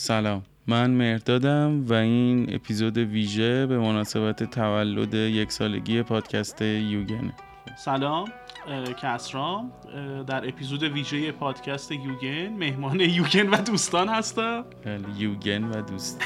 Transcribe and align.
سلام 0.00 0.42
من 0.66 0.90
مهردادم 0.90 1.84
و 1.86 1.94
این 1.94 2.54
اپیزود 2.54 2.98
ویژه 2.98 3.66
به 3.66 3.78
مناسبت 3.78 4.42
تولد 4.42 5.14
یک 5.14 5.52
سالگی 5.52 6.02
پادکست 6.02 6.62
یوگنه 6.62 7.32
سلام 7.76 8.32
اه، 8.68 10.22
در 10.22 10.48
اپیزود 10.48 10.82
ویژه 10.82 11.32
پادکست 11.32 11.92
یوگن 11.92 12.48
مهمان 12.48 13.00
یوگن 13.00 13.48
و 13.48 13.56
دوستان 13.56 14.08
هستم 14.08 14.64
بله، 14.84 15.04
یوگن 15.18 15.64
و 15.64 15.82
دوست 15.82 16.22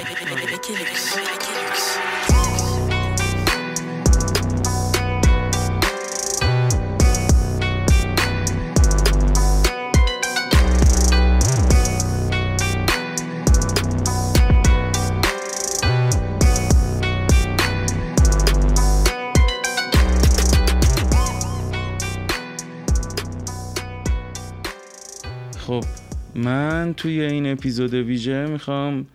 من 26.45 26.95
توی 26.97 27.21
این 27.21 27.53
اپیزود 27.53 27.95
ویژه 27.95 28.47
می‌خوام 28.47 29.07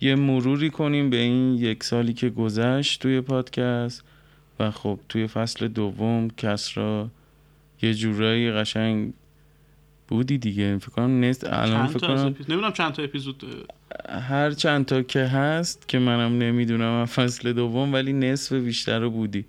یه 0.00 0.14
مروری 0.14 0.70
کنیم 0.70 1.10
به 1.10 1.16
این 1.16 1.54
یک 1.54 1.84
سالی 1.84 2.12
که 2.12 2.30
گذشت 2.30 3.02
توی 3.02 3.20
پادکست 3.20 4.04
و 4.60 4.70
خب 4.70 5.00
توی 5.08 5.26
فصل 5.26 5.68
دوم 5.68 6.28
کسرا 6.36 7.10
یه 7.82 7.94
جورایی 7.94 8.52
قشنگ 8.52 9.12
بودی 10.08 10.38
دیگه. 10.38 10.78
فکر 10.78 10.90
کنم 10.90 11.24
نست 11.24 11.46
الان 11.52 11.86
فکر 11.86 12.06
کنم 12.06 12.34
نمی‌دونم 12.48 12.72
چند 12.72 12.92
تا 12.92 13.02
اپیزود 13.02 13.66
هر 14.08 14.50
چند 14.50 14.84
تا 14.84 15.02
که 15.02 15.20
هست 15.20 15.88
که 15.88 15.98
منم 15.98 16.38
نمی‌دونم 16.38 16.92
از 16.92 17.08
فصل 17.08 17.52
دوم 17.52 17.92
ولی 17.92 18.12
نصف 18.12 18.52
بیشتر 18.52 18.98
رو 18.98 19.10
بودی. 19.10 19.44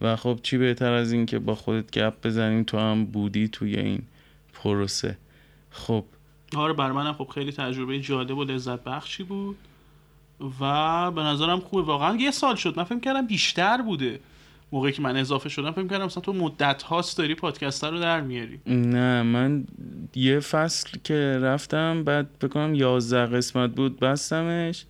و 0.00 0.16
خب 0.16 0.40
چی 0.42 0.58
بهتر 0.58 0.92
از 0.92 1.12
این 1.12 1.26
که 1.26 1.38
با 1.38 1.54
خودت 1.54 1.90
گپ 1.90 2.14
بزنیم 2.26 2.62
تو 2.62 2.78
هم 2.78 3.04
بودی 3.04 3.48
توی 3.48 3.76
این 3.76 4.02
پروسه. 4.52 5.16
خب 5.70 6.04
آره 6.56 6.72
بر 6.72 6.92
منم 6.92 7.12
خب 7.12 7.28
خیلی 7.34 7.52
تجربه 7.52 8.00
جالب 8.00 8.38
و 8.38 8.44
لذت 8.44 8.84
بخشی 8.84 9.22
بود. 9.22 9.56
و 10.60 11.10
به 11.10 11.22
نظرم 11.22 11.60
خوبه. 11.60 11.82
واقعا 11.82 12.16
یه 12.16 12.30
سال 12.30 12.54
شد. 12.54 12.74
من 12.76 12.84
فکر 12.84 13.00
کردم 13.00 13.26
بیشتر 13.26 13.82
بوده 13.82 14.20
موقعی 14.72 14.92
که 14.92 15.02
من 15.02 15.16
اضافه 15.16 15.48
شدم. 15.48 15.70
فکر 15.70 15.86
کردم 15.86 16.04
مثلا 16.04 16.20
تو 16.20 16.32
مدت 16.32 16.82
هاست 16.82 17.18
داری 17.18 17.34
پادکست 17.34 17.84
رو 17.84 18.00
در 18.00 18.20
میاری. 18.20 18.60
نه 18.66 19.22
من 19.22 19.64
یه 20.14 20.40
فصل 20.40 20.98
که 21.04 21.38
رفتم 21.42 22.04
بعد 22.04 22.38
بکنم 22.38 22.74
یازده 22.74 23.36
قسمت 23.36 23.70
بود 23.70 24.00
بستمش. 24.00 24.84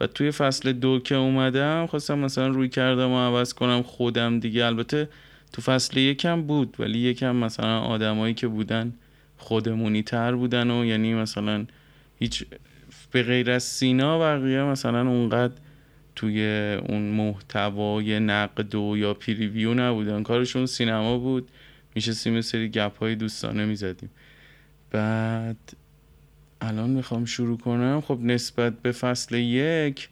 و 0.00 0.06
توی 0.06 0.30
فصل 0.30 0.72
دو 0.72 0.98
که 0.98 1.14
اومدم 1.14 1.86
خواستم 1.86 2.18
مثلا 2.18 2.46
روی 2.48 2.68
کردم 2.68 3.10
و 3.10 3.18
عوض 3.18 3.54
کنم 3.54 3.82
خودم 3.82 4.40
دیگه. 4.40 4.64
البته 4.64 5.08
تو 5.52 5.62
فصل 5.62 5.96
یکم 5.96 6.42
بود 6.42 6.76
ولی 6.78 6.98
یکم 6.98 7.36
مثلا 7.36 7.80
آدمایی 7.80 8.34
که 8.34 8.48
بودن 8.48 8.92
خودمونی 9.42 10.02
تر 10.02 10.34
بودن 10.34 10.70
و 10.70 10.84
یعنی 10.84 11.14
مثلا 11.14 11.66
هیچ 12.18 12.44
به 13.10 13.22
غیر 13.22 13.50
از 13.50 13.62
سینا 13.62 14.18
بقیه 14.18 14.62
مثلا 14.62 15.08
اونقدر 15.08 15.54
توی 16.16 16.42
اون 16.88 17.02
محتوای 17.02 18.20
نقد 18.20 18.74
و 18.74 18.96
یا 18.96 19.14
پریویو 19.14 19.74
نبودن. 19.74 20.22
کارشون 20.22 20.66
سینما 20.66 21.18
بود. 21.18 21.48
میشستیم 21.94 22.34
یه 22.34 22.40
سری 22.40 22.68
گپ 22.68 22.98
های 22.98 23.14
دوستانه 23.14 23.64
می‌زدیم. 23.64 24.10
بعد 24.90 25.56
الان 26.60 26.90
می‌خوام 26.90 27.24
شروع 27.24 27.58
کنم. 27.58 28.00
خب 28.00 28.18
نسبت 28.22 28.82
به 28.82 28.92
فصل 28.92 29.34
یک 29.34 30.08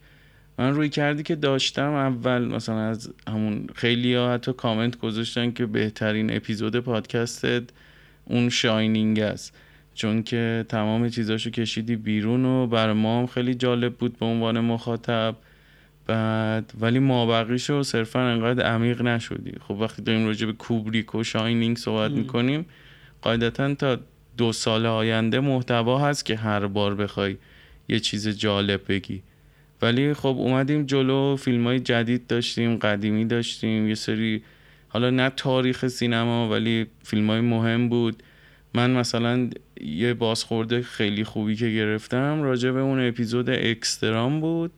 من 0.57 0.73
روی 0.73 0.89
کردی 0.89 1.23
که 1.23 1.35
داشتم 1.35 1.91
اول 1.91 2.45
مثلا 2.45 2.79
از 2.79 3.13
همون 3.27 3.67
خیلی 3.75 4.15
ها 4.15 4.33
حتی 4.33 4.53
کامنت 4.53 4.99
گذاشتن 4.99 5.51
که 5.51 5.65
بهترین 5.65 6.35
اپیزود 6.35 6.79
پادکستت 6.79 7.63
اون 8.25 8.49
شاینینگ 8.49 9.19
است. 9.19 9.57
چون 9.93 10.23
که 10.23 10.65
تمام 10.69 11.09
چیزاشو 11.09 11.49
کشیدی 11.49 11.95
بیرون 11.95 12.45
و 12.45 12.67
بر 12.67 12.93
ما 12.93 13.19
هم 13.19 13.27
خیلی 13.27 13.55
جالب 13.55 13.93
بود 13.93 14.19
به 14.19 14.25
عنوان 14.25 14.59
مخاطب. 14.59 15.35
بعد 16.07 16.73
ولی 16.79 16.99
مابقیشو 16.99 17.83
صرفا 17.83 18.19
انقدر 18.19 18.65
عمیق 18.65 19.01
نشدی. 19.01 19.51
خب 19.67 19.71
وقتی 19.71 20.01
داریم 20.01 20.25
راجع 20.25 20.45
به 20.45 20.53
کوبریک 20.53 21.15
و 21.15 21.23
شاینینگ 21.23 21.77
صحبت. 21.77 22.11
می‌کنیم 22.11 22.65
قاعدتا 23.21 23.75
تا 23.75 23.97
دو 24.37 24.51
سال 24.53 24.85
آینده 24.85 25.39
محتوا 25.39 25.99
هست 25.99 26.25
که 26.25 26.35
هر 26.35 26.67
بار 26.67 26.95
بخوای 26.95 27.37
یه 27.89 27.99
چیز 27.99 28.27
جالب 28.27 28.81
بگی. 28.89 29.21
ولی 29.81 30.13
خب 30.13 30.35
اومدیم 30.37 30.85
جلو 30.85 31.35
فیلم 31.35 31.67
های 31.67 31.79
جدید 31.79 32.27
داشتیم 32.27 32.75
قدیمی 32.75 33.25
داشتیم 33.25 33.87
یه 33.87 33.95
سری 33.95 34.43
حالا 34.93 35.09
نه 35.09 35.29
تاریخ 35.29 35.87
سینما 35.87 36.49
ولی 36.49 36.85
فیلم 37.03 37.29
های 37.29 37.41
مهم 37.41 37.89
بود. 37.89 38.23
من 38.73 38.91
مثلا 38.91 39.49
یه 39.81 40.13
بازخورده 40.13 40.81
خیلی 40.81 41.23
خوبی 41.23 41.55
که 41.55 41.69
گرفتم 41.69 42.41
راجع 42.41 42.71
به 42.71 42.79
اون 42.79 43.07
اپیزود 43.07 43.49
اکسترام 43.49 44.41
بود. 44.41 44.71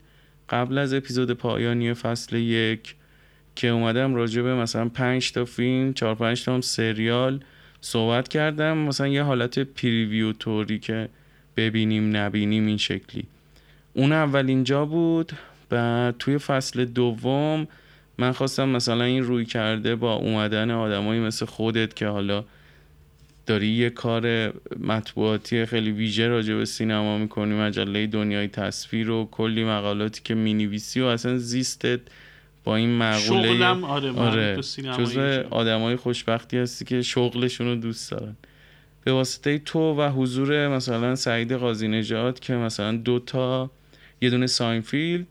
قبل 0.49 0.77
از 0.77 0.93
اپیزود 0.93 1.31
پایانی 1.31 1.93
فصل 1.93 2.35
یک 2.35 2.95
که 3.55 3.67
اومدم 3.67 4.15
راجع 4.15 4.41
به 4.41 4.55
مثلا 4.55 4.89
پنج 4.89 5.31
تا 5.31 5.45
فیلم 5.45 5.93
چهار 5.93 6.15
پنج 6.15 6.45
تا 6.45 6.53
هم 6.53 6.61
سریال 6.61 7.39
صحبت 7.81 8.27
کردم. 8.27 8.77
مثلا 8.77 9.07
یه 9.07 9.23
حالت 9.23 9.59
پریویو 9.59 10.33
توری 10.33 10.79
که 10.79 11.09
ببینیم 11.57 12.17
نبینیم 12.17 12.65
این 12.65 12.77
شکلی. 12.77 13.23
اون 13.93 14.11
اول 14.11 14.47
اینجا 14.47 14.85
بود. 14.85 15.31
بعد 15.69 16.15
توی 16.19 16.37
فصل 16.37 16.85
دوم 16.85 17.67
من 18.17 18.31
خواستم 18.31 18.69
مثلا 18.69 19.03
این 19.03 19.23
روی 19.23 19.45
کرده 19.45 19.95
با 19.95 20.13
اومدن 20.13 20.71
آدمایی 20.71 21.21
مثل 21.21 21.45
خودت 21.45 21.93
که 21.95 22.07
حالا 22.07 22.43
داری 23.45 23.67
یه 23.67 23.89
کار 23.89 24.53
مطبوعاتی 24.79 25.65
خیلی 25.65 25.91
ویژه 25.91 26.27
راجع 26.27 26.55
به 26.55 26.65
سینما 26.65 27.17
می‌کنی 27.17 27.53
مجله 27.53 28.07
دنیای 28.07 28.47
تصویر 28.47 29.09
و 29.09 29.27
کلی 29.31 29.63
مقالاتی 29.63 30.21
که 30.23 30.35
می‌نویسی 30.35 31.01
و 31.01 31.05
اصلا 31.05 31.37
زیستت 31.37 31.99
با 32.63 32.75
این 32.75 32.97
مقوله 32.97 33.53
شغلم 33.53 33.83
آره, 33.83 34.11
آره 34.11 34.55
جزو. 34.97 35.43
آدمای 35.49 35.95
خوشبختی 35.95 36.57
هستی 36.57 36.85
که 36.85 37.01
شغلشون 37.01 37.67
رو 37.67 37.75
دوست 37.75 38.11
دارن 38.11 38.35
به 39.03 39.11
واسطه 39.11 39.57
تو 39.57 39.79
و 39.79 40.09
حضور 40.09 40.67
مثلا 40.67 41.15
سعید 41.15 41.51
قاضی 41.51 41.87
نژاد 41.87 42.39
که 42.39 42.53
مثلا 42.53 42.91
دو 42.91 43.19
تا 43.19 43.71
یه 44.21 44.29
دونه 44.29 44.47
ساینفیلد 44.47 45.27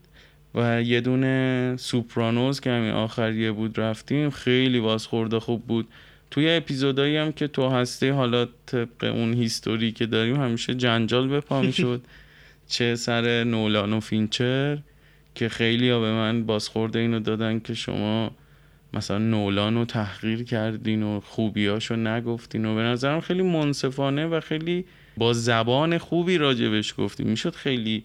و 0.55 0.81
یه 0.81 1.01
دونه 1.01 1.75
سوپرانوز 1.79 2.59
که 2.59 2.71
همین 2.71 2.91
آخریه 2.91 3.51
بود 3.51 3.79
رفتیم 3.79 4.29
خیلی 4.29 4.79
بازخورده 4.79 5.39
خوب 5.39 5.65
بود. 5.67 5.87
توی 6.31 6.49
اپیزودایی 6.49 7.17
هم 7.17 7.31
که 7.31 7.47
تو 7.47 7.69
هستی 7.69 8.09
حالا 8.09 8.47
طبق 8.65 9.03
اون 9.03 9.33
history 9.33 9.91
که 9.91 10.05
داریم 10.05 10.35
همیشه 10.35 10.75
جنجال 10.75 11.27
به 11.27 11.39
پا 11.39 11.61
می‌شد. 11.61 12.01
چه 12.67 12.95
سر 12.95 13.43
نولان 13.43 13.93
و 13.93 13.99
فینچر 13.99 14.77
که 15.35 15.49
خیلی 15.49 15.89
ها 15.89 15.99
به 15.99 16.11
من 16.11 16.45
بازخورده 16.45 16.99
اینو 16.99 17.19
دادن 17.19 17.59
که 17.59 17.73
شما 17.73 18.31
مثلا 18.93 19.17
نولان 19.17 19.75
رو 19.75 19.85
تحقیر 19.85 20.43
کردین 20.43 21.03
و 21.03 21.19
خوبیاشو 21.19 21.95
نگفتین 21.95 22.65
و 22.65 22.75
به 22.75 22.81
نظرم 22.81 23.21
خیلی 23.21 23.41
منصفانه 23.41 24.25
و 24.25 24.39
خیلی 24.39 24.85
با 25.17 25.33
زبان 25.33 25.97
خوبی 25.97 26.37
راجبش 26.37 26.93
گفتیم 26.97 27.27
می‌شد 27.27 27.55
خیلی 27.55 28.03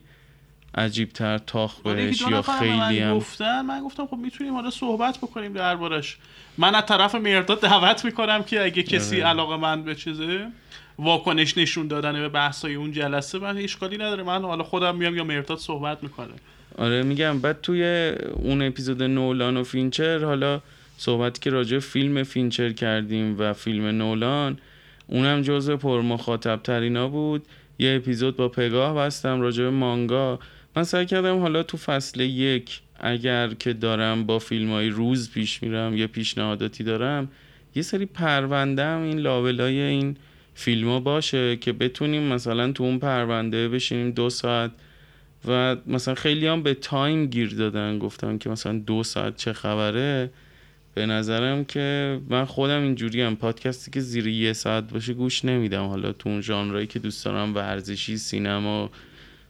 عجیب 0.74 1.08
تر 1.08 1.38
تاخ 1.38 1.76
آره، 1.84 1.94
بهش 1.94 2.20
یا 2.20 2.42
خیلی 2.42 2.98
هم 2.98 3.14
گفتن 3.14 3.62
من 3.62 3.80
گفتم 3.80 4.06
خب 4.06 4.16
می‌تونیم 4.16 4.54
حالا 4.54 4.70
صحبت 4.70 5.18
بکنیم 5.18 5.52
دربارش. 5.52 6.16
من 6.58 6.74
از 6.74 6.86
طرف 6.86 7.14
مرداد 7.14 7.60
دعوت 7.60 8.04
می‌کنم 8.04 8.42
که 8.42 8.64
اگه 8.64 8.82
کسی 8.82 9.16
آره. 9.16 9.30
علاقه 9.30 9.56
من 9.56 9.82
به 9.82 9.94
چیزه 9.94 10.46
واکنش 10.98 11.58
نشون 11.58 11.86
دادن 11.86 12.12
به 12.12 12.28
بحثای 12.28 12.74
اون 12.74 12.92
جلسه 12.92 13.38
من 13.38 13.58
اشکالی 13.58 13.96
نداره. 13.96 14.22
من 14.22 14.42
حالا 14.42 14.64
خودم 14.64 14.96
میام 14.96 15.16
یا 15.16 15.24
مرداد 15.24 15.58
صحبت 15.58 16.03
می‌کنه. 16.03 16.34
آره 16.78 17.03
میگم. 17.03 17.41
بعد 17.41 17.60
توی 17.60 18.12
اون 18.32 18.62
اپیزود 18.62 19.03
نولان 19.03 19.56
و 19.56 19.64
فینچر 19.64 20.24
حالا 20.24 20.60
صحبتی 20.98 21.41
که 21.41 21.50
راجع 21.50 21.76
به 21.76 21.80
فیلم 21.80 22.22
فینچر 22.22 22.72
کردیم 22.72 23.36
و 23.38 23.53
فیلم 23.53 23.86
نولان 23.86 24.59
اونم 25.06 25.42
جزو 25.42 25.76
پر 25.76 26.00
مخاطب 26.00 26.60
ترینا 26.62 27.09
بود. 27.09 27.47
یه 27.78 27.97
اپیزود 27.97 28.36
با 28.36 28.48
پگاه 28.48 28.94
بستم 28.94 29.41
راجع 29.41 29.64
به 29.64 29.71
مانگا. 29.71 30.38
من 30.78 30.84
سعی 30.84 31.07
کردم 31.07 31.41
حالا 31.41 31.63
تو 31.63 31.77
فصل 31.77 32.21
یک 32.21 32.80
اگر 33.01 33.48
که 33.48 33.72
دارم 33.72 34.27
با 34.27 34.39
فیلم 34.39 34.71
های 34.71 34.89
روز 34.89 35.30
پیش 35.30 35.63
میرم 35.63 35.97
یه 35.97 36.07
پیشنهاداتی 36.07 36.84
دارم 36.84 37.28
یه 37.75 37.83
سری 37.83 38.07
پرونده 38.07 38.84
هم 38.84 39.03
این 39.03 39.19
لابلای 39.19 39.80
این 39.80 40.16
فیلم 40.54 40.89
ها 40.89 41.01
باشه 41.01 41.57
که 41.57 41.72
بتونیم 41.72 42.22
مثلا 42.22 42.72
تو 42.72 42.84
اون 42.84 42.98
پرونده 42.98 43.69
بشینیم 43.69 44.10
دو 44.10 44.30
ساعت 44.30 44.71
و 45.48 45.77
مثلا 45.86 46.15
خیلی 46.15 46.47
هم 46.47 46.63
به 46.63 46.75
time 46.74 47.27
گیر 47.27 47.54
دادن. 47.54 47.98
گفتن 47.98 48.39
که 48.39 48.51
مثلا 48.51 48.78
دو 48.78 49.03
ساعت 49.03 49.36
چه 49.36 49.53
خبره؟ 49.53 50.31
به 50.95 51.07
نظرم 51.07 51.65
که 51.65 52.21
من 52.28 52.45
خودم 52.45 52.83
اینجوری 52.83 53.22
هم 53.22 53.36
پادکستی 53.36 53.91
که 53.91 54.01
زیر 54.01 54.27
یه 54.27 54.53
ساعت 54.53 54.92
باشه 54.92 55.15
گوش 55.15 55.45
نمیدم. 55.45 55.86
حالا 55.86 56.13
تو 56.13 56.28
اون 56.28 56.41
ژانرایی 56.41 56.86
که 56.86 56.98
دوست 56.98 57.24
دارم 57.24 57.54
ورزشی 57.54 58.16
سینما 58.16 58.91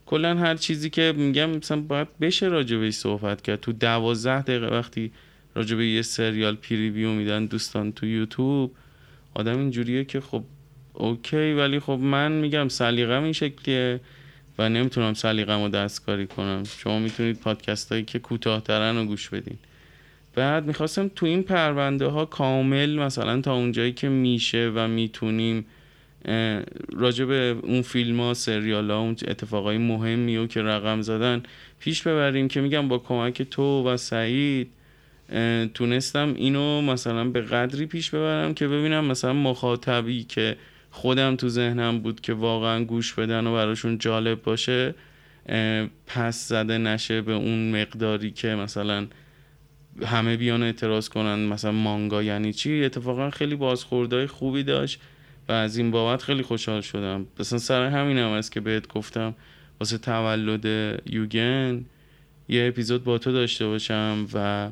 کلا 0.09 0.37
هر 0.37 0.55
چیزی 0.55 0.91
که 0.91 1.15
میگم 1.17 1.51
مثلا 1.51 1.81
باید 1.81 2.19
بشه 2.21 2.47
راجع 2.47 2.66
بهش 2.66 2.93
صحبت 2.93 3.43
کرد. 3.43 3.61
تو 3.61 3.73
دوازده 3.73 4.43
دقیقه 4.43 4.67
وقتی 4.67 5.13
راجع 5.55 5.74
به 5.74 5.87
یه 5.87 6.03
سریال 6.03 6.55
preview 6.55 7.13
میدن 7.13 7.47
دوستان 7.47 7.93
تو 7.93 8.07
یوتیوب 8.07 8.75
آدم 9.35 9.59
اینجوریه 9.59 10.05
که 10.05 10.21
خب 10.21 10.45
okay 10.93 11.53
ولی 11.53 11.81
خب 11.81 11.99
من 12.03 12.33
میگم 12.33 12.69
سلیقم 12.69 13.23
این 13.23 13.33
شکلیه 13.33 14.01
و 14.59 14.69
نمی‌تونم 14.69 15.15
سلیقم 15.15 15.63
رو 15.63 15.69
دستکاری 15.69 16.27
کنم. 16.27 16.63
شما 16.65 16.99
می‌تونید 16.99 17.41
پادکست 17.41 17.93
هایی 17.93 18.05
که 18.05 18.19
کوتاهترن 18.19 18.97
رو 18.97 19.05
گوش 19.05 19.29
بدین. 19.29 19.59
بعد 20.35 20.67
می‌خواستم 20.67 21.09
تو 21.09 21.27
این 21.27 21.43
پرونده 21.43 22.07
ها 22.07 22.25
کامل 22.25 22.99
مثلا 22.99 23.41
تا 23.41 23.55
اونجایی 23.55 23.93
که 23.93 24.09
میشه 24.09 24.73
و 24.75 24.89
می‌تونیم 24.89 25.67
راجع 26.93 27.25
به 27.25 27.57
اون 27.63 27.83
فیلم 27.83 28.21
ها 28.21 28.35
سریال 28.35 28.91
ها 28.91 28.99
اون 28.99 29.17
اتفاقای 29.29 29.79
مهمی 29.79 30.37
و 30.37 30.47
که 30.47 30.63
رقم 30.63 31.03
زدن 31.03 31.43
پیش 31.81 32.03
ببریم 32.03 32.49
که 32.49 32.61
میگم 32.61 32.89
با 32.89 32.99
کمک 32.99 33.43
تو 33.43 33.89
و 33.89 33.97
سعید 33.97 34.71
تونستم 35.75 36.35
اینو 36.37 36.83
مثلا 36.83 37.25
به 37.25 37.41
قدری 37.41 37.87
پیش 37.87 38.11
ببرم 38.11 38.55
که 38.55 38.69
ببینم 38.69 39.05
مثلا 39.05 39.33
مخاطبی 39.33 40.25
که 40.25 40.57
خودم 40.91 41.37
تو 41.37 41.49
ذهنم 41.49 41.99
بود 41.99 42.21
که 42.21 42.33
واقعا 42.33 42.85
گوش 42.85 43.15
بدن 43.15 43.47
و 43.47 43.55
براشون 43.55 43.99
جالب 43.99 44.43
باشه 44.43 44.95
پس 46.07 46.49
زده 46.49 46.79
نشه 46.79 47.23
به 47.23 47.33
اون 47.33 47.81
مقداری 47.81 48.31
که 48.31 48.49
مثلا 48.49 49.07
همه 50.07 50.37
بیان 50.37 50.63
اعتراض 50.63 51.09
کنن 51.09 51.39
مثلا 51.39 51.73
مانگا 51.73 52.23
یعنی 52.23 52.53
چی؟ 52.53 52.85
اتفاقا 52.85 53.31
خیلی 53.31 53.57
بازخوردهای 53.57 54.27
خوبی 54.27 54.63
داشت. 54.63 55.01
و 55.49 55.53
از 55.53 55.77
این 55.77 55.91
بابت 55.91 56.23
خیلی 56.23 56.43
خوشحال 56.43 56.81
شدم. 56.81 57.27
مثلا 57.41 57.59
سر 57.59 57.83
همین 57.87 58.19
هم 58.19 58.31
است 58.31 58.53
که 58.53 58.61
بهت 58.61 58.89
گفتم 58.89 59.35
واسه 59.81 59.99
تولد 59.99 60.65
یوگن 61.07 61.85
یه 62.49 62.69
اپیزود 62.69 63.05
با 63.05 63.19
تو 63.19 63.33
داشته 63.33 63.67
باشم 63.67 64.27
و 64.35 64.71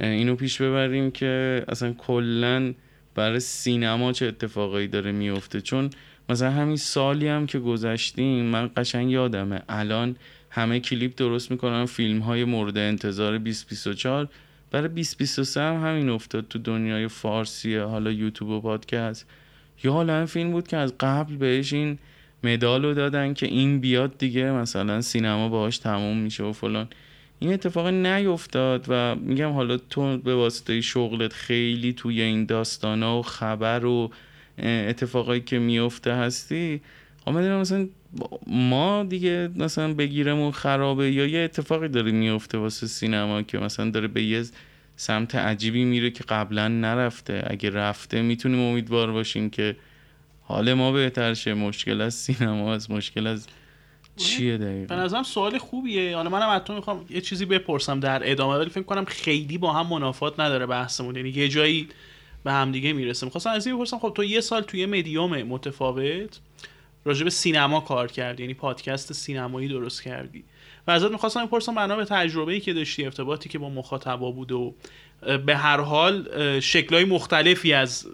اینو 0.00 0.36
پیش 0.36 0.60
ببریم 0.60 1.10
که 1.10 1.64
اصلا 1.68 1.92
کلا 1.92 2.74
برای 3.14 3.40
سینما 3.40 4.12
چه 4.12 4.26
اتفاقایی 4.26 4.88
داره 4.88 5.12
میفته. 5.12 5.60
چون 5.60 5.90
مثلا 6.28 6.50
همین 6.50 6.76
سالی 6.76 7.28
هم 7.28 7.46
که 7.46 7.58
گذشتیم 7.58 8.44
من 8.44 8.70
قشنگ 8.76 9.10
یادمه. 9.10 9.62
الان 9.68 10.16
همه 10.50 10.80
کلیپ 10.80 11.16
درست 11.16 11.50
می‌کنن 11.50 11.86
فیلم 11.86 12.18
های 12.18 12.44
مورد 12.44 12.78
انتظار 12.78 13.38
2024 13.38 14.28
برای 14.70 14.88
2023 14.88 15.60
هم 15.60 15.86
همین 15.86 16.08
افتاد 16.08 16.48
تو 16.48 16.58
دنیای 16.58 17.08
فارسی 17.08 17.76
حالا 17.76 18.10
یوتیوب 18.12 18.50
و 18.50 18.60
پادکست. 18.60 19.26
یا 19.82 19.92
حالا 19.92 20.26
فیلم 20.26 20.50
بود 20.50 20.68
که 20.68 20.76
از 20.76 20.94
قبل 21.00 21.36
بهش 21.36 21.72
این 21.72 21.98
مدال 22.44 22.84
رو 22.84 22.94
دادن 22.94 23.34
که 23.34 23.46
این 23.46 23.80
بیاد 23.80 24.18
دیگه 24.18 24.52
مثلا 24.52 25.00
سینما 25.00 25.48
باهاش 25.48 25.78
تموم 25.78 26.16
میشه 26.16 26.44
و 26.44 26.52
فلان. 26.52 26.88
این 27.38 27.52
اتفاق 27.52 27.86
نیفتاد 27.86 28.86
و 28.88 29.14
میگم 29.14 29.52
حالا 29.52 29.76
تو 29.76 30.18
به 30.18 30.34
واسطه 30.34 30.80
شغلت 30.80 31.32
خیلی 31.32 31.92
توی 31.92 32.22
این 32.22 32.44
داستانا 32.44 33.18
و 33.18 33.22
خبر 33.22 33.84
و 33.84 34.10
اتفاقایی 34.58 35.40
که 35.40 35.58
میفته 35.58 36.14
هستی 36.14 36.80
آمده 37.24 37.56
مثلا 37.56 37.88
ما 38.46 39.04
دیگه 39.04 39.50
مثلا 39.56 39.94
بگیرمون 39.94 40.50
خرابه 40.50 41.12
یا 41.12 41.26
یه 41.26 41.40
اتفاقی 41.40 41.88
داره 41.88 42.12
میفته 42.12 42.58
واسه 42.58 42.86
سینما 42.86 43.42
که 43.42 43.58
مثلا 43.58 43.90
داره 43.90 44.08
به 44.08 44.22
یه 44.22 44.44
سمت 44.96 45.34
عجیبی 45.34 45.84
میره 45.84 46.10
که 46.10 46.24
قبلا 46.24 46.68
نرفته. 46.68 47.44
اگه 47.46 47.70
رفته 47.70 48.22
می‌تونیم 48.22 48.60
امیدوار 48.60 49.12
باشیم 49.12 49.50
که 49.50 49.76
حال 50.42 50.74
ما 50.74 50.92
بهتر 50.92 51.34
شه. 51.34 51.54
مشکل 51.54 52.00
از 52.00 52.14
سینما 52.14 52.74
از 52.74 52.90
مشکل 52.90 53.26
از 53.26 53.46
چیه 54.16 54.58
دقیقا؟ 54.58 54.94
به 54.96 55.00
نظرم 55.00 55.22
سوال 55.22 55.58
خوبیه. 55.58 56.16
حالا 56.16 56.30
منم 56.30 56.48
از 56.48 56.62
تو 56.62 56.74
می‌خوام 56.74 57.04
یه 57.10 57.20
چیزی 57.20 57.44
بپرسم 57.44 58.00
در 58.00 58.30
ادامه 58.30 58.58
ولی 58.58 58.70
فکر 58.70 58.82
کنم 58.82 59.04
خیلی 59.04 59.58
با 59.58 59.72
هم 59.72 59.86
منافات 59.86 60.40
نداره 60.40 60.66
بحثمون. 60.66 61.16
یعنی 61.16 61.28
یه 61.28 61.48
جایی 61.48 61.88
به 62.44 62.52
هم 62.52 62.72
دیگه 62.72 62.92
می‌رسه. 62.92 63.26
می‌خواستم 63.26 63.50
از 63.50 63.66
این 63.66 63.76
بپرسم 63.76 63.98
خب 63.98 64.12
تو 64.16 64.24
یه 64.24 64.40
سال 64.40 64.62
توی 64.62 64.86
مدیوم 64.86 65.42
متفاوت 65.42 66.40
راجع 67.04 67.24
به 67.24 67.30
سینما 67.30 67.80
کار 67.80 68.08
کردی. 68.08 68.42
یعنی 68.42 68.54
پادکست 68.54 69.12
سینمایی 69.12 69.68
درست 69.68 70.02
کردی. 70.02 70.44
و 70.86 70.90
ازت 70.90 71.10
می‌خواستم 71.10 71.46
بپرسم 71.46 71.74
بنا 71.74 71.96
به 71.96 72.04
تجربه 72.04 72.52
ای 72.52 72.60
که 72.60 72.72
داشتی 72.72 73.04
ارتباطی 73.04 73.48
که 73.48 73.58
با 73.58 73.68
مخاطبا 73.68 74.30
بود 74.30 74.52
و 74.52 74.74
به 75.46 75.56
هر 75.56 75.80
حال 75.80 76.28
شکلهای 76.60 77.04
مختلفی 77.04 77.72
از 77.72 78.06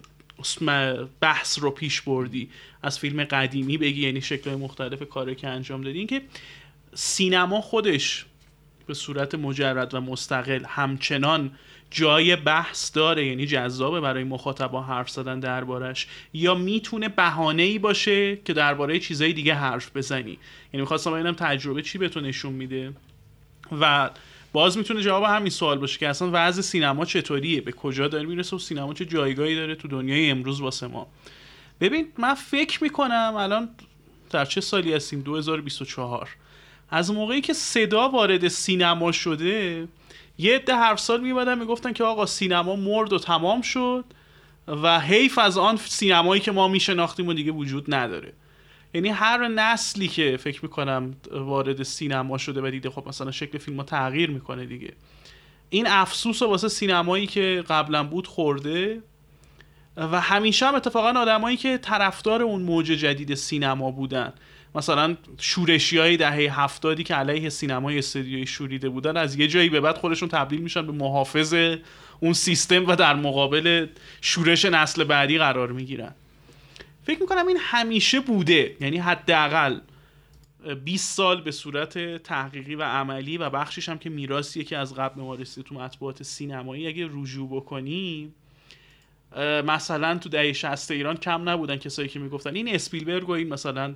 بحث 1.20 1.58
رو 1.58 1.70
پیش 1.70 2.00
بردی. 2.00 2.50
از 2.82 2.98
فیلم 2.98 3.24
قدیمی 3.24 3.78
بگی 3.78 4.06
یعنی 4.06 4.20
شکلهای 4.20 4.58
مختلف 4.58 5.02
کاری 5.08 5.34
که 5.34 5.48
انجام 5.48 5.80
دادی. 5.80 5.98
اینکه 5.98 6.22
سینما 6.94 7.60
خودش 7.60 8.26
به 8.86 8.94
صورت 8.94 9.34
مجرد 9.34 9.94
و 9.94 10.00
مستقل 10.00 10.64
همچنان 10.64 11.50
جای 11.90 12.36
بحث 12.36 12.96
داره 12.96 13.26
یعنی 13.26 13.46
جذابه 13.46 14.00
برای 14.00 14.24
مخاطبا 14.24 14.82
حرف 14.82 15.10
زدن 15.10 15.40
دربارش 15.40 16.06
یا 16.32 16.54
می‌تونه 16.54 17.08
بهانه 17.08 17.62
ای 17.62 17.78
باشه 17.78 18.36
که 18.36 18.52
درباره 18.52 18.98
چیزای 18.98 19.32
دیگه 19.32 19.54
حرف 19.54 19.96
بزنی. 19.96 20.38
یعنی 20.72 20.80
می‌خواستم 20.80 21.12
ببینم 21.12 21.34
تجربه 21.34 21.82
چی 21.82 21.98
بهتون 21.98 22.26
نشون 22.26 22.52
میده. 22.52 22.92
و 23.80 24.10
باز 24.52 24.78
می‌تونه 24.78 25.02
جواب 25.02 25.24
همین 25.24 25.50
سوال 25.50 25.78
باشه 25.78 25.98
که 25.98 26.08
اصلا 26.08 26.30
وضع 26.32 26.62
سینما 26.62 27.04
چطوریه؟ 27.04 27.60
به 27.60 27.72
کجا 27.72 28.08
داره 28.08 28.26
می‌رسه؟ 28.26 28.56
و 28.56 28.58
سینما 28.58 28.94
چه 28.94 29.04
جایگاهی 29.04 29.56
داره 29.56 29.74
تو 29.74 29.88
دنیای 29.88 30.30
امروز 30.30 30.60
واسه 30.60 30.86
ما؟ 30.86 31.06
ببین 31.80 32.06
من 32.18 32.34
فکر 32.34 32.82
می‌کنم 32.82 33.34
الان 33.36 33.68
در 34.30 34.44
چه 34.44 34.60
سالی 34.60 34.94
هستیم؟ 34.94 35.20
2024 35.20 36.28
از 36.90 37.10
موقعی 37.10 37.40
که 37.40 37.52
صدا 37.52 38.08
وارد 38.08 38.48
سینما 38.48 39.12
شده 39.12 39.88
یه 40.40 40.58
ده 40.58 40.76
هر 40.76 40.96
سال 40.96 41.20
میمدن 41.20 41.58
می‌گفتن 41.58 41.92
که 41.92 42.04
آقا 42.04 42.26
سینما 42.26 42.76
مرد 42.76 43.12
و 43.12 43.18
تمام 43.18 43.62
شد 43.62 44.04
و 44.68 45.00
حیف 45.00 45.38
از 45.38 45.58
آن 45.58 45.76
سینمایی 45.76 46.40
که 46.40 46.52
ما 46.52 46.68
میشناختیم 46.68 47.28
و 47.28 47.32
دیگه 47.32 47.52
وجود 47.52 47.94
نداره. 47.94 48.32
یعنی 48.94 49.08
هر 49.08 49.48
نسلی 49.48 50.08
که 50.08 50.36
فکر 50.36 50.60
می‌کنم 50.62 51.14
وارد 51.32 51.82
سینما 51.82 52.38
شده 52.38 52.60
و 52.62 52.70
دیده 52.70 52.90
خب 52.90 53.08
مثلا 53.08 53.30
شکل 53.30 53.58
فیلم 53.58 53.76
ها 53.76 53.82
تغییر 53.82 54.30
می‌کنه 54.30 54.66
دیگه. 54.66 54.92
این 55.70 55.86
افسوس 55.86 56.42
واسه 56.42 56.68
سینمایی 56.68 57.26
که 57.26 57.64
قبلا 57.68 58.04
بود 58.04 58.26
خورده 58.26 59.02
و 59.96 60.20
همیشه 60.20 60.66
هم 60.66 60.74
اتفاقا 60.74 61.20
آدمایی 61.20 61.56
که 61.56 61.78
طرفدار 61.78 62.42
اون 62.42 62.62
موج 62.62 62.86
جدید 62.86 63.34
سینما 63.34 63.90
بودن. 63.90 64.32
مثلا 64.74 65.16
شورشی 65.38 65.98
های 65.98 66.16
دهه 66.16 66.60
هفتادی 66.60 67.04
که 67.04 67.14
علیه 67.14 67.48
سینمای 67.48 67.98
استودیوی 67.98 68.46
شوریده 68.46 68.88
بودن 68.88 69.16
از 69.16 69.38
یه 69.38 69.48
جایی 69.48 69.68
به 69.68 69.80
بعد 69.80 69.96
خودشون 69.98 70.28
تبدیل 70.28 70.60
میشن 70.60 70.86
به 70.86 70.92
محافظ 70.92 71.54
اون 72.20 72.32
سیستم 72.32 72.86
و 72.86 72.96
در 72.96 73.14
مقابل 73.14 73.86
شورش 74.20 74.64
نسل 74.64 75.04
بعدی 75.04 75.38
قرار 75.38 75.72
می‌گیرن. 75.72 76.14
فکر 77.04 77.20
می‌کنم 77.20 77.46
این 77.46 77.58
همیشه 77.60 78.20
بوده 78.20 78.76
یعنی 78.80 78.98
حداقل 78.98 79.80
20 80.84 81.16
سال 81.16 81.40
به 81.40 81.50
صورت 81.50 82.22
تحقیقی 82.22 82.74
و 82.74 82.82
عملی 82.82 83.38
و 83.38 83.50
بخشش 83.50 83.88
هم 83.88 83.98
که 83.98 84.10
میراثیه 84.10 84.64
که 84.64 84.76
از 84.76 84.94
قبل 84.94 85.20
ما 85.20 85.36
تو 85.36 85.74
مطبوعات 85.74 86.22
سینمایی 86.22 86.86
اگه 86.86 87.08
رجوع 87.12 87.48
بکنیم 87.48 88.34
مثلا 89.66 90.18
تو 90.18 90.28
دهه 90.28 90.52
60 90.52 90.90
ایران 90.90 91.16
کم 91.16 91.48
نبودن 91.48 91.76
کسایی 91.76 92.08
که 92.08 92.18
می‌گفتن. 92.18 92.54
این 92.54 92.74
اسپیلبرگ 92.74 93.28
و 93.28 93.32
این 93.32 93.48
مثلا 93.48 93.94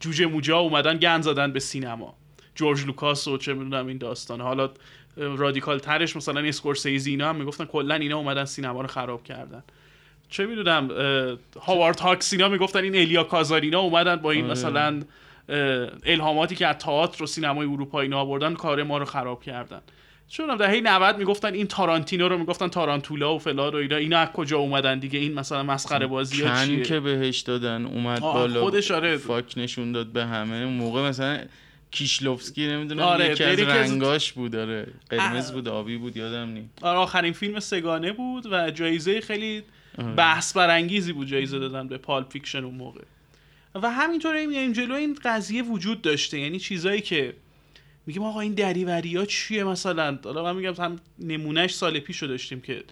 جوجه 0.00 0.26
موجا 0.26 0.58
اومدن 0.58 0.96
گند 0.96 1.22
زدن 1.22 1.52
به 1.52 1.60
سینما. 1.60 2.14
جورج 2.54 2.86
لوکاس 2.86 3.28
و 3.28 3.38
چه 3.38 3.54
می‌دونم 3.54 3.86
این 3.86 3.98
داستان 3.98 4.40
حالا 4.40 4.70
رادیکال 5.16 5.78
ترش 5.78 6.16
مثلا 6.16 6.40
اسکورسیزی 6.40 7.10
اینا 7.10 7.28
هم 7.28 7.36
می‌گفتن 7.36 7.64
کلا 7.64 7.94
اینا 7.94 8.16
اومدن 8.16 8.44
سینما 8.44 8.80
رو 8.80 8.86
خراب 8.86 9.24
کردن. 9.24 9.62
چه 10.28 10.46
می‌دونم 10.46 10.88
هاوارد 11.60 12.00
هاکس 12.00 12.32
اینا 12.32 12.48
می‌گفتن 12.48 12.82
این 12.82 12.96
الیا 12.96 13.24
کازان 13.24 13.61
اینا 13.61 13.80
اومدن 13.80 14.16
با 14.16 14.30
این 14.30 14.44
آره. 14.44 14.52
مثلا 14.52 15.02
الهاماتی 16.04 16.54
که 16.54 16.66
از 16.66 16.76
تئاتر 16.78 17.22
و 17.22 17.26
سینمای 17.26 17.66
اروپایی 17.66 18.06
اینا 18.06 18.20
آوردن 18.20 18.54
کار 18.54 18.82
ما 18.82 18.98
رو 18.98 19.04
خراب 19.04 19.42
کردن. 19.42 19.80
چون 20.28 20.56
دهه 20.56 20.80
90 20.80 21.18
می‌گفتن 21.18 21.54
این 21.54 21.66
تارانتینو 21.66 22.28
رو 22.28 22.38
می‌گفتن 22.38 22.68
تارانتولا 22.68 23.34
و 23.34 23.38
فلان 23.38 23.72
و 23.72 23.76
اینا. 23.76 23.96
اینا 23.96 24.18
از 24.18 24.28
کجا 24.28 24.58
اومدن 24.58 24.98
دیگه؟ 24.98 25.18
این 25.18 25.34
مثلا 25.34 25.62
مسخره 25.62 26.06
بازی 26.06 26.42
ها 26.42 26.64
چیه؟ 26.64 26.82
که 26.82 27.00
بهش 27.00 27.40
دادن 27.40 27.86
اومد 27.86 28.20
بالا 28.20 28.60
خودش 28.60 28.90
آره. 28.90 29.16
fuck 29.16 29.54
نشون 29.56 29.92
داد 29.92 30.06
به 30.06 30.26
همه. 30.26 30.56
اون 30.56 30.74
موقع 30.74 31.08
مثلا 31.08 31.40
کیشلوفسکی 31.90 32.66
نمی‌دونم 32.66 33.02
آره 33.02 33.30
یکی 33.30 33.44
از 33.44 33.60
رنگاش 33.60 34.32
بود 34.32 34.52
داره 34.52 34.86
قرمز 35.10 35.52
بود 35.52 35.68
آبی 35.68 35.96
بود 35.96 36.16
یادم 36.16 36.48
نی 36.48 36.68
آره 36.82 36.98
آخرین 36.98 37.32
فیلم 37.32 37.60
سه‌گانه 37.60 38.12
بود 38.12 38.46
و 38.52 38.70
جایزه 38.70 39.20
خیلی 39.20 39.62
آره. 39.98 40.12
بحث 40.12 40.56
برانگیزی 40.56 41.12
بود 41.12 41.26
جایزه 41.26 41.58
دادن 41.58 41.88
به 41.88 41.98
Pulp 41.98 42.24
Fiction 42.24 42.64
اون 42.64 42.74
موقع. 42.74 43.00
و 43.74 43.90
همینطوری 43.90 44.46
میایم 44.46 44.72
جلو 44.72 44.94
این 44.94 45.18
قضیه 45.24 45.62
وجود 45.62 46.02
داشته. 46.02 46.38
یعنی 46.38 46.58
چیزایی 46.58 47.00
که 47.00 47.34
میگیم 48.08 48.22
آقا 48.22 48.40
این 48.40 48.54
دری‌وری 48.54 49.16
ها 49.16 49.24
چیه 49.24 49.64
مثلا؟ 49.64 50.18
حالا 50.24 50.42
من 50.42 50.56
میگم 50.56 50.84
هم 50.84 50.96
نمونهش 51.18 51.74
سال 51.74 52.00
پیش 52.00 52.22
رو 52.22 52.28
داشتیم 52.28 52.60
که 52.60 52.84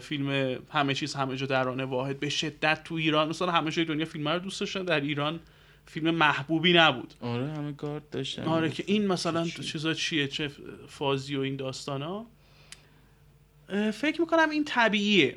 فیلم 0.00 0.58
همه 0.70 0.94
چیز 0.94 1.14
همه 1.14 1.36
جا 1.36 1.46
در 1.46 1.65
آن 1.65 1.84
واحد 1.84 2.20
به 2.20 2.28
شدت 2.28 2.84
تو 2.84 2.94
ایران 2.94 3.28
مثلا 3.28 3.50
همه 3.50 3.70
جای 3.70 3.84
دنیا 3.84 4.04
فیلم 4.04 4.28
رو 4.28 4.38
دوست 4.38 4.60
داشتن 4.60 4.84
در 4.84 5.00
ایران 5.00 5.40
فیلم 5.86 6.10
محبوبی 6.10 6.72
نبود. 6.72 7.14
آره 7.20 7.52
همه 7.52 7.72
گارد 7.72 8.10
داشتن. 8.10 8.42
آره 8.42 8.70
که 8.70 8.84
این 8.86 9.06
مثلا 9.06 9.44
چی؟ 9.44 9.62
چیزا 9.62 9.94
چیه 9.94 10.28
چه 10.28 10.50
فازی 10.88 11.36
و 11.36 11.40
این 11.40 11.56
داستان 11.56 12.02
ها 12.02 12.26
فکر 13.92 14.20
می‌کنم 14.20 14.50
این 14.50 14.64
طبیعیه. 14.64 15.36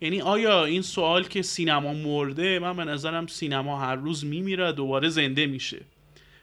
یعنی 0.00 0.20
آیا 0.20 0.64
این 0.64 0.82
سوال 0.82 1.24
که 1.24 1.42
سینما 1.42 1.94
مرده 1.94 2.58
من 2.58 2.76
به 2.76 2.84
نظرم 2.84 3.26
سینما 3.26 3.80
هر 3.80 3.96
روز 3.96 4.24
میمیره 4.24 4.72
دوباره 4.72 5.08
زنده 5.08 5.46
میشه. 5.46 5.80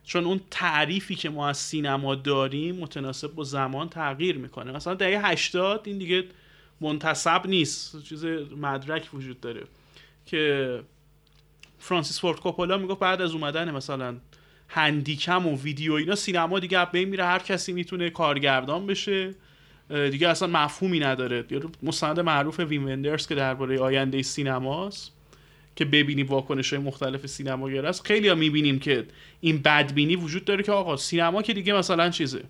چون 0.10 0.26
اون 0.26 0.42
تعریفی 0.52 1.16
که 1.16 1.30
ما 1.30 1.50
از 1.50 1.58
سینما 1.58 2.16
داریم 2.16 2.76
متناسب 2.76 3.28
با 3.28 3.44
زمان 3.44 3.90
تغییر 3.90 4.38
می‌کنه. 4.38 4.72
مثلا 4.72 4.94
دهه 4.94 5.28
80 5.28 5.82
این 5.86 5.98
دیگه 5.98 6.24
منتصب 6.82 7.48
نیست. 7.48 8.04
چیز 8.04 8.26
مدرک 8.58 9.10
وجود 9.14 9.42
داره 9.42 9.64
که 10.26 10.84
فرانسیس 11.80 12.20
فورد 12.20 12.40
کوپولا 12.40 12.78
می‌گفت 12.78 13.00
بعد 13.00 13.22
از 13.22 13.32
اومدن 13.32 13.72
مثلا 13.72 14.18
هندیکم 14.68 15.48
و 15.48 15.58
ویدیو 15.58 15.94
اینا 15.94 16.16
سینما 16.16 16.60
دیگه 16.60 16.86
بین 16.86 17.10
میره 17.10 17.26
هر 17.26 17.40
کسی 17.40 17.74
می‌تونه 17.74 18.10
کارگردان 18.10 18.88
بشه. 18.88 19.36
دیگه 20.12 20.28
اصلا 20.28 20.48
مفهومی 20.48 21.00
نداره. 21.00 21.46
مستند 21.84 22.20
معروف 22.20 22.60
ویم 22.60 22.86
وندرز 22.86 23.28
که 23.28 23.36
درباره 23.36 23.80
آینده 23.80 24.22
سینماست. 24.22 25.19
که 25.80 25.86
ببینیم 25.86 26.28
واکنش 26.28 26.74
های 26.74 26.84
مختلف 26.84 27.26
سینماگر 27.26 27.86
است 27.86 28.08
خیلی 28.08 28.28
ها 28.28 28.36
می‌بینیم 28.36 28.80
که 28.80 29.06
این 29.42 29.58
بدبینی 29.58 30.16
وجود 30.16 30.46
داره 30.46 30.64
که 30.64 30.72
آقا 30.72 30.98
سینما 30.98 31.42
که 31.42 31.54
دیگه 31.54 31.74
مثلا 31.74 32.10
چیزه. 32.10 32.44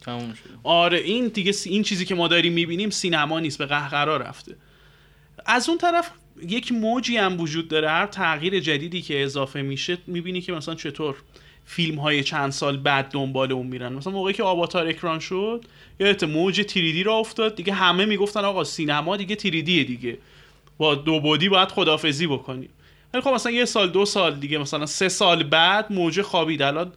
تموم 0.00 0.34
شد 0.34 0.50
آره 0.62 0.98
این 0.98 1.28
دیگه 1.28 1.52
این 1.64 1.82
چیزی 1.82 2.04
که 2.04 2.14
ما 2.14 2.28
داریم 2.28 2.52
می‌بینیم 2.52 2.90
سینما 2.90 3.40
نیست 3.40 3.58
به 3.58 3.66
قهقرا 3.66 4.16
رفته. 4.16 4.56
از 5.46 5.68
اون 5.68 5.78
طرف 5.78 6.10
یک 6.48 6.72
موجی 6.72 7.16
هم 7.16 7.40
وجود 7.40 7.68
داره 7.68 7.90
هر 7.90 8.06
تغییر 8.06 8.60
جدیدی 8.60 9.02
که 9.02 9.22
اضافه 9.22 9.62
میشه 9.62 9.98
می‌بینی 10.06 10.40
که 10.40 10.52
مثلا 10.52 10.74
چطور 10.74 11.16
فیلم 11.64 11.98
های 11.98 12.24
چند 12.24 12.52
سال 12.52 12.76
بعد 12.76 13.10
دنبال 13.10 13.52
اون 13.52 13.66
میرن. 13.66 13.92
مثلا 13.92 14.12
موقعی 14.12 14.34
که 14.34 14.42
آواتار 14.42 14.88
اکران 14.88 15.18
شد 15.18 15.64
یادت 16.00 16.24
موج 16.24 16.60
تریدی 16.60 17.02
را 17.02 17.14
افتاد 17.14 17.56
دیگه 17.56 17.72
همه 17.72 18.04
می‌گفتن 18.04 18.44
آقا 18.44 18.64
سینما 18.64 19.16
دیگه 19.16 19.36
تریدیه 19.36 19.84
دیگه. 19.84 20.18
با 20.78 20.94
دو 20.94 21.20
بودی 21.20 21.48
باید 21.48 21.68
خدافزی 21.68 22.26
بکنیم 22.26 22.70
ولی 23.14 23.22
خب 23.22 23.30
مثلا 23.30 23.52
یه 23.52 23.64
سال 23.64 23.90
دو 23.90 24.04
سال 24.04 24.34
دیگه 24.34 24.58
مثلا 24.58 24.86
سه 24.86 25.08
سال 25.08 25.42
بعد 25.42 25.92
موج 25.92 26.22
خوابید. 26.22 26.62
الان 26.62 26.92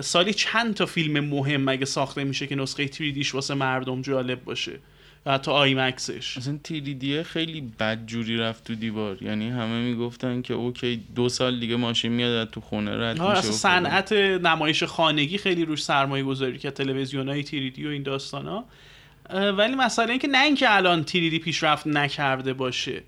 سالی 0.00 0.34
چند 0.34 0.74
تا 0.74 0.86
فیلم 0.86 1.24
مهم 1.24 1.64
مگه 1.64 1.84
ساخته 1.84 2.24
میشه 2.24 2.46
که 2.46 2.54
نسخه 2.54 2.88
تریدیش 2.88 3.34
واسه 3.34 3.54
مردم 3.54 4.02
جالب 4.02 4.44
باشه؟ 4.44 4.78
و 5.26 5.32
حتی 5.32 5.50
آیمکسش. 5.50 6.38
اصلا 6.38 6.58
تیریدیه 6.64 7.22
خیلی 7.22 7.60
بد 7.80 8.06
جوری 8.06 8.36
رفت 8.36 8.64
تو 8.64 8.74
دیوار. 8.74 9.22
یعنی 9.22 9.48
همه 9.48 9.80
می‌گفتن 9.80 10.42
که 10.42 10.54
اوکی 10.54 11.02
دو 11.14 11.28
سال 11.28 11.60
دیگه 11.60 11.76
ماشین 11.76 12.12
میاد 12.12 12.50
تو 12.50 12.60
خونه 12.60 12.90
رد 12.90 13.20
آره 13.20 13.36
میشه 13.36 13.38
اصلا. 13.38 13.52
صنعت 13.52 14.12
نمایش 14.12 14.84
خانگی 14.84 15.38
خیلی 15.38 15.64
روش 15.64 15.82
سرمایه 15.82 16.24
گذاری 16.24 16.58
که 16.58 16.70
تلویزیون 16.70 17.28
های 17.28 17.42
تیریدی 17.42 17.86
و 17.86 17.88
این 17.88 18.02
داستان 18.02 18.46
ها 18.46 18.64
ولی 19.30 19.74
مسئله 19.74 20.10
این 20.10 20.18
که 20.18 20.28
نه 20.28 20.44
اینکه 20.44 20.76
الان 20.76 21.04
تیریدی 21.04 21.38
پیشرفت 21.38 21.86
نکرده 21.86 22.52
باشه. 22.52 23.02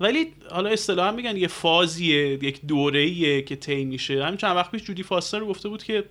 ولی 0.00 0.32
حالا 0.50 0.70
اصطلاحا 0.70 1.12
میگن 1.12 1.36
یه 1.36 1.48
فازیه 1.48 2.44
یک 2.44 2.60
دوره‌ایه 2.66 3.42
که 3.42 3.56
طی 3.56 3.84
میشه. 3.84 4.24
همین 4.24 4.36
چند 4.36 4.56
وقت 4.56 4.70
پیش 4.70 4.82
جودی 4.82 5.02
فاستر 5.02 5.44
گفته 5.44 5.68
بود 5.68 5.82
که 5.82 6.04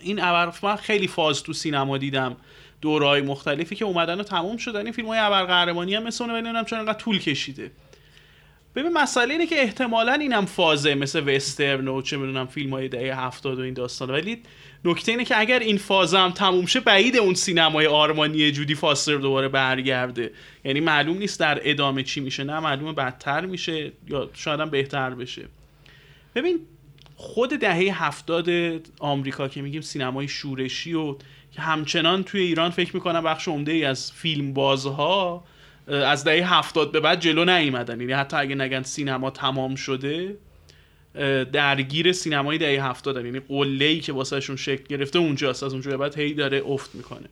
این 0.00 0.22
ابر 0.22 0.52
من 0.62 0.76
خیلی 0.76 1.08
فاز 1.08 1.42
تو 1.42 1.52
سینما 1.52 1.98
دیدم 1.98 2.36
دورهای 2.80 3.20
مختلفی 3.20 3.76
که 3.76 3.84
اومدن 3.84 4.20
و 4.20 4.22
تموم 4.22 4.56
شدن. 4.56 4.84
این 4.84 4.92
فیلم 4.92 5.08
های 5.08 5.18
ابرقهرمانی 5.18 5.94
هم 5.94 6.02
مثل 6.02 6.30
اونه 6.30 6.64
چرا 6.64 6.78
انقدر 6.78 6.98
طول 6.98 7.18
کشیده. 7.18 7.70
ببین 8.74 8.92
مسئله 8.92 9.32
اینه 9.32 9.46
که 9.46 9.62
احتمالا 9.62 10.12
اینم 10.12 10.46
فازه 10.46 10.94
مثل 10.94 11.36
وسترن 11.36 11.88
و 11.88 12.02
چه 12.02 12.16
می‌دونم 12.16 12.46
فیلم 12.46 12.70
های 12.70 12.88
دهه 12.88 13.20
هفتاد 13.20 13.58
و 13.58 13.62
این 13.62 13.74
داستان. 13.74 14.10
ولی 14.10 14.42
نکته 14.84 15.12
اینه 15.12 15.24
که 15.24 15.38
اگر 15.38 15.58
این 15.58 15.78
فاز 15.78 16.14
هم 16.14 16.30
تموم 16.30 16.66
شه 16.66 16.80
بعید 16.80 17.16
اون 17.16 17.34
سینمای 17.34 17.86
آرمانی 17.86 18.50
جودی 18.52 18.74
فاستر 18.74 19.16
دوباره 19.16 19.48
برگرده. 19.48 20.30
یعنی 20.64 20.80
معلوم 20.80 21.18
نیست 21.18 21.40
در 21.40 21.60
ادامه 21.62 22.02
چی 22.02 22.20
میشه. 22.20 22.44
نه 22.44 22.60
معلومه 22.60 22.92
بدتر 22.92 23.46
میشه 23.46 23.92
یا 24.08 24.30
شاید 24.34 24.60
هم 24.60 24.70
بهتر 24.70 25.10
بشه. 25.10 25.44
ببین 26.34 26.60
خود 27.16 27.50
دهه 27.50 28.04
هفتاد 28.04 28.48
آمریکا 28.98 29.48
که 29.48 29.62
میگیم 29.62 29.80
سینمای 29.80 30.28
شورشی 30.28 30.94
و 30.94 31.16
که 31.52 31.60
همچنان 31.60 32.24
توی 32.24 32.40
ایران 32.40 32.70
فکر 32.70 32.94
می‌کنم 32.94 33.22
بخش 33.22 33.48
عمده 33.48 33.72
ای 33.72 33.84
از 33.84 34.12
فیلم 34.12 34.52
بازها 34.52 35.44
از 35.88 36.24
دهه 36.24 36.54
هفتاد 36.54 36.92
به 36.92 37.00
بعد 37.00 37.20
جلو 37.20 37.44
نیومدن. 37.44 38.00
یعنی 38.00 38.12
حتی 38.12 38.36
اگه 38.36 38.54
نگن 38.54 38.82
سینما 38.82 39.30
تمام 39.30 39.74
شده 39.74 40.36
درگیر 41.52 42.12
سینمای 42.12 42.58
دهه 42.58 42.84
هفتاد 42.84 43.24
یعنی 43.24 43.40
قله 43.40 43.84
ای 43.84 44.00
که 44.00 44.12
واسهشون 44.12 44.56
شکل 44.56 44.84
گرفته 44.88 45.18
اونجاست 45.18 45.62
از 45.62 45.72
اونجا 45.72 45.96
بعد 45.96 46.18
هی 46.18 46.34
داره 46.34 46.62
افت 46.66 46.94
می‌کنه. 46.94 47.28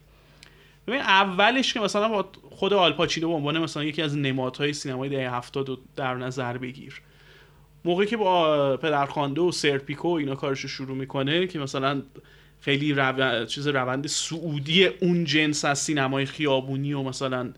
ببین 0.87 1.01
اولش 1.01 1.75
که 1.75 1.81
مثلا 1.81 2.09
با 2.09 2.29
خود 2.51 2.73
آلپاچینو 2.73 3.29
به 3.29 3.35
عنوان 3.35 3.59
مثلا 3.59 3.85
یکی 3.85 4.03
از 4.03 4.17
نمادهای 4.17 4.73
سینمای 4.73 5.09
دهه 5.09 5.35
هفتاد 5.35 5.79
در 5.97 6.15
نظر 6.15 6.59
بگیر. 6.59 7.01
موقعی 7.85 8.07
که 8.07 8.17
با 8.17 8.77
پدرخوانده 8.77 9.41
و 9.41 9.53
سرپیکو 9.53 10.09
اینا 10.09 10.35
کارش 10.35 10.61
رو 10.61 10.69
شروع 10.69 10.97
می‌کنه 10.97 11.47
که 11.47 11.59
مثلا 11.59 12.03
خیلی 12.61 12.93
رو... 12.93 13.45
چیز 13.45 13.69
روند 13.69 14.07
سعودی 14.07 14.87
اون 14.87 15.25
جنس 15.25 15.65
از 15.65 15.79
سینمای 15.79 16.27
خیابونی 16.27 16.93
و 16.93 17.03
مثلا 17.03 17.53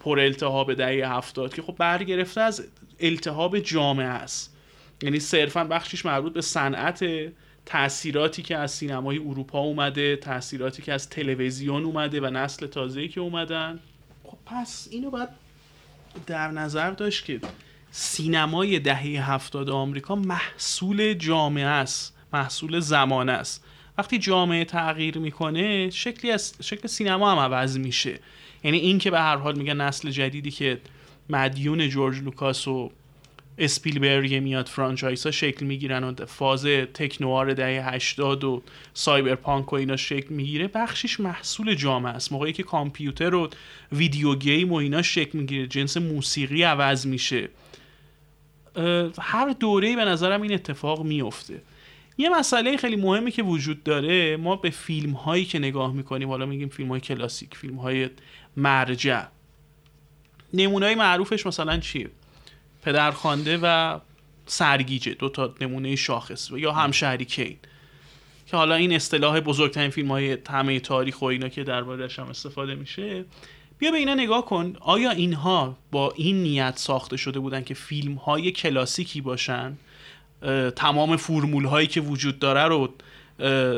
پر 0.00 0.20
التهاب 0.20 0.74
دهه 0.74 1.16
هفتاد 1.16 1.54
که 1.54 1.62
خب 1.62 1.74
برگرفته 1.78 2.40
از 2.40 2.64
التهاب 3.00 3.58
جامعه 3.58 4.06
است. 4.06 4.53
یعنی 5.04 5.20
صرفا 5.20 5.64
بخشش 5.64 6.06
مربوط 6.06 6.32
به 6.32 6.40
صنعت 6.40 7.04
تاثیراتی 7.66 8.42
که 8.42 8.56
از 8.56 8.72
سینمای 8.72 9.18
اروپا 9.18 9.58
اومده 9.58 10.16
تاثیراتی 10.16 10.82
که 10.82 10.92
از 10.92 11.08
تلویزیون 11.08 11.84
اومده 11.84 12.20
و 12.20 12.26
نسل 12.26 12.66
تازه‌ای 12.66 13.08
که 13.08 13.20
اومدن. 13.20 13.80
خب 14.24 14.38
پس 14.46 14.88
اینو 14.90 15.10
باید 15.10 15.28
در 16.26 16.50
نظر 16.50 16.90
داشت 16.90 17.24
که 17.24 17.40
سینمای 17.90 18.78
دهه 18.78 19.30
هفتاد 19.32 19.70
آمریکا 19.70 20.14
محصول 20.14 21.14
جامعه 21.14 21.66
است 21.66 22.16
محصول 22.32 22.80
زمانه 22.80 23.32
است. 23.32 23.64
وقتی 23.98 24.18
جامعه 24.18 24.64
تغییر 24.64 25.18
می‌کنه 25.18 25.90
شکلی 25.90 26.30
از 26.30 26.54
شکل 26.62 26.88
سینما 26.88 27.32
هم 27.32 27.38
عوض 27.38 27.78
میشه. 27.78 28.18
یعنی 28.64 28.78
این 28.78 28.98
که 28.98 29.10
به 29.10 29.20
هر 29.20 29.36
حال 29.36 29.58
میگن 29.58 29.80
نسل 29.80 30.10
جدیدی 30.10 30.50
که 30.50 30.80
مدیون 31.30 31.88
جورج 31.88 32.22
لوکاس 32.22 32.68
و 32.68 32.90
اسپیلبرگ 33.58 34.34
میاد 34.34 34.66
franchise 34.66 35.24
ها 35.24 35.30
شکل 35.30 35.66
می‌گیرن 35.66 36.04
و 36.04 36.26
فاز 36.26 36.66
tech-noir 36.94 37.54
دهه 37.54 37.94
80 37.94 38.44
و 38.44 38.62
cyberpunk 38.94 39.72
و 39.72 39.76
اینا 39.76 39.96
شکل 39.96 40.34
می‌گیره. 40.34 40.68
بخشیش 40.68 41.20
محصول 41.20 41.74
جامعه 41.74 42.12
است. 42.12 42.32
موقعی 42.32 42.52
که 42.52 42.62
کامپیوتر 42.62 43.34
و 43.34 43.50
ویدیو 43.92 44.34
گیم 44.34 44.72
و 44.72 44.74
اینا 44.74 45.02
شکل 45.02 45.38
می‌گیره. 45.38 45.66
جنس 45.66 45.96
موسیقی 45.96 46.62
عوض 46.62 47.06
میشه. 47.06 47.48
هر 49.18 49.48
دوره‌ای 49.60 49.96
به 49.96 50.04
نظرم 50.04 50.42
این 50.42 50.52
اتفاق 50.52 51.02
میفته 51.02 51.62
یه 52.18 52.28
مسئله 52.28 52.76
خیلی 52.76 52.96
مهمی 52.96 53.30
که 53.30 53.42
وجود 53.42 53.82
داره 53.82 54.36
ما 54.36 54.56
به 54.56 54.70
فیلم 54.70 55.12
هایی 55.12 55.44
که 55.44 55.58
نگاه 55.58 55.92
می‌کنیم 55.92 56.28
حالا 56.28 56.46
میگیم 56.46 56.68
فیلم 56.68 56.88
های 56.88 57.00
کلاسیک 57.00 57.56
فیلم 57.56 57.76
های 57.76 58.10
مرجع. 58.56 59.22
نمونه 60.54 60.94
معروفش 60.94 61.46
مثلا 61.46 61.78
چیه؟ 61.78 62.10
پدرخوانده 62.84 63.58
و 63.62 63.98
سرگیجه 64.46 65.14
دو 65.14 65.28
تا 65.28 65.54
نمونه 65.60 65.96
شاخص 65.96 66.50
یا 66.50 66.72
همشهری 66.72 67.24
کین. 67.24 67.56
که 68.46 68.56
حالا 68.56 68.74
این 68.74 68.92
اصطلاح 68.92 69.40
بزرگترین 69.40 69.90
فیلم 69.90 70.08
های 70.08 70.38
همه 70.50 70.80
تاریخ 70.80 71.22
و 71.22 71.24
اینا 71.24 71.48
که 71.48 71.64
دربارهش 71.64 72.18
هم 72.18 72.26
استفاده 72.26 72.74
میشه. 72.74 73.24
بیا 73.78 73.90
به 73.90 73.96
اینا 73.96 74.14
نگاه 74.14 74.46
کن. 74.46 74.76
آیا 74.80 75.10
اینها 75.10 75.76
با 75.90 76.12
این 76.16 76.42
نیت 76.42 76.76
ساخته 76.76 77.16
شده 77.16 77.38
بودن 77.38 77.64
که 77.64 77.74
فیلم 77.74 78.14
های 78.14 78.52
کلاسیکی 78.52 79.20
باشن؟ 79.20 79.78
تمام 80.76 81.16
فرمول 81.16 81.64
هایی 81.64 81.86
که 81.86 82.00
وجود 82.00 82.38
داره 82.38 82.64
رو 82.64 82.88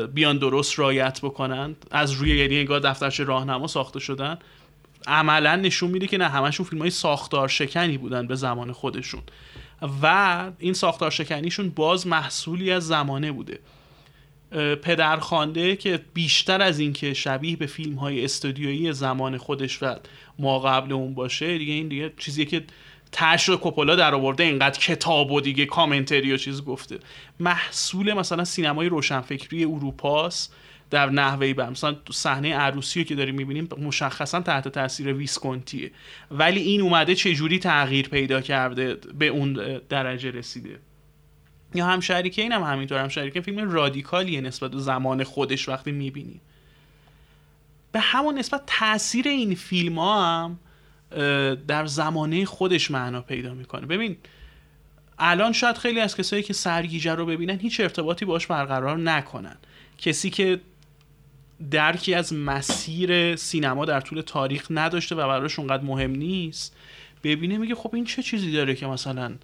بیان 0.07 0.37
درست 0.37 0.79
رایت 0.79 1.19
بکنن 1.21 1.75
از 1.91 2.11
روی 2.11 2.37
یعنی 2.37 2.59
انگار 2.59 2.79
دفترچه 2.79 3.23
راهنما 3.23 3.67
ساخته 3.67 3.99
شدن. 3.99 4.37
عملا 5.07 5.55
نشون 5.55 5.91
میده 5.91 6.07
که 6.07 6.17
نه 6.17 6.27
همشون 6.27 6.65
فیلم 6.65 6.81
های 6.81 6.91
ساختار 6.91 7.47
شکنی 7.47 7.97
بودن 7.97 8.27
به 8.27 8.35
زمان 8.35 8.71
خودشون. 8.71 9.21
و 10.01 10.51
این 10.59 10.73
ساختار 10.73 11.11
شکنیشون 11.11 11.69
باز 11.69 12.07
محصولی 12.07 12.71
از 12.71 12.87
زمانه 12.87 13.31
بوده. 13.31 13.59
پدرخوانده 14.81 15.75
که 15.75 15.99
بیشتر 16.13 16.61
از 16.61 16.79
اینکه 16.79 17.13
شبیه 17.13 17.55
به 17.55 17.65
فیلم 17.65 17.95
های 17.95 18.25
استودیویی 18.25 18.93
زمان 18.93 19.37
خودش 19.37 19.83
و 19.83 19.95
ما 20.39 20.59
قبل 20.59 20.93
اون 20.93 21.13
باشه 21.13 21.57
دیگه 21.57 21.73
این 21.73 21.87
دیگه 21.87 22.13
چیزیه 22.17 22.45
که 22.45 22.63
تش 23.11 23.49
و 23.49 23.57
کوپولا 23.57 23.95
در 23.95 24.15
آورده 24.15 24.43
اینقدر 24.43 24.79
کتاب 24.79 25.31
و 25.31 25.41
دیگه 25.41 25.65
کامنتری 25.65 26.33
و 26.33 26.37
چیز 26.37 26.63
گفته. 26.63 26.99
محصول 27.39 28.13
مثلا 28.13 28.45
سینمای 28.45 28.89
روشنفکری 28.89 29.65
اروپاست. 29.65 30.53
در 30.89 31.09
نحوه 31.09 31.53
بر 31.53 31.69
مثلا 31.69 31.95
صحنه 32.11 32.55
عروسی 32.55 32.99
رو 32.99 33.05
که 33.05 33.15
داریم 33.15 33.35
می‌بینیم 33.35 33.69
مشخصا 33.77 34.41
تحت 34.41 34.67
تاثیر 34.67 35.13
ویسکونتیه. 35.13 35.91
ولی 36.31 36.61
این 36.61 36.81
اومده 36.81 37.15
چه 37.15 37.33
جوری 37.33 37.59
تغییر 37.59 38.09
پیدا 38.09 38.41
کرده 38.41 38.93
به 38.93 39.27
اون 39.27 39.53
درجه 39.89 40.31
رسیده؟ 40.31 40.79
یا 41.75 41.85
همشهری 41.85 42.29
که 42.29 42.41
اینم 42.41 42.63
همینطور 42.63 43.03
همشهری 43.03 43.31
که 43.31 43.41
فیلم 43.41 43.71
رادیکالیه 43.71 44.41
نسبت 44.41 44.71
به 44.71 44.79
زمان 44.79 45.23
خودش 45.23 45.69
وقتی 45.69 45.91
می‌بینی 45.91 46.41
به 47.91 47.99
همون 47.99 48.37
نسبت 48.37 48.61
تاثیر 48.67 49.27
این 49.27 49.55
فیلم 49.55 49.99
ها 49.99 50.25
هم 50.25 50.59
در 51.67 51.85
زمانه 51.85 52.45
خودش 52.45 52.91
معنا 52.91 53.21
پیدا 53.21 53.53
می‌کنه. 53.53 53.85
ببین 53.85 54.17
الان 55.19 55.53
شاید 55.53 55.77
خیلی 55.77 55.99
از 55.99 56.17
کسایی 56.17 56.43
که 56.43 56.53
سرگیجه 56.53 57.15
رو 57.15 57.25
ببینن 57.25 57.59
هیچ 57.59 57.79
ارتباطی 57.79 58.25
باش 58.25 58.47
برقرار 58.47 58.97
نکنن. 58.97 59.57
کسی 59.97 60.29
که 60.29 60.59
درکی 61.71 62.13
از 62.13 62.33
مسیر 62.33 63.35
سینما 63.35 63.85
در 63.85 64.01
طول 64.01 64.21
تاریخ 64.21 64.67
نداشته 64.69 65.15
و 65.15 65.27
براش 65.27 65.59
اونقدر 65.59 65.83
مهم 65.83 66.11
نیست 66.11 66.75
ببینه 67.23 67.57
میگه 67.57 67.75
خب 67.75 67.95
این 67.95 68.05
چه 68.05 68.23
چیزی 68.23 68.51
داره 68.51 68.75
که 68.75 68.87
مثلا 68.87 69.35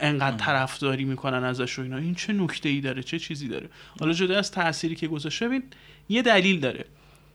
انقدر 0.00 0.36
طرفداری 0.36 1.04
می‌کنن 1.04 1.44
ازش 1.44 1.78
و 1.78 1.82
اینا. 1.82 1.96
این 1.96 2.14
چه 2.14 2.32
نکته 2.32 2.68
ای 2.68 2.80
داره؟ 2.80 3.02
چه 3.02 3.18
چیزی 3.18 3.48
داره؟ 3.48 3.68
حالا 4.00 4.12
جدا 4.12 4.38
از 4.38 4.50
تأثیری 4.50 4.94
که 4.94 5.08
گذاشته 5.08 5.48
ببین 5.48 5.62
یه 6.08 6.22
دلیل 6.22 6.60
داره. 6.60 6.84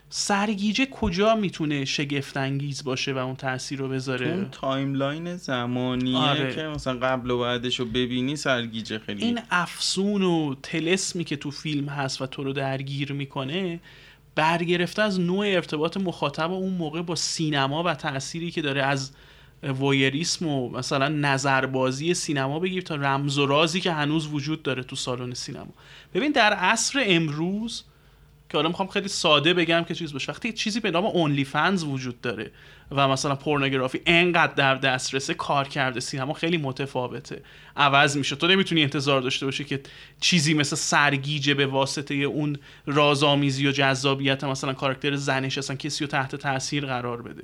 سرگیجه 0.09 0.85
کجا 0.85 1.35
می‌تونه 1.35 1.85
شگفت 1.85 2.37
انگیز 2.37 2.83
باشه 2.83 3.13
و 3.13 3.17
اون 3.17 3.35
تاثیر 3.35 3.79
رو 3.79 3.89
بذاره؟ 3.89 4.27
اون 4.27 4.49
timeline 4.51 5.35
زمانیه 5.35 6.17
آره. 6.17 6.55
که 6.55 6.61
مثلا 6.61 6.93
قبل 6.99 7.31
و 7.31 7.39
بعدش 7.39 7.79
رو 7.79 7.85
ببینی 7.85 8.35
سرگیجه 8.35 8.99
خیلی 8.99 9.25
این 9.25 9.39
افسون 9.51 10.21
و 10.21 10.55
طلسمی 10.63 11.23
که 11.23 11.35
تو 11.35 11.51
فیلم 11.51 11.89
هست 11.89 12.21
و 12.21 12.25
تو 12.25 12.43
رو 12.43 12.53
درگیر 12.53 13.11
می‌کنه 13.11 13.79
برگرفته 14.39 15.01
از 15.01 15.19
نوع 15.19 15.45
ارتباط 15.47 15.97
مخاطب 15.97 16.51
اون 16.51 16.73
موقع 16.73 17.01
با 17.01 17.15
سینما 17.15 17.83
و 17.83 17.93
تأثیری 17.93 18.51
که 18.51 18.61
داره 18.61 18.83
از 18.83 19.11
voyeurism 19.63 20.47
و 20.47 20.69
مثلا 20.69 21.07
نظربازی 21.07 22.13
سینما 22.13 22.59
بگیر 22.59 22.83
تا 22.83 22.95
رمز 22.95 23.37
و 23.37 23.45
رازی 23.45 23.81
که 23.81 23.91
هنوز 23.91 24.27
وجود 24.27 24.63
داره 24.63 24.83
تو 24.83 24.95
سالن 24.95 25.33
سینما. 25.33 25.73
ببین 26.13 26.31
در 26.31 26.53
عصر 26.53 27.03
امروز 27.05 27.83
که 28.49 28.57
حالا 28.57 28.69
می‌خوام 28.69 28.87
خیلی 28.87 29.07
ساده 29.07 29.53
بگم 29.53 29.83
که 29.83 29.95
چیز 29.95 30.13
باشه. 30.13 30.31
وقتی 30.31 30.53
چیزی 30.53 30.79
به 30.79 30.91
نام 30.91 31.05
اونلی 31.05 31.43
فنز 31.43 31.83
وجود 31.83 32.21
داره 32.21 32.51
و 32.91 33.07
مثلا 33.07 33.35
پورنوگرافی 33.35 34.01
انقدر 34.05 34.53
در 34.53 34.75
دسترسه 34.75 35.33
کار 35.33 35.67
کرده 35.67 35.99
سینما 35.99 36.33
خیلی 36.33 36.57
متفاوته. 36.57 37.41
عوض 37.77 38.17
میشه. 38.17 38.35
تو 38.35 38.47
نمی‌تونی 38.47 38.83
انتظار 38.83 39.21
داشته 39.21 39.45
باشی 39.45 39.63
که 39.63 39.81
چیزی 40.19 40.53
مثل 40.53 40.75
سرگیجه 40.75 41.53
به 41.53 41.65
واسطه 41.65 42.13
اون 42.13 42.57
رازآمیزی 42.85 43.67
و 43.67 43.71
جذابیت 43.71 44.43
مثلا 44.43 44.73
کاراکتر 44.73 45.15
زنش 45.15 45.57
اصلا 45.57 45.75
کسی 45.75 46.03
رو 46.03 46.11
تحت 46.11 46.35
تاثیر 46.35 46.85
قرار 46.85 47.21
بده. 47.21 47.43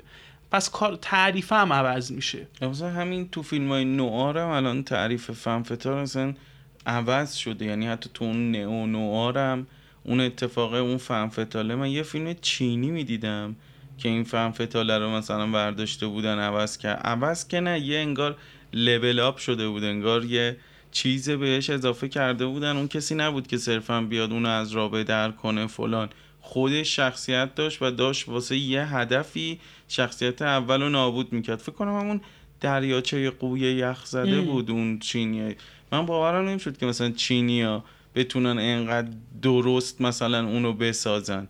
پس 0.52 0.70
کار 0.70 0.96
تعریف 1.02 1.54
هم 1.54 1.74
عوض 1.74 2.12
میشه. 2.12 2.48
مثلا 2.62 2.90
همین 2.90 3.30
تو 3.30 3.44
فیلم 3.44 3.70
های 3.70 3.86
نوار 3.86 4.38
هم 4.38 4.50
الان 4.50 4.84
تعریف 4.84 5.32
فنفتار 5.32 6.02
مثلا 6.02 6.34
عوض 6.86 7.34
شده. 7.34 7.66
یعنی 7.66 7.88
حتی 7.88 8.10
تو 8.14 8.26
اون 8.26 8.52
نئو 8.52 8.86
نوار 8.86 9.38
هم 9.38 9.68
اون 10.06 10.20
اتفاق 10.20 10.74
اون 10.74 10.98
فنفتاله 10.98 11.76
من 11.76 11.90
یه 11.90 12.04
فیلم 12.04 12.36
چینی 12.42 12.92
می‌دیدم 12.92 13.56
که 13.98 14.10
این 14.10 14.24
فنفتاله 14.24 14.98
رو 14.98 15.10
مثلا 15.10 15.48
برداشته 15.48 16.08
بودن 16.08 16.40
عوض 16.40 16.78
کرد 16.78 17.02
عوض 17.08 17.48
که 17.48 17.60
نه 17.60 17.80
یه 17.80 18.00
انگار 18.00 18.36
لول 18.74 19.20
اپ 19.20 19.38
شده 19.38 19.68
بود 19.68 19.84
انگار 19.84 20.26
یه 20.26 20.58
چیز 20.92 21.30
بهش 21.30 21.70
اضافه 21.70 22.10
کرده 22.10 22.46
بودن. 22.46 22.78
اون 22.78 22.88
کسی 22.88 23.16
نبود 23.16 23.48
که 23.48 23.58
صرفا 23.58 24.02
بیاد 24.02 24.32
اونو 24.32 24.50
از 24.50 24.72
رابه 24.72 25.04
در 25.04 25.32
کنه 25.32 25.68
فلان. 25.68 26.10
خودش 26.42 26.96
شخصیت 26.96 27.56
داشت 27.56 27.82
و 27.82 27.92
داشت 27.92 28.30
واسه 28.30 28.58
یه 28.58 28.96
هدفی 28.96 29.60
شخصیت 29.88 30.42
اول 30.42 30.82
رو 30.82 30.90
نابود 30.90 31.34
می‌کرد. 31.34 31.60
فکر 31.60 31.72
کنم 31.72 32.00
همون 32.00 32.22
دریاچه 32.62 33.30
قوی 33.30 33.60
یخ 33.60 34.06
زده. 34.06 34.42
بود 34.42 34.72
اون 34.72 35.00
چینی. 35.00 35.56
من 35.92 36.06
باورم 36.06 36.50
نمی‌شد 36.50 36.78
که 36.78 36.86
مثلا 36.86 37.12
چینیا 37.12 37.84
بتونن 38.16 38.58
انقدر 38.60 39.12
درست 39.42 40.02
مثلا 40.02 40.48
اونو 40.48 40.74
بسازن. 40.74 41.48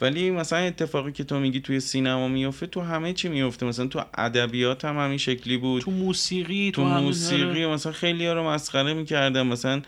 ولی 0.00 0.30
مثلا 0.30 0.58
اتفاقی 0.58 1.12
که 1.12 1.24
تو 1.24 1.40
میگی 1.40 1.60
توی 1.60 1.80
سینما 1.80 2.28
میفته 2.28 2.66
تو 2.66 2.80
همه 2.80 3.12
چی 3.12 3.28
میفته 3.28 3.66
مثلا 3.66 3.86
تو 3.86 4.02
ادبیات 4.14 4.84
هم 4.84 4.98
همین 4.98 5.18
شکلی 5.18 5.56
بود. 5.56 5.82
تو 5.82 5.90
موسیقی 5.90 6.70
تو 6.70 6.82
همین- 6.82 6.94
آره. 6.94 7.04
موسیقی 7.04 7.66
مثلا 7.66 7.92
خیلی 7.92 8.26
ها 8.26 8.32
رو 8.32 8.50
مسخره 8.50 8.94
می‌کردن. 8.94 9.42
مثلا 9.46 9.82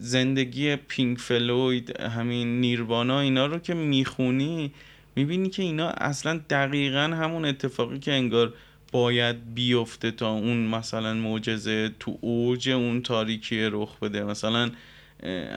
زندگی 0.00 0.76
پینک 0.76 1.18
فلوید 1.18 2.00
همین 2.00 2.60
نیروانا 2.60 3.20
اینا 3.20 3.46
رو 3.46 3.58
که 3.58 3.74
می‌خونی 3.74 4.72
می‌بینی 5.16 5.48
که 5.50 5.62
اینا 5.62 5.88
اصلا 5.88 6.40
دقیقا 6.50 6.98
همون 7.00 7.44
اتفاقی 7.44 7.98
که 7.98 8.12
انگار 8.12 8.54
باید 8.92 9.54
بیفته 9.54 10.10
تا 10.10 10.30
اون 10.32 10.56
مثلا 10.66 11.14
معجزه 11.14 11.90
تو 12.00 12.18
اوج 12.20 12.68
اون 12.70 13.02
تاریکی 13.02 13.60
رخ 13.72 13.98
بده. 13.98 14.24
مثلا 14.24 14.70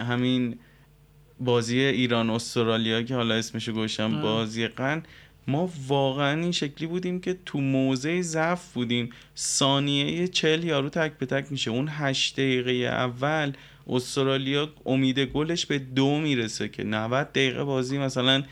همین 0.10 0.58
بازی 1.40 1.80
ایران 1.80 2.30
استرالیا 2.30 3.02
که 3.02 3.16
حالا 3.16 3.36
اسمشو 3.36 3.72
گوشم. 3.72 4.22
بازی 4.22 4.68
قن 4.68 5.04
ما 5.48 5.70
واقعا 5.88 6.42
این 6.42 6.52
شکلی 6.52 6.88
بودیم 6.88 7.22
که 7.22 7.38
تو 7.46 7.62
موضع 7.62 8.22
ضعف 8.22 8.74
بودیم 8.74 9.10
ثانیه 9.38 10.28
چل 10.28 10.64
یارو 10.64 10.90
تک 10.90 11.18
به 11.18 11.26
تک 11.26 11.52
میشه 11.52 11.72
اون 11.72 11.88
هشت 11.92 12.34
دقیقه 12.34 12.72
اول 12.72 13.54
استرالیا 13.88 14.70
امید 14.86 15.20
گلش 15.20 15.66
به 15.66 15.80
دو 15.80 16.20
می‌رسه 16.20 16.70
که 16.70 16.84
90 16.84 17.32
دقیقه 17.32 17.64
بازی 17.64 17.98
مثلا 17.98 18.44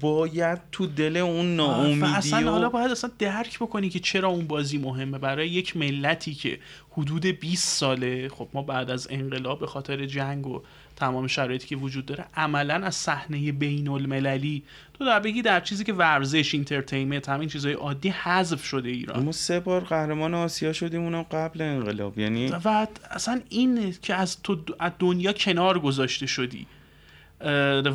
باید 0.00 0.58
تو 0.72 0.86
دل 0.86 1.16
اون 1.16 1.46
و 1.50 1.54
ناامیدی 1.54 2.02
اصلا 2.02 2.46
و- 2.46 2.50
حالا 2.50 2.68
باید 2.68 2.90
اصلا 2.90 3.10
درک 3.18 3.58
بکنی 3.58 3.88
که 3.88 3.98
چرا 3.98 4.28
اون 4.28 4.46
بازی 4.46 4.78
مهمه. 4.78 5.18
برای 5.18 5.48
یک 5.48 5.76
ملتی 5.76 6.34
که 6.34 6.58
حدود 6.90 7.26
20 7.26 7.68
ساله 7.78 8.28
خب 8.28 8.48
ما 8.54 8.62
بعد 8.62 8.90
از 8.90 9.06
انقلاب 9.10 9.60
به 9.60 9.66
خاطر 9.66 10.06
جنگ 10.06 10.46
و 10.46 10.62
تمام 10.96 11.26
شرایطی 11.26 11.66
که 11.66 11.76
وجود 11.76 12.06
داره 12.06 12.24
عملا 12.36 12.74
از 12.74 12.94
صحنه 12.94 13.52
بین 13.52 13.88
المللی 13.88 14.62
تو 14.94 15.04
در 15.04 15.20
بگی 15.20 15.42
در 15.42 15.60
چیزی 15.60 15.84
که 15.84 15.92
ورزش 15.92 16.54
entertainment 16.54 17.28
همین 17.28 17.48
چیزهای 17.48 17.74
عادی 17.74 18.08
حذف 18.08 18.64
شده 18.64 18.88
ایران. 18.88 19.22
ما 19.22 19.32
سه 19.32 19.60
بار 19.60 19.80
قهرمان 19.84 20.34
آسیا 20.34 20.72
شدیم 20.72 21.00
اونم 21.02 21.22
قبل 21.22 21.62
انقلاب 21.62 22.18
یعنی 22.18 22.48
و 22.64 22.86
اصلا 23.10 23.40
این 23.48 23.94
که 24.02 24.14
از 24.14 24.42
تو 24.42 24.56
از 24.78 24.92
دنیا 24.98 25.32
کنار 25.32 25.78
گذاشته 25.78 26.26
شدی. 26.26 26.66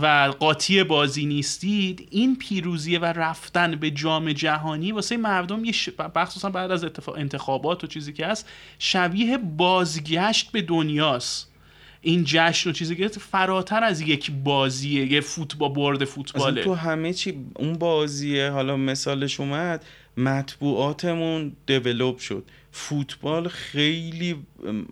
و 0.01 0.34
قاطی 0.39 0.84
بازی 0.84 1.25
نیستید 1.25 2.08
این 2.12 2.36
پیروزیه 2.36 2.99
و 2.99 3.05
رفتن 3.05 3.75
به 3.75 3.91
جام 3.91 4.31
جهانی 4.31 4.91
واسه 4.91 5.17
مردم 5.17 5.65
یه 5.65 5.71
ش... 5.71 5.89
مخصوصا 6.15 6.49
بعد 6.49 6.71
از 6.71 6.84
اتفاق 6.84 7.15
انتخابات 7.17 7.84
و 7.84 7.88
چیزی 7.88 8.13
که 8.13 8.25
هست 8.25 8.49
شبیه 8.79 9.38
بازگشت 9.38 10.51
به 10.51 10.62
دنیاست. 10.62 11.51
این 12.01 12.23
جشن 12.27 12.69
و 12.69 12.73
چیزی 12.73 12.95
که 12.95 13.08
فراتر 13.08 13.84
از 13.84 14.01
یک 14.01 14.31
بازیه 14.31 15.12
یه 15.12 15.21
فوتبال 15.21 15.73
برد 15.73 16.05
فوتباله. 16.05 16.63
تو 16.63 16.73
همه 16.73 17.13
چی 17.13 17.34
اون 17.55 17.73
بازیه 17.73 18.49
حالا 18.49 18.77
مثالش 18.77 19.39
اومد 19.39 19.86
مطبوعاتمون 20.17 21.55
دیولوب 21.65 22.17
شد. 22.17 22.43
فوتبال 22.71 23.47
خیلی 23.47 24.36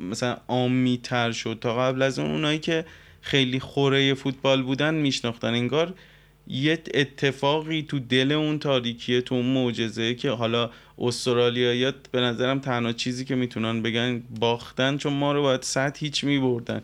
مثلا 0.10 0.38
عامی 0.48 0.98
تر 0.98 1.32
شد 1.32 1.58
تا 1.62 1.76
قبل 1.78 2.02
از 2.02 2.20
اون 2.20 2.32
اونایی 2.32 2.60
که 2.60 2.86
خیلی 3.24 3.60
خوره 3.60 4.14
فوتبال 4.14 4.62
بودن 4.62 4.94
میشناختن. 4.94 5.48
انگار 5.48 5.94
یه 6.48 6.84
اتفاقی 6.94 7.82
تو 7.82 8.00
دل 8.00 8.32
اون 8.32 8.60
تاریکیه 8.60 9.22
تو 9.22 9.36
اون 9.36 9.46
معجزه 9.46 10.16
که 10.16 10.30
حالا 10.30 10.70
استرالیاییات 10.98 11.96
به 12.12 12.22
نظرم 12.22 12.60
تنها 12.60 12.92
چیزی 12.92 13.26
که 13.26 13.36
می‌تونن 13.36 13.82
بگن 13.82 14.24
باختن 14.40 14.98
چون 14.98 15.14
ما 15.14 15.34
رو 15.34 15.42
باید 15.42 15.62
صد 15.62 15.98
هیچ 15.98 16.24
میبردن. 16.24 16.82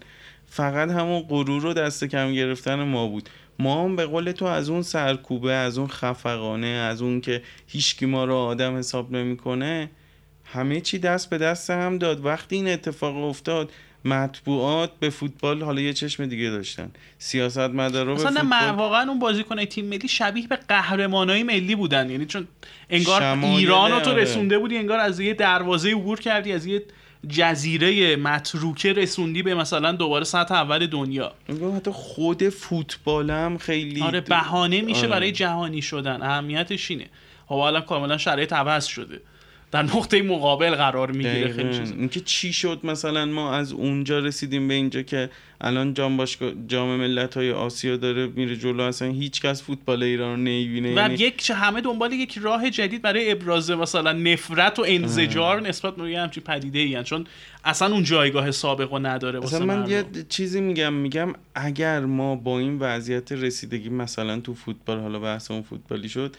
فقط 0.47 0.89
همون 0.89 1.21
غرور 1.21 1.61
رو 1.61 1.73
دست 1.73 2.03
کم 2.03 2.33
گرفتن 2.33 2.83
ما 2.83 3.07
بود. 3.07 3.29
ما 3.59 3.83
هم 3.83 3.95
به 3.95 4.05
قول 4.05 4.31
تو 4.31 4.45
از 4.45 4.69
اون 4.69 4.81
سرکوبه 4.81 5.53
از 5.53 5.77
اون 5.77 5.87
خفقانه 5.87 6.67
از 6.67 7.01
اون 7.01 7.21
که 7.21 7.41
هیچکی 7.67 8.05
ما 8.05 8.25
رو 8.25 8.35
آدم 8.35 8.77
حساب 8.77 9.11
نمی‌کنه 9.11 9.89
همه 10.45 10.81
چی 10.81 10.99
دست 10.99 11.29
به 11.29 11.37
دست 11.37 11.69
هم 11.69 11.97
داد. 11.97 12.25
وقتی 12.25 12.55
این 12.55 12.67
اتفاق 12.67 13.17
افتاد 13.17 13.71
مطبوعات 14.05 14.91
به 14.99 15.09
فوتبال 15.09 15.63
حالا 15.63 15.81
یه 15.81 15.93
چشم 15.93 16.25
دیگه 16.25 16.49
داشتن. 16.49 16.91
سیاست 17.17 17.57
اصلا 17.57 17.97
نه 17.97 18.15
فوتبال 18.15 18.69
واقعا 18.69 19.09
اون 19.09 19.19
بازیکنای 19.19 19.65
تیم 19.65 19.85
ملی 19.85 20.07
شبیه 20.07 20.47
به 20.47 20.55
قهرمانای 20.55 21.43
ملی 21.43 21.75
بودن. 21.75 22.09
یعنی 22.09 22.25
چون 22.25 22.47
انگار 22.89 23.23
ایران 23.23 23.91
رو 23.91 23.99
تو 23.99 24.09
آره. 24.09 24.21
رسونده 24.21 24.59
بودی 24.59 24.77
انگار 24.77 24.99
از 24.99 25.19
یه 25.19 25.33
دروازه 25.33 25.91
عبور 25.91 26.19
کردی 26.19 26.51
از 26.51 26.65
یه 26.65 26.83
جزیره 27.27 28.15
متروکه 28.15 28.93
رسوندی 28.93 29.43
به 29.43 29.55
مثلا 29.55 29.91
دوباره 29.91 30.23
سطح 30.23 30.55
اول 30.55 30.87
دنیا. 30.87 31.33
حتی 31.75 31.91
خود 31.91 32.49
فوتبال 32.49 33.29
هم 33.29 33.57
خیلی 33.57 34.01
آره 34.01 34.21
بهانه 34.21 34.81
میشه 34.81 34.99
آره. 34.99 35.09
برای 35.09 35.31
جهانی 35.31 35.81
شدن. 35.81 36.21
اهمیتش 36.21 36.91
اینه. 36.91 37.05
خب 37.47 37.55
الان 37.55 37.81
کاملا 37.81 38.17
شرایط 38.17 38.53
عوض 38.53 38.85
شده. 38.85 39.21
در 39.71 39.83
نقطه 39.83 40.21
مقابل 40.21 40.75
قرار 40.75 41.11
می‌گیره 41.11 41.53
خیلی. 41.53 41.77
چیز 41.77 41.91
اینکه 41.91 42.19
چی 42.19 42.53
شد؟ 42.53 42.79
مثلا 42.83 43.25
ما 43.25 43.53
از 43.53 43.71
اونجا 43.71 44.19
رسیدیم 44.19 44.67
به 44.67 44.73
اینجا 44.73 45.01
که 45.01 45.29
الان 45.61 45.93
جام 45.93 46.17
باشگاه 46.17 46.51
جام 46.67 46.89
ملت 46.89 47.37
های 47.37 47.51
آسیا 47.51 47.97
داره 47.97 48.27
میره 48.27 48.55
جلو 48.55 48.83
اصلا 48.83 49.07
هیچ 49.07 49.41
کس 49.41 49.63
فوتبال 49.63 50.03
ایران 50.03 50.29
رو 50.29 50.37
نمی‌بینه. 50.37 50.93
و 50.93 50.97
یعنی 50.97 51.13
یک 51.13 51.51
همه 51.55 51.81
دنبال 51.81 52.13
یک 52.13 52.37
راه 52.37 52.69
جدید 52.69 53.01
برای 53.01 53.31
ابراز 53.31 53.71
مثلا 53.71 54.11
نفرت 54.11 54.79
و 54.79 54.85
انزجار 54.87 55.61
نسبت 55.61 55.95
به 55.95 56.17
همچین 56.17 56.43
پدیده 56.43 56.79
ای 56.79 57.03
چون 57.03 57.25
اصلا 57.63 57.93
اون 57.93 58.03
جایگاه 58.03 58.51
سابق 58.51 58.93
رو 58.93 58.99
نداره 58.99 59.39
مثلا 59.39 59.65
من 59.65 59.89
یه. 59.89 60.03
چیزی 60.29 60.61
میگم 60.61 60.93
میگم 60.93 61.33
اگر 61.55 61.99
ما 61.99 62.35
با 62.35 62.59
این 62.59 62.79
وضعیت 62.79 63.31
رسیدگی 63.31 63.89
مثلا 63.89 64.39
تو 64.39 64.53
فوتبال 64.53 64.99
حالا 64.99 65.19
بحث 65.19 65.51
اون 65.51 65.61
فوتبالی 65.61 66.09
شد 66.09 66.35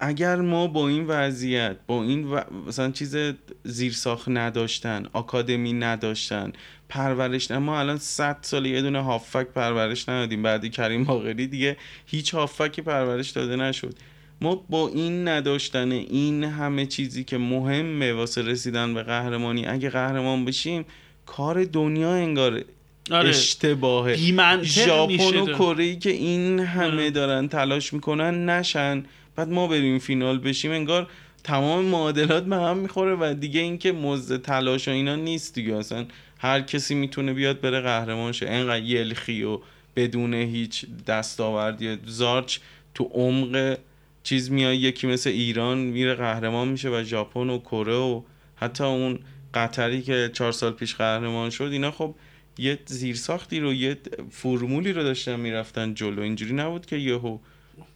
اگر 0.00 0.36
ما 0.36 0.66
با 0.66 0.88
این 0.88 1.06
وضعیت 1.06 1.76
با 1.86 2.02
این 2.02 2.24
و... 2.24 2.40
مثلا 2.66 2.90
چیز 2.90 3.16
زیرساخت 3.64 4.28
نداشتن 4.28 5.06
آکادمی 5.12 5.72
نداشتن 5.72 6.52
پرورش 6.88 7.50
نه 7.50 7.58
ما 7.58 7.78
الان 7.78 7.98
100 7.98 8.38
سال 8.42 8.66
یه 8.66 8.82
دونه 8.82 9.02
هافک 9.02 9.46
پرورش 9.46 10.08
ندادیم 10.08 10.42
بعدی 10.42 10.70
کریم 10.70 11.04
باقری 11.04 11.46
دیگه 11.46 11.76
هیچ 12.06 12.34
هافکی 12.34 12.82
پرورش 12.82 13.30
داده 13.30 13.56
نشد 13.56 13.94
ما 14.40 14.54
با 14.70 14.88
این 14.88 15.28
نداشتن 15.28 15.92
این 15.92 16.44
همه 16.44 16.86
چیزی 16.86 17.24
که 17.24 17.38
مهمه 17.38 18.12
واسه 18.12 18.42
رسیدن 18.42 18.94
به 18.94 19.02
قهرمانی 19.02 19.66
اگه 19.66 19.90
قهرمان 19.90 20.44
بشیم 20.44 20.84
کار 21.26 21.64
دنیا 21.64 22.12
انگار 22.12 22.64
آره. 23.10 23.28
اشتباهه 23.28 24.16
ژاپن 24.62 25.36
و. 25.36 25.46
کره 25.46 25.96
که 25.96 26.10
این 26.10 26.60
همه 26.60 26.86
آره. 26.86 27.10
دارن 27.10 27.48
تلاش 27.48 27.92
می‌کنن 27.92 28.50
نشن 28.50 29.04
بعد 29.36 29.48
ما 29.48 29.66
بریم 29.66 29.98
فینال 29.98 30.38
بشیم 30.38 30.70
انگار 30.70 31.08
تمام 31.44 31.84
معادلات 31.84 32.44
به 32.44 32.56
هم 32.56 32.76
می‌خوره 32.76 33.16
و 33.20 33.34
دیگه 33.40 33.60
اینکه 33.60 33.92
مزد 33.92 34.42
تلاش 34.42 34.88
و 34.88 34.90
اینا 34.90 35.16
نیست 35.16 35.54
دیگه. 35.54 35.76
اصلا 35.76 36.06
هر 36.38 36.60
کسی 36.60 36.94
می‌تونه 36.94 37.32
بیاد 37.32 37.60
بره 37.60 37.80
قهرمان 37.80 38.32
شه. 38.32 38.46
انقدر 38.48 38.84
یلخی 38.84 39.42
و 39.42 39.58
بدون 39.96 40.34
هیچ 40.34 40.86
دستاوردی. 41.06 41.98
زارچ 42.06 42.58
تو 42.94 43.04
عمق 43.04 43.78
چیز 44.22 44.50
میای 44.50 44.76
یکی 44.76 45.06
مثل 45.06 45.30
ایران 45.30 45.78
میره 45.78 46.14
قهرمان 46.14 46.68
میشه 46.68 46.88
و 46.88 47.02
ژاپن 47.04 47.50
و 47.50 47.58
کره 47.58 47.94
و 47.94 48.22
حتی 48.56 48.84
اون 48.84 49.18
قطری 49.54 50.02
که 50.02 50.30
چهار 50.32 50.52
سال 50.52 50.72
پیش 50.72 50.94
قهرمان 50.94 51.50
شد 51.50 51.68
اینا 51.72 51.90
خب 51.90 52.14
یه 52.58 52.78
زیرساختی 52.86 53.60
رو 53.60 53.72
یه 53.72 53.96
فرمولی 54.30 54.92
رو 54.92 55.02
داشتن 55.02 55.40
می‌رفتن 55.40 55.94
جلو. 55.94 56.22
اینجوری 56.22 56.54
نبود 56.54 56.86
که 56.86 56.96
یهو 56.96 57.38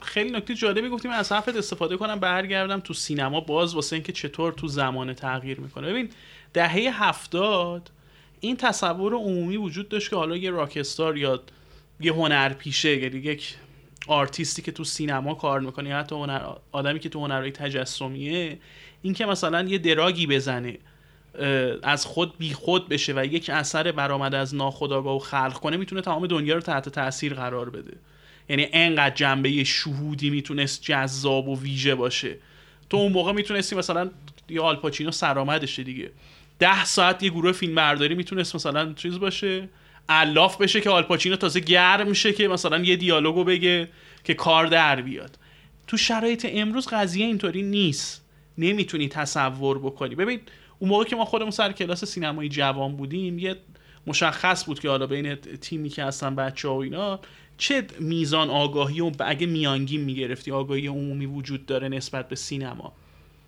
خیلی 0.01 0.31
نکته 0.31 0.55
جالبی 0.55 0.89
گفتیم. 0.89 1.11
از 1.11 1.33
حرفت 1.33 1.57
استفاده 1.57 1.97
کنم 1.97 2.21
برگردم 2.21 2.81
تو 2.81 2.95
سینما 2.95 3.41
باز 3.41 3.75
واسه 3.75 3.97
اینکه 3.97 4.13
چطور 4.13 4.53
تو 4.53 4.69
زمان 4.69 5.15
تغییر 5.15 5.61
می‌کنه. 5.61 5.89
ببین 5.89 6.11
دهه 6.53 7.05
هفتاد 7.05 7.91
این 8.41 8.57
تصور 8.57 9.15
عمومی 9.15 9.57
وجود 9.57 9.89
داشت 9.89 10.11
که 10.11 10.17
حالا 10.17 10.37
یه 10.37 10.51
راکستار 10.51 11.17
یا 11.17 11.43
یه 12.01 12.13
هنرپیشه 12.13 12.97
یعنی 12.97 13.19
یک 13.19 13.57
آرتیستی 14.07 14.63
که 14.63 14.73
تو 14.73 14.85
سینما 14.85 15.35
کار 15.35 15.61
می‌کنه 15.61 15.89
یا 15.89 15.99
حتی 15.99 16.15
هنر 16.15 16.41
آدمی 16.73 17.01
که 17.01 17.09
تو 17.09 17.21
هنرهای 17.21 17.51
تجسمیه 17.51 18.59
این 19.03 19.15
که 19.15 19.27
مثلا 19.27 19.63
یه 19.63 19.79
دراگی 19.79 20.27
بزنه 20.27 20.79
از 21.83 22.07
خود 22.07 22.39
بی 22.39 22.53
خود 22.53 22.89
بشه 22.89 23.13
و 23.17 23.25
یک 23.25 23.51
اثر 23.51 23.93
برآمده 23.93 24.37
از 24.37 24.55
ناخودآگاه 24.55 25.17
و 25.17 25.19
خلق 25.19 25.53
کنه 25.53 25.77
می‌تونه 25.77 26.01
تمام 26.01 26.27
دنیا 26.27 26.55
رو 26.55 26.61
تحت 26.61 26.89
تاثیر 26.89 27.35
قرار 27.35 27.71
بده. 27.71 27.97
یعنی 28.49 28.69
انقدر 28.73 29.15
جنبه 29.15 29.65
شهودی 29.65 30.31
می‌تونست 30.31 30.83
جذاب 30.83 31.49
و 31.49 31.61
ویژه 31.61 31.95
باشه. 31.95 32.37
تو 32.91 32.97
اون 32.97 33.13
موقع 33.13 33.33
می‌تونستی 33.33 33.77
مثلا 33.77 34.11
یه 34.49 34.61
آلپاچینو 34.61 35.11
سرآمدشه 35.11 35.83
دیگه. 35.83 36.11
ده 36.59 36.85
ساعت 36.85 37.23
یه 37.23 37.31
گروه 37.31 37.53
فیلم 37.53 37.75
برداری 37.75 38.15
می‌تونست 38.15 38.55
مثلا 38.55 38.93
چیز 38.93 39.19
باشه؟ 39.19 39.69
الاف 40.09 40.57
بشه 40.57 40.81
که 40.81 40.91
آلپاچینو 40.91 41.37
تازه 41.37 41.61
گرم 41.61 42.09
میشه 42.09 42.33
که 42.33 42.49
مثلا 42.49 42.79
یه 42.79 42.97
دیالوگو 42.97 43.45
بگه 43.45 43.89
که 44.25 44.35
کار 44.35 44.67
در 44.67 45.01
بیاد. 45.01 45.39
تو 45.87 45.97
شرایط 45.97 46.47
امروز 46.51 46.89
قضیه 46.89 47.27
اینطوری 47.27 47.63
نیست. 47.63 48.25
نمی‌تونی 48.59 49.09
تصور 49.09 49.79
بکنی. 49.79 50.15
ببین 50.15 50.41
اون 50.79 50.91
موقع 50.91 51.05
که 51.05 51.17
ما 51.17 51.25
خودمون 51.25 51.51
سر 51.51 51.73
کلاس 51.73 52.05
سینمایی 52.05 52.49
جوان 52.49 52.97
بودیم 52.97 53.39
یه 53.39 53.57
مشخص 54.07 54.65
بود 54.65 54.81
که 54.81 54.89
حالا 54.89 55.07
بین 55.07 55.35
تیمی 55.35 55.89
که 55.89 56.05
هستن 56.05 56.35
بچه 56.35 56.69
ها 56.69 56.75
و 56.75 56.83
اینا 56.83 57.21
چه 57.59 57.87
میزان 58.01 58.51
آگاهی 58.51 59.01
و 59.01 59.13
اگه 59.21 59.47
میانگین 59.47 60.01
می‌گرفتی 60.01 60.53
آگاهی 60.53 60.87
عمومی 60.87 61.27
وجود 61.27 61.67
داره 61.67 61.89
نسبت 61.89 62.29
به 62.29 62.37
سینما؟ 62.37 62.93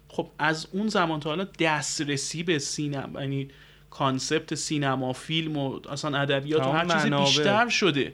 خب 0.09 0.29
از 0.39 0.67
اون 0.73 0.89
زمان 0.89 1.21
تا 1.21 1.31
حالا 1.31 1.47
دسترسی 1.59 2.43
به 2.43 2.59
سینما 2.59 3.21
یعنی 3.21 3.49
کانسپت 3.91 4.55
سینما 4.55 5.13
فیلم 5.13 5.57
و 5.57 5.81
اصلا 5.91 6.19
ادبیات 6.19 6.67
و 6.67 6.71
هر 6.71 6.87
چیزی 6.87 7.09
منابع. 7.09 7.25
بیشتر 7.25 7.69
شده. 7.69 8.13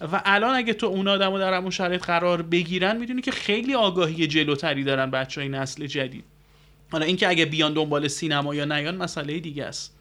و 0.00 0.22
الان 0.24 0.54
اگه 0.54 0.72
تو 0.72 0.86
اون 0.86 1.08
آدم 1.08 1.32
رو 1.32 1.38
در 1.38 1.54
همون 1.54 1.70
شرایط 1.70 2.04
قرار 2.04 2.42
بگیرن 2.42 2.96
می‌دونی 2.96 3.22
که 3.22 3.30
خیلی 3.30 3.74
آگاهی 3.74 4.26
جلوتری 4.26 4.84
دارن 4.84 5.10
بچه 5.10 5.40
های 5.40 5.50
نسل 5.50 5.86
جدید. 5.86 6.24
حالا 6.92 7.04
اینکه 7.04 7.28
اگه 7.28 7.44
بیان 7.44 7.72
دنبال 7.72 8.08
سینما 8.08 8.54
یا 8.54 8.64
نیان 8.64 8.96
مسئله 8.96 9.40
دیگه 9.40 9.64
است. 9.64 9.96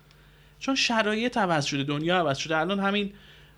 چون 0.60 0.75
شرایط 0.75 1.38
عوض 1.38 1.65
شده 1.65 1.84
دنیا 1.84 2.17
عوض 2.17 2.38
شده. 2.38 2.58
الان 2.58 2.79
همین 2.79 3.13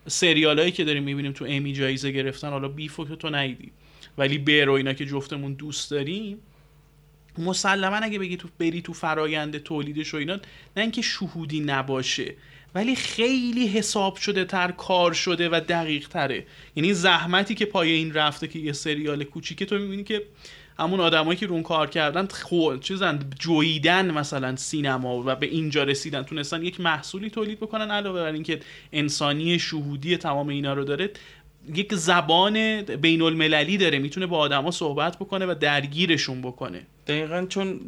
سریال 0.08 0.60
هایی 0.60 0.72
که 0.72 0.84
داریم 0.84 1.04
می‌بینیم 1.04 1.32
تو 1.32 1.46
امی 1.50 1.74
جایزه 1.74 2.12
گرفتن 2.12 2.50
حالا 2.50 2.67
بیفو 2.67 3.06
که 3.06 3.15
تو 3.15 3.30
ندیدی. 3.30 3.72
ولی 4.17 4.38
بر 4.38 4.70
و 4.70 4.72
اینا 4.72 4.93
که 4.93 5.06
جفتمون 5.06 5.54
دوست 5.54 5.91
داریم 5.91 6.38
مسلما 7.38 7.96
اگه 7.96 8.20
بگی 8.20 8.38
تو 8.38 8.48
بری 8.60 8.82
تو 8.82 8.93
فرایند 8.93 9.58
تولیدش 9.58 10.13
و 10.13 10.17
اینا 10.17 10.36
نه 10.78 10.82
اینکه 10.84 11.02
شهودی 11.02 11.60
نباشه 11.60 12.34
ولی 12.76 12.96
خیلی 12.96 13.67
حساب 13.67 14.15
شده 14.15 14.46
تر 14.46 14.72
کار 14.72 15.13
شده 15.13 15.50
و 15.50 15.62
دقیق 15.70 16.08
تره. 16.08 16.46
یعنی 16.76 16.93
زحمتی 16.93 17.56
که 17.56 17.65
پای 17.65 17.91
این 17.91 18.13
رفته 18.13 18.48
که 18.48 18.60
یه 18.60 18.72
سریال 18.72 19.24
کوچیکه 19.24 19.65
تو 19.65 19.78
می‌بینی 19.78 20.04
که 20.04 20.24
همون 20.80 21.00
آدمایی 21.00 21.38
که 21.38 21.48
رون 21.48 21.63
کار 21.63 21.90
کردن 21.90 22.28
خو 22.28 22.78
چیزن 22.78 23.20
جویدن 23.40 24.12
مثلا 24.12 24.56
سینما 24.56 25.24
و 25.26 25.36
به 25.36 25.46
اینجا 25.46 25.84
رسیدن. 25.84 26.24
تونستن 26.24 26.63
یک 26.63 26.80
محصولی 26.80 27.30
تولید 27.30 27.60
بکنن 27.60 27.92
علاوه 27.92 28.20
بر 28.20 28.32
اینکه 28.32 28.60
انسانی 28.94 29.60
شهودی 29.60 30.18
تمام 30.18 30.48
اینا 30.48 30.74
رو 30.74 30.84
داره 30.84 31.10
یک 31.76 31.96
زبان 31.96 32.82
بین 32.82 33.22
المللی 33.22 33.78
داره 33.78 34.00
می‌تونه 34.00 34.26
با 34.26 34.38
آدما 34.38 34.72
صحبت 34.72 35.16
بکنه 35.16 35.46
و 35.46 35.56
درگیرشون 35.60 36.42
بکنه. 36.42 36.82
دقیقا 37.08 37.46
چون 37.50 37.80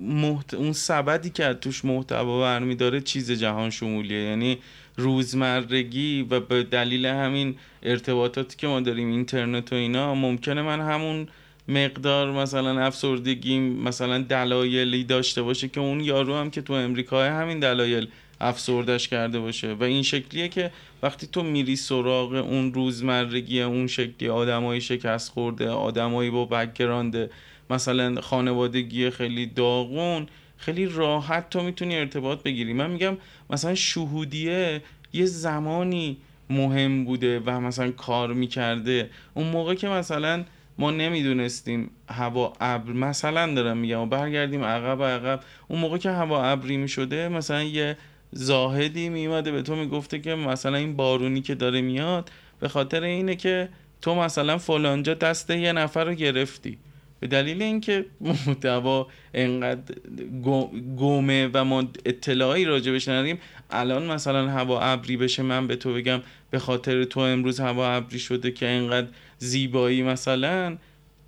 محت... 0.00 0.54
اون 0.54 0.72
سبدی 0.72 1.30
که 1.30 1.54
توش 1.54 1.84
محتوا 1.84 2.40
برمی 2.40 2.74
داره 2.74 3.00
چیز 3.00 3.32
جهان 3.32 3.70
شمولیه. 3.70 4.22
یعنی 4.22 4.58
روزمرگی 4.96 6.26
و 6.30 6.40
به 6.40 6.62
دلیل 6.62 7.06
همین 7.06 7.56
ارتباطاتی 7.82 8.56
که 8.56 8.66
ما 8.66 8.80
داریم 8.80 9.10
اینترنت 9.10 9.72
و 9.72 9.76
اینا 9.76 10.14
ممکنه 10.14 10.62
من 10.62 10.80
همون 10.80 11.28
مقدار 11.68 12.32
مثلا 12.32 12.80
افسردگی 12.80 13.58
مثلا 13.58 14.18
دلایلی 14.18 15.04
داشته 15.04 15.42
باشه 15.42 15.68
که 15.68 15.80
اون 15.80 16.00
یارو 16.00 16.34
هم 16.34 16.50
که 16.50 16.62
تو 16.62 16.72
امریکا 16.72 17.24
همین 17.24 17.60
دلایل 17.60 18.08
افسردش 18.40 19.08
کرده 19.08 19.40
باشه. 19.40 19.72
و 19.72 19.84
این 19.84 20.02
شکلیه 20.02 20.48
که 20.48 20.70
وقتی 21.02 21.26
تو 21.26 21.42
میری 21.42 21.76
سراغ 21.76 22.32
اون 22.32 22.74
روزمرگی 22.74 23.62
اون 23.62 23.86
شکلی 23.86 24.28
آدمای 24.28 24.80
شکست 24.80 25.30
خورده 25.30 25.68
آدمایی 25.68 26.30
با 26.30 26.44
بکگراند 26.44 27.30
مثلا 27.70 28.20
خانوادگی 28.20 29.10
خیلی 29.10 29.46
داغون 29.46 30.26
خیلی 30.56 30.86
راحت 30.86 31.50
تو 31.50 31.62
می‌تونی 31.62 31.96
ارتباط 31.96 32.42
بگیری. 32.42 32.72
من 32.72 32.90
میگم 32.90 33.16
مثلا 33.50 33.74
شهودیه 33.74 34.82
یه 35.12 35.24
زمانی 35.24 36.16
مهم 36.50 37.04
بوده 37.04 37.40
و 37.46 37.60
مثلا 37.60 37.90
کار 37.90 38.32
می‌کرده. 38.32 39.10
اون 39.34 39.46
موقع 39.46 39.74
که 39.74 39.88
مثلا 39.88 40.44
ما 40.78 40.90
نمی‌دونستیم 40.90 41.90
هوا 42.08 42.52
ابر 42.60 42.92
مثلا 42.92 43.54
دارم 43.54 43.76
میگم 43.76 44.00
و 44.00 44.06
برگردیم 44.06 44.64
عقب 44.64 45.02
عقب. 45.02 45.40
اون 45.68 45.80
موقع 45.80 45.98
که 45.98 46.10
هوا 46.10 46.44
ابری 46.44 46.76
می‌شده 46.76 47.28
مثلا 47.28 47.62
یه 47.62 47.96
زاهدی 48.32 49.08
میومده 49.08 49.52
به 49.52 49.62
تو 49.62 49.76
می‌گفته 49.76 50.18
که 50.18 50.34
مثلا 50.34 50.76
این 50.76 50.96
بارونی 50.96 51.40
که 51.40 51.54
داره 51.54 51.80
میاد 51.80 52.30
به 52.60 52.68
خاطر 52.68 53.02
اینه 53.02 53.36
که 53.36 53.68
تو 54.02 54.14
مثلا 54.14 54.58
فلانجا 54.58 55.14
دست 55.14 55.50
یه 55.50 55.72
نفر 55.72 56.04
رو 56.04 56.14
گرفتی. 56.14 56.78
به 57.20 57.28
دلیل 57.28 57.62
اینکه 57.62 58.06
محتوا 58.20 59.06
انقدر 59.34 59.94
گمه 60.98 61.50
و 61.52 61.64
ما 61.64 61.84
اطلاعی 62.04 62.64
راجبش 62.64 63.08
نداریم 63.08 63.38
الان 63.70 64.06
مثلا 64.06 64.48
هوا 64.48 64.80
ابری 64.80 65.16
بشه 65.16 65.42
من 65.42 65.66
به 65.66 65.76
تو 65.76 65.94
بگم 65.94 66.22
به 66.50 66.58
خاطر 66.58 67.04
تو 67.04 67.20
امروز 67.20 67.60
هوا 67.60 67.88
ابری 67.88 68.18
شده 68.18 68.50
که 68.50 68.68
انقدر 68.68 69.06
زیبایی 69.42 70.02
مثلا 70.02 70.76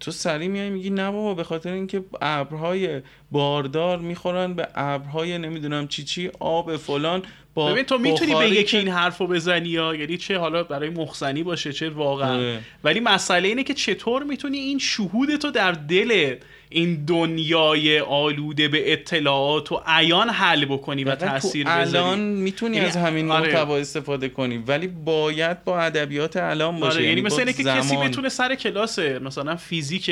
تو 0.00 0.10
سری 0.10 0.48
میای 0.48 0.70
میگی 0.70 0.90
نه 0.90 1.10
بابا 1.10 1.34
به 1.34 1.44
خاطر 1.44 1.72
اینکه 1.72 2.04
ابرهای 2.20 3.02
باردار 3.30 3.98
می‌خورن 3.98 4.54
به 4.54 4.68
ابرهای 4.74 5.38
نمی‌دونم 5.38 5.88
چی 5.88 6.04
چی 6.04 6.30
آب 6.40 6.76
فلان. 6.76 7.22
با 7.54 7.72
ببین 7.72 7.84
تو 7.84 7.98
می‌تونی 7.98 8.34
به 8.34 8.50
یکی 8.50 8.64
که- 8.64 8.78
این 8.78 8.88
حرفو 8.88 9.26
بزنی 9.26 9.68
یا 9.68 9.94
یعنی 9.94 10.16
چه 10.16 10.38
حالا 10.38 10.62
برای 10.62 10.90
مخزنی 10.90 11.42
باشه 11.42 11.72
چه 11.72 11.90
واقعا 11.90 12.34
آره. 12.36 12.60
ولی 12.84 13.00
مسئله 13.00 13.48
اینه 13.48 13.62
که 13.64 13.74
چطور 13.74 14.22
می‌تونی 14.22 14.58
این 14.58 14.78
شهود 14.78 15.36
تو 15.36 15.50
در 15.50 15.72
دل 15.72 16.34
این 16.68 17.04
دنیای 17.04 18.00
آلوده 18.00 18.68
به 18.68 18.92
اطلاعات 18.92 19.72
و 19.72 19.80
عیان 19.86 20.30
حل 20.30 20.64
بکنی 20.64 21.04
و 21.04 21.14
تاثیر 21.14 21.66
الان 21.68 21.86
بذاری 21.88 22.20
می‌تونی 22.20 22.76
یعنی 22.76 22.88
از 22.88 22.96
همین 22.96 23.30
آره. 23.30 23.46
محتوا 23.46 23.76
استفاده 23.76 24.28
کنی 24.28 24.56
ولی 24.58 24.86
باید 24.86 25.64
با 25.64 25.80
ادبیات 25.80 26.36
الان 26.36 26.80
باشه 26.80 26.96
آره 26.96 27.08
یعنی 27.08 27.20
مثل 27.20 27.36
با 27.36 27.40
اینه 27.40 27.52
که 27.52 27.64
کسی. 27.64 27.96
بتونه 27.96 28.28
سر 28.28 28.54
کلاس 28.54 28.98
مثلا 28.98 29.56
فیزیک 29.56 30.08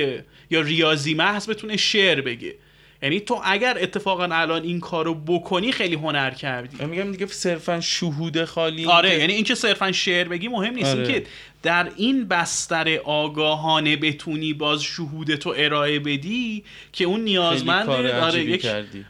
یا 0.51 0.61
ریاضی 0.61 1.15
محض 1.15 1.51
بتونه 1.51 1.77
شعر 1.77 2.21
بگه 2.21 2.55
یعنی 3.03 3.21
تو 3.21 3.41
اگر 3.45 3.79
اتفاقا 3.81 4.25
الان 4.25 4.62
این 4.62 4.81
کارو 4.81 5.15
بکنی 5.15 5.73
خیلی 5.73 5.95
هنر 5.95 6.31
کردی 6.31 6.85
میگم 6.85 7.12
دیگه 7.12 7.27
صرفا 7.27 7.81
شهود 7.81 8.45
خالی 8.45 8.87
آره 8.87 9.11
که- 9.11 9.19
یعنی 9.19 9.33
اینکه 9.33 9.55
صرفا 9.55 9.93
شعر 9.93 10.29
بگی 10.29 10.49
مهم 10.49 10.75
نیست 10.75 10.97
آره. 10.97 11.07
اینکه 11.07 11.27
در 11.62 11.88
این 11.97 12.29
بستر 12.29 12.97
آگاهانه 13.05 13.97
بتونی 13.97 14.53
باز 14.53 14.83
شهود 14.83 15.35
تو 15.35 15.55
ارائه 15.57 15.99
بدی 15.99 16.65
که 16.93 17.05
اون 17.05 17.21
نیازمند 17.21 17.88
آره 17.88 18.45
یک 18.45 18.62
کردی. 18.62 19.05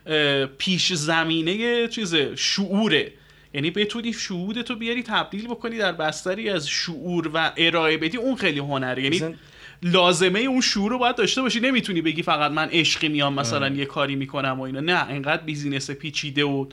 پیش 0.58 0.92
زمینه 0.92 1.88
چیز 1.88 2.14
شعوره 2.36 3.12
یعنی 3.54 3.70
بتونی 3.70 4.12
شهود 4.12 4.62
تو 4.62 4.76
بیاری 4.76 5.02
تبدیل 5.02 5.46
بکنی 5.46 5.78
در 5.78 5.92
بستری 5.92 6.50
از 6.50 6.68
شعور 6.68 7.30
و 7.34 7.52
ارائه 7.56 7.96
بدی 7.96 8.16
اون 8.16 8.36
خیلی 8.36 8.58
هنره 8.58 9.02
یعنی 9.02 9.34
لازمه 9.82 10.40
اون 10.40 10.60
شعور 10.60 10.90
رو 10.90 10.98
باید 10.98 11.16
داشته 11.16 11.42
باشی. 11.42 11.60
نمی‌تونی 11.60 12.02
بگی 12.02 12.22
فقط 12.22 12.50
من 12.50 12.68
عشقی 12.68 13.08
میام 13.08 13.34
مثلا 13.34 13.66
آره. 13.66 13.76
یه 13.76 13.84
کاری 13.84 14.16
می‌کنم 14.16 14.60
و 14.60 14.62
اینا. 14.62 14.80
نه 14.80 15.10
انقدر 15.10 15.42
بیزینس 15.42 15.90
پیچیده 15.90 16.44
و 16.44 16.66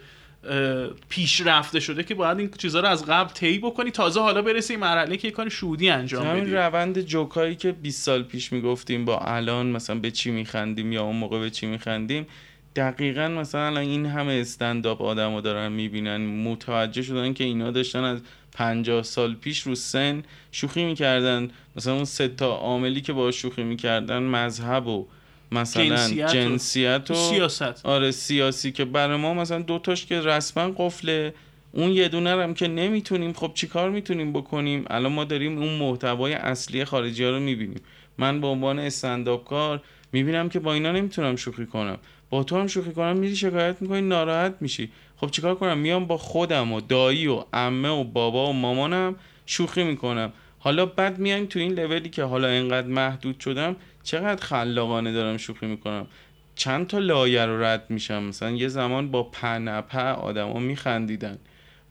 پیشرفته 1.09 1.79
شده 1.79 2.03
که 2.03 2.15
باید 2.15 2.39
این 2.39 2.49
چیزها 2.57 2.81
رو 2.81 2.87
از 2.87 3.05
قبل 3.05 3.33
طی 3.33 3.59
بکنی. 3.59 3.91
تازه 3.91 4.19
حالا 4.19 4.41
برسی 4.41 4.75
مرحله 4.75 5.17
که 5.17 5.27
یه 5.27 5.31
کار 5.31 5.49
شهودی 5.49 5.89
انجام 5.89 6.27
همین 6.27 6.43
بدی. 6.43 6.53
روند 6.53 7.01
جوکایی 7.01 7.55
که 7.55 7.71
20 7.71 8.03
سال 8.03 8.23
پیش 8.23 8.51
می‌گفتیم 8.53 9.05
با 9.05 9.17
الان 9.19 9.67
مثلا 9.67 9.99
به 9.99 10.11
چی 10.11 10.31
میخندیم 10.31 10.91
یا 10.91 11.03
اون 11.03 11.15
موقع 11.15 11.39
به 11.39 11.49
چی 11.49 11.67
میخندیم 11.67 12.27
دقیقا 12.75 13.27
مثلا 13.27 13.79
این 13.79 14.05
همه 14.05 14.33
استنداپ 14.33 15.01
آدم 15.01 15.35
رو 15.35 15.41
دارن 15.41 15.71
می‌بینن 15.71 16.17
متوجه 16.43 17.01
شدن 17.01 17.33
که 17.33 17.43
اینا 17.43 17.71
داشتن 17.71 18.03
از 18.03 18.19
50 18.51 19.03
سال 19.03 19.35
پیش 19.35 19.59
رو 19.61 19.75
سن 19.75 20.23
شوخی 20.51 20.85
می‌کردن. 20.85 21.49
مثلا 21.75 21.93
اون 21.93 22.05
سه 22.05 22.27
تا 22.27 22.55
عاملی 22.55 23.01
که 23.01 23.13
با 23.13 23.31
شوخی 23.31 23.63
می‌کردن 23.63 24.23
مذهب 24.23 24.87
و 24.87 25.05
مثلا 25.51 25.83
جنسیت 25.85 26.25
و- 26.29 26.33
جنسیت 26.33 27.11
و, 27.11 27.13
سیاست. 27.13 27.85
آره 27.85 28.11
سیاسی 28.11 28.71
که 28.71 28.85
برای 28.85 29.17
ما 29.17 29.33
مثلا 29.33 29.61
دوتاش 29.61 30.05
که 30.05 30.21
رسما 30.21 30.73
قفله. 30.77 31.33
اون 31.71 31.91
یه 31.91 32.07
دونه 32.07 32.29
هم 32.29 32.53
که 32.53 32.67
نمی‌تونیم 32.67 33.33
خب 33.33 33.51
چیکار 33.53 33.89
می‌تونیم 33.89 34.33
بکنیم؟ 34.33 34.85
الان 34.89 35.11
ما 35.11 35.23
داریم 35.23 35.57
اون 35.57 35.77
محتوای 35.77 36.33
اصلی 36.33 36.85
خارجی 36.85 37.23
ها 37.23 37.29
رو 37.29 37.39
می‌بینیم. 37.39 37.81
من 38.17 38.41
به 38.41 38.47
عنوان 38.47 38.79
استنداپ 38.79 39.43
کار 39.45 39.81
می‌بینم 40.13 40.49
که 40.49 40.59
با 40.59 40.73
اینا 40.73 40.91
نمی‌تونم 40.91 41.35
شوخی 41.35 41.65
کنم. 41.65 41.97
با 42.29 42.43
تو 42.43 42.59
هم 42.59 42.67
شوخی 42.67 42.91
کنم 42.91 43.17
میری 43.17 43.35
شکایت 43.35 43.81
می‌کنی 43.81 44.01
ناراحت 44.01 44.55
میشی. 44.61 44.91
خب 45.17 45.29
چیکار 45.31 45.55
کنم؟ 45.55 45.77
میام 45.77 46.05
با 46.05 46.17
خودم 46.17 46.71
و 46.71 46.81
دایی 46.81 47.27
و 47.27 47.43
عمه 47.53 47.89
و 47.89 48.03
بابا 48.03 48.49
و 48.49 48.53
مامانم 48.53 49.15
شوخی 49.45 49.83
می‌کنم. 49.83 50.33
حالا 50.59 50.85
بعد 50.85 51.19
میایم 51.19 51.45
تو 51.45 51.59
این 51.59 51.73
لولی 51.73 52.09
که 52.09 52.23
حالا 52.23 52.47
انقدر 52.47 52.87
محدود 52.87 53.39
شدم 53.39 53.75
چقدر 54.03 54.45
خلاقانه 54.45 55.11
دارم 55.11 55.37
شوخی 55.37 55.65
می‌کنم؟ 55.65 56.07
چند 56.55 56.87
تا 56.87 56.97
لایه 56.97 57.45
رو 57.45 57.63
رد 57.63 57.85
میشم؟ 57.89 58.23
مثلا 58.23 58.51
یه 58.51 58.67
زمان 58.67 59.11
با 59.11 59.23
پنپه 59.23 60.01
آدما 60.01 60.59
میخندیدن. 60.59 61.37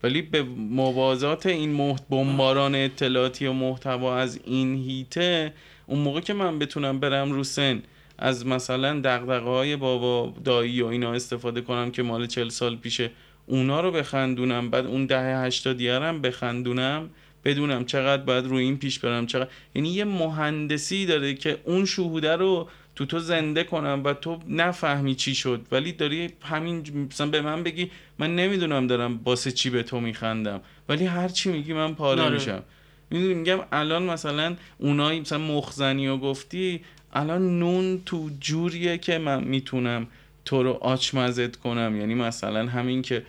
ولی 0.03 0.23
به 0.23 0.43
موازات 0.43 1.47
این 1.47 1.71
محت... 1.71 2.09
بمباران 2.11 2.75
اطلاعاتی 2.75 3.47
و 3.47 3.53
محتوا 3.53 4.17
از 4.17 4.41
این 4.45 4.75
هیته 4.75 5.53
اون 5.87 5.99
موقع 5.99 6.21
که 6.21 6.35
من 6.35 6.59
بتونم 6.59 7.01
برم 7.01 7.33
رو 7.33 7.45
سن 7.45 7.83
از 8.19 8.47
مثلا 8.47 9.01
دقدقه 9.01 9.51
های 9.51 9.77
بابا 9.77 10.35
دایی 10.45 10.83
و 10.83 10.87
اینا 10.87 11.13
استفاده 11.13 11.61
کنم 11.61 11.91
که 11.91 12.03
مال 12.03 12.27
چل 12.27 12.49
سال 12.49 12.77
پیشه. 12.77 13.11
اونا 13.47 13.81
رو 13.81 13.91
بخندونم 13.91 14.71
بعد 14.71 14.87
اون 14.87 15.07
دهه 15.07 15.45
هشتادیه 15.45 15.95
هم 15.95 16.23
بخندونم 16.23 17.11
بدونم 17.45 17.85
چقدر 17.85 18.23
باید 18.23 18.47
روی 18.47 18.65
این 18.65 18.77
پیش 18.77 18.99
برم 18.99 19.27
چقدر. 19.27 19.49
یعنی 19.75 19.89
یه 19.89 20.05
مهندسی 20.05 21.07
داره 21.07 21.35
که 21.35 21.59
اون 21.65 21.85
شهوده 21.85 22.37
رو 22.37 22.69
تو 22.95 23.07
تو 23.07 23.19
زنده 23.19 23.65
کنم 23.65 24.03
و 24.05 24.13
تو 24.13 24.39
نفهمی 24.49 25.15
چی 25.15 25.35
شد. 25.35 25.67
ولی 25.73 25.93
داری 25.93 26.31
همین 26.43 27.07
مثلا 27.11 27.27
به 27.27 27.41
من 27.41 27.63
بگی 27.63 27.91
من 28.19 28.37
نمی‌دونم 28.37 28.87
دارم 28.87 29.19
باسه 29.19 29.51
چی 29.51 29.71
به 29.71 29.83
تو 29.83 30.01
میخندم. 30.01 30.61
ولی 30.89 31.07
هر 31.07 31.29
چی 31.29 31.51
میگی 31.51 31.73
من 31.73 31.95
پاره 31.95 32.23
آره. 32.23 32.35
میشم. 32.35 32.63
می‌دونی 33.11 33.35
میگم 33.35 33.59
الان 33.73 34.03
مثلا 34.03 34.57
اونایی 34.79 35.21
مثلا 35.21 35.39
مخزنی 35.39 36.09
و 36.09 36.17
گفتی 36.17 36.81
الان 37.13 37.59
نون 37.59 38.03
تو 38.07 38.31
جوریه 38.41 38.99
که 38.99 39.19
من 39.19 39.45
می‌تونم 39.45 40.07
تو 40.45 40.63
رو 40.63 40.73
آچمزت 40.73 41.57
کنم. 41.57 41.97
یعنی 42.01 42.15
مثلا 42.15 42.67
همین 42.67 43.03
که 43.03 43.23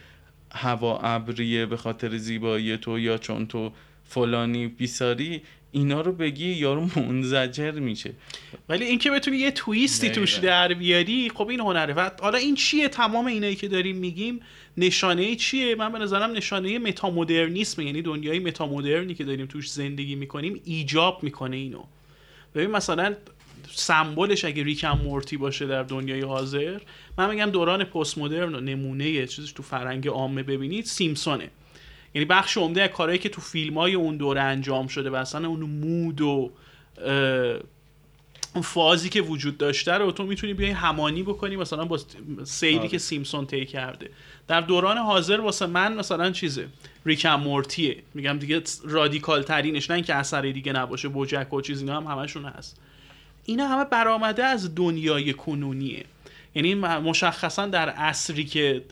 هوا 0.51 0.99
ابریه 0.99 1.65
به 1.65 1.77
خاطر 1.77 2.17
زیبایی 2.17 2.77
تو 2.77 2.99
یا 2.99 3.17
چون 3.17 3.47
تو 3.47 3.71
فلانی 4.05 4.67
بیساری 4.67 5.41
اینا 5.71 6.01
رو 6.01 6.11
بگی 6.11 6.47
یارو 6.47 6.89
منزجر 6.95 7.71
میشه. 7.71 8.13
ولی 8.69 8.85
اینکه 8.85 9.11
بتونی 9.11 9.37
یه 9.37 9.51
تویستی 9.51 10.09
توش 10.09 10.37
دقیقاً. 10.37 10.47
در 10.47 10.73
بیاری 10.73 11.31
خب 11.35 11.47
این 11.47 11.59
هنره. 11.59 11.93
و 11.93 12.09
حالا 12.21 12.37
این 12.37 12.55
چیه؟ 12.55 12.87
تمام 12.87 13.25
اینایی 13.25 13.55
که 13.55 13.67
داریم 13.67 13.95
میگیم 13.97 14.39
نشانه 14.77 15.35
چیه؟ 15.35 15.75
من 15.75 15.91
به 15.91 15.99
نظرم 15.99 16.31
نشانه 16.31 16.79
متامودرنیسم 16.79 17.81
یعنی 17.81 18.01
دنیای 18.01 18.39
متامودرنی 18.39 19.13
که 19.13 19.23
داریم 19.23 19.45
توش 19.45 19.71
زندگی 19.71 20.15
می‌کنیم 20.15 20.61
ایجاب 20.65 21.23
می‌کنه 21.23 21.57
اینو. 21.57 21.83
ببین 22.55 22.71
مثلا 22.71 23.15
سمبلش 23.71 24.45
اگه 24.45 24.63
ریکم 24.63 24.91
مورتی 24.91 25.37
باشه 25.37 25.67
در 25.67 25.83
دنیای 25.83 26.21
حاضر 26.21 26.79
من 27.17 27.29
میگم 27.29 27.49
دوران 27.49 27.83
پست 27.83 28.17
مدرن 28.17 28.55
و 28.55 28.59
نمونه 28.59 29.27
چیزش 29.27 29.51
تو 29.51 29.63
فرنگ 29.63 30.07
عامه 30.07 30.43
ببینید 30.43 30.85
سیمسونه. 30.85 31.49
یعنی 32.13 32.25
بخش 32.25 32.57
عمده 32.57 32.83
از 32.83 32.89
کارهایی 32.89 33.19
که 33.19 33.29
تو 33.29 33.41
فیلم 33.41 33.77
های 33.77 33.93
اون 33.93 34.17
دوره 34.17 34.41
انجام 34.41 34.87
شده 34.87 35.09
و 35.09 35.15
اصلا 35.15 35.47
اون 35.47 35.59
مود 35.59 36.21
و 36.21 36.51
اون 38.55 38.63
فازی 38.63 39.09
که 39.09 39.21
وجود 39.21 39.57
داشته 39.57 39.91
رو 39.91 40.11
تو 40.11 40.23
می‌تونی 40.23 40.53
بیای 40.53 40.71
همانی 40.71 41.23
بکنی 41.23 41.55
مثلا 41.55 41.85
با 41.85 41.99
سیدی 42.43 42.77
آره. 42.77 42.87
که 42.87 42.97
سیمسون 42.97 43.45
طی 43.45 43.65
کرده. 43.65 44.09
در 44.47 44.61
دوران 44.61 44.97
حاضر 44.97 45.41
واسه 45.41 45.65
من 45.65 45.93
مثلا 45.93 46.31
چیزه 46.31 46.67
ریکم 47.05 47.35
مورتیه. 47.35 48.03
میگم 48.13 48.37
دیگه 48.39 48.61
رادیکال 48.83 49.43
ترینش 49.43 49.89
نه 49.89 49.95
اینکه 49.95 50.15
اثر 50.15 50.41
دیگه 50.41 50.73
نباشه 50.73 51.07
بوجک 51.07 51.53
و 51.53 51.61
چیز 51.61 51.79
اینا 51.79 52.01
هم 52.01 52.17
همشون 52.17 52.45
هست. 52.45 52.77
اینا 53.49 53.67
همه 53.67 53.85
برآمده 53.85 54.43
از 54.43 54.75
دنیای 54.75 55.33
کنونیه. 55.33 56.05
یعنی 56.55 56.75
مشخصا 56.75 57.65
در 57.65 57.89
عصری 57.89 58.45
که 58.45 58.83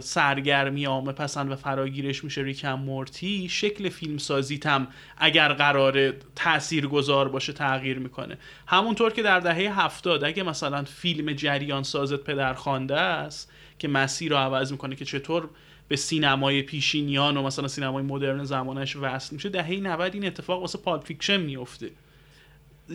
سرگرمی 0.00 0.84
عامه 0.84 1.12
پسند 1.12 1.50
و 1.50 1.56
فراگیرش 1.56 2.24
میشه 2.24 2.40
Rick 2.40 2.59
and 2.59 2.74
Morty 2.74 3.48
شکل 3.48 3.88
فیلم 3.88 4.18
سازیت 4.18 4.66
هم 4.66 4.86
اگر 5.18 5.52
قرار 5.52 6.10
تأثیر 6.36 6.86
گذار 6.86 7.28
باشه 7.28 7.52
تغییر 7.52 7.98
می‌کنه. 7.98 8.38
همونطور 8.66 9.12
که 9.12 9.22
در 9.22 9.40
دهه 9.40 9.80
هفتاد 9.80 10.24
اگه 10.24 10.42
مثلا 10.42 10.84
فیلم 10.84 11.32
جریان 11.32 11.82
سازت 11.82 12.24
پدرخوانده 12.24 12.96
است 12.96 13.52
که 13.78 13.88
مسیر 13.88 14.30
رو 14.30 14.36
عوض 14.36 14.72
می‌کنه 14.72 14.96
که 14.96 15.04
چطور 15.04 15.48
به 15.88 15.96
سینمای 15.96 16.62
پیشینیان 16.62 17.36
و 17.36 17.42
مثلا 17.42 17.68
سینمای 17.68 18.02
مدرن 18.02 18.44
زمانش 18.44 18.96
وصل 18.96 19.34
میشه 19.34 19.48
دهه 19.48 19.70
90 19.70 20.14
این 20.14 20.26
اتفاق 20.26 20.60
واسه 20.60 20.78
Pulp 20.78 21.04
Fiction 21.04 21.36
میفته 21.36 21.90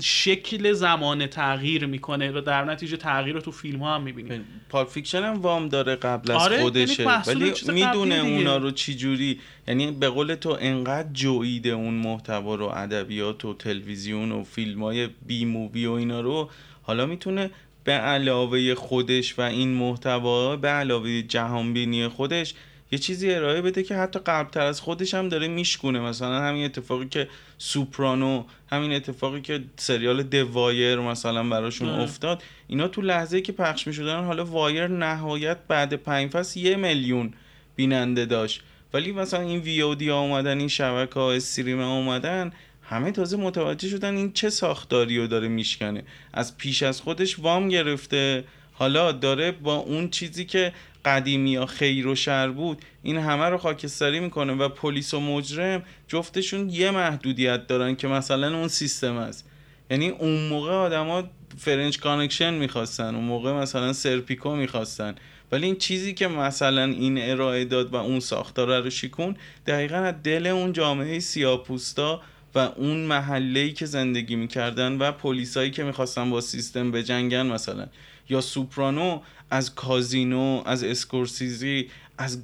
شکل 0.04 0.74
زمان 0.74 1.28
تغییر 1.28 1.86
می‌کنه 1.86 2.32
و 2.32 2.42
در 2.42 2.66
نتیجه 2.66 2.98
تغییر 2.98 3.36
رو 3.36 3.42
تو 3.42 3.52
فیلم 3.52 3.80
ها 3.80 3.96
هم 3.96 4.02
می‌بینیم. 4.02 4.46
Pulp 4.70 4.86
Fiction 4.86 5.24
هم 5.24 5.42
وام 5.42 5.70
داره 5.70 5.96
قبل 5.96 6.32
از 6.32 6.42
آره، 6.42 6.56
یعنی 6.56 6.64
خودشه. 6.64 7.22
ولی 7.28 7.54
می‌دونه. 7.68 8.16
اونا 8.16 8.58
رو 8.58 8.72
چی 8.72 8.96
جوری. 8.96 9.40
یعنی 9.68 9.92
به 9.92 10.10
قول 10.10 10.36
تو 10.36 10.58
انقدر 10.60 11.10
جویده 11.14 11.70
اون 11.70 11.94
محتوا 11.94 12.56
رو 12.56 12.66
ادبیات 12.66 13.46
و 13.46 13.54
تلویزیون 13.54 14.32
و 14.32 14.44
فیلم 14.44 14.84
های 14.84 15.10
B 15.28 15.46
movie 15.46 15.86
و 15.86 15.92
اینا 15.92 16.22
رو. 16.22 16.50
حالا 16.82 17.06
می‌تونه 17.06 17.50
به 17.84 17.92
علاوه 17.92 18.76
خودش 18.76 19.40
و 19.40 19.42
این 19.42 19.74
محتوا 19.74 20.56
به 20.56 20.68
علاوه 20.68 21.22
جهانبینی 21.22 22.08
خودش 22.08 22.54
یه 22.92 23.00
چیزی 23.00 23.34
ارائه 23.34 23.62
بده 23.62 23.84
که 23.84 23.96
حتی 23.96 24.20
قبلتر 24.20 24.66
از 24.66 24.82
خودش 24.82 25.14
هم 25.14 25.30
داره 25.30 25.48
میشکونه. 25.48 26.00
مثلا 26.00 26.40
همین 26.40 26.66
اتفاقی 26.66 27.08
که 27.08 27.28
سوپرانو 27.58 28.44
همین 28.72 28.94
اتفاقی 28.94 29.42
که 29.42 29.64
سریال 29.78 30.24
دوایر 30.24 31.00
مثلا 31.00 31.44
براشون 31.44 31.90
آره. 31.90 32.04
افتاد 32.04 32.44
اینا 32.68 32.88
تو 32.88 33.02
لحظه 33.02 33.42
که 33.42 33.52
پخش 33.52 33.88
می‌شدن 33.88 34.24
حالا 34.24 34.46
وایر 34.46 34.88
نهایت 34.88 35.58
بعد 35.68 35.94
پنج 35.94 36.32
فصل 36.32 36.60
یه 36.60 36.76
میلیون 36.76 37.34
بیننده 37.76 38.26
داشت. 38.26 38.62
ولی 38.94 39.12
مثلا 39.12 39.42
این 39.42 39.60
وی 39.60 39.82
او 39.82 39.96
دی 39.96 40.10
ها 40.10 40.20
اومدن 40.20 40.60
این 40.60 40.68
شبکه 40.68 41.14
ها 41.14 41.32
استریم 41.32 41.82
ها 41.82 41.98
اومدن 41.98 42.52
همه 42.84 43.12
تازه 43.12 43.38
متوجه 43.38 43.90
شدن 43.90 44.16
این 44.16 44.34
چه 44.34 44.50
ساختاری 44.50 45.18
رو 45.18 45.28
داره 45.28 45.48
میشکنه. 45.48 46.04
از 46.34 46.58
پیش 46.58 46.84
از 46.84 47.02
خودش 47.02 47.40
وام 47.40 47.70
گرفته 47.70 48.44
حالا 48.80 49.12
داره 49.12 49.52
با 49.52 49.76
اون 49.76 50.10
چیزی 50.10 50.46
که 50.46 50.74
قدیمی 51.06 51.52
یا 51.52 51.66
خیر 51.66 52.08
و 52.08 52.16
شر 52.16 52.50
بود 52.50 52.82
این 53.04 53.18
همه 53.18 53.46
رو 53.46 53.58
خاکستری 53.58 54.20
می‌کنه 54.20 54.54
و 54.54 54.70
پلیس 54.70 55.14
و 55.14 55.20
مجرم 55.20 55.84
جفتشون 56.08 56.70
یه 56.70 56.92
محدودیت 56.92 57.68
دارن 57.68 57.96
که 57.96 58.08
مثلا 58.08 58.58
اون 58.58 58.68
سیستم 58.68 59.18
است. 59.18 59.50
یعنی 59.92 60.10
اون 60.10 60.48
موقع 60.48 60.72
آدما 60.72 61.24
French 61.58 61.98
Connection 61.98 62.54
می‌خواستن 62.54 63.16
اون 63.16 63.24
موقع 63.24 63.54
مثلا 63.54 63.94
Serpico 63.94 64.56
می‌خواستن. 64.56 65.16
ولی 65.52 65.66
این 65.66 65.76
چیزی 65.76 66.14
که 66.14 66.28
مثلا 66.28 66.84
این 66.84 67.30
ارائه 67.32 67.66
داد 67.66 67.94
و 67.94 67.96
اون 67.96 68.20
ساختاره 68.20 68.80
رو 68.80 68.90
شیکون 68.90 69.36
دقیقا 69.68 69.98
از 69.98 70.16
دل 70.24 70.48
اون 70.48 70.74
جامعه 70.74 71.20
سیاپوستا 71.20 72.22
و 72.56 72.60
اون 72.60 72.98
محله 72.98 73.72
که 73.72 73.86
زندگی 73.86 74.36
می‌کردن 74.36 74.98
و 74.98 75.12
پلیسایی 75.12 75.72
که 75.72 75.84
می‌خواستن 75.84 76.30
با 76.30 76.42
سیستم 76.42 76.92
بجنگن 76.92 77.46
مثلا. 77.46 77.88
یا 78.30 78.42
Soprano 78.42 79.22
از 79.52 79.76
Casino 79.76 80.64
از 80.66 80.84
اسکورسیزی 80.84 81.90
از 82.18 82.44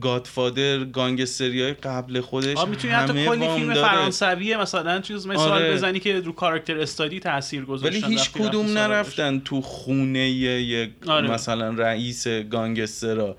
Godfather 0.00 0.84
گانگستری 0.84 1.62
های 1.62 1.72
قبل 1.72 2.20
خودش 2.20 2.56
آه 2.56 2.68
می‌تونی 2.68 2.94
حتی 2.94 3.26
کلی 3.26 3.48
فیلم 3.48 3.74
فرانسوی 3.74 4.56
مثلا 4.56 5.00
چیز 5.00 5.26
مثال 5.26 5.52
آره. 5.52 5.72
بزنی 5.72 6.00
که 6.00 6.20
رو 6.20 6.32
کاراکتر 6.32 6.80
استادی 6.80 7.20
تاثیر 7.20 7.64
گذاشتن 7.64 8.06
ولی 8.06 8.14
هیچ 8.14 8.30
کدوم 8.30 8.66
نرفتن 8.66 9.38
تو 9.38 9.60
خونه 9.60 10.30
یک 10.30 10.90
آره. 11.06 11.30
مثلا 11.30 11.68
رئیس 11.70 12.28
گانگسترا 12.28 13.36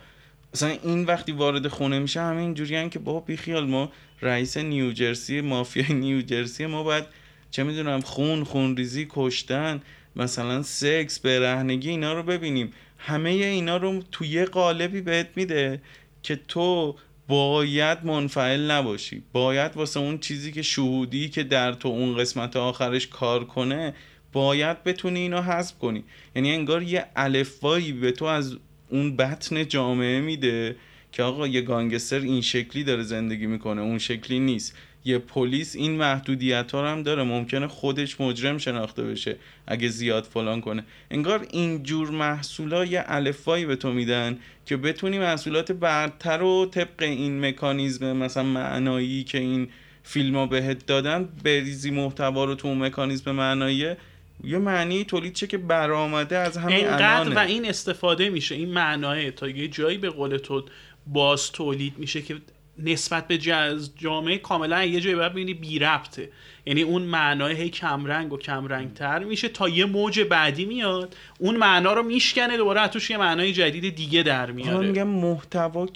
مثلا 0.54 0.70
این 0.84 1.06
وقتی 1.06 1.32
وارد 1.32 1.68
خونه 1.68 2.00
میشه 2.00 2.22
همه 2.22 2.42
اینجوری 2.42 2.90
که 2.90 3.00
بابا 3.00 3.20
بیخیال 3.20 3.68
ما 3.68 3.92
رئیس 4.22 4.58
نیوجرسی 4.58 5.42
مافیای 5.42 5.94
نیوجرسی 5.94 6.66
ما 6.66 6.84
باید 6.84 7.04
چه 7.52 7.64
می‌دونم 7.64 8.02
خون 8.02 8.44
خون 8.44 8.78
ریزی 8.78 9.08
کشتن 9.10 9.82
مثلا 10.16 10.62
سکس 10.62 11.20
برهنگی 11.20 11.90
اینا 11.90 12.14
رو 12.14 12.24
ببینیم. 12.24 12.74
همه 12.98 13.30
اینا 13.30 13.78
رو 13.78 14.04
توی 14.12 14.28
یه 14.28 14.46
قالبی 14.46 15.02
بهت 15.02 15.28
میده 15.36 15.82
که 16.24 16.36
تو 16.48 16.96
باید 17.28 18.06
منفعل 18.06 18.72
نباشی. 18.72 19.24
باید 19.34 19.78
واسه 19.78 20.00
اون 20.00 20.18
چیزی 20.18 20.52
که 20.52 20.62
شهودی 20.62 21.30
که 21.30 21.44
در 21.44 21.74
تو 21.74 21.88
اون 21.88 22.18
قسمت 22.18 22.56
آخرش 22.56 23.08
کار 23.08 23.46
کنه 23.46 23.94
باید 24.34 24.84
بتونی 24.84 25.20
اینو 25.20 25.42
حذف 25.42 25.80
کنی. 25.80 26.04
یعنی 26.36 26.52
انگار 26.52 26.84
یه 26.84 27.06
الفایی 27.16 27.92
به 27.92 28.12
تو 28.12 28.26
از 28.26 28.58
اون 28.90 29.16
بطن 29.16 29.68
جامعه 29.68 30.22
میده 30.22 30.76
که 31.12 31.24
آقا 31.24 31.48
یه 31.48 31.62
گانگستر 31.62 32.20
این 32.20 32.42
شکلی 32.42 32.84
داره 32.84 33.04
زندگی 33.04 33.46
می‌کنه 33.46 33.82
اون 33.82 33.98
شکلی 33.98 34.40
نیست. 34.40 34.76
یه 35.06 35.18
پلیس 35.18 35.76
این 35.76 35.92
محدودیت 35.92 36.72
ها 36.72 36.92
هم 36.92 37.04
داره. 37.04 37.24
ممکنه 37.24 37.68
خودش 37.68 38.22
مجرم 38.22 38.58
شناخته 38.58 39.04
بشه 39.04 39.36
اگه 39.68 39.88
زیاد 39.88 40.24
فلان 40.24 40.62
کنه. 40.62 40.84
انگار 41.12 41.48
این 41.52 41.84
جور 41.84 42.10
محصولا 42.10 42.86
یه 42.86 43.04
الفایی 43.08 43.66
به 43.66 43.76
تو 43.76 43.92
میدن 43.92 44.38
که 44.66 44.78
بتونی 44.78 45.20
محصولات 45.20 45.72
برتر 45.72 46.44
و 46.44 46.66
طبق 46.66 47.02
این 47.02 47.46
مکانیزم 47.46 48.18
مثلا 48.18 48.44
معنایی 48.44 49.24
که 49.24 49.38
این 49.38 49.68
فیلم 50.04 50.36
ها 50.36 50.46
بهت 50.46 50.86
دادن 50.86 51.30
بریزی 51.44 51.92
محتوا 51.92 52.46
رو 52.46 52.56
تو 52.56 52.68
اون 52.68 52.78
مکانیزم 52.78 53.32
معنایی 53.32 53.96
یه 54.44 54.58
معنی 54.58 55.04
تولید 55.04 55.34
چه 55.34 55.48
که 55.48 55.58
برآمده 55.58 56.38
از 56.38 56.58
همین 56.58 56.88
و 57.36 57.40
این 57.40 57.70
استفاده 57.70 58.30
میشه. 58.30 58.56
این 58.56 58.70
معناه 58.70 59.32
تا 59.32 59.50
یه 59.50 59.68
جایی 59.68 59.98
به 59.98 60.10
قول 60.10 60.38
تو 60.38 60.66
باز 61.08 61.52
تولید 61.52 61.94
میشه 61.98 62.22
که 62.22 62.36
نسبت 62.78 63.28
به 63.28 63.38
جز 63.38 63.90
جامعه 63.98 64.38
کاملا 64.38 64.86
یه 64.86 65.00
جایی 65.00 65.16
باید 65.16 65.32
ببینی 65.32 65.54
بی 65.54 65.80
ربطه. 65.80 66.30
یعنی 66.66 66.82
اون 66.82 67.02
معنای 67.02 67.56
هی 67.56 67.70
کمرنگ 67.70 68.34
و 68.34 68.38
کمرنگ 68.38 68.94
تر 68.94 69.24
میشه 69.24 69.48
تا 69.48 69.70
یه 69.70 69.86
موج 69.86 70.20
بعدی 70.20 70.66
میاد. 70.66 71.16
اون 71.40 71.58
معنا 71.58 71.94
رو 71.94 72.04
میشکنه 72.04 72.58
دوباره 72.58 72.88
توش 72.88 73.10
یه 73.10 73.18
معنای 73.18 73.54
جدید 73.54 73.96
دیگه 73.96 74.24
در 74.24 74.52
میاره. 74.52 74.88
میگم 74.88 75.08
محتوا 75.08 75.88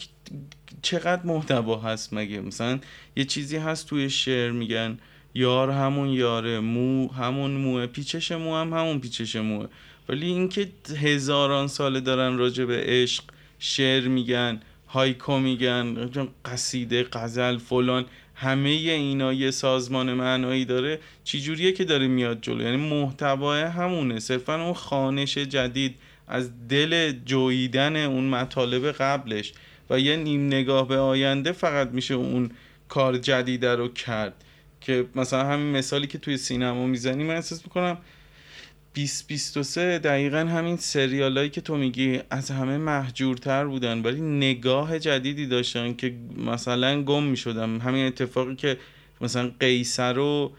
چقدر 0.82 1.26
محتوا 1.26 1.78
هست 1.80 2.14
مگه؟ 2.14 2.42
مثلا 2.42 2.80
یه 3.16 3.26
چیزی 3.26 3.58
هست 3.58 3.88
توی 3.88 4.10
شعر 4.10 4.52
میگن 4.52 4.98
یار 5.34 5.72
همون 5.72 6.10
یاره 6.10 6.60
مو 6.60 7.12
همون 7.12 7.52
موه 7.52 7.88
پیچش 7.88 8.32
مو 8.32 8.56
هم 8.56 8.74
همون 8.74 9.00
پیچش 9.00 9.36
موه. 9.36 9.68
ولی 10.10 10.26
اینکه 10.26 10.72
هزاران 11.02 11.68
ساله 11.68 12.00
دارن 12.00 12.38
راجع 12.38 12.66
به 12.66 12.84
عشق 12.86 13.24
شعر 13.60 14.08
میگن 14.08 14.62
هایکو 14.88 15.40
میگن 15.40 16.10
قصیده 16.46 17.04
قزل 17.04 17.58
فلان 17.58 18.06
همه 18.36 18.70
اینا 18.70 19.34
یه 19.34 19.52
سازمان 19.52 20.14
معنایی 20.14 20.66
داره. 20.66 21.00
چجوریه 21.24 21.72
که 21.72 21.84
داره 21.84 22.08
میاد 22.08 22.42
جلو؟ 22.42 22.62
یعنی 22.62 22.78
محتوای 22.78 23.62
همونه. 23.62 24.20
صرفا 24.20 24.64
اون 24.64 24.74
خانش 24.74 25.38
جدید 25.38 25.96
از 26.28 26.68
دل 26.68 27.12
جویدن 27.26 27.96
اون 27.96 28.30
مطالب 28.30 28.92
قبلش 28.92 29.54
و 29.90 30.00
یه 30.00 30.16
نیم 30.16 30.48
نگاه 30.48 30.88
به 30.88 30.98
آینده 30.98 31.52
فقط 31.52 31.90
میشه 31.90 32.14
اون 32.14 32.52
کار 32.90 33.18
جدیده 33.18 33.76
رو 33.76 33.88
کرد. 33.88 34.34
که 34.82 35.06
مثلا 35.16 35.44
همین 35.44 35.78
مثالی 35.78 36.08
که 36.08 36.18
توی 36.18 36.38
سینما 36.38 36.86
می‌زنی 36.86 37.24
من 37.24 37.36
احساس 37.36 37.64
می‌کنم 37.64 37.98
2023 38.98 40.00
دقیقا 40.00 40.38
همین 40.38 40.78
سریال 40.78 41.48
که 41.48 41.62
تو 41.62 41.78
میگی 41.78 42.20
از 42.30 42.52
همه 42.52 42.78
محجورتر 42.78 43.66
بودن 43.66 44.02
ولی 44.02 44.22
نگاه 44.22 45.00
جدیدی 45.00 45.48
داشتن 45.48 45.94
که 45.94 46.14
مثلا 46.38 47.04
گم 47.04 47.24
می‌شدم. 47.24 47.80
همین 47.80 48.08
اتفاقی 48.08 48.56
که 48.56 48.78
مثلا 49.22 49.52
قیصر 49.60 50.18
و 50.18 50.52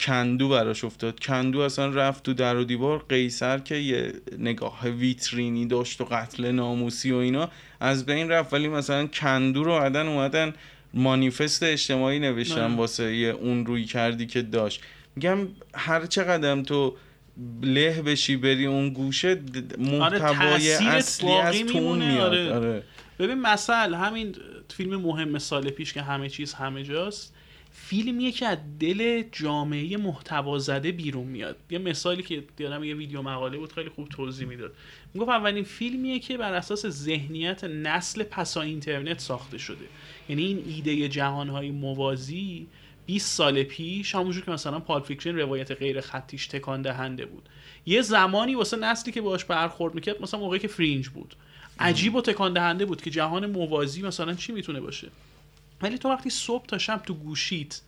کندو 0.00 0.48
براش 0.48 0.84
افتاد. 0.84 1.20
کندو 1.20 1.60
اصلا 1.60 1.86
رفت 1.86 2.22
تو 2.22 2.34
در 2.34 2.56
و 2.56 2.64
دیوار. 2.64 3.04
قیصر 3.08 3.58
که 3.58 3.76
یه 3.76 4.12
نگاه 4.38 4.88
ویترینی 4.88 5.66
داشت 5.66 6.00
و 6.00 6.04
قتل 6.04 6.50
ناموسی 6.50 7.12
و 7.12 7.16
اینا 7.16 7.50
از 7.80 8.06
بین 8.06 8.28
رفت. 8.28 8.52
ولی 8.52 8.68
مثلا 8.68 9.06
کندو 9.06 9.64
رو 9.64 9.72
عدن 9.72 10.06
اومدن 10.06 10.54
مانیفست 10.94 11.62
اجتماعی 11.62 12.18
نوشتن 12.18 12.74
واسه 12.74 13.04
اون 13.40 13.66
روی 13.66 13.84
کردی 13.84 14.26
که 14.26 14.42
داشت. 14.42 14.82
میگم 15.16 15.38
هر 15.74 16.06
چقدر 16.06 16.62
تو 16.62 16.96
له 17.62 18.02
بشی 18.02 18.36
بری 18.36 18.66
اون 18.66 18.88
گوشه 18.88 19.40
محتوای 19.78 20.74
آره 20.74 20.84
اصلی 20.84 21.32
از 21.32 21.64
تو 21.64 21.94
میاد. 21.94 22.20
آره. 22.20 22.54
آره. 22.54 22.82
ببین 23.18 23.40
مثل 23.40 23.94
همین 23.94 24.34
فیلم 24.68 24.96
مهم 24.96 25.38
سال 25.38 25.70
پیش 25.70 25.92
که 25.92 26.02
همه 26.02 26.28
چیز 26.28 26.54
همه 26.54 26.82
جاست 26.82 27.34
فیلمیه 27.72 28.32
که 28.32 28.46
از 28.46 28.58
دل 28.80 29.22
جامعه 29.32 29.96
محتوا 29.96 30.58
زده 30.58 30.92
بیرون 30.92 31.26
میاد. 31.26 31.56
یه 31.70 31.78
مثالی 31.78 32.22
که 32.22 32.44
دیدم 32.56 32.84
یه 32.84 32.94
ویدیو 32.94 33.22
مقاله 33.22 33.58
بود 33.58 33.72
خیلی 33.72 33.88
خوب 33.88 34.08
توضیح 34.08 34.46
می‌داد. 34.46 34.72
می‌گفت 35.14 35.30
اولین 35.30 35.64
فیلمیه 35.64 36.18
که 36.18 36.36
بر 36.36 36.52
اساس 36.52 36.86
ذهنیت 36.86 37.64
نسل 37.64 38.22
پسا 38.22 38.60
اینترنت 38.60 39.18
ساخته 39.18 39.58
شده. 39.58 39.84
یعنی 40.28 40.42
این 40.44 40.64
ایده 40.66 41.08
جهانهای 41.08 41.70
موازی 41.70 42.66
20 43.08 43.36
سال 43.36 43.62
پیش 43.62 44.14
همونجور 44.14 44.44
که 44.44 44.50
مثلا 44.50 44.80
Pulp 44.80 45.02
Fiction 45.02 45.36
روایت 45.36 45.72
غیر 45.72 46.00
خطیش 46.00 46.46
تکان 46.46 46.82
دهنده 46.82 47.26
بود. 47.26 47.48
یه 47.86 48.02
زمانی 48.02 48.54
واسه 48.54 48.76
نسلی 48.76 49.12
که 49.12 49.20
باش 49.20 49.44
برخورد 49.44 49.94
می‌کرد 49.94 50.22
مثلا 50.22 50.40
موقعی 50.40 50.58
که 50.58 50.68
fringe 50.68 51.08
بود. 51.08 51.36
عجیب 51.78 52.14
و 52.14 52.20
تکان 52.20 52.52
دهنده 52.52 52.84
بود 52.84 53.02
که 53.02 53.10
جهان 53.10 53.46
موازی 53.46 54.02
مثلا 54.02 54.34
چی 54.34 54.52
می‌تونه 54.52 54.80
باشه؟ 54.80 55.08
ولی 55.82 55.98
تو 55.98 56.08
وقتی 56.08 56.30
صبح 56.30 56.66
تا 56.66 56.78
شب 56.78 57.02
تو 57.06 57.14
گوشیت 57.14 57.80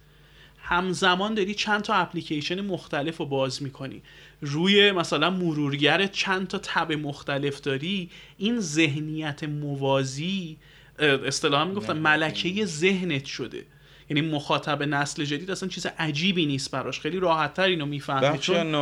همزمان 0.59 1.35
داری 1.35 1.55
چند 1.55 1.83
تا 1.83 1.95
اپلیکیشن 1.95 2.61
مختلف 2.61 3.17
رو 3.17 3.27
باز 3.27 3.63
می‌کنی. 3.63 4.03
روی 4.41 4.93
مثلا 4.93 5.31
مرورگر 5.31 6.07
چند 6.07 6.49
تا 6.49 6.59
تب 6.59 6.93
مختلف 6.93 7.61
داری 7.61 8.11
این 8.39 8.61
ذهنیت 8.61 9.45
موازی 9.45 10.57
اصطلاحا 10.99 11.65
می‌گفتن 11.65 11.99
ملکه 11.99 12.65
ذهنت 12.65 13.25
شده. 13.25 13.65
یعنی 14.11 14.20
مخاطب 14.20 14.83
نسل 14.83 15.25
جدید 15.25 15.51
اصلا 15.51 15.68
چیز 15.68 15.87
عجیبی 15.99 16.46
نیست 16.46 16.70
براش. 16.70 17.01
خیلی 17.01 17.20
راحت 17.20 17.55
تر 17.55 17.62
اینو 17.62 17.87
می‌فهمه. 17.87 18.38
چون 18.38 18.75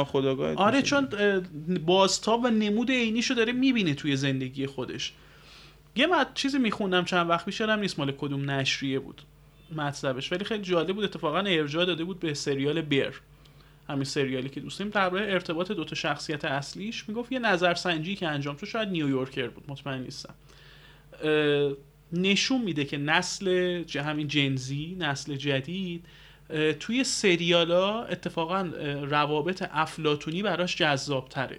آره 0.57 0.83
چون 0.83 1.09
بازتاب 1.87 2.45
و 2.45 2.49
نمود 2.49 2.91
عینیشو 2.91 3.35
داره 3.35 3.53
می‌بینه 3.53 3.95
توی 3.95 4.17
زندگی 4.17 4.67
خودش. 4.67 5.13
یه 5.97 6.07
مد 6.07 6.27
چیزی 6.35 6.59
میخوندم 6.59 7.05
چند 7.05 7.31
وقت 7.31 7.45
پیش 7.45 7.61
نیست 7.61 7.99
مال 7.99 8.13
کدوم 8.13 8.51
نشریه 8.51 8.99
بود 8.99 9.23
مطلبش. 9.77 10.33
ولی 10.33 10.45
خیلی 10.45 10.63
جالب 10.63 10.95
بود 10.95 11.05
اتفاقا 11.05 11.39
ارجاع 11.39 11.85
داده 11.85 12.05
بود 12.05 12.21
به 12.21 12.35
سریال 12.35 12.81
بیر. 12.81 13.21
همین 13.89 14.05
سریالی 14.05 14.49
که 14.49 14.61
دوستیم. 14.61 14.89
درباره 14.89 15.33
ارتباط 15.33 15.73
دوتا 15.73 15.95
شخصیت 15.95 16.45
اصلیش 16.45 17.09
می‌گفت. 17.09 17.33
یه 17.33 17.39
نظرسنجی 17.39 18.17
که 18.17 18.29
انجام 18.29 18.57
شد 18.57 18.67
شاید 18.67 18.89
نیویورکر 18.89 19.49
بود. 19.49 19.65
مطمئن 19.69 20.03
نیستم. 20.03 20.35
نشون 22.13 22.63
میده 22.63 22.85
که 22.85 22.97
نسل 22.97 23.85
همین 23.95 24.29
جنزی 24.29 24.97
نسل 24.99 25.35
جدید 25.37 26.05
توی 26.81 27.05
سریالا 27.05 28.05
اتفاقا 28.05 28.61
روابط 29.03 29.65
افلاتونی 29.71 30.43
براش 30.43 30.77
جذاب 30.77 31.29
تره 31.29 31.59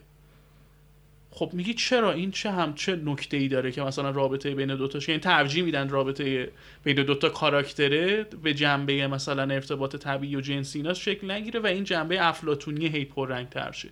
خب 1.31 1.49
میگی 1.53 1.73
چرا 1.73 2.11
این 2.11 2.31
چه 2.31 2.51
هم 2.51 2.73
چه 2.73 2.95
نکته 2.95 3.37
ای 3.37 3.47
داره 3.47 3.71
که 3.71 3.81
مثلا 3.81 4.09
رابطه 4.09 4.55
بین 4.55 4.75
دوتاش 4.75 5.09
یعنی 5.09 5.21
ترجیح 5.21 5.63
میدن 5.63 5.89
رابطه 5.89 6.51
بین 6.83 6.95
دوتا 6.95 7.29
کاراکتره 7.29 8.23
به 8.23 8.53
جنبه 8.53 9.07
مثلا 9.07 9.43
ارتباط 9.43 9.95
طبیعی 9.95 10.35
و 10.35 10.41
جنسی 10.41 10.79
اینا 10.79 10.93
شکل 10.93 11.31
نگیره 11.31 11.59
و 11.59 11.65
این 11.65 11.83
جنبه 11.83 12.27
افلاتونی 12.27 12.87
هی 12.87 13.05
پررنگ 13.05 13.71
شه. 13.71 13.89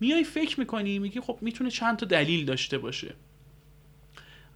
میای 0.00 0.24
فکر 0.24 0.60
می‌کنی 0.60 0.98
میگی 0.98 1.20
خب 1.20 1.38
می‌تونه 1.40 1.70
چند 1.70 1.96
تا 1.96 2.06
دلیل 2.06 2.44
داشته 2.44 2.78
باشه. 2.78 3.14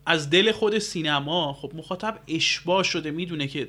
از 0.06 0.30
دل 0.30 0.52
خود 0.52 0.78
سینما 0.78 1.52
خب 1.52 1.72
مخاطب 1.74 2.18
اشباه 2.28 2.82
شده 2.82 3.10
می‌دونه 3.10 3.46
که 3.46 3.68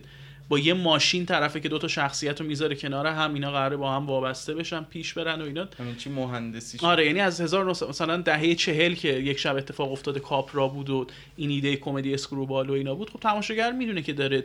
با 0.49 0.59
یه 0.59 0.73
ماشین 0.73 1.25
طرفه 1.25 1.59
که 1.59 1.69
دوتا 1.69 1.87
شخصیت 1.87 2.41
رو 2.41 2.47
می‌ذاره 2.47 2.75
کنار 2.75 3.07
هم 3.07 3.33
اینا 3.33 3.51
قراره 3.51 3.77
با 3.77 3.95
هم 3.95 4.07
وابسته 4.07 4.53
بشن 4.53 4.83
پیش 4.83 5.13
برن 5.13 5.41
و 5.41 5.45
اینا. 5.45 5.67
چی 5.97 6.09
مهندسی 6.09 6.77
شد. 6.77 6.85
آره 6.85 7.05
یعنی 7.05 7.19
از 7.19 7.41
هزار 7.41 7.65
مثلا 7.65 8.17
دهه 8.17 8.55
چهل 8.55 8.93
که 8.93 9.09
یک 9.09 9.39
شب 9.39 9.55
اتفاق 9.55 9.91
افتاده 9.91 10.19
کاپرا 10.19 10.67
بود 10.67 10.89
و 10.89 11.07
این 11.37 11.49
ایده 11.49 11.75
کمدی 11.75 12.13
اسکروبال 12.13 12.69
و 12.69 12.73
اینا 12.73 12.95
بود 12.95 13.09
خب 13.09 13.19
تماشاگر 13.19 13.71
می‌دونه 13.71 14.01
که 14.01 14.13
داره 14.13 14.43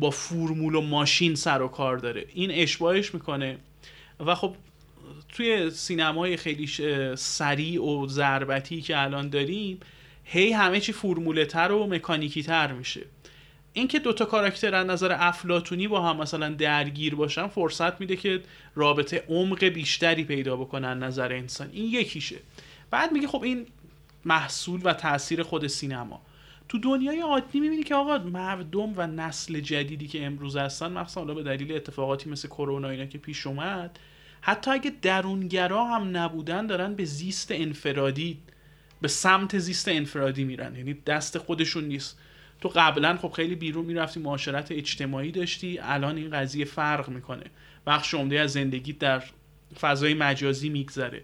با 0.00 0.10
فرمول 0.10 0.74
و 0.74 0.80
ماشین 0.80 1.34
سر 1.34 1.62
و 1.62 1.68
کار 1.68 1.96
داره. 1.96 2.24
این 2.34 2.50
اشباهش 2.50 3.14
می‌کنه. 3.14 3.58
و 4.26 4.34
خب 4.34 4.54
توی 5.28 5.70
سینمای 5.70 6.36
خیلی 6.36 6.66
سریع 7.16 7.82
و 7.82 8.06
ضربتی 8.08 8.82
که 8.82 9.02
الان 9.02 9.28
داریم 9.28 9.80
هی 10.32 10.52
همه 10.52 10.80
چی 10.80 10.92
فرموله 10.92 11.44
تر 11.44 11.72
و 11.72 11.86
مکانیکی 11.86 12.42
تر 12.42 12.72
میشه. 12.72 13.00
اینکه 13.72 13.98
دوتا 13.98 14.24
کاراکتر 14.24 14.74
از 14.74 14.86
نظر 14.86 15.16
افلاتونی 15.18 15.88
با 15.88 16.02
هم 16.02 16.16
مثلا 16.16 16.48
درگیر 16.48 17.14
باشن 17.14 17.46
فرصت 17.46 18.00
میده 18.00 18.16
که 18.16 18.42
رابطه 18.74 19.24
عمق 19.28 19.64
بیشتری 19.64 20.24
پیدا 20.24 20.56
بکنن 20.56 20.98
نظر 20.98 21.32
انسان. 21.32 21.68
این 21.72 21.86
یکیشه. 21.86 22.36
بعد 22.90 23.12
میگه 23.12 23.28
خب 23.28 23.42
این 23.42 23.66
محصول 24.24 24.80
و 24.84 24.92
تاثیر 24.92 25.42
خود 25.42 25.66
سینما. 25.66 26.22
تو 26.68 26.78
دنیای 26.78 27.20
عادی 27.20 27.60
می‌بینی 27.60 27.82
که 27.82 27.94
آقا 27.94 28.18
مردم 28.18 28.92
و 28.96 29.06
نسل 29.06 29.60
جدیدی 29.60 30.08
که 30.08 30.26
امروز 30.26 30.56
هستن 30.56 30.92
مثلا 30.92 31.24
به 31.24 31.42
دلیل 31.42 31.72
اتفاقاتی 31.72 32.30
مثل 32.30 32.48
کرونا 32.48 32.88
اینا 32.88 33.06
که 33.06 33.18
پیش 33.18 33.46
اومد 33.46 33.98
حتی 34.40 34.70
اگه 34.70 34.92
درونگرا 35.02 35.84
هم 35.84 36.16
نبودن 36.16 36.66
دارن 36.66 36.94
به 36.94 37.04
زیست 37.04 37.48
انفرادی 37.52 38.38
به 39.00 39.08
سمت 39.08 39.58
زیست 39.58 39.88
انفرادی 39.88 40.44
میرن. 40.44 40.76
یعنی 40.76 40.94
دست 40.94 41.38
خودشون 41.38 41.84
نیست. 41.84 42.18
تو 42.60 42.68
قبلا 42.68 43.16
خب 43.16 43.30
خیلی 43.30 43.54
بیرون 43.54 43.84
می‌رفتی 43.84 44.20
معاشرت 44.20 44.72
اجتماعی 44.72 45.30
داشتی. 45.30 45.78
الان 45.82 46.16
این 46.16 46.30
قضیه 46.30 46.64
فرق 46.64 47.08
می‌کنه. 47.08 47.44
بخش 47.86 48.14
عمده 48.14 48.40
از 48.40 48.52
زندگی 48.52 48.92
در 48.92 49.22
فضای 49.80 50.14
مجازی 50.14 50.68
میگذره. 50.68 51.22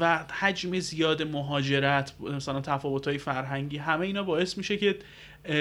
و 0.00 0.24
حجم 0.40 0.78
زیاد 0.78 1.22
مهاجرت 1.22 2.12
مثلا 2.20 2.60
تفاوت 2.60 3.08
های 3.08 3.18
فرهنگی 3.18 3.76
همه 3.76 4.06
اینا 4.06 4.22
باعث 4.22 4.58
میشه 4.58 4.76
که 4.76 4.98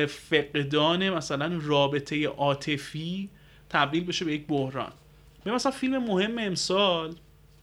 فقدان 0.07 1.09
مثلا 1.09 1.59
رابطه 1.63 2.27
عاطفی 2.27 3.29
تبدیل 3.69 4.03
بشه 4.03 4.25
به 4.25 4.33
یک 4.33 4.47
بحران. 4.47 4.91
مثلا 5.45 5.71
فیلم 5.71 6.03
مهم 6.03 6.37
امسال 6.37 7.15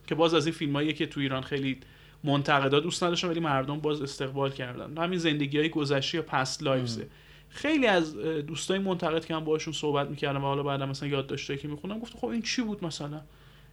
که 0.07 0.15
باز 0.15 0.35
از 0.35 0.47
این 0.47 0.55
فیلم 0.55 0.93
که 0.93 1.07
تو 1.07 1.21
ایران 1.21 1.43
خیلی 1.43 1.79
منتقدا 2.25 2.81
دوست 2.81 3.05
نداشتن 3.05 3.29
ولی 3.29 3.41
مردم 3.41 3.81
باز 3.81 4.03
استقبال 4.03 4.51
کردن. 4.51 5.03
همین 5.05 5.19
زندگی 5.19 5.59
های 5.59 5.69
گذشته 5.69 6.19
یا 6.19 6.23
پست 6.23 6.63
لایفزه 6.63 7.07
خیلی 7.49 7.87
از 7.87 8.17
دوستای 8.17 8.79
منتقد 8.79 9.25
که 9.25 9.35
هم 9.35 9.45
باشون 9.45 9.73
صحبت 9.73 10.09
می‌کردم 10.09 10.45
و 10.45 10.47
حالا 10.47 10.63
بعدا 10.63 10.87
مثلا 10.87 11.09
یاد 11.09 11.27
داشته 11.27 11.57
که 11.57 11.69
می‌خونم 11.69 11.99
گفت 11.99 12.17
خب 12.17 12.27
این 12.27 12.43
چی 12.43 12.63
بود 12.63 12.85
مثلا؟ 12.85 13.21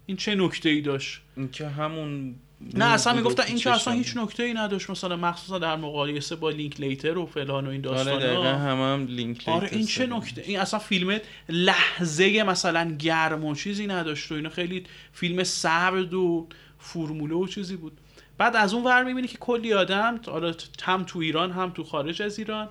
این 0.05 0.17
چه 0.17 0.35
نکته 0.35 0.69
ای 0.69 0.81
داشت؟ 0.81 1.21
این 1.37 1.51
که 1.51 1.67
همون 1.67 2.35
نه 2.73 2.85
اصلا 2.85 3.13
می‌گفتن 3.13 3.43
این 3.43 3.57
که 3.57 3.71
اصلا 3.71 3.93
هیچ 3.93 4.17
نکته 4.17 4.43
ای 4.43 4.53
نداشت 4.53 4.89
مثلا 4.89 5.15
مخصوصا 5.15 5.59
در 5.59 5.75
مقایسه 5.75 6.35
با 6.35 6.49
لینک 6.49 6.79
لیتر 6.79 7.17
و 7.17 7.25
فلان 7.25 7.67
و 7.67 7.69
این 7.69 7.81
داستانا. 7.81 8.39
آره 8.39 8.57
هم, 8.57 8.77
هم 8.77 9.05
لینک 9.05 9.43
آره 9.47 9.69
این 9.71 9.85
چه 9.85 10.07
نکته؟ 10.07 10.41
این 10.41 10.59
اصلا 10.59 10.79
فیلم 10.79 11.19
لحظه 11.49 12.43
مثلا 12.43 12.95
گرم 12.99 13.45
و 13.45 13.55
چیزی 13.55 13.87
نداشت 13.87 14.31
و 14.31 14.35
اینا. 14.35 14.49
خیلی 14.49 14.83
فیلم 15.13 15.43
سرد 15.43 16.13
و 16.13 16.47
فرموله 16.79 17.35
و 17.35 17.47
چیزی 17.47 17.75
بود. 17.75 17.97
بعد 18.39 18.55
از 18.55 18.73
اون 18.73 18.83
ور 18.83 19.03
می‌بینی 19.03 19.27
که 19.27 19.37
کلی 19.37 19.73
آدم 19.73 20.19
حالا 20.27 20.53
هم 20.83 21.03
تو 21.03 21.19
ایران 21.19 21.51
هم 21.51 21.69
تو 21.69 21.83
خارج 21.83 22.21
از 22.21 22.39
ایران 22.39 22.69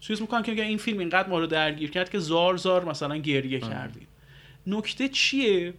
چیز 0.00 0.20
می‌کنن 0.20 0.42
که 0.42 0.52
این 0.52 0.78
فیلم 0.78 0.98
اینقدر 0.98 1.28
ما 1.28 1.38
رو 1.38 1.46
درگیر 1.46 1.90
کرد 1.90 2.10
که 2.10 2.18
زار 2.18 2.56
زار 2.56 2.84
مثلا 2.84 3.16
گریه 3.16 3.60
کردیم. 3.60 4.06
نکته 4.66 5.08
چیه؟ 5.08 5.74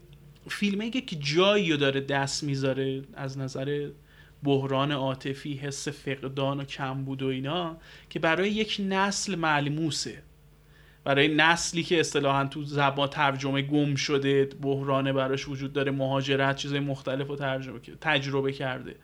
فیلمه 0.50 0.90
که 0.90 1.16
جایی 1.16 1.72
رو 1.72 1.78
داره 1.78 2.02
دست 2.02 2.44
می‌ذاره 2.44 3.02
از 3.14 3.38
نظر 3.38 3.90
بحران 4.44 4.92
عاطفی 4.92 5.54
حس 5.54 5.88
فقدان 5.88 6.60
و 6.60 6.64
کمبود 6.64 7.24
و 7.24 7.28
اینا 7.28 7.78
که 8.10 8.20
برای 8.20 8.52
یک 8.52 8.82
نسل 8.90 9.36
ملموسه. 9.36 10.24
برای 11.04 11.28
نسلی 11.28 11.84
که 11.84 12.00
اصطلاحا 12.00 12.46
تو 12.46 12.64
زبان 12.64 13.08
ترجمه 13.08 13.62
گم 13.62 13.96
شده 13.96 14.46
بحران 14.46 15.12
براش 15.12 15.48
وجود 15.48 15.74
داره 15.74 15.92
مهاجرت 15.92 16.56
چیزای 16.56 16.80
مختلف 16.80 17.28
رو 17.28 17.36
ترجمه 17.36 17.80
تجربه 18.02 18.52
کرده. 18.52 18.96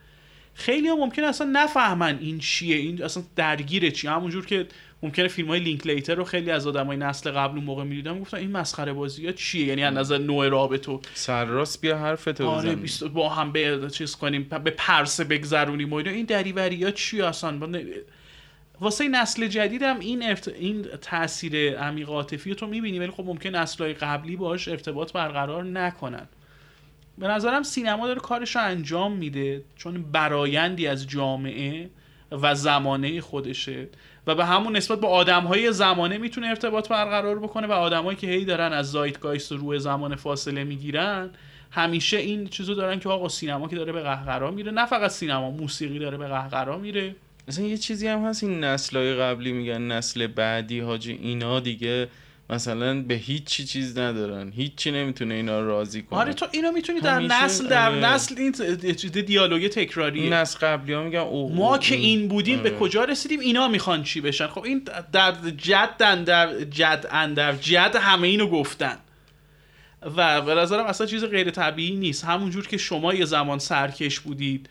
خیلی 0.58 0.88
هم 0.88 0.98
ممکن 1.00 1.24
اصلا 1.24 1.50
نفهمن 1.54 2.18
این 2.22 2.40
چیه 2.40 2.76
این 2.76 3.04
اصلا 3.04 3.24
درگیر 3.36 3.90
چیه 3.90 4.12
همونجور 4.12 4.46
که 4.46 4.68
ممکنه 5.04 5.28
فیلم 5.28 5.48
های 5.48 5.60
لینک 5.60 5.88
لیتر 5.88 6.16
رو 6.16 6.24
خیلی 6.24 6.52
از 6.52 6.68
آدمای 6.68 6.98
نسل 6.98 7.32
قبل 7.32 7.56
اون 7.56 7.66
موقع 7.66 7.84
می‌دیدم 7.84 8.20
گفتن 8.20 8.38
این 8.38 8.52
مسخره 8.52 8.94
بازی 8.94 9.26
ها 9.26 9.32
چیه؟ 9.32 9.66
یعنی 9.66 9.84
از 9.84 9.94
نظر 9.94 10.18
نوع 10.18 10.48
رابطه. 10.48 11.00
سرراست 11.14 11.82
بیا 11.82 11.98
حرفتو 11.98 12.48
آره 12.48 12.78
با 13.14 13.30
هم 13.30 13.52
به 13.52 13.90
چیز 13.94 14.16
کنیم 14.16 14.44
به 14.44 14.72
پرسه 14.72 15.24
بگذرونیم 15.24 15.94
و 15.94 15.96
این 15.96 16.26
دریوری 16.26 16.84
ها 16.84 16.92
چیه 16.92 17.26
اصلا؟ 17.26 17.70
واسه 18.82 19.08
نسل 19.08 19.48
جدیدم 19.48 20.00
این 20.00 20.24
ارت... 20.24 20.48
این 20.48 20.82
تاثیر 21.02 21.78
عمیق 21.78 22.10
عاطفی 22.10 22.56
تو 22.56 22.68
می‌بینی 22.68 23.00
ولی 23.00 23.12
خب 23.12 23.24
ممکن 23.26 23.50
نسلهای 23.50 23.94
قبلی 23.94 24.36
باش 24.36 24.68
ارتباط 24.68 25.12
برقرار 25.12 25.64
نکنن. 25.64 26.28
به 27.18 27.28
نظرم 27.28 27.64
سینما 27.64 28.08
داره 28.08 28.20
کارش 28.20 28.56
رو 28.56 28.62
انجام 28.62 29.12
میده 29.12 29.64
چون 29.76 30.12
برایندی 30.12 30.88
از 30.88 31.08
جامعه 31.08 31.90
و 32.32 32.56
زمانه 32.56 33.22
خودشه 33.22 33.88
و 34.28 34.36
به 34.36 34.46
همون 34.46 34.76
نسبت 34.76 35.00
با 35.00 35.08
آدم 35.08 35.44
های 35.44 35.72
زمانه 35.72 36.18
می‌تونه 36.18 36.48
ارتباط 36.48 36.90
برقرار 36.90 37.40
بکنه 37.40 37.68
و 37.68 37.72
آدمایی 37.72 38.18
که 38.18 38.28
هی 38.28 38.46
دارن 38.46 38.74
از 38.74 38.92
زایتگایست 38.92 39.52
و 39.52 39.58
روی 39.58 39.80
زمان 39.80 40.16
فاصله 40.16 40.64
می‌گیرن 40.64 41.30
همیشه 41.72 42.18
این 42.18 42.48
چیزو 42.48 42.74
دارن 42.74 43.00
که 43.00 43.10
آقا 43.10 43.30
سینما 43.30 43.68
که 43.68 43.76
داره 43.76 43.92
به 43.92 44.02
قهقرا 44.02 44.52
میره 44.52 44.72
نه 44.72 44.86
فقط 44.86 45.12
سینما 45.12 45.52
موسیقی 45.52 46.00
داره 46.00 46.18
به 46.18 46.28
قهقرا 46.28 46.78
میره. 46.78 47.16
مثلا 47.48 47.66
یه 47.66 47.78
چیزی 47.78 48.08
هم 48.08 48.26
هست 48.26 48.44
این 48.44 48.64
نسلهای 48.64 49.16
قبلی 49.16 49.52
میگن 49.52 49.82
نسل 49.82 50.28
بعدی 50.28 50.80
حاجی 50.80 51.14
اینا 51.14 51.60
دیگه 51.60 52.08
مثلا 52.50 53.02
به 53.02 53.14
هیچی 53.14 53.66
چیز 53.66 53.98
ندارن. 53.98 54.52
هیچی 54.52 54.92
نمی‌تونه 54.92 55.34
اینا 55.34 55.60
رو 55.60 55.68
راضی 55.68 56.02
کنه. 56.02 56.20
آره 56.20 56.34
تو 56.34 56.48
اینو 56.52 56.72
می‌تونی 56.72 57.00
در 57.00 57.20
نسل 57.20 57.68
در 57.68 57.90
آره. 57.90 58.00
نسل 58.00 58.36
این 58.38 58.52
دیالوگ 59.26 59.68
تکراریه. 59.68 60.30
نسل 60.30 60.60
قبلی 60.60 60.94
ها 60.94 61.04
میگن 61.04 61.20
ما 61.56 61.78
که 61.78 61.96
این 61.96 62.28
بودیم 62.28 62.64
به 62.64 62.70
آره. 62.70 62.80
کجا 62.80 63.04
رسیدیم؟ 63.04 63.40
اینا 63.40 63.68
می‌خوان 63.68 64.04
چی 64.04 64.22
بشن؟ 64.22 64.48
خب 64.48 64.64
این 64.64 64.88
در 65.12 65.34
جد 65.58 66.24
در 66.24 66.64
جد 66.64 67.06
اندر 67.12 67.56
جد 67.56 67.96
همه 67.96 68.28
اینو 68.28 68.48
گفتن. 68.48 68.98
و 70.18 70.42
به 70.42 70.56
نظرم 70.56 70.86
اصلا 70.86 71.08
چیز 71.08 71.26
غیر 71.26 71.52
طبیعی 71.52 71.96
نیست. 71.96 72.26
همونجور 72.26 72.68
که 72.68 72.78
شما 72.78 73.14
یه 73.14 73.26
زمان 73.26 73.60
سرکش 73.60 74.20
بودید 74.20 74.70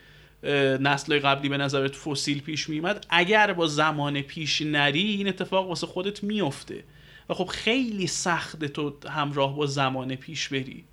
نسل 0.79 1.19
قبلی 1.19 1.49
به 1.49 1.57
نظرت 1.57 1.95
فسیل 1.95 2.41
پیش 2.41 2.69
میمد 2.69 3.05
اگر 3.09 3.53
با 3.53 3.67
زمان 3.67 4.21
پیش 4.21 4.61
نری 4.61 5.05
این 5.05 5.27
اتفاق 5.27 5.67
واسه 5.67 5.87
خودت 5.87 6.23
میفته 6.23 6.83
و 7.29 7.33
خب 7.33 7.45
خیلی 7.45 8.07
سخت 8.07 8.65
تو 8.65 8.93
همراه 9.09 9.55
با 9.55 9.65
زمان 9.65 10.15
پیش 10.15 10.49
بری. 10.49 10.83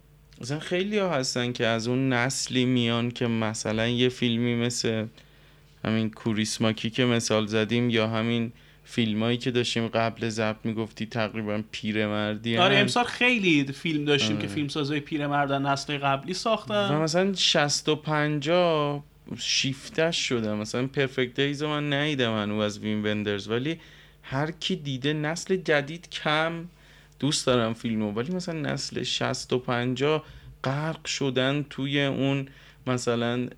مثلا 0.41 0.59
خیلی 0.59 0.99
ها 0.99 1.11
هستن 1.11 1.53
که 1.53 1.67
از 1.67 1.89
اون 1.89 2.13
نسلی 2.13 2.65
میان 2.65 3.11
که 3.11 3.27
مثلا 3.27 3.89
یه 3.89 4.09
فیلمی 4.09 4.55
مثل 4.55 5.07
همین 5.85 6.11
کوریسماکی 6.11 6.91
که 6.91 7.05
مثال 7.05 7.47
زدیم 7.47 7.91
یا 7.91 8.09
همین 8.09 8.53
فیلمایی 8.85 9.39
که 9.39 9.51
داشتیم 9.51 9.89
قبل 9.89 10.29
ضبط 10.29 10.57
می‌گفتی 10.65 11.07
تقریبا 11.07 11.63
پیرمردی 11.71 12.57
آره 12.57 12.77
امسال 12.77 13.05
خیلی 13.05 13.65
فیلم 13.65 14.05
داشتیم 14.05 14.37
آره. 14.37 14.47
که 14.47 14.55
فیلم 14.55 14.69
سازای 14.69 15.01
پیرمردن 15.01 15.63
نسل 15.63 15.99
قبلی 15.99 16.35
ساختن. 16.35 16.95
و 16.95 17.03
مثلا 17.03 17.35
60 17.35 17.89
و 17.89 17.97
50 17.97 19.05
شیفتش 19.39 20.29
شده 20.29 20.55
مثلا 20.55 20.87
پرفکت 20.87 21.41
دیز 21.41 21.63
من 21.63 21.93
نیدم 21.93 22.31
من 22.31 22.61
از 22.61 22.79
وین 22.79 23.07
وندرز 23.07 23.49
ولی 23.49 23.79
هر 24.27 24.51
کی 24.51 24.77
دیده 24.77 25.13
نسل 25.13 25.57
جدید 25.57 26.11
کم 26.11 26.65
دوست 27.19 27.47
دارم 27.47 27.75
فیلمو 27.75 28.13
ولی 28.13 28.35
مثلا 28.35 28.61
نسل 28.61 29.03
60 29.03 29.53
و 29.53 29.59
50 29.59 30.25
غرق 30.65 31.05
شدن 31.05 31.67
توی 31.71 32.05
اون 32.05 32.49
مثلا 32.87 33.49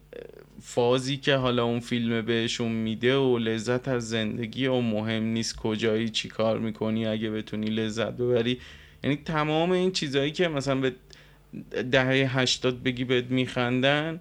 فازی 0.62 1.16
که 1.16 1.34
حالا 1.34 1.64
اون 1.64 1.80
فیلم 1.80 2.22
بهشون 2.22 2.72
میده 2.72 3.16
و 3.16 3.38
لذت 3.38 3.88
از 3.88 4.08
زندگی 4.08 4.66
و 4.66 4.80
مهم 4.80 5.22
نیست 5.22 5.56
کجایی 5.56 6.08
چی 6.08 6.28
کار 6.28 6.58
می‌کنی 6.58 7.06
اگه 7.06 7.30
بتونی 7.30 7.66
لذت 7.66 8.12
ببری. 8.12 8.58
یعنی 9.04 9.16
تمام 9.16 9.70
این 9.70 9.92
چیزهایی 9.92 10.30
که 10.30 10.48
مثلا 10.48 10.74
به 10.80 10.92
دهه 11.90 12.38
هشتاد 12.38 12.82
بگی 12.82 13.04
بهت 13.04 13.24
میخندن 13.24 14.20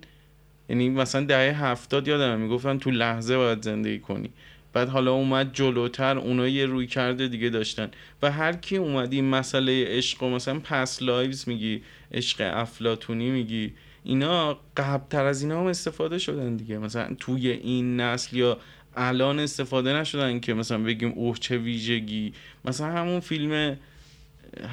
یعنی 0.69 0.89
مثلا 0.89 1.25
دهه 1.25 1.65
هفتاد 1.65 2.07
یادم 2.07 2.39
می‌گفتن 2.39 2.77
تو 2.77 2.91
لحظه 2.91 3.37
باید 3.37 3.61
زندگی 3.61 3.99
کنی. 3.99 4.29
بعد 4.75 4.89
حالا 4.89 5.11
اومد 5.11 5.53
جلوتر 5.53 6.17
اونا 6.17 6.47
یه 6.47 6.65
رویکرده 6.65 7.27
دیگه 7.27 7.49
داشتن. 7.49 7.91
و 8.21 8.31
هر 8.31 8.53
کی 8.53 8.77
اومد 8.77 9.13
این 9.13 9.29
مسئله 9.29 9.85
عشق 9.87 10.23
و 10.23 10.29
مثلا 10.29 10.59
Past 10.59 11.01
Lives 11.01 11.49
میگی 11.49 11.81
عشق 12.11 12.51
افلاطونی 12.53 13.31
میگی 13.31 13.73
اینا 14.03 14.59
قبلتر 14.77 15.25
از 15.25 15.41
اینا 15.41 15.59
هم 15.59 15.65
استفاده 15.65 16.17
شدن 16.17 16.55
دیگه. 16.55 16.77
مثلا 16.77 17.15
توی 17.19 17.49
این 17.49 17.99
نسل 17.99 18.37
یا 18.37 18.57
الان 18.95 19.39
استفاده 19.39 19.93
نشدن 19.93 20.39
که 20.39 20.53
مثلا 20.53 20.77
بگیم 20.77 21.11
اوه 21.15 21.37
چه 21.37 21.57
ویژگی. 21.57 22.33
مثلا 22.65 22.87
همون 22.87 23.19
فیلم 23.19 23.77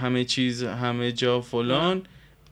همه 0.00 0.24
چیز 0.24 0.64
همه 0.64 1.12
جا 1.12 1.40
فلان. 1.40 2.03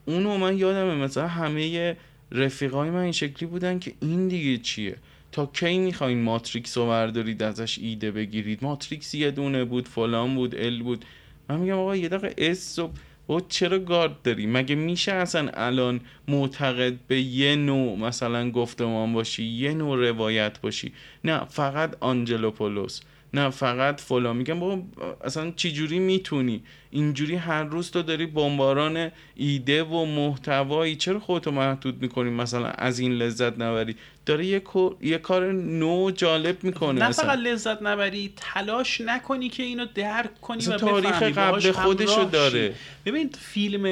اونو 0.05 0.37
من 0.37 0.57
یادمه 0.57 0.95
مثلا 0.95 1.27
همه 1.27 1.97
رفیقای 2.31 2.89
من 2.89 2.99
این 2.99 3.11
شکلی 3.11 3.49
بودن 3.49 3.79
که 3.79 3.93
این 4.01 4.27
دیگه 4.27 4.57
چیه؟ 4.57 4.95
تا 5.31 5.45
کی 5.45 5.77
می‌خواین 5.77 6.21
ماتریکس 6.21 6.77
رو 6.77 6.87
بردارید 6.87 7.43
ازش 7.43 7.79
ایده 7.79 8.11
بگیرید. 8.11 8.63
ماتریکس 8.63 9.13
یه 9.15 9.31
دونه 9.31 9.65
بود 9.65 9.87
فلان 9.87 10.35
بود 10.35 10.55
ال 10.55 10.83
بود. 10.83 11.05
من 11.49 11.59
میگم 11.59 11.77
آقا 11.77 11.95
یه 11.95 12.09
دقیقه 12.09 12.33
اس 12.37 12.79
و 12.79 12.89
با 13.27 13.41
چرا 13.41 13.79
گارد 13.79 14.21
داری؟ 14.21 14.45
مگه 14.45 14.75
میشه 14.75 15.13
اصلا 15.13 15.49
الان 15.53 16.01
معتقد 16.27 16.93
به 17.07 17.21
یه 17.21 17.55
نوع 17.55 17.97
مثلا 17.97 18.51
گفتمان 18.51 19.13
باشی 19.13 19.43
یه 19.43 19.73
نوع 19.73 20.09
روایت 20.09 20.61
باشی؟ 20.61 20.93
نه 21.23 21.45
فقط 21.45 21.97
آنجلوپولوس. 21.99 23.01
نه 23.33 23.49
فقط 23.49 24.01
فلان. 24.01 24.37
میگم 24.37 24.59
بابا 24.59 24.83
اصلا 25.23 25.51
چجوری 25.55 25.99
می‌تونی؟ 25.99 26.63
اینجوری 26.91 27.35
هر 27.35 27.63
روز 27.63 27.91
تو 27.91 28.01
داری 28.01 28.25
بمباران 28.25 29.11
ایده 29.35 29.83
و 29.83 30.05
محتوایی 30.05 30.95
چرا 30.95 31.19
خودتو 31.19 31.51
محدود 31.51 32.01
می‌کنی 32.01 32.29
مثلا 32.29 32.67
از 32.67 32.99
این 32.99 33.11
لذت 33.11 33.61
نبری؟ 33.61 33.95
داره 34.25 34.45
یه, 34.45 34.61
یه 35.01 35.17
کار 35.17 35.51
نو 35.51 36.11
جالب 36.11 36.63
می‌کنه 36.63 36.99
نه 36.99 37.11
فقط 37.11 37.39
لذت 37.39 37.81
نبری 37.81 38.33
تلاش 38.35 39.01
نکنی 39.01 39.49
که 39.49 39.63
اینو 39.63 39.85
درک 39.95 40.41
کنی 40.41 40.65
و 40.65 40.77
تاریخ 40.77 41.23
قبل 41.23 41.71
خودشو 41.71 42.23
داره. 42.23 42.73
ببین 43.05 43.29
فیلم 43.39 43.85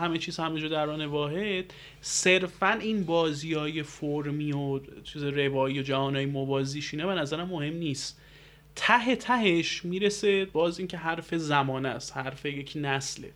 همه 0.00 0.18
چیز 0.18 0.36
همه 0.36 0.60
جو 0.60 0.68
دران 0.68 1.06
واحد 1.06 1.64
صرفا 2.00 2.72
این 2.72 3.04
بازی 3.04 3.54
های 3.54 3.82
فرمی 3.82 4.52
و 4.52 4.80
چیز 5.04 5.22
روایی 5.22 5.80
و 5.80 5.82
جهان 5.82 6.16
های 6.16 6.26
موازیش 6.26 6.94
به 6.94 7.04
نظرم 7.04 7.48
مهم 7.48 7.74
نیست. 7.74 8.20
ته 8.76 9.16
تهش 9.16 9.84
می‌رسه 9.84 10.44
باز 10.44 10.78
اینکه 10.78 10.96
حرف 10.96 11.34
زمان 11.34 11.86
است 11.86 12.16
حرف 12.16 12.46
یک 12.46 12.72
نسله. 12.76 13.32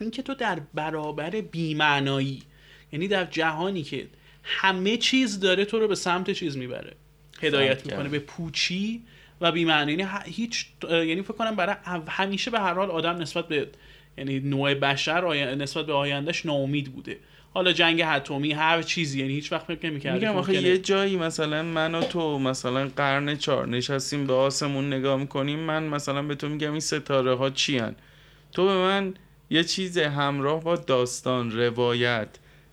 اینکه 0.00 0.22
تو 0.22 0.34
در 0.34 0.60
برابر 0.74 1.30
بیمعنایی 1.30 2.42
یعنی 2.92 3.08
در 3.08 3.24
جهانی 3.24 3.82
که 3.82 4.06
همه 4.42 4.96
چیز 4.96 5.40
داره 5.40 5.64
تو 5.64 5.78
رو 5.78 5.88
به 5.88 5.94
سمت 5.94 6.30
چیز 6.30 6.56
می‌بره. 6.56 6.96
هدایت 7.42 7.86
می‌کنه 7.86 8.08
به 8.08 8.18
پوچی 8.18 9.02
و 9.40 9.52
بیمعنی. 9.52 9.92
یعنی 9.92 10.08
هیچ 10.24 10.66
یعنی 10.90 11.22
فکر 11.22 11.32
کنم 11.32 11.56
برای 11.56 11.76
همیشه 12.08 12.50
به 12.50 12.60
هر 12.60 12.74
حال 12.74 12.90
آدم 12.90 13.16
نسبت 13.16 13.48
به 13.48 13.68
یعنی 14.18 14.40
نوع 14.40 14.74
بشر 14.74 15.54
نسبت 15.54 15.86
به 15.86 15.92
آیندهش 15.92 16.46
ناامید 16.46 16.92
بوده. 16.92 17.18
حالا 17.58 17.72
جنگ 17.72 18.02
اتمی 18.02 18.52
هر 18.52 18.82
چیزی 18.82 19.20
یعنی 19.20 19.32
هیچ 19.32 19.52
وقت 19.52 19.64
فکر 19.66 19.90
نمی‌کردم 19.90 20.18
میگم 20.18 20.36
آخه 20.36 20.62
یه 20.62 20.78
جایی 20.78 21.16
مثلا 21.16 21.62
من 21.62 21.94
و 21.94 22.02
تو 22.02 22.38
مثلا 22.38 22.90
قرن 22.96 23.36
چهار 23.36 23.68
نشستیم 23.68 24.26
به 24.26 24.32
آسمون 24.32 24.92
نگاه 24.92 25.20
می‌کنیم 25.20 25.58
من 25.58 25.82
مثلا 25.82 26.22
به 26.22 26.34
تو 26.34 26.48
میگم 26.48 26.70
این 26.70 26.80
ستاره 26.80 27.34
ها 27.34 27.50
چی 27.50 27.78
هن؟ 27.78 27.94
تو 28.52 28.66
به 28.66 28.74
من 28.74 29.14
یه 29.50 29.64
چیز 29.64 29.98
همراه 29.98 30.64
با 30.64 30.76
داستان 30.76 31.50
روایت 31.50 32.28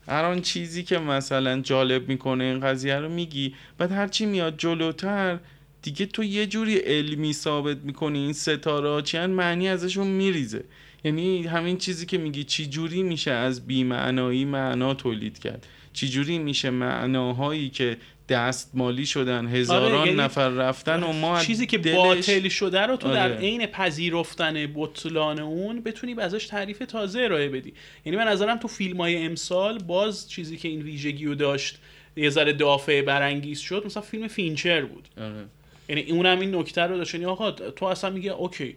هر 0.07 0.25
آن 0.25 0.41
چیزی 0.41 0.83
که 0.83 0.97
مثلا 0.99 1.61
جالب 1.61 2.09
می‌کنه 2.09 2.43
این 2.43 2.59
قضیه 2.59 2.95
رو 2.95 3.09
میگی. 3.09 3.55
بعد 3.77 3.91
هرچی 3.91 4.25
میاد 4.25 4.57
جلوتر 4.57 5.39
دیگه 5.81 6.05
تو 6.05 6.23
یه 6.23 6.47
جوری 6.47 6.77
علمی 6.77 7.33
ثابت 7.33 7.77
می‌کنی 7.77 8.19
این 8.19 8.33
ستاره 8.33 8.89
ها 8.89 9.01
چی 9.01 9.17
معنی 9.17 9.69
ازشون 9.69 10.07
میریزه. 10.07 10.63
یعنی 11.05 11.43
همین 11.43 11.77
چیزی 11.77 12.05
که 12.05 12.17
میگی 12.17 12.43
چی 12.43 12.65
جوری 12.65 13.03
میشه 13.03 13.31
از 13.31 13.67
بیمعنایی 13.67 14.45
معنا 14.45 14.93
تولید 14.93 15.39
کرد؟ 15.39 15.67
چی 15.93 16.09
جوری 16.09 16.39
میشه 16.39 16.69
معناهایی 16.69 17.69
که 17.69 17.97
دستمالی 18.29 19.05
شدن 19.05 19.47
هزاران 19.47 19.91
آره 19.91 20.07
یعنی 20.07 20.21
نفر 20.21 20.49
رفتن 20.49 21.03
و 21.03 21.13
ما 21.13 21.43
چیزی 21.43 21.65
که 21.65 21.77
دلش... 21.77 21.95
باطل 21.95 22.47
شده 22.47 22.81
رو 22.81 22.97
تو 22.97 23.07
آره. 23.07 23.15
در 23.15 23.37
عین 23.37 23.65
پذیرفتن 23.65 24.67
بطلان 24.75 25.39
اون 25.39 25.81
بتونی 25.81 26.15
ازش 26.19 26.47
تعریف 26.47 26.77
تازه 26.77 27.21
ارائه 27.21 27.49
بدی. 27.49 27.73
یعنی 28.05 28.17
من 28.17 28.27
نظرم 28.27 28.57
تو 28.57 28.67
فیلم 28.67 28.97
های 28.97 29.25
امسال 29.25 29.77
باز 29.77 30.29
چیزی 30.29 30.57
که 30.57 30.67
این 30.67 30.81
ویژگی 30.81 31.25
رو 31.25 31.35
داشت 31.35 31.79
یه 32.15 32.29
ذره 32.29 32.53
دافعه 32.53 33.01
برانگیز 33.01 33.59
شد 33.59 33.83
مثلا 33.85 34.03
فیلم 34.03 34.27
فینچر 34.27 34.85
بود. 34.85 35.07
آره. 35.17 35.45
یعنی 35.89 36.11
اونم 36.11 36.39
این 36.39 36.55
نکته 36.55 36.81
رو 36.81 36.97
داشت. 36.97 37.13
یعنی 37.13 37.25
آقا 37.25 37.51
تو 37.51 37.85
اصلا 37.85 38.09
میگه 38.09 38.31
okay. 38.31 38.75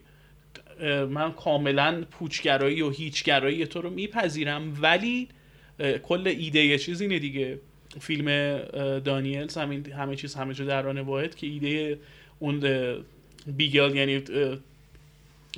من 1.10 1.32
کاملا 1.32 2.04
پوچگرایی 2.10 2.82
و 2.82 2.90
هیچگرایی 2.90 3.66
تو 3.66 3.82
رو 3.82 3.90
میپذیرم 3.90 4.78
ولی 4.80 5.28
کل 6.02 6.26
ایده 6.26 6.64
یه 6.64 6.78
چیز 6.78 7.00
اینه 7.00 7.18
دیگه. 7.18 7.58
فیلم 8.00 8.58
دانیلز 8.98 9.58
همین 9.58 9.92
همه 9.92 10.16
چیز 10.16 10.34
همه 10.34 10.54
جو 10.54 10.64
دران 10.64 11.00
واحد 11.00 11.34
که 11.34 11.46
ایده 11.46 11.98
اون 12.38 12.62
بیگل 13.46 13.96
یعنی 13.96 14.22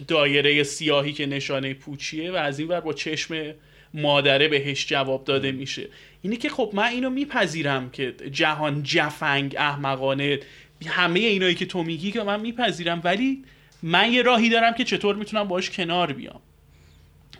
دایره 0.08 0.62
سیاهی 0.62 1.12
که 1.12 1.26
نشانه 1.26 1.74
پوچیه 1.74 2.32
و 2.32 2.34
از 2.34 2.58
این 2.58 2.68
ور 2.68 2.80
با 2.80 2.92
چشم 2.92 3.54
مادره 3.94 4.48
بهش 4.48 4.86
جواب 4.86 5.24
داده 5.24 5.52
میشه. 5.52 5.88
اینه 6.22 6.36
که 6.36 6.48
خب 6.48 6.70
من 6.74 6.88
اینو 6.88 7.10
میپذیرم 7.10 7.90
که 7.90 8.14
جهان 8.32 8.82
جفنگ 8.82 9.54
احمقانه 9.58 10.40
همه 10.86 11.20
اینایی 11.20 11.54
که 11.54 11.66
تو 11.66 11.82
میگی 11.82 12.12
که 12.12 12.22
من 12.22 12.40
میپذیرم 12.40 13.00
ولی 13.04 13.44
من 13.82 14.12
یه 14.12 14.22
راهی 14.22 14.48
دارم 14.48 14.74
که 14.74 14.84
چطور 14.84 15.16
می‌تونم 15.16 15.48
باش 15.48 15.70
کنار 15.70 16.12
بیام. 16.12 16.40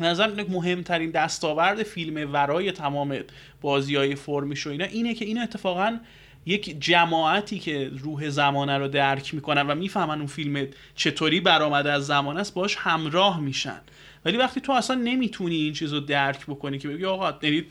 نظر 0.00 0.44
مهمترین 0.48 1.10
دستاورد 1.10 1.82
فیلم 1.82 2.32
ورای 2.32 2.72
تمام 2.72 3.18
بازی 3.60 3.96
های 3.96 4.14
فرمیش 4.14 4.66
و 4.66 4.70
اینا 4.70 4.84
اینه 4.84 5.14
که 5.14 5.24
اینا 5.24 5.42
اتفاقا 5.42 5.98
یک 6.46 6.80
جماعتی 6.80 7.58
که 7.58 7.90
روح 7.98 8.28
زمانه 8.28 8.78
رو 8.78 8.88
درک 8.88 9.34
می‌کنن 9.34 9.66
و 9.66 9.74
می‌فهمن 9.74 10.18
اون 10.18 10.26
فیلم 10.26 10.66
چطوری 10.94 11.40
برآمده 11.40 11.92
از 11.92 12.06
زمان 12.06 12.38
است 12.38 12.54
باش 12.54 12.76
همراه 12.76 13.40
میشن. 13.40 13.80
ولی 14.24 14.36
وقتی 14.36 14.60
تو 14.60 14.72
اصلا 14.72 14.96
نمی‌تونی 14.96 15.56
این 15.56 15.72
چیز 15.72 15.92
رو 15.92 16.00
درک 16.00 16.46
بکنی 16.46 16.78
که 16.78 16.88
بگی 16.88 17.04
آقا 17.04 17.30
دارید 17.30 17.70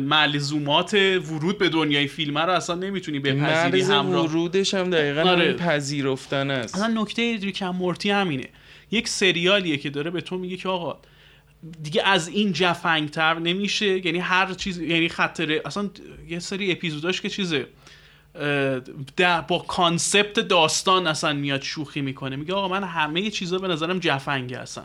ملزومات 0.00 0.94
ورود 0.94 1.58
به 1.58 1.68
دنیای 1.68 2.06
فیلم 2.06 2.38
رو 2.38 2.50
اصلا 2.50 2.76
نمی‌تونی 2.76 3.18
بپذیری 3.18 3.82
همراه. 3.82 4.26
ورودش 4.26 4.74
هم 4.74 4.90
دقیقا 4.90 5.20
آره. 5.20 5.52
پذیرفتن 5.52 6.50
است. 6.50 6.74
اصلا 6.74 7.02
نکته 7.02 7.36
ریکم 7.36 7.70
مورتی 7.70 8.10
همینه. 8.10 8.48
یک 8.90 9.08
سریالیه 9.08 9.76
که 9.76 9.90
داره 9.90 10.10
به 10.10 10.20
تو 10.20 10.38
میگه 10.38 10.56
که 10.56 10.68
آقا 10.68 10.98
دیگه 11.82 12.02
از 12.02 12.28
این 12.28 12.52
جفنگتر 12.52 13.38
نمیشه. 13.38 14.06
یعنی 14.06 14.18
هر 14.18 14.54
چیز 14.54 14.78
یعنی 14.78 15.08
خطره 15.08 15.62
اصلا 15.64 15.90
یه 16.28 16.38
سری 16.38 16.72
اپیزوداش 16.72 17.20
که 17.20 17.28
چیزه 17.28 17.66
با 19.48 19.58
کانسپت 19.68 20.40
داستان 20.40 21.06
اصلا 21.06 21.32
میاد 21.32 21.62
شوخی 21.62 22.00
می‌کنه. 22.00 22.36
میگه 22.36 22.54
آقا 22.54 22.68
من 22.68 22.84
همه 22.84 23.30
چیزا 23.30 23.58
به 23.58 23.68
نظرم 23.68 23.98
جفنگه 23.98 24.58
اصلا. 24.58 24.84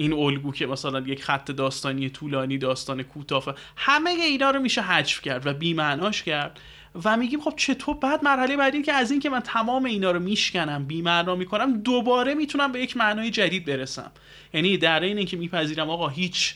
این 0.00 0.12
الگو 0.12 0.52
که 0.52 0.66
مثلا 0.66 1.00
یک 1.00 1.24
خط 1.24 1.50
داستانی 1.50 2.10
طولانی 2.10 2.58
داستان 2.58 3.02
کوتاه 3.02 3.54
همه 3.76 4.10
اینا 4.10 4.50
رو 4.50 4.60
میشه 4.60 4.82
حذف 4.82 5.20
کرد 5.20 5.46
و 5.46 5.52
بیمعناش 5.52 6.22
کرد. 6.22 6.60
و 7.04 7.16
میگیم 7.16 7.40
خب 7.40 7.54
چطور 7.56 7.96
بعد 7.96 8.24
مرحله 8.24 8.56
بعدی 8.56 8.82
که 8.82 8.92
از 8.92 9.10
این 9.10 9.20
که 9.20 9.30
من 9.30 9.40
تمام 9.40 9.84
اینا 9.84 10.10
رو 10.10 10.20
میشکنم 10.20 10.84
بیمعنا 10.84 11.34
می‌کنم 11.34 11.76
دوباره 11.82 12.34
می‌تونم 12.34 12.72
به 12.72 12.80
یک 12.80 12.96
معنای 12.96 13.30
جدید 13.30 13.64
برسم. 13.64 14.10
یعنی 14.54 14.76
در 14.76 15.00
این 15.00 15.26
که 15.26 15.36
میپذیرم 15.36 15.90
آقا 15.90 16.08
هیچ 16.08 16.54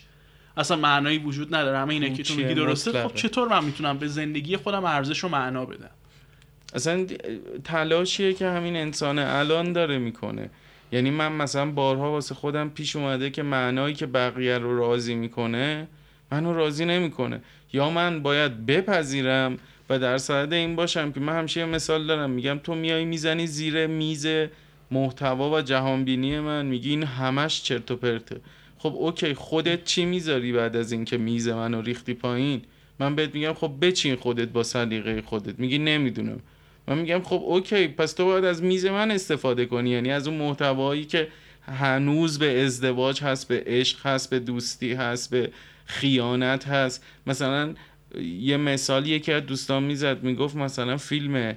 اصلا 0.56 0.76
معنایی 0.76 1.18
وجود 1.18 1.54
نداره 1.54 1.78
همه 1.78 1.94
اینه 1.94 2.12
که 2.12 2.22
تو 2.22 2.34
میگی 2.34 2.54
درسته 2.54 3.02
خب 3.02 3.14
چطور 3.14 3.48
من 3.48 3.64
می‌تونم 3.64 3.98
به 3.98 4.08
زندگی 4.08 4.56
خودم 4.56 4.84
ارزش 4.84 5.24
و 5.24 5.28
معنا 5.28 5.64
بدم؟ 5.64 5.90
اصلا 6.74 7.06
تلاشیه 7.64 8.32
که 8.32 8.46
همین 8.48 8.76
انسان 8.76 9.18
الان 9.18 9.72
داره 9.72 9.98
می‌کنه. 9.98 10.50
یعنی 10.92 11.10
من 11.10 11.32
مثلا 11.32 11.70
بارها 11.70 12.10
واسه 12.10 12.34
خودم 12.34 12.68
پیش 12.68 12.96
اومده 12.96 13.30
که 13.30 13.42
معنایی 13.42 13.94
که 13.94 14.06
بقیه 14.06 14.58
رو 14.58 14.78
راضی 14.78 15.14
می‌کنه 15.14 15.88
منو 16.32 16.54
راضی 16.54 16.84
نمی‌کنه. 16.84 17.40
یا 17.72 17.90
من 17.90 18.22
باید 18.22 18.66
بپذیرم 18.66 19.58
و 19.90 19.98
در 19.98 20.18
صدد 20.18 20.52
این 20.52 20.76
باشم 20.76 21.12
که 21.12 21.20
من 21.20 21.38
همیشه 21.38 21.64
مثال 21.64 22.06
دارم. 22.06 22.30
میگم 22.30 22.60
تو 22.64 22.74
میای 22.74 23.04
می‌زنی 23.04 23.46
زیر 23.46 23.86
میز 23.86 24.26
محتوا 24.90 25.50
و 25.50 25.60
جهانبینی 25.60 26.40
من. 26.40 26.66
میگی 26.66 26.90
این 26.90 27.02
همش 27.02 27.62
چرت 27.62 27.90
و 27.90 27.96
پرته. 27.96 28.40
خب 28.78 28.94
okay 28.96 29.34
خودت 29.34 29.84
چی 29.84 30.04
می‌ذاری 30.04 30.52
بعد 30.52 30.76
از 30.76 30.92
اینکه 30.92 31.18
میز 31.18 31.48
منو 31.48 31.82
ریختی 31.82 32.14
پایین؟ 32.14 32.62
من 32.98 33.14
بهت 33.14 33.34
میگم 33.34 33.52
خب 33.52 33.72
بچین 33.80 34.16
خودت 34.16 34.48
با 34.48 34.62
سلیقه 34.62 35.22
خودت. 35.22 35.58
میگی 35.58 35.78
نمی‌دونم. 35.78 36.40
من 36.88 36.98
میگم 36.98 37.22
خب 37.22 37.42
okay 37.44 37.88
پس 37.88 38.12
تو 38.12 38.24
باید 38.24 38.44
از 38.44 38.62
میز 38.62 38.86
من 38.86 39.10
استفاده 39.10 39.66
کنی. 39.66 39.90
یعنی 39.90 40.10
از 40.10 40.28
اون 40.28 40.36
محتوایی 40.36 41.04
که 41.04 41.28
هنوز 41.66 42.38
به 42.38 42.64
ازدواج 42.64 43.22
هست 43.22 43.48
به 43.48 43.62
عشق 43.66 44.06
هست 44.06 44.30
به 44.30 44.38
دوستی 44.38 44.92
هست 44.92 45.30
به 45.30 45.50
خیانت 45.86 46.68
هست. 46.68 47.04
مثلا 47.26 47.74
یه 48.40 48.56
مثال 48.56 49.06
یکی 49.06 49.32
از 49.32 49.46
دوستان 49.46 49.82
می‌زد 49.82 50.22
می‌گفت 50.22 50.56
مثلا 50.56 50.96
فیلم 50.96 51.56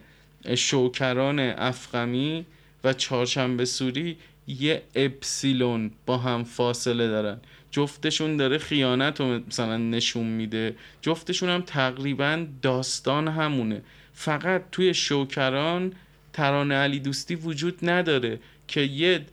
شوکران 0.56 1.40
افغمی 1.40 2.46
و 2.84 2.94
چهارشنبه 2.94 3.66
سوری 3.66 4.18
یه 4.48 4.82
اپسیلون 4.96 5.92
با 6.06 6.18
هم 6.18 6.44
فاصله 6.44 7.08
دارن. 7.08 7.38
جفتشون 7.72 8.38
داره 8.38 8.58
خیانت 8.58 9.20
رو 9.20 9.40
مثلا 9.48 9.78
نشون 9.78 10.26
میده. 10.26 10.76
جفتشون 11.02 11.50
هم 11.50 11.62
تقریبا 11.62 12.46
داستان 12.62 13.28
همونه. 13.28 13.82
فقط 14.20 14.62
توی 14.72 14.94
شوکران 14.94 15.94
ترانه 16.34 16.76
علی 16.76 17.00
دوستی 17.00 17.36
وجود 17.36 17.90
نداره 17.90 18.40
که 18.68 18.82
یه 18.82 19.26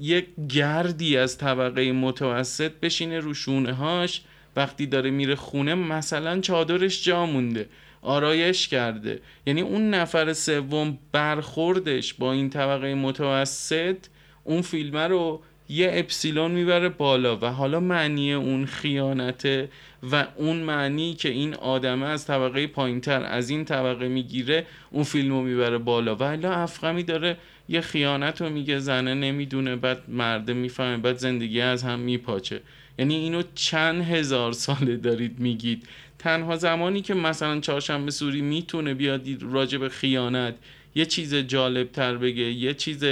یک 0.00 0.26
گردی 0.48 1.16
از 1.16 1.38
طبقه 1.38 1.92
متوسط 1.92 2.72
بشینه 2.82 3.20
رو 3.20 3.34
شونه 3.34 3.72
هاش 3.72 4.22
وقتی 4.56 4.86
داره 4.86 5.10
میره 5.10 5.34
خونه 5.34 5.74
مثلا 5.74 6.40
چادرش 6.40 7.04
جا 7.04 7.26
مونده 7.26 7.68
آرایش 8.02 8.68
کرده. 8.68 9.20
یعنی 9.46 9.60
اون 9.60 9.90
نفر 9.90 10.32
سوم 10.32 10.98
برخوردش 11.12 12.14
با 12.14 12.32
این 12.32 12.50
طبقه 12.50 12.94
متوسط 12.94 13.96
اون 14.44 14.62
فیلمه 14.62 15.06
رو 15.06 15.42
یه 15.68 15.90
اپسیلون 15.92 16.50
می‌بره 16.50 16.88
بالا 16.88 17.36
و 17.36 17.44
حالا 17.44 17.80
معنی 17.80 18.32
اون 18.32 18.66
خیانته 18.66 19.68
و 20.12 20.26
اون 20.36 20.56
معنی 20.56 21.14
که 21.14 21.28
این 21.28 21.54
آدمه 21.54 22.06
از 22.06 22.26
طبقه 22.26 22.66
پایینتر 22.66 23.22
از 23.22 23.50
این 23.50 23.64
طبقه 23.64 24.08
می‌گیره 24.08 24.66
اون 24.90 25.04
فیلم 25.04 25.30
رو 25.30 25.42
می‌بره 25.42 25.78
بالا. 25.78 26.16
و 26.16 26.22
حالا 26.22 26.50
افغمی 26.50 27.02
داره 27.02 27.36
یه 27.68 27.80
خیانت 27.80 28.40
رو 28.40 28.50
میگه 28.50 28.78
زنه 28.78 29.14
نمی‌دونه 29.14 29.76
بعد 29.76 30.02
مرده 30.08 30.52
می‌فهمه 30.52 30.96
بعد 30.96 31.16
زندگی 31.18 31.60
از 31.60 31.82
هم 31.82 31.98
میپاچه. 31.98 32.60
یعنی 32.98 33.14
اینو 33.14 33.42
چند 33.54 34.02
هزار 34.02 34.52
ساله 34.52 34.96
دارید 34.96 35.38
میگید. 35.38 35.88
تنها 36.18 36.56
زمانی 36.56 37.00
که 37.00 37.14
مثلا 37.14 37.60
چهارشنبه 37.60 38.10
سوری 38.10 38.40
می‌تونه 38.40 38.94
بیاد 38.94 39.26
راجع 39.40 39.78
به 39.78 39.88
خیانت 39.88 40.54
یه 40.94 41.04
چیز 41.06 41.34
جالب 41.34 41.92
تر 41.92 42.16
بگه 42.16 42.42
یه 42.42 42.74
چیز 42.74 43.04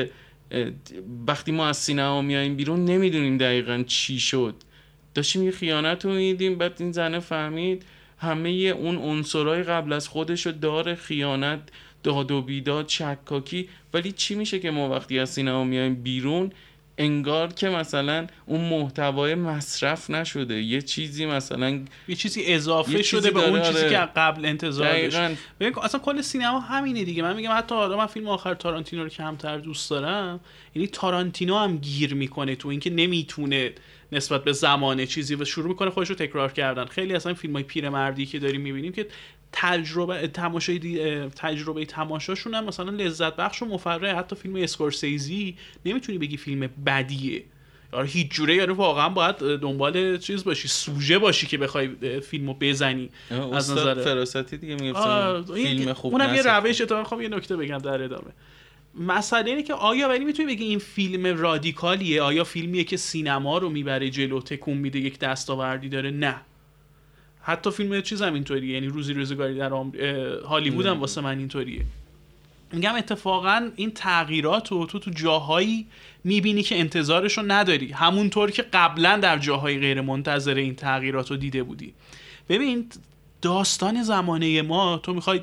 وقتی 1.28 1.52
ما 1.52 1.66
از 1.66 1.76
سینما 1.76 2.22
میاییم 2.22 2.56
بیرون 2.56 2.84
نمی‌دونیم 2.84 3.38
دقیقا 3.38 3.84
چی 3.86 4.20
شد. 4.20 4.54
داشتیم 5.14 5.42
یه 5.42 5.50
خیانت 5.50 6.04
رو 6.04 6.12
میدیم 6.12 6.58
بعد 6.58 6.76
این 6.78 6.92
زنه 6.92 7.18
فهمید 7.18 7.84
همه 8.18 8.50
اون 8.50 8.96
عنصرهای 8.96 9.62
قبل 9.62 9.92
از 9.92 10.08
خودشو 10.08 10.50
داره 10.50 10.94
خیانت 10.94 11.60
داد 12.02 12.30
و 12.30 12.42
بیداد 12.42 12.88
شکاکی. 12.88 13.68
ولی 13.94 14.12
چی 14.12 14.34
میشه 14.34 14.58
که 14.58 14.70
ما 14.70 14.88
وقتی 14.90 15.18
از 15.18 15.30
سینما 15.30 15.64
میایم 15.64 15.94
بیرون 15.94 16.52
انگار 16.98 17.52
که 17.52 17.68
مثلا 17.68 18.26
اون 18.46 18.60
محتوای 18.60 19.34
مصرف 19.34 20.10
نشده. 20.10 20.62
یه 20.62 20.82
چیزی 20.82 21.26
مثلا 21.26 21.80
یه 22.08 22.16
چیزی 22.16 22.42
اضافه 22.46 23.02
شده 23.02 23.30
به 23.30 23.48
اون 23.48 23.62
چیزی 23.62 23.78
آره. 23.78 23.90
که 23.90 23.96
قبل 24.16 24.44
انتظار 24.44 25.08
داشت. 25.08 25.38
اصلا 25.82 26.00
کل 26.00 26.20
سینما 26.20 26.60
همینه 26.60 27.04
دیگه. 27.04 27.22
من 27.22 27.36
میگم 27.36 27.56
حتی 27.56 27.74
حالا 27.74 27.96
من 27.96 28.06
فیلم 28.06 28.28
آخر 28.28 28.54
تارانتینو 28.54 29.02
رو 29.02 29.08
کمتر 29.08 29.58
دوست 29.58 29.90
دارم 29.90 30.40
یعنی 30.74 30.88
تارانتینو 30.88 31.58
هم 31.58 31.76
گیر 31.76 32.14
می‌کنه 32.14 32.56
تو 32.56 32.68
اینکه 32.68 32.90
نمی‌تونه 32.90 33.72
نسبت 34.12 34.44
به 34.44 34.52
زمانه 34.52 35.06
چیزی 35.06 35.34
و 35.34 35.44
شروع 35.44 35.68
می‌کنه 35.68 35.90
خودش 35.90 36.08
رو 36.08 36.14
تکرار 36.14 36.52
کردن. 36.52 36.84
خیلی 36.84 37.14
اصلا 37.14 37.34
فیلم 37.34 37.54
های 37.54 37.62
پیرمردی 37.62 38.26
که 38.26 38.38
داریم 38.38 38.60
می‌بینیم 38.60 38.92
که 38.92 39.06
تجربه 39.56 40.28
تماشای 40.28 41.28
تجربه 41.28 41.84
تماشاشون 41.84 42.54
هم 42.54 42.64
مثلا 42.64 42.90
لذت 42.90 43.36
بخش 43.36 43.62
و 43.62 43.66
مفرح. 43.66 44.18
حتی 44.18 44.36
فیلم 44.36 44.56
اسکورسیزی 44.56 45.56
نمی‌تونی 45.84 46.18
بگی 46.18 46.36
فیلم 46.36 46.70
بدیه. 46.86 47.44
آره 47.92 48.06
هیچ 48.06 48.30
جوره 48.30 48.54
یعنی 48.54 48.72
واقعا 48.72 49.08
باید 49.08 49.36
دنبال 49.36 50.18
چیز 50.18 50.44
باشی 50.44 50.68
سوژه 50.68 51.18
باشی 51.18 51.46
که 51.46 51.58
بخوای 51.58 52.20
فیلمو 52.20 52.54
بزنی. 52.60 53.10
از 53.52 53.70
نظر 53.70 53.94
فراستی 53.94 54.56
دیگه 54.56 54.76
فیلم 55.54 55.92
خوب 55.92 56.12
اونم 56.12 56.34
یه 56.34 56.42
روش 56.42 56.80
اتفاقا 56.80 57.04
خب 57.04 57.20
یه 57.20 57.28
نکته 57.28 57.56
بگم 57.56 57.78
در 57.78 58.02
ادامه. 58.02 58.30
مسئله 58.94 59.50
اینه 59.50 59.62
که 59.62 59.74
آیا 59.74 60.08
ولی 60.08 60.24
می‌تونی 60.24 60.54
بگی 60.54 60.64
این 60.64 60.78
فیلم 60.78 61.26
رادیکالیه؟ 61.26 62.22
آیا 62.22 62.44
فیلمیه 62.44 62.84
که 62.84 62.96
سینما 62.96 63.58
رو 63.58 63.68
می‌بره 63.68 64.10
جلو 64.10 64.40
تکون 64.40 64.76
میده 64.76 64.98
یک 64.98 65.18
دستاوردی 65.18 65.88
داره؟ 65.88 66.10
نه. 66.10 66.40
حتی 67.46 67.70
فیلم 67.70 68.00
چیز 68.00 68.22
هم 68.22 68.34
اینطوریه. 68.34 68.74
یعنی 68.74 68.86
روزی 68.86 69.12
روزگاری 69.12 69.54
در 69.54 69.70
هالیوود 70.48 70.86
هم 70.86 71.00
واسه 71.00 71.20
من 71.20 71.38
اینطوریه. 71.38 71.84
میگم 72.72 72.94
اتفاقا 72.94 73.70
این 73.76 73.90
تغییرات 73.90 74.72
رو 74.72 74.86
تو 74.86 74.98
تو 74.98 75.10
جاهایی 75.10 75.86
می‌بینی 76.24 76.62
که 76.62 76.78
انتظارش 76.78 77.38
رو 77.38 77.44
نداری. 77.46 77.92
همونطور 77.92 78.50
که 78.50 78.62
قبلا 78.62 79.16
در 79.16 79.38
جاهای 79.38 79.78
غیر 79.78 80.00
منتظر 80.00 80.54
این 80.54 80.74
تغییرات 80.74 81.30
رو 81.30 81.36
دیده 81.36 81.62
بودی. 81.62 81.94
ببین 82.48 82.86
داستان 83.42 84.02
زمانه 84.02 84.62
ما 84.62 84.98
تو 84.98 85.14
می‌خوای 85.14 85.40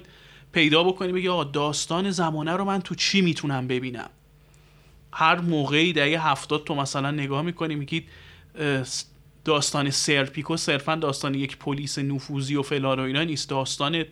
پیدا 0.51 0.83
بکنی 0.83 1.11
بگی 1.11 1.27
آقا 1.27 1.43
داستان 1.43 2.11
زمانه 2.11 2.51
رو 2.51 2.65
من 2.65 2.81
تو 2.81 2.95
چی 2.95 3.21
می‌تونم 3.21 3.67
ببینم؟ 3.67 4.09
هر 5.13 5.39
موقعی 5.39 5.93
دهه 5.93 6.27
هفتاد 6.27 6.63
تو 6.63 6.75
مثلا 6.75 7.11
نگاه 7.11 7.41
می‌کنی 7.41 7.75
میگید 7.75 8.07
داستان 9.45 9.89
سرپیکو 9.89 10.57
صرفا 10.57 10.95
داستان 10.95 11.35
یک 11.35 11.57
پلیس 11.57 11.99
نفوذی 11.99 12.55
و 12.55 12.61
فلان 12.61 12.99
و 12.99 13.03
اینا 13.03 13.23
نیست. 13.23 13.49
داستان 13.49 14.03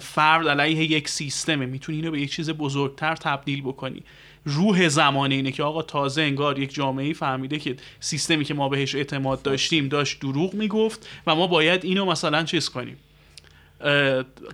فرد 0.00 0.48
علیه 0.48 0.90
یک 0.90 1.08
سیستمه. 1.08 1.66
می‌تونی 1.66 1.98
اینو 1.98 2.10
به 2.10 2.20
یک 2.20 2.32
چیز 2.32 2.50
بزرگتر 2.50 3.16
تبدیل 3.16 3.62
بکنی. 3.62 4.02
روح 4.44 4.88
زمانه 4.88 5.34
اینه 5.34 5.52
که 5.52 5.62
آقا 5.62 5.82
تازه 5.82 6.22
انگار 6.22 6.58
یک 6.58 6.74
جامعه 6.74 7.12
فهمیده 7.12 7.58
که 7.58 7.76
سیستمی 8.00 8.44
که 8.44 8.54
ما 8.54 8.68
بهش 8.68 8.94
اعتماد 8.94 9.42
داشتیم 9.42 9.88
داشت 9.88 10.20
دروغ 10.20 10.54
می‌گفت 10.54 11.08
و 11.26 11.34
ما 11.34 11.46
باید 11.46 11.84
اینو 11.84 12.04
مثلا 12.04 12.42
چیز 12.42 12.68
کنیم. 12.68 12.96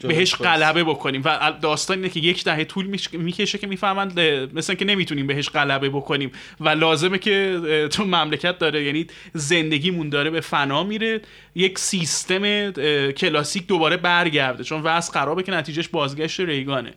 بهش 0.03 0.35
غلبه 0.35 0.85
بکنیم. 0.85 1.23
و 1.25 1.53
داستان 1.63 1.97
اینه 1.97 2.09
که 2.09 2.21
یک 2.21 2.45
دهه 2.45 2.65
طول 2.65 2.99
می‌کشه 3.13 3.59
که 3.59 3.67
می‌فهمند 3.67 4.21
مثلا 4.55 4.77
که 4.77 4.85
نمی‌تونیم 4.85 5.27
بهش 5.27 5.49
غلبه 5.49 5.89
بکنیم. 5.89 6.33
و 6.61 6.69
لازمه 6.69 7.19
که 7.19 7.89
تو 7.91 8.05
مملکت 8.05 8.59
داره 8.59 8.85
یعنی 8.85 9.07
زندگیمون 9.33 10.09
داره 10.09 10.31
به 10.31 10.41
فنا 10.41 10.85
میره 10.85 11.21
یک 11.55 11.79
سیستم 11.79 12.71
کلاسیک 13.11 13.67
دوباره 13.67 13.97
برگرده. 13.97 14.65
چون 14.65 14.83
وضع 14.83 15.13
خرابه 15.13 15.43
که 15.43 15.53
نتیجهش 15.53 15.89
بازگشت 15.89 16.41
ریگانه. 16.41 16.95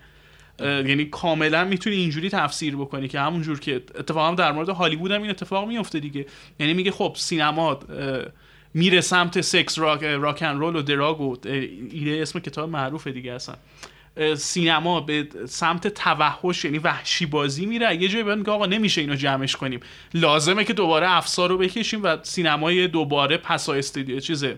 یعنی 0.62 1.06
کاملا 1.06 1.66
می‌تونی 1.66 1.96
اینجوری 1.96 2.30
تفسیر 2.30 2.76
بکنی 2.76 3.08
که 3.08 3.20
همونجور 3.20 3.60
که 3.60 3.76
اتفاقا 3.76 4.36
در 4.36 4.52
مورد 4.52 4.70
هالیوود 4.70 5.12
هم 5.12 5.22
این 5.22 5.32
اتفاق 5.32 5.68
میفته 5.68 6.00
دیگه. 6.00 6.26
یعنی 6.60 6.74
میگه 6.74 6.92
خب 6.92 7.16
سینما 7.18 7.80
میره 8.74 9.02
سمت 9.02 9.42
سکس 9.42 9.80
راک 9.80 10.04
راکن 10.04 10.58
رول 10.58 10.76
و 10.76 10.82
دراگ 10.82 11.22
و 11.22 11.38
ایده 11.92 12.20
اسم 12.22 12.40
کتاب 12.40 12.70
معروفه 12.70 13.12
دیگه 13.12 13.32
اصلا. 13.32 13.56
سینما 14.36 15.02
به 15.02 15.28
سمت 15.48 15.88
توحش 15.88 16.66
یعنی 16.66 16.78
وحشی 16.78 17.26
بازی 17.26 17.66
میره. 17.66 17.96
یه 17.96 18.08
جایی 18.08 18.24
باید 18.24 18.38
میگه 18.38 18.52
آقا 18.52 18.66
نمیشه 18.66 19.02
اینو 19.02 19.16
جمعش 19.16 19.56
کنیم. 19.56 19.80
لازمه 20.14 20.64
که 20.64 20.74
دوباره 20.74 21.12
افسار 21.12 21.50
رو 21.50 21.58
بکشیم 21.58 22.04
و 22.04 22.18
سینمای 22.24 22.88
دوباره 22.88 23.38
پسا 23.38 23.74
استودیو 23.74 24.20
چیزه 24.20 24.58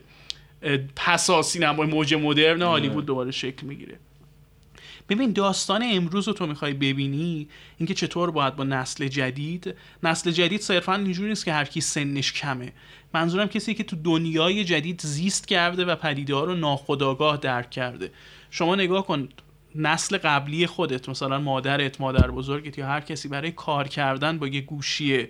پسا 0.96 1.42
سینمای 1.42 1.88
موج 1.88 2.14
مدرن 2.14 2.62
هالیوود 2.62 3.06
دوباره 3.06 3.32
شکل 3.32 3.68
می‌گیره. 3.68 4.00
ببین 5.10 5.34
داستان 5.34 5.84
امروز 5.92 6.28
رو 6.28 6.34
تو 6.34 6.48
می‌خوای 6.48 6.74
ببینی 6.74 7.48
اینکه 7.78 7.94
چطور 7.94 8.32
باید 8.32 8.56
با 8.56 8.64
نسل 8.64 9.08
جدید 9.08 9.76
نسل 10.04 10.32
جدید 10.32 10.62
صرفا 10.62 10.96
اینجوری 10.96 11.30
نیست 11.30 11.46
که 11.46 11.54
هر 11.54 11.66
کی 11.66 11.82
سنش 11.82 12.34
کمه. 12.34 12.72
منظورم 13.14 13.48
کسی 13.48 13.74
که 13.74 13.84
تو 13.84 13.96
دنیای 13.96 14.64
جدید 14.64 15.02
زیست 15.02 15.48
کرده 15.48 15.86
و 15.86 15.96
پدیده 15.96 16.36
ها 16.36 16.44
رو 16.44 16.56
ناخداگاه 16.56 17.38
درک 17.38 17.70
کرده. 17.70 18.12
شما 18.52 18.76
نگاه 18.76 19.06
کن 19.06 19.30
نسل 19.76 20.18
قبلی 20.18 20.68
خودت 20.68 21.10
مثلا 21.10 21.40
مادرت 21.40 22.02
مادر 22.02 22.32
بزرگت 22.32 22.78
یا 22.78 22.88
هر 22.88 23.02
کسی 23.02 23.28
برای 23.28 23.52
کار 23.52 23.88
کردن 23.88 24.40
با 24.40 24.48
یه 24.48 24.62
گوشی 24.62 25.28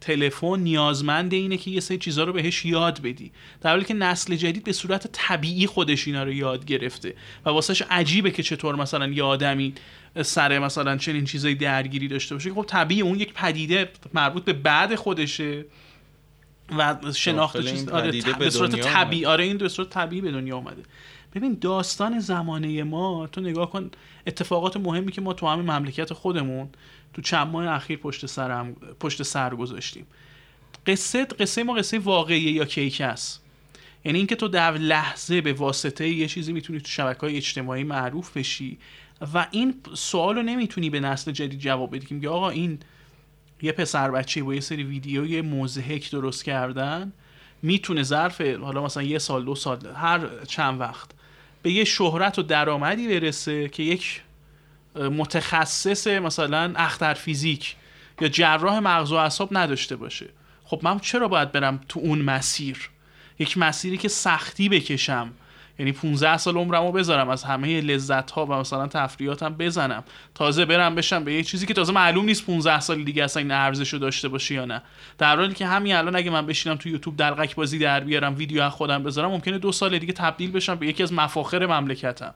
تلفن 0.00 0.60
نیازمند 0.60 1.32
اینه 1.34 1.56
که 1.56 1.70
یه 1.70 1.80
سری 1.80 1.98
چیزها 1.98 2.24
رو 2.24 2.32
بهش 2.32 2.64
یاد 2.64 3.02
بدی. 3.02 3.32
در 3.60 3.70
حالی 3.70 3.84
که 3.84 3.94
نسل 3.94 4.36
جدید 4.36 4.64
به 4.64 4.72
صورت 4.72 5.06
طبیعی 5.12 5.66
خودش 5.66 6.06
اینا 6.06 6.22
رو 6.22 6.32
یاد 6.32 6.64
گرفته 6.64 7.14
و 7.46 7.50
واسهش 7.50 7.82
عجیبه 7.90 8.30
که 8.30 8.42
چطور 8.42 8.76
مثلا 8.76 9.06
یه 9.06 9.22
آدمی 9.22 9.74
سر 10.22 10.58
مثلا 10.58 10.96
چنین 10.96 11.24
چیزایی 11.24 11.54
درگیری 11.54 12.08
داشته 12.08 12.34
باشه. 12.34 12.54
خب 12.54 12.64
طبیعی 12.68 13.00
اون 13.00 13.20
یک 13.20 13.32
پدیده 13.32 13.90
مربوط 14.14 14.44
به 14.44 14.52
بعد 14.52 14.94
خودشه. 14.94 15.64
و 16.78 16.96
شناخت 17.12 17.60
چیز 17.60 17.88
آره 17.88 18.22
به 18.38 18.50
صورت 18.50 18.80
طبیعی. 18.80 19.26
آره 19.26 19.44
این 19.44 19.58
به 19.58 19.68
صورت 19.68 19.90
طبیعی 19.90 20.22
به 20.22 20.30
دنیا 20.30 20.56
اومده. 20.56 20.82
ببین 21.34 21.58
داستان 21.60 22.18
زمانه 22.18 22.82
ما 22.82 23.26
تو 23.26 23.40
نگاه 23.40 23.70
کن 23.70 23.90
اتفاقات 24.26 24.76
مهمی 24.76 25.12
که 25.12 25.20
ما 25.20 25.32
تو 25.32 25.46
همین 25.46 25.70
مملکت 25.70 26.12
خودمون 26.12 26.68
تو 27.14 27.22
چند 27.22 27.46
ماه 27.46 27.68
اخیر 27.68 27.98
پشت 27.98 28.26
سر 28.26 28.72
پشت 29.00 29.22
سر 29.22 29.54
گذاشتیم. 29.54 30.06
قصه 30.86 31.24
قصه 31.24 31.62
ما 31.62 31.74
قصه 31.74 31.98
واقعی 31.98 32.40
یا 32.40 32.64
کیک 32.64 33.00
است. 33.00 33.42
یعنی 34.04 34.18
اینکه 34.18 34.36
تو 34.36 34.48
در 34.48 34.72
لحظه 34.72 35.40
به 35.40 35.52
واسطه 35.52 36.08
یه 36.08 36.28
چیزی 36.28 36.52
می‌تونی 36.52 36.80
تو 36.80 36.88
شبکه 36.88 37.20
های 37.20 37.36
اجتماعی 37.36 37.84
معروف 37.84 38.36
بشی 38.36 38.78
و 39.34 39.46
این 39.50 39.74
سوال 39.94 40.36
رو 40.36 40.42
نمی‌تونی 40.42 40.90
به 40.90 41.00
نسل 41.00 41.32
جدید 41.32 41.60
جواب 41.60 41.96
بدی 41.96 42.20
که 42.20 42.28
آقا 42.28 42.50
این 42.50 42.78
یه 43.62 43.72
پسر 43.72 44.10
بچه 44.10 44.42
با 44.42 44.54
یه 44.54 44.60
سری 44.60 44.84
ویدیوی 44.84 45.40
موزهک 45.40 46.10
درست 46.10 46.44
کردن 46.44 47.12
می‌تونه 47.62 48.02
ظرف 48.02 48.40
حالا 48.40 48.84
مثلا 48.84 49.02
یه 49.02 49.18
سال 49.18 49.44
دو 49.44 49.54
سال 49.54 49.86
هر 49.96 50.44
چند 50.44 50.80
وقت 50.80 51.10
به 51.62 51.70
یه 51.72 51.84
شهرت 51.84 52.38
و 52.38 52.42
درآمدی 52.42 53.08
برسه 53.08 53.68
که 53.68 53.82
یک 53.82 54.22
متخصص 54.94 56.06
مثلا 56.06 56.72
اختر 56.76 57.14
فیزیک 57.14 57.76
یا 58.20 58.28
جراح 58.28 58.78
مغز 58.78 59.12
و 59.12 59.14
اعصاب 59.14 59.48
نداشته 59.52 59.96
باشه. 59.96 60.26
خب 60.64 60.80
من 60.82 60.98
چرا 60.98 61.28
باید 61.28 61.52
برم 61.52 61.80
تو 61.88 62.00
اون 62.00 62.22
مسیر؟ 62.22 62.90
یک 63.38 63.58
مسیری 63.58 63.96
که 63.96 64.08
سختی 64.08 64.68
بکشم. 64.68 65.30
یعنی 65.80 65.92
15 65.92 66.36
سال 66.36 66.56
عمرمو 66.56 66.92
بذارم 66.92 67.28
از 67.28 67.44
همه 67.44 67.80
لذت 67.80 68.30
ها 68.30 68.46
و 68.46 68.52
مثلا 68.52 68.86
تفریحاتم 68.86 69.54
بزنم. 69.54 70.04
تازه 70.34 70.64
برم 70.64 70.94
بشم 70.94 71.24
به 71.24 71.34
یه 71.34 71.42
چیزی 71.42 71.66
که 71.66 71.74
تازه 71.74 71.92
معلوم 71.92 72.24
نیست 72.24 72.46
15 72.46 72.80
سال 72.80 73.04
دیگه 73.04 73.24
اصلا 73.24 73.42
این 73.42 73.50
ارزشو 73.50 73.98
داشته 73.98 74.28
باشه 74.28 74.54
یا 74.54 74.64
نه. 74.64 74.82
در 75.18 75.36
حالی 75.36 75.54
که 75.54 75.66
همین 75.66 75.94
الان 75.94 76.16
اگه 76.16 76.30
من 76.30 76.46
بشینم 76.46 76.76
تو 76.76 76.88
یوتیوب 76.88 77.16
دلقک 77.16 77.54
بازی 77.54 77.78
در 77.78 78.00
بیارم 78.00 78.34
ویدیو 78.36 78.62
از 78.62 78.72
خودم 78.72 79.02
بذارم 79.02 79.30
ممکنه 79.30 79.58
دو 79.58 79.72
سال 79.72 79.98
دیگه 79.98 80.12
تبدیل 80.12 80.50
بشم 80.50 80.74
به 80.74 80.86
یکی 80.86 81.02
از 81.02 81.12
مفاخر 81.12 81.66
مملکتم. 81.66 82.34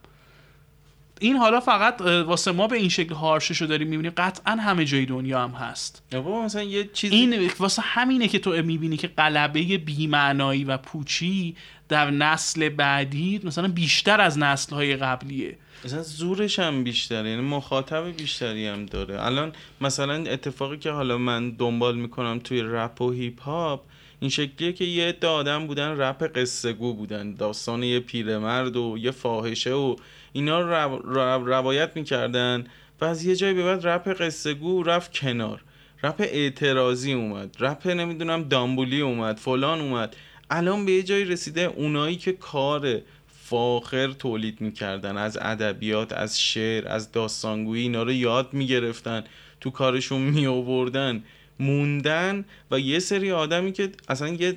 این 1.21 1.37
حالا 1.37 1.61
فقط 1.61 2.01
واسه 2.01 2.53
ما 2.53 2.67
به 2.67 2.77
این 2.77 2.89
شکل 2.89 3.15
هارشش 3.15 3.61
رو 3.61 3.67
داریم 3.67 3.89
می‌بینیم 3.89 4.13
قطعا 4.17 4.53
همه 4.55 4.85
جای 4.85 5.07
دنیا 5.07 5.43
هم 5.43 5.51
هست. 5.51 6.03
مثلا 6.45 6.63
یه 6.63 6.91
چیزی 6.93 7.17
این 7.17 7.51
واسه 7.59 7.83
همینه 7.83 8.29
که 8.29 8.39
تو 8.39 8.51
می‌بینی 8.51 8.97
که 8.97 9.09
قلبه 9.09 9.79
بیمعنایی 9.79 10.65
و 10.65 10.77
پوچی 10.77 11.57
در 11.95 12.11
نسل 12.11 12.69
بعدی 12.69 13.41
مثلا 13.45 13.69
بیشتر 13.69 14.21
از 14.21 14.39
نسل 14.39 14.75
های 14.75 14.97
قبلیه. 14.97 15.57
مثلا 15.85 16.03
زورش 16.03 16.59
هم 16.59 16.85
بیشتره 16.85 17.31
یعنی 17.31 17.43
مخاطب 17.43 18.17
بیشتری 18.17 18.67
هم 18.67 18.87
داره. 18.87 19.25
الان 19.25 19.53
مثلا 19.81 20.15
اتفاقی 20.15 20.77
که 20.77 20.91
حالا 20.91 21.19
من 21.19 21.51
دنبال 21.51 21.97
می‌کنم 21.97 22.39
توی 22.39 22.63
رپ 22.63 23.01
و 23.01 23.11
هیپ 23.11 23.43
هاپ 23.43 23.83
این 24.21 24.31
شکلیه 24.31 24.73
که 24.73 24.85
یه 24.85 25.09
عده 25.09 25.27
آدم 25.27 25.67
بودن 25.67 26.01
رپ 26.01 26.39
قصه 26.39 26.73
گو 26.73 26.95
بودن 26.95 27.35
داستان 27.35 27.83
یه 27.83 28.01
پیرمرد 28.01 28.77
و 28.77 28.97
یه 29.01 29.11
فاحشه 29.11 29.73
و 29.73 29.97
اینا 30.33 30.61
رو 30.61 31.47
روایت 31.47 31.91
می‌کردن 31.95 32.67
و 33.01 33.05
از 33.05 33.25
یه 33.25 33.37
جایی 33.37 33.55
به 33.55 33.65
بعد 33.65 33.87
رپ 33.87 34.09
قصه 34.21 34.55
گو 34.55 34.83
رفت 34.83 35.13
کنار. 35.13 35.65
رپ 36.03 36.17
اعتراضی 36.19 37.13
اومد 37.13 37.57
رپ 37.61 37.87
نمی‌دونم 37.87 38.43
دامبولی 38.43 39.01
اومد 39.01 39.37
فلان 39.37 39.81
اومد. 39.81 40.17
الان 40.51 40.87
به 40.87 40.93
یه 40.93 41.03
جایی 41.03 41.25
رسیده 41.25 41.61
اونایی 41.61 42.17
که 42.17 42.33
کار 42.33 43.01
فاخر 43.45 44.13
تولید 44.13 44.61
می‌کردن 44.61 45.17
از 45.17 45.39
ادبیات 45.41 46.13
از 46.13 46.41
شعر 46.41 46.89
از 46.89 47.13
داستانگویی 47.13 47.83
اینا 47.83 48.03
رو 48.03 48.13
یاد 48.13 48.53
می‌گرفتن 48.53 49.25
تو 49.61 49.71
کارشون 49.71 50.21
می 50.21 50.47
آوردن 50.47 51.23
موندن 51.61 52.45
و 52.71 52.79
یه 52.79 52.99
سری 52.99 53.33
آدمی 53.33 53.73
که 53.73 53.93
اصلا 54.09 54.29
یه 54.29 54.57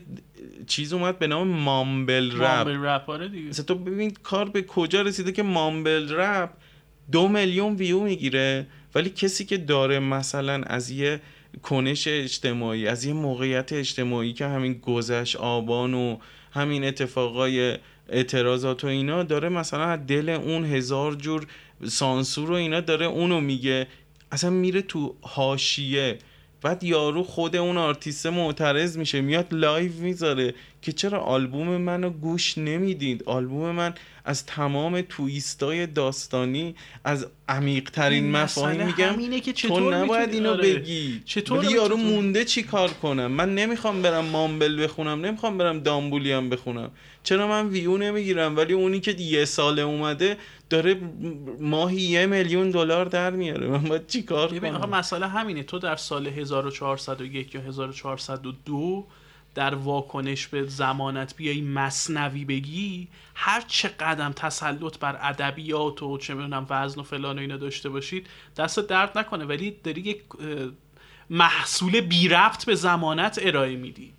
چیز 0.67 0.93
اومد 0.93 1.19
به 1.19 1.27
نام 1.27 1.47
مامبل 1.47 2.31
رپ. 2.31 2.41
مامبل 2.41 2.85
رپ 2.85 3.09
آره 3.09 3.27
دیگه. 3.27 3.51
تو 3.51 3.75
ببین 3.75 4.13
کار 4.23 4.49
به 4.49 4.61
کجا 4.61 5.01
رسیده 5.01 5.31
که 5.31 5.43
مامبل 5.43 6.13
رپ 6.13 6.49
دو 7.11 7.27
میلیون 7.27 7.75
ویو 7.75 7.99
می‌گیره 7.99 8.67
ولی 8.95 9.09
کسی 9.09 9.45
که 9.45 9.57
داره 9.57 9.99
مثلا 9.99 10.53
از 10.53 10.89
یه 10.89 11.21
کنش 11.63 12.07
اجتماعی 12.07 12.87
از 12.87 13.05
یه 13.05 13.13
موقعیت 13.13 13.73
اجتماعی 13.73 14.33
که 14.33 14.45
همین 14.45 14.73
گذشت 14.73 15.35
آبان 15.35 15.93
و 15.93 16.17
همین 16.51 16.83
اتفاقای 16.83 17.77
اعتراضات 18.09 18.83
و 18.83 18.87
اینا 18.87 19.23
داره 19.23 19.49
مثلا 19.49 19.95
دل 19.95 20.29
اون 20.29 20.65
هزار 20.65 21.15
جور 21.15 21.47
سانسور 21.87 22.51
و 22.51 22.53
اینا 22.53 22.81
داره 22.81 23.05
اونو 23.05 23.41
میگه. 23.41 23.87
اصلا 24.31 24.49
میره 24.49 24.81
تو 24.81 25.15
حاشیه 25.23 26.17
بعد 26.61 26.83
یارو 26.83 27.23
خود 27.23 27.55
اون 27.55 27.77
آرتیست 27.77 28.27
معترض 28.27 28.97
میشه 28.97 29.21
میاد 29.21 29.47
live 29.51 29.91
می‌ذاره. 29.93 30.53
که 30.87 30.93
چرا 30.93 31.19
آلبوم 31.19 31.77
منو 31.77 32.09
گوش 32.09 32.57
نمی‌دید؟ 32.57 33.23
آلبوم 33.23 33.71
من 33.71 33.93
از 34.25 34.45
تمام 34.45 35.01
تویستای 35.01 35.87
داستانی 35.87 36.75
از 37.03 37.27
عمیق 37.49 37.89
ترین 37.89 38.31
مفاهیم 38.31 38.85
میگم 38.85 39.39
که 39.39 39.53
تو 39.53 39.91
نباید 39.91 40.33
اینو 40.33 40.49
آره. 40.49 40.73
بگی. 40.73 41.21
چطور 41.25 41.71
یارو 41.71 41.97
مونده 41.97 42.45
چی 42.45 42.63
کار 42.63 42.89
کنم؟ 42.89 43.27
من 43.27 43.55
نمی‌خوام 43.55 44.01
برم 44.01 44.25
مامبل 44.25 44.83
بخونم 44.83 45.25
نمی‌خوام 45.25 45.57
برم 45.57 45.79
دامبولیام 45.79 46.49
بخونم. 46.49 46.91
چرا 47.23 47.47
من 47.47 47.67
ویو 47.67 47.97
نمی‌گیرم؟ 47.97 48.57
ولی 48.57 48.73
اونی 48.73 48.99
که 48.99 49.11
یه 49.11 49.45
ساله 49.45 49.81
اومده 49.81 50.37
داره 50.69 50.95
ماهی 51.59 52.01
یه 52.01 52.25
میلیون 52.25 52.71
دلار 52.71 53.05
در 53.05 53.31
میاره. 53.31 53.67
من 53.67 53.83
باید 53.83 54.07
چی 54.07 54.21
کار 54.23 54.59
کنم؟ 54.59 54.89
مسئله 54.89 55.27
همینه. 55.27 55.63
تو 55.63 55.79
در 55.79 55.95
سال 55.95 56.27
1401 56.27 57.55
یا 57.55 57.61
1402 57.61 59.07
در 59.57 59.75
واکنش 59.75 60.47
به 60.47 60.63
زمانت 60.63 61.35
بیای 61.35 61.61
مصنوی 61.61 62.45
بگی 62.45 63.07
هر 63.35 63.63
چه 63.67 63.87
قدم 63.87 64.31
تسلط 64.31 64.97
بر 64.97 65.19
ادبیات 65.21 66.03
و 66.03 66.17
چه 66.17 66.33
می‌دونم 66.33 66.65
وزن 66.69 66.99
و 66.99 67.03
فلان 67.03 67.37
و 67.37 67.41
اینا 67.41 67.57
داشته 67.57 67.89
باشید 67.89 68.27
دست 68.57 68.79
درد 68.79 69.17
نکنه. 69.17 69.45
ولی 69.45 69.75
داری 69.83 70.01
یک 70.01 70.23
محصول 71.29 72.01
بی 72.01 72.27
ربط 72.27 72.65
به 72.65 72.75
زمانت 72.75 73.39
ارائه 73.41 73.75
میدی. 73.75 74.13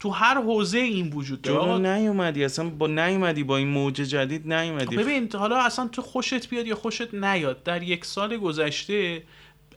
تو 0.00 0.10
هر 0.10 0.42
حوزه 0.42 0.78
این 0.78 1.12
وجود 1.12 1.42
داره. 1.42 1.78
نیومدی. 1.78 2.44
اصلا 2.44 2.68
با 2.68 2.86
نیومدی 2.86 3.44
با 3.44 3.56
این 3.56 3.68
موج 3.68 3.94
جدید 3.94 4.52
نیومدی. 4.52 4.96
ببین 4.96 5.28
حالا 5.34 5.62
اصلا 5.62 5.88
تو 5.88 6.02
خوشت 6.02 6.48
بیاد 6.48 6.66
یا 6.66 6.76
خوشت 6.76 7.14
نیاد 7.14 7.62
در 7.62 7.82
یک 7.82 8.04
سال 8.04 8.36
گذشته 8.36 9.22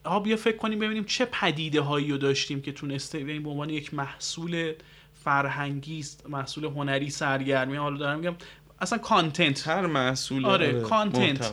ها 0.05 0.19
بیا 0.19 0.35
فکر 0.35 0.57
کنیم 0.57 0.79
ببینیم 0.79 1.03
چه 1.03 1.25
پدیده 1.25 1.81
هایی 1.81 2.11
رو 2.11 2.17
داشتیم 2.17 2.61
که 2.61 2.71
تونسته 2.71 3.19
به 3.19 3.39
به 3.39 3.49
عنوان 3.49 3.69
یک 3.69 3.93
محصول 3.93 4.73
فرهنگی 5.23 5.99
است، 5.99 6.29
محصول 6.29 6.65
هنری 6.65 7.09
سرگرمی. 7.09 7.77
حالا 7.77 7.97
دارم 7.97 8.19
میگم 8.19 8.35
اصلا 8.81 8.97
کانتنت 8.97 9.67
هر 9.67 9.85
محصول 9.85 10.45
آره، 10.45 10.81
کانتنت. 10.81 11.51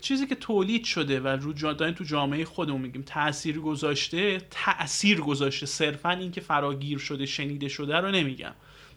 چیزی 0.00 0.26
که 0.26 0.34
تولید 0.34 0.84
شده 0.84 1.20
و 1.20 1.28
رو 1.28 1.52
داریم 1.52 1.94
تو 1.94 2.04
جامعه 2.04 2.44
خودمون 2.44 2.80
میگیم 2.80 3.02
تاثیر 3.02 3.60
گذاشته 3.60 4.40
تاثیر 4.50 5.20
گذاشته. 5.20 5.66
صرفا 5.66 6.10
اینکه 6.10 6.40
فراگیر 6.40 6.98
شده 6.98 7.26
شنیده 7.26 7.68
شده 7.68 7.96
رو 7.96 8.10
نمیگم. 8.10 8.52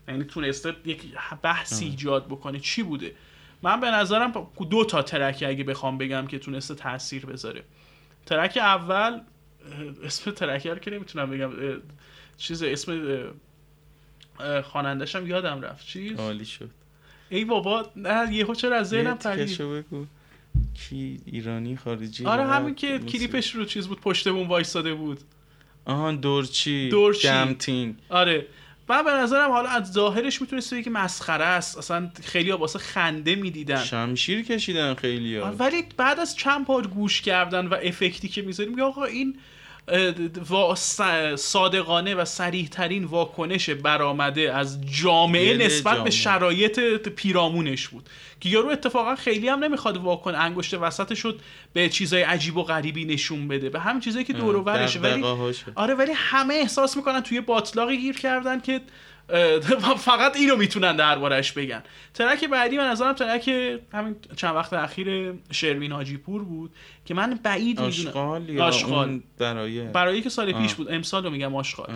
یعنی 0.07 0.23
تونسته 0.23 0.73
یک 0.85 1.01
بحثی 1.41 1.85
ایجاد 1.85 2.25
بکنه. 2.25 2.59
چی 2.59 2.83
بوده؟ 2.83 3.15
من 3.61 3.79
به 3.79 3.91
نظرم 3.91 4.47
دو 4.69 4.85
تا 4.85 5.01
ترک 5.01 5.43
اگه 5.47 5.63
بخوام 5.63 5.97
بگم 5.97 6.27
که 6.27 6.39
تونسته 6.39 6.75
تاثیر 6.75 7.25
بذاره. 7.25 7.63
ترک 8.27 8.57
اول 8.57 9.19
اسم 10.03 10.31
ترک 10.31 10.67
رو 10.67 10.75
که 10.75 10.91
نمی‌تونم 10.91 11.29
بگم 11.29 11.51
چیز 12.37 12.63
اسم 12.63 12.91
هم 15.15 15.27
یادم 15.27 15.61
رفت. 15.61 15.87
چیز؟ 15.87 16.19
عالی 16.19 16.45
شد. 16.45 16.69
ای 17.29 17.45
بابا 17.45 17.91
نه 17.95 18.33
یهو 18.33 18.55
چرا 18.55 18.75
از 18.77 18.89
ذهنم 18.89 19.17
پرید. 19.17 19.57
بگو. 19.61 20.05
کی 20.73 21.19
ایرانی 21.25 21.77
خارجی؟ 21.77 22.25
آره 22.25 22.47
همین 22.47 22.75
که. 22.75 22.99
کلیپش 22.99 23.55
رو 23.55 23.65
چیز 23.65 23.87
بود 23.87 24.01
پشتمون 24.01 24.47
وایساده 24.47 24.93
بود. 24.93 25.19
آهان 25.85 26.15
دورچی 26.15 26.89
دورچی. 26.89 27.27
دمتینگ 27.27 27.95
آره. 28.09 28.45
من 28.89 29.03
به 29.03 29.11
نظرم 29.11 29.51
حالا 29.51 29.69
از 29.69 29.91
ظاهرش 29.91 30.41
می‌تونست 30.41 30.73
بگی 30.73 30.83
که 30.83 30.89
مسخره 30.89 31.45
است. 31.45 31.77
اصلا 31.77 32.11
خیلی 32.23 32.51
واسه 32.51 32.79
خنده 32.79 33.35
می‌دیدن. 33.35 33.83
شمشیر 33.83 34.41
کشیدن 34.41 34.93
خیلی 34.93 35.37
ها 35.37 35.51
ولی 35.51 35.83
بعد 35.97 36.19
از 36.19 36.35
چند 36.35 36.65
بار 36.65 36.87
گوش 36.87 37.21
کردن 37.21 37.67
و 37.67 37.73
افکتی 37.73 38.27
که 38.27 38.41
می‌ذاریم 38.41 38.71
میگه 38.71 38.83
آقا 38.83 39.05
این 39.05 39.37
صادقانه 41.35 42.15
و 42.15 42.25
سریح 42.25 42.67
ترین 42.67 43.03
واکنش 43.03 43.69
برآمده 43.69 44.53
از 44.55 44.81
جامعه 45.01 45.57
نسبت 45.57 45.93
جامعه. 45.93 46.03
به 46.03 46.09
شرایط 46.09 46.79
پیرامونش 47.07 47.87
بود 47.87 48.09
که 48.39 48.49
یارو 48.49 48.69
اتفاقا 48.69 49.15
خیلی 49.15 49.49
هم 49.49 49.63
نمی‌خواد 49.63 49.97
واکن 49.97 50.35
انگشت 50.35 50.73
وسط 50.73 51.13
شد 51.13 51.39
به 51.73 51.89
چیزای 51.89 52.21
عجیب 52.21 52.57
و 52.57 52.63
غریبی 52.63 53.05
نشون 53.05 53.47
بده 53.47 53.69
به 53.69 53.79
همین 53.79 54.01
چیزایی 54.01 54.25
که 54.25 54.33
دور 54.33 54.55
و 54.55 54.63
ولی. 54.63 55.23
آره 55.75 55.93
ولی 55.93 56.11
همه 56.15 56.53
احساس 56.53 56.97
می‌کنن 56.97 57.21
توی 57.21 57.41
باطلاقی 57.41 57.97
گیر 57.97 58.17
کردن 58.17 58.59
که 58.59 58.81
فقط 59.97 60.35
اینو 60.35 60.55
می‌تونن 60.55 60.95
دربارش 60.95 61.51
بگن. 61.51 61.83
ترک 62.13 62.43
بعدی 62.43 62.77
من 62.77 62.87
نظرم 62.87 63.13
ترک 63.13 63.47
همین 63.93 64.15
چند 64.35 64.55
وقت 64.55 64.73
اخیر 64.73 65.33
شروین 65.51 65.91
حاجی 65.91 66.17
پور 66.17 66.43
بود 66.43 66.71
که 67.05 67.13
من 67.13 67.39
بعید 67.43 67.81
می‌دونم. 67.81 68.07
آشغال 68.59 69.21
برای 69.37 69.81
برای 69.81 70.21
که 70.21 70.29
سال 70.29 70.53
پیش. 70.53 70.73
بود. 70.73 70.91
امسال 70.91 71.23
رو 71.23 71.29
میگم 71.29 71.55
آشغال. 71.55 71.87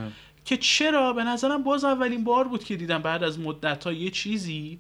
که 0.46 0.58
چرا؟ 0.58 1.14
به 1.14 1.24
نظرم 1.24 1.64
باز 1.64 1.84
اولین 1.84 2.24
بار 2.24 2.48
بود 2.48 2.64
که 2.64 2.76
دیدم 2.76 3.02
بعد 3.02 3.24
از 3.24 3.40
مدت 3.40 3.88
یه 3.88 4.10
چیزی 4.10 4.80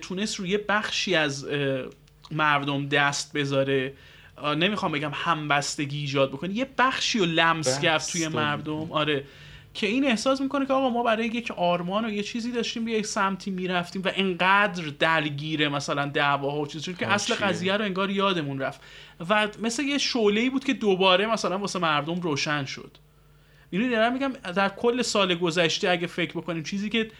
تونست 0.00 0.36
روی 0.36 0.58
بخشی 0.58 1.14
از 1.14 1.46
مردم 2.30 2.88
دست 2.88 3.32
بذاره. 3.32 3.94
نمی‌خوام 4.56 4.92
بگم 4.92 5.10
همبستگی 5.14 5.98
ایجاد 5.98 6.30
بکنه. 6.30 6.54
یه 6.54 6.66
بخشی 6.78 7.18
رو 7.18 7.24
لمس 7.24 7.80
کرد 7.80 8.02
توی. 8.02 8.28
مردم. 8.28 8.92
آره. 8.92 9.24
که 9.74 9.86
این 9.86 10.06
احساس 10.06 10.40
می‌کنه 10.40 10.66
که 10.66 10.72
آقا 10.72 10.90
ما 10.90 11.02
برای 11.02 11.26
یک 11.26 11.50
آرمان 11.50 12.04
و 12.04 12.10
یه 12.10 12.22
چیزی 12.22 12.52
داشتیم 12.52 12.84
به 12.84 12.90
یک 12.90 13.06
سمتی 13.06 13.50
می‌رفتیم 13.50 14.02
و 14.04 14.10
انقدر 14.14 14.84
درگیره 14.98 15.68
مثلا 15.68 16.06
دعواها 16.06 16.60
و 16.60 16.66
چیزی 16.66 16.84
شد 16.84 16.98
که 16.98 17.06
اصل 17.06 17.32
حاشیه. 17.32 17.48
قضیه 17.48 17.76
رو 17.76 17.84
انگار 17.84 18.10
یادمون 18.10 18.58
رفت. 18.58 18.80
و 19.30 19.48
مثل 19.62 19.82
یه 19.82 19.98
شعله 19.98 20.50
بود 20.50 20.64
که 20.64 20.74
دوباره 20.74 21.26
مثلا 21.26 21.58
واسه 21.58 21.78
مردم 21.78 22.20
روشن 22.20 22.64
شد. 22.64 22.98
می‌دونی 23.70 23.90
دارم 23.90 24.12
میگم 24.12 24.32
در 24.32 24.68
کل 24.68 25.02
سال 25.02 25.34
گذشته 25.34 25.90
اگه 25.90 26.06
فکر 26.06 26.32
بکنیم 26.32 26.62
چیزی 26.62 26.88
که 26.88 27.10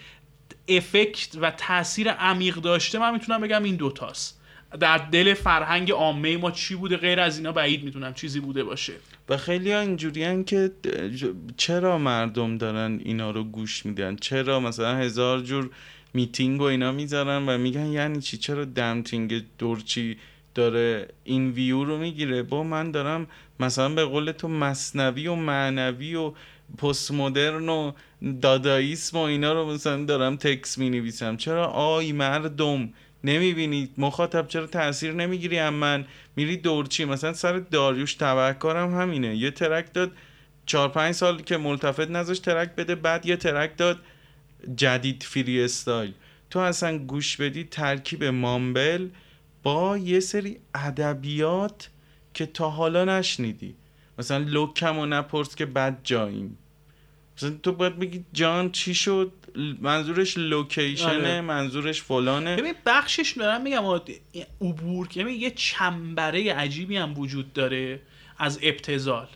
افکت 0.68 1.36
و 1.40 1.50
تاثیر 1.50 2.10
عمیق 2.10 2.56
داشته 2.56 2.98
من 2.98 3.12
می‌تونم 3.12 3.40
بگم 3.40 3.62
این 3.62 3.76
دوتاست. 3.76 4.39
در 4.80 4.98
دل 4.98 5.34
فرهنگ 5.34 5.90
عامه 5.92 6.36
ما 6.36 6.50
چی 6.50 6.74
بوده 6.74 6.96
غیر 6.96 7.20
از 7.20 7.38
اینا 7.38 7.52
بعید 7.52 7.84
می‌تونم 7.84 8.14
چیزی 8.14 8.40
بوده 8.40 8.64
باشه. 8.64 8.92
و 9.28 9.36
خیلی 9.36 9.72
ها 9.72 9.80
اینجوری 9.80 10.44
که 10.44 10.70
چرا 11.56 11.98
مردم 11.98 12.58
دارن 12.58 13.00
اینا 13.04 13.30
رو 13.30 13.44
گوش 13.44 13.86
میدن؟ 13.86 14.16
چرا 14.16 14.60
مثلا 14.60 14.96
هزار 14.96 15.40
جور 15.40 15.70
میتینگ 16.14 16.60
و 16.60 16.64
اینا 16.64 16.92
می‌ذارن 16.92 17.48
و 17.48 17.58
میگن 17.58 17.86
یعنی 17.86 18.20
چی؟ 18.20 18.36
چرا 18.36 18.64
دمتینگ 18.64 19.44
دورچی 19.58 20.16
داره 20.54 21.08
این 21.24 21.50
ویو 21.50 21.84
رو 21.84 21.98
می‌گیره؟ 21.98 22.42
با 22.42 22.62
من 22.62 22.90
دارم 22.90 23.26
مثلا 23.60 23.88
به 23.88 24.04
قول 24.04 24.32
تو 24.32 24.48
مثنوی 24.48 25.26
و 25.26 25.34
معنوی 25.34 26.14
و 26.14 26.32
پست 26.78 27.10
مدرن 27.10 27.68
و 27.68 27.92
داداییسم 28.42 29.18
و 29.18 29.20
اینا 29.20 29.52
رو 29.52 29.72
مثلا 29.72 30.04
دارم 30.04 30.36
تکس 30.36 30.78
می 30.78 30.90
نویسم 30.90 31.36
چرا؟ 31.36 31.66
آی 31.66 32.12
مردم 32.12 32.88
نمی‌بینی؟ 33.24 33.88
مخاطب 33.98 34.48
چرا 34.48 34.66
تاثیر 34.66 35.12
نمی‌گیری 35.12 35.58
هم 35.58 35.74
من؟ 35.74 36.04
میری 36.36 36.56
دورچی. 36.56 37.04
مثلا 37.04 37.32
سر 37.32 37.58
داریوش 37.58 38.14
تبهکارم 38.14 38.94
همینه. 38.94 39.36
یه 39.36 39.50
track 39.50 39.92
داد 39.92 40.12
چهار 40.66 40.88
پنج 40.88 41.14
سال 41.14 41.42
که 41.42 41.56
ملتفت 41.56 42.10
نذاش 42.10 42.38
track 42.38 42.74
بده 42.74 42.94
بعد 42.94 43.26
یه 43.26 43.36
track 43.36 43.76
داد 43.76 43.98
جدید 44.76 45.22
freestyle. 45.22 46.12
تو 46.50 46.58
اصلا 46.58 46.98
گوش 46.98 47.36
بدی 47.36 47.64
ترکیب 47.64 48.24
mumble 48.24 49.08
با 49.62 49.98
یه 49.98 50.20
سری 50.20 50.60
ادبیات 50.74 51.90
که 52.34 52.46
تا 52.46 52.70
حالا 52.70 53.04
نشنیدی. 53.04 53.74
مثلا 54.18 54.38
loc 54.38 54.83
م 54.83 54.98
و 54.98 55.06
نپرس 55.06 55.54
که 55.54 55.66
بد 55.66 55.98
جاییم. 56.04 56.58
مثلا 57.40 57.58
تو 57.62 57.72
باید 57.72 57.98
بگی 57.98 58.24
جان 58.32 58.72
چی 58.72 58.94
شد؟ 58.94 59.32
منظورش 59.80 60.38
location 60.38 61.00
ه 61.00 61.08
آره. 61.08 61.40
منظورش 61.40 62.02
فلانه. 62.02 62.56
ببین 62.56 62.74
بخشش 62.86 63.34
دارم 63.36 63.62
میگم 63.62 64.00
عبور 64.60 65.08
که 65.08 65.22
یه 65.22 65.50
چنبره 65.50 66.52
عجیبی 66.52 66.96
هم 66.96 67.18
وجود 67.18 67.52
داره 67.52 68.00
از 68.38 68.58
ابتزال 68.62 69.26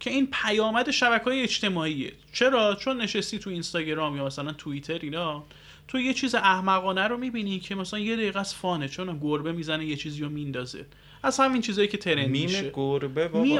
که 0.00 0.10
این 0.10 0.28
پیامد 0.32 0.90
شبکه 0.90 1.24
های 1.24 1.42
اجتماعیه. 1.42 2.12
چرا؟ 2.32 2.74
چون 2.74 3.00
نشستی 3.00 3.38
تو 3.38 3.50
اینستاگرام 3.50 4.16
یا 4.16 4.26
مثلا 4.26 4.52
توییتر 4.52 4.98
اینا 5.02 5.44
تو 5.88 6.00
یه 6.00 6.14
چیز 6.14 6.34
احمقانه 6.34 7.08
رو 7.08 7.16
می‌بینی 7.16 7.60
که 7.60 7.74
مثلا 7.74 7.98
یه 7.98 8.16
دقیقه 8.16 8.40
از 8.40 8.54
فانه 8.54 8.88
چون 8.88 9.18
گربه 9.18 9.52
می‌زنه 9.52 9.86
یه 9.86 9.96
چیزی 9.96 10.22
رو 10.22 10.28
میندازه. 10.28 10.86
از 11.22 11.40
همین 11.40 11.62
چیزایی 11.62 11.88
که 11.88 11.98
ترند 11.98 12.28
میشه. 12.28 12.70
گربه 12.74 13.28
بابا 13.28 13.44
می... 13.44 13.58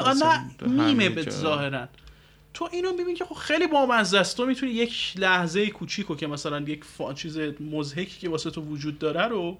میمه 0.66 1.08
به 1.08 1.22
ظاهرا. 1.30 1.88
تو 2.54 2.68
اینو 2.72 2.92
ببین 2.92 3.14
که 3.14 3.24
خب 3.24 3.34
خیلی 3.34 3.66
بامزه 3.66 4.18
است. 4.18 4.36
تو 4.36 4.46
می‌تونی 4.46 4.72
یک 4.72 5.12
لحظه 5.16 5.70
کوچیکو 5.70 6.16
که 6.16 6.26
مثلا 6.26 6.60
یک 6.60 6.84
فا... 6.84 7.12
چیز 7.14 7.38
مزهکی 7.60 8.20
که 8.20 8.28
واسه 8.28 8.50
تو 8.50 8.60
وجود 8.60 8.98
داره 8.98 9.26
رو 9.26 9.58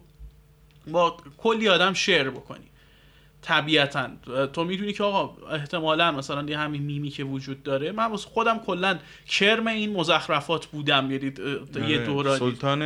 با 0.86 1.16
کلی 1.38 1.68
آدم 1.68 1.92
شیر 1.92 2.30
بکنی. 2.30 2.64
طبیعتا. 3.42 4.08
تو 4.52 4.64
می‌دونی 4.64 4.92
که 4.92 5.04
آقا 5.04 5.48
احتمالا 5.48 6.12
مثلا 6.12 6.50
یه 6.50 6.58
همین 6.58 6.82
میمی 6.82 7.10
که 7.10 7.24
وجود 7.24 7.62
داره 7.62 7.92
من 7.92 8.16
خودم 8.16 8.58
کلا 8.58 8.98
کرم 9.26 9.66
این 9.66 9.92
مزخرفات 9.92 10.66
بودم. 10.66 11.10
یعنی 11.10 11.32
یه 11.74 11.82
آره، 11.82 12.06
دورانی 12.06 12.38
سلطان 12.38 12.82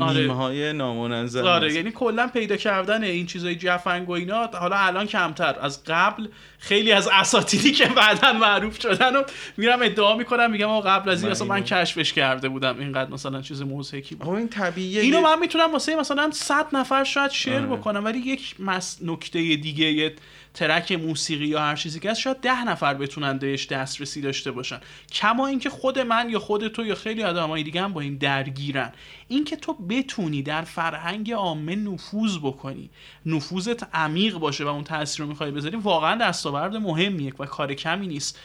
آره. 0.00 0.20
میمه 0.20 0.34
های 0.34 0.72
نامنظم 0.72 1.44
آره 1.44 1.74
یعنی 1.74 1.90
کلا 1.90 2.26
پیدا 2.26 2.56
کردن 2.56 3.04
این 3.04 3.26
چیزای 3.26 3.54
جفنگ 3.54 4.08
و 4.08 4.12
اینا 4.12 4.46
حالا 4.46 4.76
الان 4.76 5.06
کمتر. 5.06 5.56
از 5.60 5.84
قبل 5.84 6.28
خیلی 6.60 6.92
از 6.92 7.08
اساتیدی 7.12 7.72
که 7.72 7.86
بعدا 7.86 8.32
معروف 8.32 8.82
شدن 8.82 9.16
و 9.16 9.22
میرم 9.56 9.82
ادعا 9.82 10.16
می‌کنم 10.16 10.50
میگم 10.50 10.68
آقا 10.68 10.80
قبل 10.80 11.10
از 11.10 11.22
این 11.22 11.32
اصلا 11.32 11.46
من 11.46 11.64
کشفش 11.64 12.12
کرده 12.12 12.48
بودم 12.48 12.78
اینقدر 12.78 13.10
مثلا 13.10 13.42
چیز 13.42 13.62
موزهکی 13.62 14.14
بود 14.14 14.28
این 14.28 14.48
طبیعیه 14.48 15.00
اینو 15.00 15.20
من 15.20 15.38
می‌تونم 15.38 15.72
واسه 15.72 15.96
مثلا 15.96 16.30
100 16.30 16.66
نفر 16.72 17.04
شاید 17.04 17.30
شیر 17.30 17.54
آره. 17.54 17.66
بکنم 17.66 18.04
ولی 18.04 18.18
یک 18.18 18.54
نکته 19.02 19.38
دیگه 19.56 20.14
ترک 20.54 20.92
موسیقی 20.92 21.46
یا 21.46 21.60
هر 21.60 21.76
چیزی 21.76 22.00
که 22.00 22.10
هست 22.10 22.20
شاید 22.20 22.36
ده 22.36 22.64
نفر 22.64 22.94
بتونن 22.94 23.38
بهش 23.38 23.66
دسترسی 23.66 24.20
داشته 24.20 24.50
باشن. 24.50 24.80
کما 25.12 25.46
اینکه 25.46 25.70
خود 25.70 25.98
من 25.98 26.30
یا 26.30 26.38
خود 26.38 26.68
تو 26.68 26.86
یا 26.86 26.94
خیلی 26.94 27.22
آدمای 27.22 27.62
دیگه 27.62 27.82
هم 27.82 27.92
با 27.92 28.00
این 28.00 28.16
درگیرن. 28.16 28.92
اینکه 29.28 29.56
تو 29.56 29.72
بتونی 29.74 30.42
در 30.42 30.62
فرهنگ 30.62 31.32
عامه 31.32 31.76
نفوذ 31.76 32.38
بکنی 32.38 32.90
نفوذت 33.26 33.94
عمیق 33.94 34.34
باشه 34.38 34.64
و 34.64 34.68
اون 34.68 34.84
تاثیر 34.84 35.20
رو 35.20 35.28
می‌خوای 35.28 35.50
بذاری 35.50 35.76
واقعا 35.76 36.16
دستاورد 36.16 36.76
مهمیه 36.76 37.32
و 37.38 37.46
کار 37.46 37.74
کمی 37.74 38.06
نیست. 38.06 38.38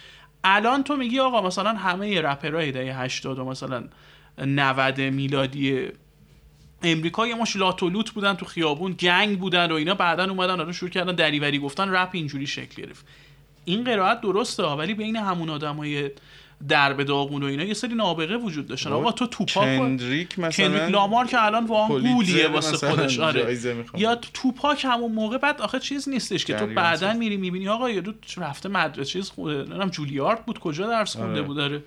الان 0.43 0.83
تو 0.83 0.95
میگی 0.95 1.19
آقا 1.19 1.41
مثلا 1.41 1.73
همه 1.73 2.21
رپرهای 2.21 2.71
دهه 2.71 3.01
80 3.01 3.39
و 3.39 3.45
مثلا 3.45 3.83
90 4.37 5.01
میلادی 5.01 5.87
امریکا 6.85 7.27
یه 7.27 7.35
مش 7.35 7.55
لاتولوت 7.55 8.11
بودن 8.11 8.33
تو 8.33 8.45
خیابون 8.45 8.91
گنگ 8.91 9.39
بودن 9.39 9.71
و 9.71 9.75
اینا. 9.75 9.93
بعدا 9.93 10.29
اومدن 10.29 10.59
آره 10.59 10.71
شروع 10.71 10.89
کردن 10.89 11.15
دریوری 11.15 11.59
گفتن 11.59 11.89
رپ 11.89 12.09
اینجوری 12.11 12.47
شکل 12.47 12.81
گرفت. 12.81 13.05
این 13.65 13.83
قرائت 13.83 14.21
درسته 14.21 14.63
ولی 14.63 14.93
بین 14.93 15.15
همون 15.15 15.49
آدمای 15.49 16.11
درب 16.69 17.03
داغون 17.03 17.43
و 17.43 17.45
اینا 17.45 17.63
یه 17.63 17.73
سری 17.73 17.95
نابغه 17.95 18.37
وجود 18.37 18.67
داشتن 18.67 18.91
آقا 18.91 19.11
تو 19.11 19.27
توپاک 19.27 19.77
کندریک 19.79 20.39
مثلا 20.39 20.67
کندریک 20.67 20.91
لامار 20.91 21.27
که 21.27 21.45
الان 21.45 21.65
واقعا 21.65 21.99
گولیه 21.99 22.47
واسه 22.47 22.89
خودش 22.89 23.19
آره. 23.19 23.57
یا 23.97 24.15
توپاک 24.15 24.85
همون 24.85 25.11
موقع 25.11 25.37
بعد 25.37 25.61
آخه 25.61 25.79
چیز 25.79 26.09
نیستش 26.09 26.45
که 26.45 26.53
تو 26.53 26.67
بعدا 26.67 27.13
میری 27.13 27.37
می‌بینی 27.37 27.67
آقا 27.67 27.89
یه 27.89 28.03
رفته 28.37 28.69
مدرسه 28.69 29.09
چیز 29.09 29.31
نمی‌دونم 29.37 29.89
جولیارد 29.89 30.45
بود 30.45 30.59
کجا 30.59 30.87
درس 30.87 31.15
خونده 31.15 31.31
آره. 31.31 31.41
بود 31.41 31.57
داره 31.57 31.83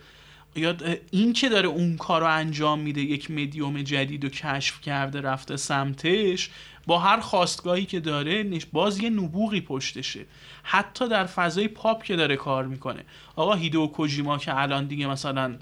یا 0.57 0.77
این 1.11 1.33
که 1.33 1.49
داره 1.49 1.69
اون 1.69 1.97
کار 1.97 2.21
رو 2.21 2.27
انجام 2.27 2.81
میده 2.81 3.01
یک 3.01 3.31
مدیوم 3.31 3.83
جدید 3.83 4.25
و 4.25 4.29
کشف 4.29 4.81
کرده 4.81 5.21
رفته 5.21 5.57
سمتش 5.57 6.51
با 6.87 6.99
هر 6.99 7.21
خاستگاهی 7.21 7.85
که 7.85 8.01
داره 8.01 8.61
باز 8.73 8.99
یه 8.99 9.11
نبوغی 9.11 9.61
پشتشه. 9.61 10.27
حتی 10.63 11.09
در 11.09 11.27
فضای 11.27 11.69
پاپ 11.69 12.03
که 12.03 12.17
داره 12.17 12.37
کار 12.37 12.67
می‌کنه. 12.67 13.05
آقا 13.37 13.55
هیدو 13.55 13.87
کوجیما 13.87 14.39
که 14.39 14.61
الان 14.61 14.87
دیگه 14.87 15.07
مثلا 15.07 15.59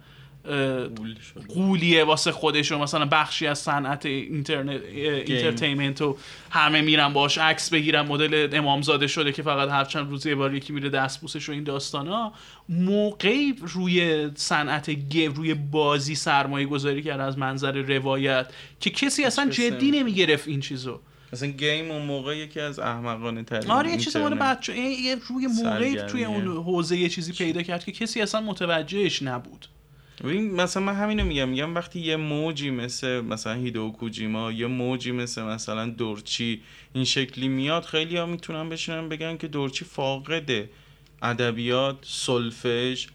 غولیه 1.49 2.05
واسه 2.05 2.33
خودش 2.33 2.73
و 2.73 2.79
مثلا 2.79 3.05
بخشی 3.05 3.47
از 3.47 3.59
صنعت 3.59 4.07
اینترنت 4.07 4.81
entertainment 4.83 6.03
و 6.03 6.17
همه 6.51 6.81
میرن 6.81 7.13
باش 7.13 7.39
عکس 7.39 7.71
بگیرن 7.71 8.07
مدل 8.07 8.49
امامزاده 8.53 9.07
شده 9.07 9.33
که 9.33 9.43
فقط 9.43 9.69
هر 9.69 9.85
چند 9.85 10.11
روز 10.11 10.27
یه 10.27 10.35
بار 10.35 10.55
یکی 10.55 10.73
میره 10.73 10.89
دستبوسش 10.89 11.49
و 11.49 11.53
این 11.53 11.65
داستانا. 11.65 12.33
موقعی 12.69 13.55
روی 13.75 14.31
صنعت 14.35 14.91
گیو 14.91 15.33
روی 15.33 15.55
بازی 15.55 16.15
سرمایه 16.15 16.67
گذاری 16.67 17.03
کرد 17.03 17.21
از 17.21 17.39
منظر 17.39 17.73
روایت 17.73 18.47
که 18.81 18.91
کسی 18.91 19.25
اصلا 19.25 19.51
جدی 19.51 19.91
نمی‌گرفت 19.91 20.49
این 20.49 20.61
چیزو. 20.61 21.01
مثلا 21.33 21.49
گیم 21.49 21.91
اون 21.91 22.03
موقع 22.03 22.37
یکی 22.37 22.61
از 22.61 22.79
احمقانه 22.79 23.43
ترین 23.43 23.71
آره 23.71 23.91
یه 23.91 23.97
چیز 23.97 24.17
مال 24.17 24.35
بچه 24.35 24.77
یه 24.79 25.17
روی 25.29 25.47
موقعی 25.47 25.97
توی 25.97 26.25
اون 26.25 26.47
حوزه 26.47 26.97
یه 26.97 27.09
چیزی 27.09 27.33
پیدا 27.33 27.63
کرد 27.63 27.85
که 27.85 27.93
کسی 27.93 28.21
اصلا 28.21 28.41
متوجهش 28.41 29.23
نبود. 29.23 29.67
این 30.25 30.55
مثلا 30.55 30.83
من 30.83 30.95
همینو 30.95 31.25
میگم 31.25 31.49
میگم 31.49 31.75
وقتی 31.75 32.01
یه 32.01 32.17
موجی 32.17 32.71
مثل 32.71 33.21
مثلا 33.21 33.55
هیدو 33.55 33.91
کوجیما 33.91 34.53
یه 34.53 34.67
موجی 34.67 35.13
مثل 35.13 35.43
مثلا 35.43 35.87
دورچی 35.87 36.63
این 36.93 37.05
شکلی 37.05 37.49
میاد 37.49 37.85
خیلی 37.85 38.17
ها 38.17 38.27
می‌تونن 38.27 38.69
بشینن 38.69 39.09
بگن 39.09 39.37
که 39.37 39.49
دورچی 39.49 39.85
فاقده. 39.85 40.71
ادبیات 41.23 41.97
سلفژ 42.03 43.07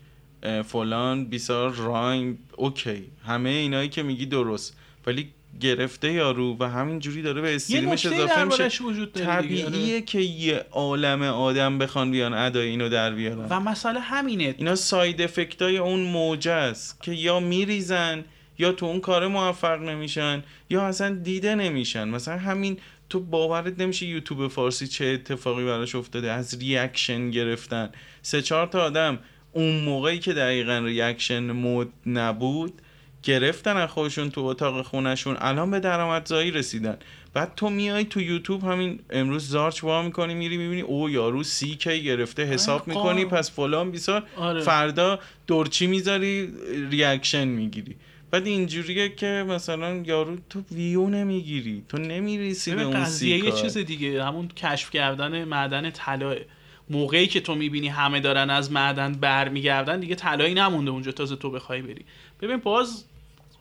فلان 0.66 1.26
بیسار 1.26 1.72
rhyme 1.72 2.40
okay. 2.58 3.04
همه 3.26 3.50
اینایی 3.50 3.90
که 3.90 4.04
میگی 4.04 4.26
درست. 4.26 4.78
ولی 5.06 5.30
گرفته 5.60 6.12
یارو 6.12 6.58
و 6.60 6.64
همین 6.64 7.00
جوری 7.00 7.22
داره 7.22 7.42
به 7.42 7.56
stream 7.56 7.93
ش 7.93 8.06
اضافه 8.06 8.44
میشه. 8.44 8.84
وجود 8.84 9.14
طبیعیه 9.14 9.96
آره. 9.96 10.02
که 10.02 10.20
یه 10.20 10.66
عالم 10.72 11.24
آدم 11.24 11.78
بخوان 11.78 12.12
بیان 12.12 12.34
ادای 12.34 12.68
اینو 12.68 12.90
در 12.90 13.12
بیارن. 13.12 13.46
و 13.50 13.60
مسئله 13.60 14.00
همینه. 14.00 14.56
اینا 14.58 14.76
side 14.76 15.22
effect 15.22 15.70
ای 15.70 15.78
اون 15.78 16.00
موجه 16.00 16.52
است 16.52 17.02
که 17.02 17.12
یا 17.12 17.40
میریزن 17.40 18.24
یا 18.60 18.72
تو 18.72 18.86
اون 18.86 19.00
کار 19.00 19.28
موفق 19.28 19.80
نمیشن 19.80 20.44
یا 20.70 20.84
اصلا 20.84 21.16
دیده 21.16 21.56
نمیشن. 21.56 22.08
مثلا 22.08 22.38
همین 22.38 22.78
تو 23.10 23.20
باورت 23.20 23.80
نمیشه 23.80 24.06
یوتیوب 24.06 24.48
فارسی 24.48 24.88
چه 24.88 25.06
اتفاقی 25.06 25.66
براش 25.66 25.96
افتاده 25.96 26.32
از 26.32 26.60
reaction 26.60 27.32
گرفتن. 27.32 27.90
سه 28.22 28.42
چهار 28.42 28.68
تا 28.68 28.84
آدم 28.84 29.20
اون 29.52 29.80
موقعی 29.80 30.20
که 30.20 30.34
دقیقا 30.34 30.78
reaction 30.78 31.52
مد 31.52 31.94
نبود 32.06 32.82
گرفتن 33.24 33.78
از 33.78 33.90
خودشون 33.90 34.30
تو 34.30 34.42
اتاق 34.42 34.86
خونشون 34.86 35.38
الان 35.40 35.72
به 35.72 35.80
درآمدزایی 35.80 36.52
رسیدن. 36.52 36.98
بعد 37.34 37.54
تو 37.56 37.70
میای 37.70 38.04
تو 38.04 38.22
یوتیوب 38.22 38.64
همین 38.64 39.00
امروز 39.10 39.48
زارت 39.50 39.84
وا 39.84 40.02
می‌کنی 40.02 40.34
میری 40.34 40.58
می‌بینی 40.58 40.82
او 40.82 41.10
یارو 41.10 41.44
سی 41.44 41.76
K 41.76 42.04
گرفته 42.04 42.44
حساب 42.44 42.88
می‌کنی 42.88 43.26
پس 43.26 43.52
فلان 43.52 43.92
بیسار. 43.92 44.24
آره. 44.36 44.62
فردا 44.62 45.20
دورچی 45.48 45.88
می‌ذاری 45.88 46.50
reaction 46.92 47.48
می‌گیری. 47.48 47.96
بعد 48.32 48.48
اینجوریه 48.48 49.10
که 49.10 49.46
مثلا 49.50 50.04
یارو 50.06 50.38
تو 50.50 50.64
ویو 50.72 51.10
نمی‌گیری 51.10 51.84
تو 51.90 51.98
نمی‌رسی 51.98 52.76
به 52.76 52.84
اون 52.84 53.04
قضیه 53.04 53.46
یه 53.46 53.52
چیز 53.52 53.78
دیگه 53.78 54.24
همون 54.24 54.48
کشف 54.48 54.92
کردن 54.92 55.44
معدن 55.44 55.90
طلاه 55.90 56.36
موقعی 56.90 57.28
که 57.28 57.40
تو 57.40 57.56
می‌بینی 57.56 57.88
همه 57.88 58.20
دارن 58.20 58.50
از 58.50 58.72
معدن 58.72 59.14
برمیگردن 59.14 60.00
دیگه 60.00 60.16
طلایی 60.16 60.54
نمونده 60.54 60.92
اونجا 60.92 61.12
تازه 61.12 61.36
تو 61.36 61.52
بخوای 61.52 61.82
بری. 61.82 62.06
ببین 62.42 62.58
باز 62.58 63.06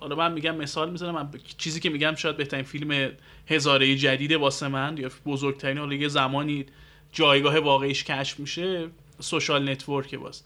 حالا 0.01 0.17
من 0.17 0.33
میگم 0.33 0.57
مثال 0.57 0.91
می‌زنم 0.91 1.15
من 1.15 1.29
چیزی 1.59 1.81
که 1.81 1.91
میگم 1.91 2.15
شاید 2.15 2.37
بهترین 2.37 2.65
فیلم 2.65 3.11
هزاره 3.47 3.97
جدید 3.97 4.33
واسه 4.33 4.69
من 4.69 4.97
یا 4.97 5.11
بزرگترین 5.27 5.79
حالا 5.79 5.95
یه 5.95 6.09
زمانی 6.09 6.67
جایگاه 7.13 7.59
واقعیش 7.59 8.05
کشف 8.05 8.41
میشه 8.41 8.89
Social 9.21 9.69
Network 9.71 10.15
باز. 10.15 10.43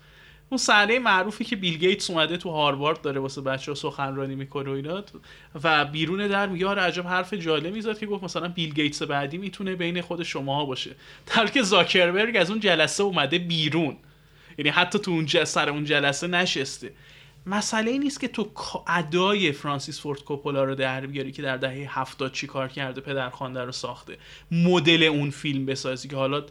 اون 0.50 0.58
صحنه 0.58 0.98
معروفی 0.98 1.44
که 1.44 1.56
بیل 1.56 1.78
گیتس 1.78 2.10
اومده 2.10 2.36
تو 2.36 2.50
هاروارد 2.50 3.00
داره 3.00 3.20
واسه 3.20 3.40
بچه 3.40 3.72
ها 3.72 3.74
سخنرانی 3.74 4.34
می‌کنه 4.34 4.70
و 4.70 4.72
اینا 4.72 5.04
و 5.64 5.84
بیرون 5.84 6.28
در 6.28 6.46
میگه 6.46 6.66
آره 6.66 6.82
عجب 6.82 7.06
حرف 7.06 7.34
جالب 7.34 7.74
می‌زد 7.74 7.98
که 7.98 8.06
گفت 8.06 8.24
مثلا 8.24 8.48
بیل 8.48 8.74
گیتس 8.74 9.02
بعدی 9.02 9.38
می‌تونه 9.38 9.74
بین 9.74 10.00
خود 10.00 10.22
شماها 10.22 10.64
باشه. 10.64 10.90
در 11.26 11.46
که 11.46 11.62
زاکربرگ 11.62 12.36
از 12.36 12.50
اون 12.50 12.60
جلسه 12.60 13.02
اومده 13.02 13.38
بیرون. 13.38 13.96
یعنی 14.58 14.70
حتی 14.70 14.98
تو 14.98 15.10
اون 15.10 15.26
سر 15.26 15.70
اون 15.70 15.84
جلسه 15.84 16.26
نشسته. 16.26 16.92
مسئله 17.46 17.90
ای 17.90 17.98
نیست 17.98 18.20
که 18.20 18.28
تو 18.28 18.50
ادای 18.86 19.52
فرانسیس 19.52 20.00
فورد 20.00 20.24
کوپولا 20.24 20.64
رو 20.64 20.74
در 20.74 21.06
بیاری 21.06 21.32
که 21.32 21.42
در 21.42 21.56
دهه 21.56 22.00
هفتاد 22.00 22.32
چی 22.32 22.46
کار 22.46 22.68
کرده 22.68 23.00
پدرخوانده 23.00 23.64
رو 23.64 23.72
ساخته. 23.72 24.18
مدل 24.50 25.02
اون 25.02 25.30
فیلم 25.30 25.66
بسازی 25.66 26.08
که 26.08 26.16
حالا 26.16 26.44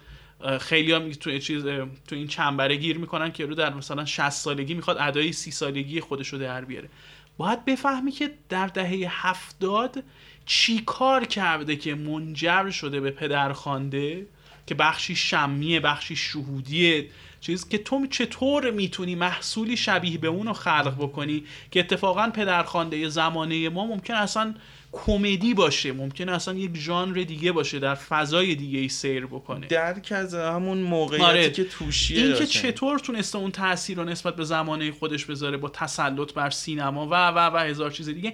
خیلی 0.59 0.91
هم 0.91 1.11
تو 1.11 1.39
چیز 1.39 1.65
تو 2.07 2.15
این 2.15 2.27
چنبره 2.27 2.75
گیر 2.75 2.97
می‌کنن 2.97 3.31
که 3.31 3.45
رو 3.45 3.55
در 3.55 3.73
مثلا 3.73 4.05
60 4.05 4.29
سالگی 4.29 4.73
می‌خواد 4.73 4.97
ادای 4.99 5.33
30 5.33 5.51
سالگی 5.51 5.99
خودش 5.99 6.27
رو 6.27 6.39
در 6.39 6.65
بیاره. 6.65 6.89
باید 7.37 7.65
بفهمی 7.65 8.11
که 8.11 8.31
در 8.49 8.67
دهه 8.67 9.07
هفتاد 9.09 10.03
چی 10.45 10.79
کار 10.85 11.25
کرده 11.25 11.75
که 11.75 11.95
منجر 11.95 12.69
شده 12.69 12.99
به 12.99 13.11
پدرخوانده 13.11 14.25
که 14.67 14.75
بخشی 14.75 15.15
شمیه 15.15 15.79
بخشی 15.79 16.15
شهودیه 16.15 17.09
چیز 17.41 17.69
که 17.69 17.77
تو 17.77 18.07
چطور 18.07 18.71
می‌تونی 18.71 19.15
محصولی 19.15 19.77
شبیه 19.77 20.17
به 20.17 20.27
اون 20.27 20.47
رو 20.47 20.53
خلق 20.53 20.95
بکنی 20.99 21.43
که 21.71 21.79
اتفاقا 21.79 22.29
پدرخوانده 22.29 23.09
زمانه 23.09 23.69
ما 23.69 23.85
ممکن 23.85 24.13
اصلا 24.13 24.53
کمدی 24.93 25.53
باشه 25.53 25.91
ممکن 25.91 26.29
اصلا 26.29 26.53
یک 26.53 26.77
ژانر 26.77 27.23
دیگه 27.23 27.51
باشه 27.51 27.79
در 27.79 27.95
فضای 27.95 28.55
دیگه 28.55 28.79
ای 28.79 28.89
سیر 28.89 29.25
بکنه 29.25 29.67
درک 29.67 30.11
از 30.11 30.35
همون 30.35 30.77
موقعیتی 30.77 31.23
آره. 31.23 31.49
که 31.49 31.63
توشیه 31.63 32.23
این 32.23 32.35
که 32.35 32.45
چطور 32.45 32.99
تونسته 32.99 33.37
اون 33.37 33.51
تاثیر 33.51 33.97
رو 33.97 34.03
نسبت 34.03 34.35
به 34.35 34.43
زمانه 34.43 34.91
خودش 34.91 35.25
بذاره 35.25 35.57
با 35.57 35.69
تسلط 35.69 36.33
بر 36.33 36.49
سینما 36.49 37.07
و 37.07 37.13
و 37.13 37.37
و 37.37 37.57
هزار 37.57 37.91
چیز 37.91 38.09
دیگه 38.09 38.33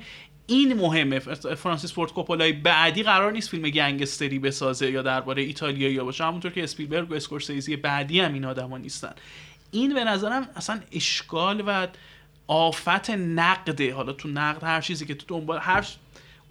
این 0.49 0.73
مهمه. 0.73 1.19
فرانسیس 1.55 1.93
فورد 1.93 2.13
کوپولای 2.13 2.53
بعدی 2.53 3.03
قرار 3.03 3.31
نیست 3.31 3.49
فیلم 3.49 3.69
گنگستری 3.69 4.39
بسازه 4.39 4.91
یا 4.91 5.01
درباره 5.01 5.41
ایتالیایی 5.41 5.93
یا 5.93 6.03
باشه. 6.03 6.23
همونطور 6.23 6.51
که 6.51 6.63
اسپیلبرگ 6.63 7.11
و 7.11 7.13
اسکورسیزی 7.13 7.75
بعدی 7.75 8.19
هم 8.19 8.33
این 8.33 8.45
آدما 8.45 8.77
نیستن. 8.77 9.13
این 9.71 9.93
به 9.93 10.03
نظرم 10.03 10.49
اصلا 10.55 10.79
اشکال 10.91 11.63
و 11.67 11.87
آفت 12.47 13.09
نقده. 13.09 13.93
حالا 13.93 14.13
تو 14.13 14.27
نقد 14.27 14.63
هر 14.63 14.81
چیزی 14.81 15.05
که 15.05 15.15
تو 15.15 15.25
دنبال 15.27 15.59
هر 15.59 15.87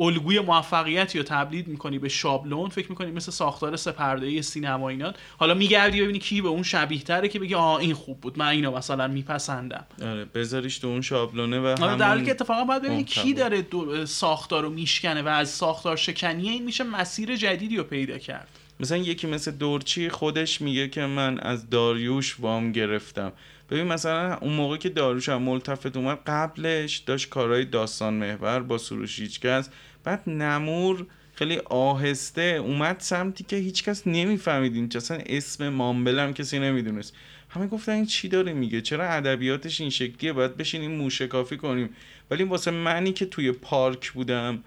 الگوی 0.01 0.41
موفقیتی 0.41 1.19
رو 1.19 1.25
تبلید 1.25 1.69
می‌کنی 1.69 1.99
به 1.99 2.09
شابلون 2.09 2.69
فکر 2.69 2.89
می‌کنی 2.89 3.11
مثل 3.11 3.33
ساختار 3.33 3.77
سپرده 3.77 4.43
سینما 4.43 4.89
اینا. 4.89 5.13
حالا 5.39 5.55
میگردی 5.55 6.03
ببینی 6.03 6.19
کی 6.19 6.41
به 6.41 6.49
اون 6.49 6.63
شبیه 6.63 7.03
تره 7.03 7.29
که 7.29 7.39
بگی 7.39 7.55
آ 7.55 7.77
این 7.77 7.95
خوب 7.95 8.21
بود 8.21 8.39
من 8.39 8.47
اینو 8.47 8.77
مثلا 8.77 9.09
میپسندم. 9.09 9.87
آره 10.03 10.25
بذاریش 10.25 10.79
تو 10.79 10.89
اون 10.89 11.01
شابلونه 11.01 11.61
و 11.61 11.67
آره 11.67 11.97
در 11.97 12.09
حالی 12.09 12.25
که 12.25 12.31
اتفاقا 12.31 12.65
باید 12.65 12.83
ببینی 12.83 13.05
کی 13.05 13.35
داره 13.35 13.65
ساختار 14.05 14.63
رو 14.63 14.71
میشکنه 14.71 15.23
و 15.23 15.29
از 15.29 15.49
ساختار 15.49 15.97
شکنی 15.97 16.49
این 16.49 16.65
میشه 16.65 16.85
مسیر 16.85 17.37
جدیدی 17.37 17.77
رو 17.77 17.85
پیدا 17.85 18.19
کرد. 18.19 18.49
مثلا 18.81 18.99
یکی 18.99 19.27
مثل 19.27 19.51
دورچی 19.51 20.09
خودش 20.09 20.61
میگه 20.61 20.89
که 20.89 21.01
من 21.01 21.39
از 21.39 21.71
داریوش 21.71 22.37
وام 22.41 22.73
گرفتم. 22.73 23.33
ببین 23.71 23.87
مثلا 23.87 24.37
اون 24.37 24.53
موقع 24.53 24.77
که 24.77 24.89
داریوش 24.89 25.29
هم 25.29 25.43
ملتفت 25.43 25.97
اومد 25.97 26.19
قبلش 26.27 26.97
داشت 26.97 27.29
کارهای 27.29 27.65
داستان 27.65 28.15
محور 28.15 28.61
با 28.61 28.79
سروش 28.79 29.19
هیچکس 29.19 29.69
بعد 30.05 30.29
نمور 30.29 31.07
خیلی 31.35 31.59
آهسته 31.65 32.43
اومد 32.43 32.97
سمتی 32.99 33.45
که 33.45 33.57
هیچکس 33.57 34.07
نمی‌فهمید 34.07 34.75
این 34.75 34.91
اصلا 34.95 35.19
اسم 35.27 35.69
مامبل 35.69 36.19
هم 36.19 36.35
کسی 36.35 36.59
نمی‌دونست. 36.59 37.15
همه 37.51 37.67
گفتن 37.67 37.93
این 37.93 38.07
چی 38.07 38.29
داره 38.29 38.53
میگه؟ 38.53 38.81
چرا 38.81 39.09
ادبیاتش 39.09 39.81
این 39.81 39.91
شکلیه؟ 39.91 40.33
باید 40.33 40.57
بشینیم 40.57 40.91
موشه 40.91 41.27
کافی 41.27 41.57
کنیم. 41.57 41.91
ولی 42.31 42.45
واسه 42.45 42.71
منی 42.71 43.13
که 43.13 43.27
توی 43.27 43.53
پارک 43.53 44.11
بودم 44.11 44.65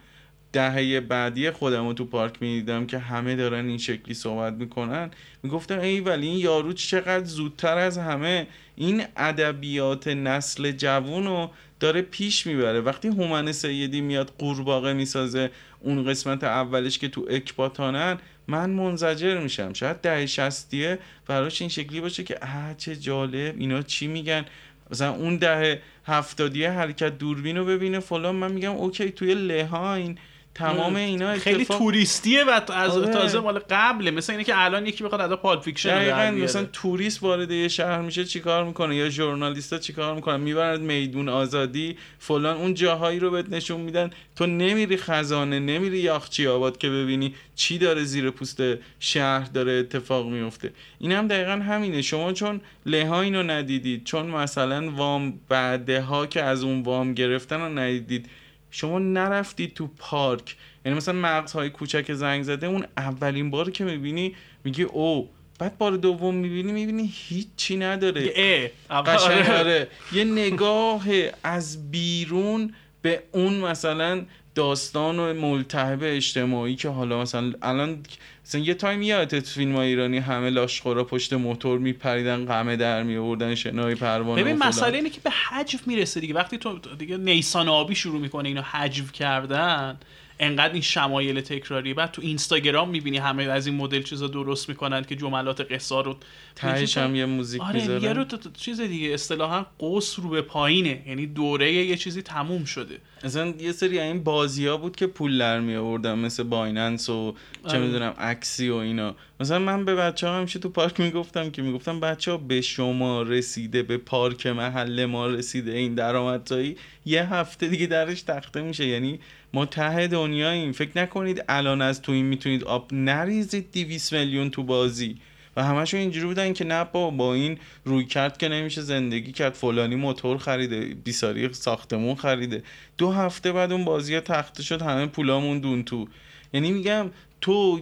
دهه 0.53 0.99
بعدی 0.99 1.51
خودم 1.51 1.87
رو 1.87 1.93
تو 1.93 2.05
پارک 2.05 2.41
می‌دیدم 2.41 2.85
که 2.85 2.97
همه 2.97 3.35
دارن 3.35 3.67
این 3.67 3.77
شکلی 3.77 4.13
صحبت 4.13 4.53
می‌کنن 4.53 5.11
می‌گفتم 5.43 5.79
ای 5.79 5.99
ولی 5.99 6.27
این 6.27 6.39
یارو 6.39 6.73
چقدر 6.73 7.25
زودتر 7.25 7.77
از 7.77 7.97
همه. 7.97 8.47
این 8.75 9.03
ادبیات 9.17 10.07
نسل 10.07 10.71
جوون 10.71 11.25
رو 11.25 11.51
داره 11.81 12.01
پیش 12.01 12.47
می‌بره. 12.47 12.81
وقتی 12.81 13.07
هومن 13.07 13.51
سیدی 13.51 14.01
میاد 14.01 14.33
قورباغه 14.37 14.93
می‌سازه 14.93 15.51
اون 15.79 16.09
قسمت 16.09 16.43
اولش 16.43 16.99
که 16.99 17.07
تو 17.07 17.25
اکباتانن 17.29 18.17
من 18.47 18.69
منزجر 18.69 19.39
میشم. 19.39 19.73
شاید 19.73 20.01
دهه 20.01 20.25
شصتیه 20.25 20.99
براش 21.27 21.61
این 21.61 21.69
شکلی 21.69 22.01
باشه 22.01 22.23
که 22.23 22.37
اه 22.41 22.73
چه 22.77 22.95
جالب. 22.95 23.55
اینا 23.57 23.81
چی 23.81 24.07
میگن؟ 24.07 24.45
مثلا 24.91 25.11
اون 25.11 25.37
دهه 25.37 25.81
هفتادیه 26.05 26.71
حرکت 26.71 27.17
دوربین 27.17 27.57
رو 27.57 27.65
ببینه 27.65 27.99
فلان. 27.99 28.35
من 28.35 28.51
میگم 28.51 28.71
اوکی 28.71 29.11
توی 29.11 29.33
لهاین 29.33 30.17
تمام 30.55 30.95
اینا 30.95 31.33
خیلی 31.33 31.65
توریستیه 31.65 32.43
و 32.43 32.71
از 32.73 32.97
آره. 32.97 33.13
تازه 33.13 33.39
مال 33.39 33.59
قبله. 33.69 34.11
مثل 34.11 34.33
اینه 34.33 34.43
که 34.43 34.53
الان 34.55 34.85
یکی 34.85 35.03
بخواد 35.03 35.21
ادای 35.21 35.35
Pulp 35.35 35.59
Fiction 35.59 36.33
مثلا 36.33 36.65
توریست 36.73 37.23
وارد 37.23 37.51
یه 37.51 37.67
شهر 37.67 38.01
میشه 38.01 38.25
چیکار 38.25 38.63
می‌کنه؟ 38.63 38.95
یا 38.95 39.09
ژورنالیستا 39.09 39.77
چیکار 39.77 40.15
می‌کنن؟ 40.15 40.39
می‌برند 40.39 40.79
میدون 40.79 41.29
آزادی 41.29 41.97
فلان 42.19 42.57
اون 42.57 42.73
جاهایی 42.73 43.19
رو 43.19 43.31
بهت 43.31 43.49
نشون 43.49 43.81
میدن. 43.81 44.09
تو 44.35 44.45
نمیری 44.45 44.97
خزانه 44.97 45.59
نمیری 45.59 45.99
یاخچی 45.99 46.47
آباد 46.47 46.77
که 46.77 46.89
ببینی 46.89 47.35
چی 47.55 47.77
داره 47.77 48.03
زیر 48.03 48.29
پوست 48.29 48.61
شهر 48.99 49.43
داره 49.53 49.71
اتفاق 49.71 50.27
میفته 50.27 50.73
این 50.99 51.11
هم 51.11 51.27
دقیقا 51.27 51.51
همینه. 51.51 52.01
شما 52.01 52.33
چون 52.33 52.61
لها 52.85 53.21
اینو 53.21 53.43
ندیدید 53.43 54.03
چون 54.03 54.25
مثلا 54.25 54.91
وام 54.91 55.39
بعده 55.49 56.01
ها 56.01 56.25
که 56.25 56.43
از 56.43 56.63
اون 56.63 56.81
وام 56.81 57.13
گرفتن 57.13 57.59
رو 57.59 57.79
ندیدید 57.79 58.29
شما 58.71 58.99
نرفتید 58.99 59.73
تو 59.73 59.89
پارک. 59.97 60.55
یعنی 60.85 60.97
مثلا 60.97 61.13
مغزهای 61.13 61.69
کوچک 61.69 62.13
زنگ 62.13 62.43
زده 62.43 62.67
اون 62.67 62.85
اولین 62.97 63.51
بار 63.51 63.71
که 63.71 63.83
می‌بینی 63.83 64.35
میگی 64.63 64.83
او 64.83 65.29
بعد 65.59 65.77
بار 65.77 65.91
دوم 65.91 66.35
می‌بینی 66.35 66.71
می‌بینی 66.71 67.13
هیچی 67.13 67.77
نداره. 67.77 68.71
قشنگ 68.89 69.49
آره. 69.49 69.87
یه 70.13 70.23
نگاه 70.23 71.03
از 71.43 71.91
بیرون 71.91 72.73
به 73.01 73.23
اون 73.31 73.53
مثلا 73.53 74.25
داستان 74.55 75.19
و 75.19 75.33
ملتهب 75.33 75.99
اجتماعی 76.03 76.75
که 76.75 76.89
حالا 76.89 77.21
مثلا 77.21 77.53
الان 77.61 78.03
مثلا 78.45 78.61
یه 78.61 78.73
تایم 78.73 79.01
یادت 79.01 79.47
فیلم 79.47 79.75
ایرانی 79.75 80.17
همه 80.17 80.49
لاشخورا 80.49 81.03
پشت 81.03 81.33
موتور 81.33 81.79
میپریدن 81.79 82.45
قمه 82.45 82.75
در 82.75 83.03
می 83.03 83.17
آوردن 83.17 83.55
شنای 83.55 83.95
پروانه 83.95 84.43
ببین 84.43 84.57
مسئله 84.57 84.97
اینه 84.97 85.09
که 85.09 85.21
به 85.23 85.29
حجف 85.29 85.87
می‌رسه 85.87 86.19
دیگه. 86.19 86.33
وقتی 86.33 86.57
تو 86.57 86.79
دیگه 86.97 87.17
نیسان 87.17 87.69
آبی 87.69 87.95
شروع 87.95 88.21
می‌کنه 88.21 88.49
اینو 88.49 88.61
حجف 88.61 89.11
کردن 89.11 89.99
انقدر 90.41 90.73
این 90.73 90.81
شمایل 90.81 91.41
تکراری 91.41 91.93
بعد 91.93 92.11
تو 92.11 92.21
اینستاگرام 92.21 92.89
می‌بینی 92.89 93.17
همه 93.17 93.43
از 93.43 93.67
این 93.67 93.75
مدل 93.75 94.01
چیزا 94.01 94.27
درست 94.27 94.69
می‌کنن 94.69 95.03
که 95.03 95.15
جملات 95.15 95.71
قصه 95.71 96.01
رو 96.01 96.17
تهش 96.55 96.97
هم 96.97 97.15
یه 97.15 97.25
موزیک 97.25 97.61
آره 97.61 97.87
می‌ذارن 97.87 98.17
رو 98.17 98.25
چیز 98.53 98.81
دیگه 98.81 99.13
اصطلاحا 99.13 99.65
قوس 99.79 100.19
رو 100.19 100.29
به 100.29 100.41
پایینه. 100.41 101.03
یعنی 101.07 101.27
دوره 101.27 101.73
یه 101.73 101.97
چیزی 101.97 102.21
تموم 102.21 102.65
شده. 102.65 102.97
مثلا 103.23 103.53
یه 103.59 103.71
سری 103.71 103.99
این 103.99 104.23
بازی 104.23 104.67
ها 104.67 104.77
بود 104.77 104.95
که 104.95 105.07
پول 105.07 105.37
در 105.37 105.59
می 105.59 105.75
آوردن 105.75 106.19
مثل 106.19 106.43
بایننس 106.43 107.09
و 107.09 107.35
چه 107.67 107.69
آره. 107.69 107.79
می‌دونم 107.79 108.13
اکسی 108.17 108.69
و 108.69 108.75
اینا. 108.75 109.15
مثلا 109.41 109.59
من 109.59 109.85
به 109.85 109.95
بچه 109.95 110.27
ها 110.27 110.37
همیشه 110.37 110.59
تو 110.59 110.69
پارک 110.69 110.99
می‌گفتم 110.99 111.49
که 111.49 111.61
می‌گفتم 111.61 111.99
بچه 111.99 112.31
ها 112.31 112.37
به 112.37 112.61
شما 112.61 113.21
رسیده 113.21 113.83
به 113.83 113.97
پارک 113.97 114.47
محل 114.47 115.05
ما 115.05 115.27
رسیده 115.27 115.71
این 115.71 115.95
درآمدزایی 115.95 116.77
یه 117.05 117.33
هفته 117.33 117.67
دیگه 117.67 117.87
درش 117.87 118.21
تخته 118.21 118.61
میشه. 118.61 118.85
یعنی 118.85 119.19
ما 119.53 119.65
ته 119.65 120.07
دنیاییم. 120.07 120.71
فکر 120.71 120.91
نکنید 120.95 121.43
الان 121.49 121.81
از 121.81 122.01
تو 122.01 122.11
این 122.11 122.25
می‌تونید 122.25 122.63
آب 122.63 122.89
نریزید 122.93 123.71
200 123.71 124.13
میلیون 124.13 124.49
تو 124.49 124.63
بازی. 124.63 125.17
و 125.55 125.63
همشون 125.63 125.99
اینجوری 125.99 126.25
بودن 126.25 126.53
که 126.53 126.65
نه 126.65 126.83
با 126.83 127.09
با 127.09 127.33
این 127.33 127.57
روی 127.85 128.05
کرد 128.05 128.37
که 128.37 128.47
نمیشه 128.47 128.81
زندگی 128.81 129.31
کرد. 129.31 129.53
فلانی 129.53 129.95
موتور 129.95 130.37
خریده 130.37 130.79
بیساری 131.03 131.53
ساختمون 131.53 132.15
خریده. 132.15 132.63
دو 132.97 133.11
هفته 133.11 133.51
بعد 133.51 133.71
اون 133.71 133.85
بازی 133.85 134.19
تخته 134.19 134.63
شد 134.63 134.81
همه 134.81 135.05
پولامون 135.05 135.59
دون 135.59 135.83
تو. 135.83 136.07
یعنی 136.53 136.71
میگم 136.71 137.09
تو 137.41 137.81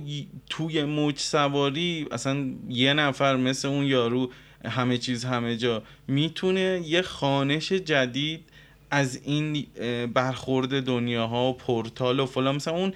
توی 0.49 0.83
موج 0.83 1.17
سواری 1.17 2.07
اصلا 2.11 2.45
یه 2.69 2.93
نفر 2.93 3.35
مثل 3.35 3.67
اون 3.67 3.85
یارو 3.85 4.31
همه 4.65 4.97
چیز 4.97 5.25
همه 5.25 5.57
جا 5.57 5.83
می‌تونه 6.07 6.81
یه 6.85 7.01
خانش 7.01 7.71
جدید 7.71 8.43
از 8.91 9.21
این 9.23 9.67
برخورد 10.13 10.83
دنیاها 10.83 11.49
و 11.49 11.53
پورتال 11.53 12.19
و 12.19 12.25
فلان. 12.25 12.55
مثلا 12.55 12.73
اون 12.73 12.93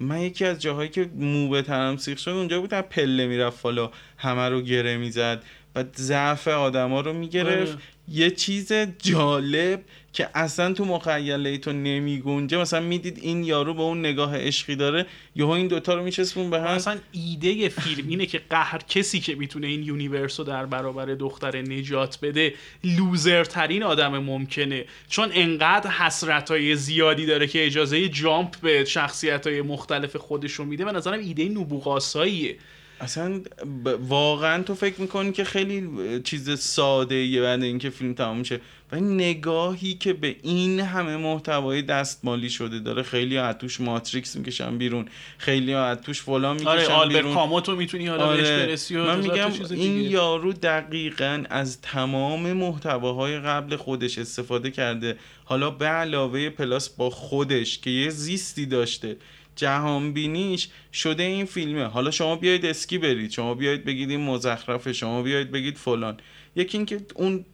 من 0.00 0.20
یکی 0.20 0.44
از 0.44 0.58
جاهایی 0.58 0.88
که 0.88 1.10
مو 1.14 1.48
به 1.48 1.62
تنم 1.62 1.96
سیخ 1.96 2.18
شد 2.18 2.30
اونجا 2.30 2.60
بود 2.60 2.70
پله 2.70 3.26
می‌رفت 3.26 3.62
بالا 3.62 3.90
همه 4.16 4.48
رو 4.48 4.60
گره 4.62 4.96
می‌زد. 4.96 5.42
و 5.74 5.84
ضعف 5.96 6.48
آدما 6.48 7.00
رو 7.00 7.12
می‌گرفت. 7.12 7.72
آره. 7.72 7.80
یه 8.08 8.30
چیز 8.30 8.72
جالب 8.98 9.84
که 10.16 10.28
اصلا 10.34 10.72
تو 10.72 10.84
مخیله 10.84 11.58
تو 11.58 11.72
نمی‌گنجه 11.72 12.58
مثلا 12.58 12.80
می‌دید 12.80 13.18
این 13.22 13.44
یارو 13.44 13.74
به 13.74 13.82
اون 13.82 14.00
نگاه 14.00 14.36
عشقی 14.36 14.76
داره 14.76 15.06
یهو 15.36 15.48
این 15.48 15.68
دوتا 15.68 15.94
رو 15.94 16.02
می‌چسبوند 16.02 16.50
به 16.50 16.60
هم. 16.60 16.66
اصلا 16.66 16.98
ایده 17.12 17.68
فیلم 17.68 18.08
اینه 18.08 18.26
که 18.26 18.40
قهر 18.50 18.80
کسی 18.88 19.20
که 19.20 19.34
می‌تونه 19.34 19.66
این 19.66 19.82
universe 19.82 20.40
رو 20.40 20.46
در 20.46 20.66
برابر 20.66 21.04
دختر 21.06 21.62
نجات 21.62 22.18
بده 22.22 22.54
loser 22.84 23.38
ترین 23.38 23.82
آدم 23.82 24.18
ممکنه. 24.18 24.84
چون 25.08 25.30
انقدر 25.34 25.90
حسرت 25.90 26.50
های 26.50 26.76
زیادی 26.76 27.26
داره 27.26 27.46
که 27.46 27.66
اجازه 27.66 28.08
jump 28.08 28.60
به 28.60 28.84
شخصیت 28.84 29.46
های 29.46 29.62
مختلف 29.62 30.16
خودش 30.16 30.52
رو 30.52 30.64
میده. 30.64 30.84
به 30.84 30.92
نظرم 30.92 31.18
ایده 31.18 31.48
نبوغ‌آساییه 31.48 32.56
اصلا 33.00 33.40
ب- 33.84 33.98
واقعا 34.08 34.62
تو 34.62 34.74
فکر 34.74 35.00
می‌کنی 35.00 35.32
که 35.32 35.44
خیلی 35.44 35.88
چیز 36.24 36.60
ساده 36.60 37.14
یه 37.14 37.42
بعد 37.42 37.62
اینکه 37.62 37.90
فیلم 37.90 38.14
تمام 38.14 38.38
میشه 38.38 38.60
و 38.92 38.96
نگاهی 38.96 39.94
که 39.94 40.12
به 40.12 40.36
این 40.42 40.80
همه 40.80 41.16
محتوای 41.16 41.82
دستمالی 41.82 42.50
شده 42.50 42.78
داره 42.78 43.02
خیلی 43.02 43.38
از 43.38 43.58
توش 43.58 43.80
ماتریکس 43.80 44.36
می‌کشن 44.36 44.78
بیرون 44.78 45.08
خیلی 45.38 45.74
از 45.74 46.00
توش 46.00 46.22
فلان 46.22 46.54
می‌کشن 46.54 46.68
آره 46.68 46.88
آلبرت 46.88 47.16
بیرون. 47.16 47.34
کاموتو 47.34 47.76
می‌تونی 47.76 48.06
حالا 48.06 48.36
بهش 48.36 48.46
آره 48.46 48.66
برسی 48.66 48.96
و 48.96 49.04
من 49.04 49.20
میگم 49.20 49.50
این 49.70 49.96
دیگه. 49.96 50.10
یارو 50.10 50.52
دقیقا 50.52 51.44
از 51.50 51.80
تمام 51.80 52.52
محتواهای 52.52 53.38
قبل 53.38 53.76
خودش 53.76 54.18
استفاده 54.18 54.70
کرده. 54.70 55.16
حالا 55.44 55.70
به 55.70 55.86
علاوه 55.86 56.50
پلاس 56.50 56.88
با 56.88 57.10
خودش 57.10 57.78
که 57.78 57.90
یه 57.90 58.10
زیستی 58.10 58.66
داشته 58.66 59.16
جهانبینیش 59.56 60.68
شده 60.92 61.22
این 61.22 61.44
فیلمه. 61.44 61.84
حالا 61.84 62.10
شما 62.10 62.36
بیاید 62.36 62.66
اسکی 62.66 62.98
برید 62.98 63.30
شما 63.30 63.54
بیاید 63.54 63.84
بگید 63.84 64.10
این 64.10 64.20
مزخرفه 64.20 64.92
شما 64.92 65.22
بیاید 65.22 65.50
بگید 65.50 65.76
فلان. 65.76 66.16
یکی 66.56 66.78
اینکه 66.78 67.00
اون 67.14 67.44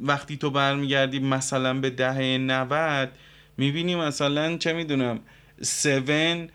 وقتی 0.00 0.36
تو 0.36 0.50
برمیگردی 0.50 1.18
مثلا 1.18 1.80
به 1.80 1.90
دهه 1.90 2.38
90 2.38 3.08
می‌بینی 3.56 3.94
مثلا 3.94 4.56
چه 4.56 4.72
می‌دونم 4.72 5.20
7 5.60 6.54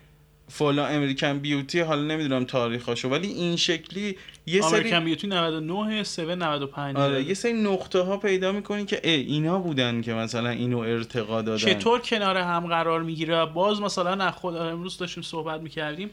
فلا 0.51 0.85
امریکن 0.85 1.39
بیوتی 1.39 1.79
حالا 1.79 2.01
نمی‌دونم 2.01 2.45
تاریخاشو 2.45 3.09
ولی 3.09 3.27
این 3.27 3.55
شکلی 3.55 4.17
یه 4.45 4.61
سری 4.61 4.77
امریکن 4.79 5.05
بیوتی 5.05 5.27
99 5.27 5.99
7 5.99 6.19
95 6.19 6.97
آره 6.97 7.23
یه 7.23 7.33
سری 7.33 7.53
نقطه 7.53 7.99
ها 7.99 8.17
پیدا 8.17 8.51
می‌کنی 8.51 8.85
که 8.85 8.99
ای 9.03 9.21
اینا 9.21 9.59
بودن 9.59 10.01
که 10.01 10.13
مثلا 10.13 10.49
اینو 10.49 10.77
ارتقا 10.77 11.41
دادن. 11.41 11.57
چطور 11.57 11.99
کنار 11.99 12.37
هم 12.37 12.67
قرار 12.67 13.03
می‌گیره؟ 13.03 13.45
باز 13.45 13.81
مثلا 13.81 14.15
نه 14.15 14.31
خود 14.31 14.55
امروز 14.55 14.97
داشتیم 14.97 15.23
صحبت 15.23 15.61
می‌کردیم. 15.61 16.09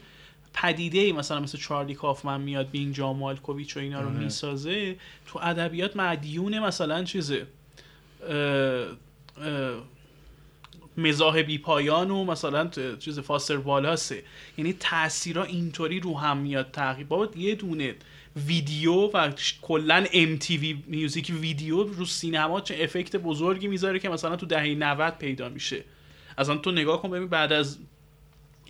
پدیده 0.61 0.99
ای 0.99 1.11
مثلا 1.11 1.39
مثل 1.39 1.57
چارلی 1.57 1.95
کافمن 1.95 2.41
میاد 2.41 2.69
بین 2.69 2.93
جان 2.93 3.15
مالکوویچ 3.15 3.77
و 3.77 3.79
اینا 3.79 4.01
رو 4.01 4.09
آره. 4.09 4.17
می‌سازه 4.17 4.95
تو 5.25 5.39
ادبیات 5.39 5.97
مدیون 5.97 6.59
مثلا 6.59 7.03
چیزه. 7.03 7.47
مزاح 10.97 11.41
بی 11.41 11.57
پایان 11.57 12.11
و 12.11 12.23
مثلا 12.23 12.69
چیز 12.99 13.19
فاستر 13.19 13.57
والاسه 13.57 14.23
یعنی 14.57 14.73
تاثیرها 14.73 15.43
اینطوری 15.43 15.99
رو 15.99 16.17
هم 16.17 16.37
میاد 16.37 16.71
تقریبا 16.71 17.17
بابا 17.17 17.39
یه 17.39 17.55
دونه 17.55 17.95
ویدیو 18.47 18.93
و 18.93 19.31
کلا 19.61 20.05
MTV 20.05 20.75
میوزیک 20.87 21.33
ویدیو 21.41 21.83
رو 21.83 22.05
سینما 22.05 22.61
چه 22.61 22.83
افکت 22.83 23.15
بزرگی 23.15 23.67
می‌ذاره 23.67 23.99
که 23.99 24.09
مثلا 24.09 24.35
تو 24.35 24.45
دهه 24.45 24.75
90 24.75 25.17
پیدا 25.17 25.49
میشه. 25.49 25.83
اصلا 26.37 26.57
تو 26.57 26.71
نگاه 26.71 27.01
کن 27.01 27.09
ببین 27.09 27.27
بعد 27.27 27.53
از 27.53 27.77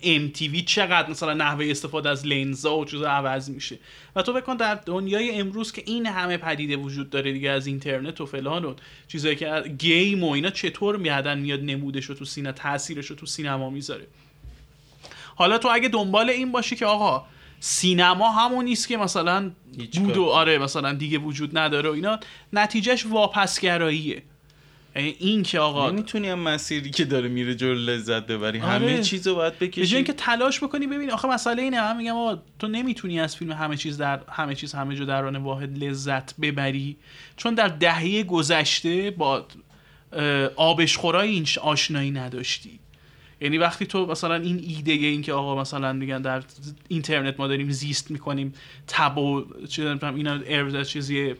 MTV 0.02 0.64
چقدر 0.64 1.10
مثلا 1.10 1.34
نحوه 1.34 1.66
استفاده 1.70 2.08
از 2.08 2.26
لنزا 2.26 2.76
و 2.76 2.84
چیزا 2.84 3.10
عوض 3.10 3.50
میشه. 3.50 3.78
و 4.16 4.22
تو 4.22 4.32
بکن 4.32 4.56
در 4.56 4.74
دنیای 4.74 5.40
امروز 5.40 5.72
که 5.72 5.82
این 5.86 6.06
همه 6.06 6.36
پدیده 6.36 6.76
وجود 6.76 7.10
داره 7.10 7.32
دیگه 7.32 7.50
از 7.50 7.66
اینترنت 7.66 8.20
و 8.20 8.26
فلان 8.26 8.64
و 8.64 8.74
چیزایی 9.08 9.36
که 9.36 9.62
گیم 9.78 10.24
و 10.24 10.30
اینا 10.30 10.50
چطور 10.50 10.96
میادن 10.96 11.38
میاد 11.38 11.60
نمودش 11.60 12.04
رو 12.04 12.14
تو 12.14 12.24
سینما 12.24 12.52
تاثیرش 12.52 13.06
رو 13.06 13.16
تو 13.16 13.26
سینما 13.26 13.70
می‌ذاره. 13.70 14.06
حالا 15.36 15.58
تو 15.58 15.68
اگه 15.72 15.88
دنبال 15.88 16.30
این 16.30 16.52
باشی 16.52 16.76
که 16.76 16.86
آقا 16.86 17.26
سینما 17.60 18.30
همون 18.30 18.64
نیست 18.64 18.88
که 18.88 18.96
مثلا 18.96 19.50
بود 19.94 20.16
و. 20.16 20.24
آره 20.24 20.58
مثلا 20.58 20.92
دیگه 20.92 21.18
وجود 21.18 21.58
نداره 21.58 21.90
و 21.90 21.92
اینا 21.92 22.20
نتیجهش 22.52 23.06
واپسگراییه. 23.06 24.22
این 24.94 25.42
که 25.42 25.58
آقا 25.58 25.90
نمی‌تونی 25.90 26.28
هم 26.28 26.38
مسیری 26.38 26.90
که 26.90 27.04
داره 27.04 27.28
میره 27.28 27.54
جلو 27.54 27.74
لذت 27.74 28.26
ببری. 28.26 28.60
آره. 28.60 28.68
همه 28.70 29.02
چیزو 29.02 29.34
باید 29.34 29.58
به 29.58 29.68
جای 29.68 29.82
بکشی. 29.82 29.96
اینکه 29.96 30.12
تلاش 30.12 30.62
بکنی 30.62 30.86
ببین 30.86 31.10
آخه 31.10 31.28
مسئله 31.28 31.62
اینه 31.62 31.80
من 31.80 31.96
میگم 31.96 32.16
آقا 32.16 32.42
تو 32.58 32.68
نمی‌تونی 32.68 33.20
از 33.20 33.36
فیلم 33.36 33.52
همه 33.52 33.76
چیز 33.76 33.98
در 33.98 34.20
همه 34.30 34.54
چیز 34.54 34.72
همه 34.72 34.96
جا 34.96 35.04
در 35.04 35.24
آن 35.24 35.36
واحد 35.36 35.84
لذت 35.84 36.40
ببری. 36.40 36.96
چون 37.36 37.54
در 37.54 37.68
دهه 37.68 38.22
گذشته 38.22 39.10
با 39.10 39.46
آبشخورای 40.56 41.28
این 41.28 41.46
آشنایی 41.62 42.10
نداشتی. 42.10 42.78
یعنی 43.40 43.58
وقتی 43.58 43.86
تو 43.86 44.06
مثلا 44.06 44.34
این 44.34 44.64
ایده 44.68 44.92
این 44.92 45.22
که 45.22 45.32
آقا 45.32 45.60
مثلا 45.60 45.92
میگن 45.92 46.22
در 46.22 46.42
اینترنت 46.88 47.40
ما 47.40 47.46
داریم 47.46 47.70
زیست 47.70 48.10
می‌کنیم 48.10 48.54
تب 48.86 49.18
و 49.18 49.44
چه 49.68 49.98
اینا 50.02 50.40
ارز 50.46 50.88
چیزی 50.88 51.34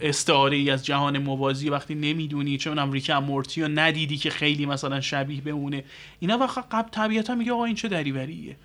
استعاره 0.00 0.56
ای 0.56 0.70
از 0.70 0.86
جهان 0.86 1.18
موازی 1.18 1.70
وقتی 1.70 1.94
نمی‌دونی 1.94 2.56
چه 2.56 2.70
می‌دونم 2.70 2.92
ریک 2.92 3.10
مورتی 3.10 3.62
رو 3.62 3.68
ندیدی 3.68 4.16
که 4.16 4.30
خیلی 4.30 4.66
مثلا 4.66 5.00
شبیه 5.00 5.40
بمونه. 5.40 5.84
اینا 6.20 6.38
وقت 6.38 6.64
قبل 6.70 6.88
طبیعتا 6.90 7.34
میگه 7.34 7.52
آقا 7.52 7.64
این 7.64 7.74
چه 7.74 7.88
دریوریه؟ 7.88 8.56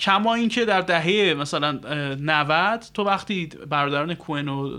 کما 0.00 0.34
اینکه 0.34 0.64
در 0.64 0.80
دهه 0.80 1.34
مثلا 1.34 1.80
اه، 1.84 2.14
90 2.14 2.84
تو 2.94 3.04
وقتی 3.04 3.46
برادران 3.46 4.14
کوئن 4.14 4.48
و 4.48 4.78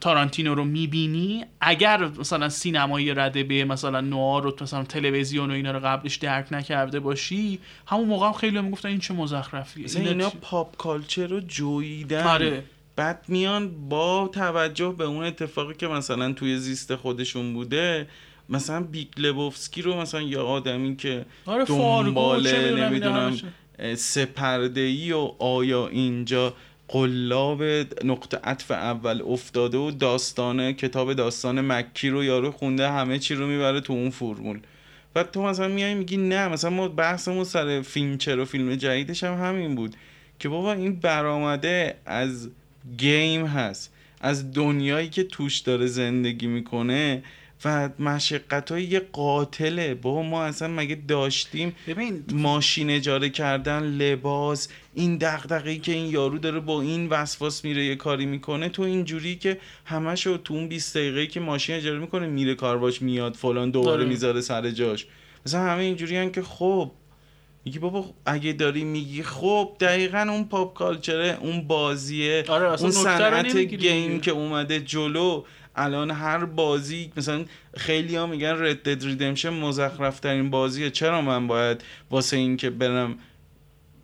تارانتینو 0.00 0.54
رو 0.54 0.64
می‌بینی 0.64 1.44
اگر 1.60 2.08
مثلا 2.08 2.48
سینمای 2.48 3.14
رده 3.14 3.44
به 3.44 3.64
مثلا 3.64 4.00
نوار 4.00 4.42
رو 4.42 4.56
مثلا 4.60 4.84
تلویزیون 4.84 5.50
و 5.50 5.54
اینا 5.54 5.70
رو 5.70 5.80
قبلش 5.80 6.16
درک 6.16 6.52
نکرده 6.52 7.00
باشی 7.00 7.58
همون 7.86 8.08
موقع 8.08 8.26
هم 8.26 8.32
خیلی 8.32 8.60
می‌گفتن 8.60 8.88
این 8.88 8.98
چه 8.98 9.14
مزخرفیه. 9.14 9.86
اینا 9.96 10.10
اینا 10.10 10.30
pop 10.30 10.76
culture 10.76 11.26
رو 11.26 11.40
جویدن 11.40 12.26
آره. 12.26 12.64
بعد 12.96 13.24
میان 13.28 13.88
با 13.88 14.30
توجه 14.34 14.94
به 14.98 15.04
اون 15.04 15.24
اتفاقی 15.24 15.74
که 15.74 15.88
مثلا 15.88 16.32
توی 16.32 16.58
زیست 16.58 16.94
خودشون 16.96 17.54
بوده 17.54 18.06
مثلا 18.48 18.82
Big 18.82 19.08
Lebowski 19.16 19.82
رو 19.82 19.96
مثلا 19.96 20.22
یا 20.22 20.44
آدمی 20.44 20.96
که 20.96 21.24
آره 21.46 21.64
Fargo 21.64 22.06
دنبال 22.06 22.44
چه 22.44 22.58
می‌دونم 22.58 22.74
اینا 22.74 22.88
نمی‌دونم 22.88 23.38
همش 23.78 23.94
سه‌پرده‌ای 23.94 25.12
و 25.12 25.30
آیا 25.38 25.88
اینجا 25.88 26.54
قلاب 26.88 27.62
نقطه 28.04 28.38
عطف 28.44 28.70
اول 28.70 29.22
افتاده 29.22 29.78
و 29.78 29.90
داستانه 29.90 30.72
کتاب 30.72 31.12
داستان 31.12 31.60
مک‌کی 31.60 32.08
رو 32.08 32.24
یارو 32.24 32.50
خونده 32.50 32.90
همه 32.90 33.18
چی 33.18 33.34
رو 33.34 33.46
می‌بره 33.46 33.80
تو 33.80 33.92
اون 33.92 34.10
فرمول 34.10 34.60
و 35.14 35.22
تو 35.22 35.42
مثلا 35.42 35.68
میای 35.68 35.94
میگی 35.94 36.16
نه 36.16 36.48
مثلا 36.48 36.70
ما 36.70 36.88
بحثمون 36.88 37.44
سر 37.44 37.82
فینچر 37.82 38.38
و 38.38 38.44
فیلم 38.44 38.74
جدیدش 38.74 39.24
هم 39.24 39.34
همین 39.34 39.74
بود 39.74 39.96
که 40.38 40.48
بابا 40.48 40.72
این 40.72 40.96
برآمده 40.96 41.96
از 42.06 42.50
game 42.98 43.46
هست. 43.46 43.92
از 44.20 44.52
دنیایی 44.52 45.08
که 45.08 45.22
توش 45.22 45.58
داره 45.58 45.86
زندگی 45.86 46.46
می‌کنه 46.46 47.22
و 47.64 47.88
مشقت 47.98 48.70
های 48.70 48.84
یه 48.84 49.00
قاتله. 49.12 49.94
بابا 49.94 50.22
ما 50.22 50.44
اصلا 50.44 50.68
مگه 50.68 50.98
داشتیم 51.08 51.76
ببین 51.86 52.24
ماشین 52.32 52.90
اجاره 52.90 53.30
کردن 53.30 53.82
لباس 53.82 54.68
این 54.94 55.16
دغدغه‌ای 55.16 55.78
که 55.78 55.92
این 55.92 56.10
یارو 56.10 56.38
داره 56.38 56.60
با 56.60 56.82
این 56.82 57.08
وسواس 57.08 57.64
میره 57.64 57.84
یه 57.84 57.96
کاری 57.96 58.26
می‌کنه. 58.26 58.68
تو 58.68 58.82
اینجوری 58.82 59.36
که 59.36 59.58
همشو 59.84 60.36
تو 60.36 60.54
اون 60.54 60.68
20 60.68 60.96
دقیقه 60.96 61.26
که 61.26 61.40
ماشین 61.40 61.76
اجاره 61.76 61.98
می‌کنه 61.98 62.26
میره 62.26 62.54
کارواش 62.54 63.02
میاد 63.02 63.34
فلان 63.34 63.70
دوباره 63.70 63.92
آره. 63.92 64.04
می‌ذاره 64.04 64.40
سر 64.40 64.70
جاش. 64.70 65.06
مثلا 65.46 65.60
همه 65.60 65.82
اینجوری‌ان 65.82 66.32
که 66.32 66.42
خب 66.42 66.90
میگی 67.64 67.78
بابا 67.78 68.04
اگه 68.26 68.52
داری 68.52 68.84
میگی 68.84 69.22
خب 69.22 69.76
دقیقا 69.80 70.26
اون 70.30 70.44
pop 70.44 70.74
culture 70.74 71.30
ه 71.30 71.38
اون 71.40 71.66
بازیه 71.66 72.44
آره، 72.48 72.82
اون 72.82 72.90
صنعت 72.90 73.56
game. 73.56 74.20
که 74.20 74.30
اومده 74.30 74.80
جلو. 74.80 75.44
الان 75.76 76.10
هر 76.10 76.44
بازی 76.44 77.12
مثلا 77.16 77.44
خیلی 77.76 78.16
ها 78.16 78.26
میگن 78.26 78.62
Red 78.62 78.82
Dead 78.82 79.04
Redemption 79.04 79.48
مزخرف 79.48 80.20
ترین 80.20 80.50
بازیه. 80.50 80.90
چرا 80.90 81.20
من 81.22 81.46
باید 81.46 81.84
واسه 82.10 82.36
اینکه 82.36 82.70
برم 82.70 83.18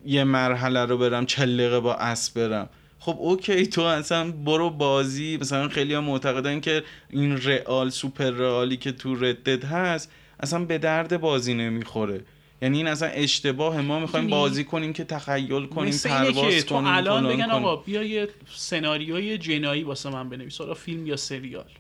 یه 0.07 0.25
مرحله 0.25 0.85
رو 0.85 0.99
برم 0.99 1.27
چل 1.27 1.57
دقیقه 1.57 1.81
با 1.81 1.95
اسب 1.95 2.49
برم؟ 2.49 2.69
خب 2.99 3.17
اوکی 3.19 3.67
تو 3.67 3.83
اصلا 3.83 4.31
برو 4.31 4.71
بازی. 4.71 5.39
مثلا 5.41 5.69
خیلی 5.69 5.95
ها 5.95 6.01
معتقدن 6.01 6.61
که 6.61 6.83
این 7.11 7.37
رئال 7.37 7.91
سوپر 7.91 8.31
رئالی 8.31 8.77
که 8.77 8.93
تو 8.93 9.15
ردد 9.15 9.65
هست 9.65 10.13
اصلا 10.41 10.65
به 10.65 10.79
درد 10.79 11.21
بازی 11.21 11.55
نمی‌خوره. 11.55 12.21
یعنی 12.63 12.77
این 12.77 12.87
اصلا 12.87 13.09
اشتباه. 13.09 13.81
ما 13.81 14.01
می‌خوایم 14.01 14.25
می‌دونی؟ 14.25 14.43
بازی 14.43 14.65
کنیم 14.65 14.93
که 14.93 15.05
تخیل 15.05 15.67
کنیم 15.67 15.95
پرواز 16.05 16.55
که 16.55 16.63
تو 16.63 16.75
کنیم 16.75 16.87
الان 16.87 17.29
بگن 17.29 17.37
کنیم. 17.37 17.51
آقا 17.51 17.77
بیا 17.77 18.03
یه 18.03 18.29
سناریوی 18.55 19.39
جنایی 19.39 19.83
واسه 19.83 20.11
من 20.11 20.29
بنویس 20.29 20.59
حالا 20.59 20.75
فیلم 20.75 21.07
یا 21.07 21.17
سریال. 21.17 21.71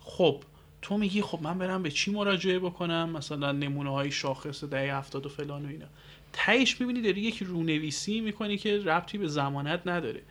خب 0.00 0.42
تو 0.82 0.98
میگی 0.98 1.22
خب 1.22 1.38
من 1.42 1.58
برم 1.58 1.82
به 1.82 1.90
چی 1.90 2.10
مراجعه 2.10 2.58
بکنم؟ 2.58 3.10
مثلا 3.10 3.52
نمونه 3.52 3.90
های 3.90 4.10
شاخص 4.10 4.64
دهه 4.64 4.96
هفتاد 4.96 5.26
و 5.26 5.28
فلان 5.28 5.64
و 5.64 5.68
اینا. 5.68 5.86
تهش 6.32 6.80
می‌بینی 6.80 7.02
داری 7.02 7.20
یک 7.20 7.42
رونویسی 7.42 8.20
می‌کنی 8.20 8.58
که 8.58 8.78
ربطی 8.78 9.18
به 9.18 9.28
زمانت 9.28 9.80
نداره. 9.86 10.22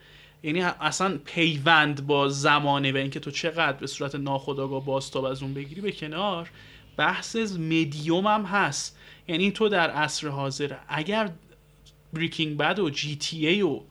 یعنی 0.44 0.61
اصلا 0.61 1.20
پیوند 1.26 2.07
با 2.07 2.30
زمانه 2.30 2.91
و 2.91 2.98
اینکه 2.98 3.20
تو 3.20 3.32
چقدر 3.32 3.78
به 3.78 3.88
صورت 3.88 4.16
ناخودآگاه 4.16 4.86
بازتاب 4.86 5.24
از 5.26 5.44
اون 5.44 5.53
بگیری 5.53 5.82
به 5.82 5.91
کنار 5.91 6.49
بحث 6.98 7.36
مدیوم 7.60 8.28
هم 8.28 8.44
هست. 8.44 8.98
یعنی 9.30 9.51
تو 9.51 9.69
در 9.69 9.89
عصر 9.89 10.27
حاضر 10.27 10.76
اگر 10.88 11.30
بریکینگ 12.14 12.57
بد 12.57 12.80
و 12.80 12.89
جی 12.89 13.15
تی 13.15 13.47
ای 13.47 13.61
و 13.61 13.81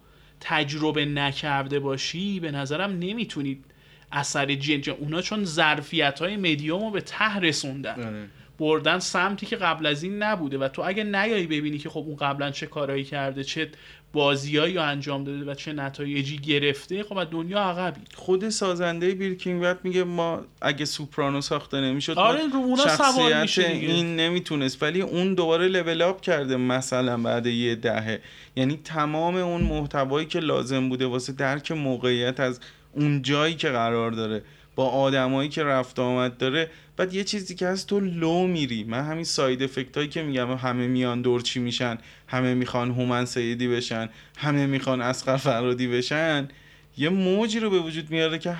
تجربه 0.41 1.05
نکرده 1.05 1.81
باشی 1.81 2.41
به 2.41 2.51
نظرم 2.51 2.91
نمی‌تونید 2.91 3.65
اثر 4.13 4.55
جن 4.55 4.93
اونا 4.93 5.23
چون 5.23 5.45
ظرفیت 5.45 6.21
های 6.21 6.37
مدیوم 6.37 6.85
رو 6.85 6.91
به 6.91 7.01
ته 7.01 7.37
رسوندن 7.39 8.07
آره. 8.07 8.29
بردن 8.59 8.99
سمتی 8.99 9.47
که 9.47 9.57
قبل 9.57 9.87
از 9.87 10.03
این 10.03 10.23
نبوده 10.23 10.59
و 10.59 10.69
تو 10.69 10.83
اگه 10.83 11.05
نیایی 11.05 11.47
ببینی 11.47 11.79
که 11.79 11.89
خب 11.89 12.05
اون 12.07 12.17
قبلا 12.17 12.51
چه 12.51 12.67
کارایی 12.67 13.05
کرده 13.05 13.45
چه 13.45 13.71
بازیایی 14.13 14.75
رو 14.75 14.83
انجام 14.83 15.25
داده 15.25 15.51
و 15.51 15.55
چه 15.55 15.73
نتایجی 15.73 16.39
گرفته 16.39 17.03
خب 17.03 17.19
از 17.19 17.27
دنیا 17.31 17.59
عقبی 17.59 18.01
خود 18.15 18.49
سازنده 18.49 19.15
Breaking 19.15 19.63
Bad 19.63 19.79
میگه 19.85 20.05
ما 20.05 20.41
اگه 20.61 20.85
سوپرانو 20.85 21.41
ساخته 21.41 21.81
نمی‌شد 21.81 22.19
آره 22.19 22.41
رو 22.53 22.57
اونا 22.57 22.97
سوار 22.97 23.43
میشه. 23.43 23.67
این 23.67 24.17
نمی‌تونست. 24.17 24.83
ولی 24.83 25.01
اون 25.01 25.35
دوباره 25.35 25.69
level 25.69 26.03
up 26.03 26.21
کرده 26.21 26.57
مثلا 26.57 27.17
بعد 27.17 27.47
یه 27.47 27.75
دهه. 27.75 28.21
یعنی 28.57 28.81
تمام 28.85 29.37
اون 29.37 29.61
محتوایی 29.61 30.27
که 30.27 30.41
لازم 30.41 30.89
بوده 30.89 31.07
واسه 31.07 31.33
درک 31.33 31.73
موقعیت 31.73 32.41
از 32.41 32.61
اون 32.93 33.23
جایی 33.23 33.55
که 33.55 33.69
قرار 33.69 34.11
داره. 34.11 34.43
با 34.79 34.89
آدمایی 34.89 35.49
که 35.49 35.65
رفت 35.65 35.99
آمد 35.99 36.37
داره 36.37 36.71
بعد 36.97 37.15
یه 37.15 37.25
چیزی 37.25 37.55
که 37.55 37.67
هست 37.67 37.87
تو 37.87 38.01
لو 38.01 38.47
میری. 38.47 38.85
من 38.85 39.05
همین 39.05 39.25
side 39.25 39.63
effect 39.63 39.97
هایی 39.97 40.09
که 40.09 40.23
میگم 40.23 40.55
همه 40.55 40.87
میان 40.87 41.23
دورچی 41.23 41.61
میشن 41.61 41.99
همه 42.27 42.55
می‌خوان 42.55 42.91
هومن 42.91 43.25
سیدی 43.25 43.69
بشن 43.69 44.09
همه 44.37 44.67
می‌خوان 44.67 45.01
اسقر 45.01 45.37
فرادی 45.37 45.87
بشن 45.87 46.49
یه 46.97 47.09
موجی 47.09 47.61
رو 47.61 47.71
به 47.71 47.79
وجود 47.79 48.11
میاره 48.11 48.39
که 48.39 48.57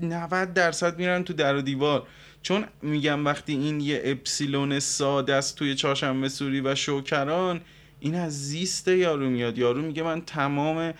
90 0.00 0.52
درصد 0.54 0.98
میرن 0.98 1.24
تو 1.24 1.32
در 1.32 1.56
و 1.56 1.60
دیوار. 1.60 2.06
چون 2.42 2.64
میگم 2.82 3.24
وقتی 3.24 3.52
این 3.52 3.80
یه 3.80 4.02
اپسیلون 4.04 4.78
ساده 4.78 5.34
است 5.34 5.56
توی 5.56 5.74
چهارشنبه 5.74 6.28
سوری 6.28 6.60
و 6.60 6.74
شوکران 6.74 7.60
این 8.00 8.14
از 8.14 8.48
زیست 8.48 8.88
یارو 8.88 9.30
میاد. 9.30 9.58
یارو 9.58 9.82
میگه 9.82 10.02
من 10.02 10.20
تمام 10.20 10.94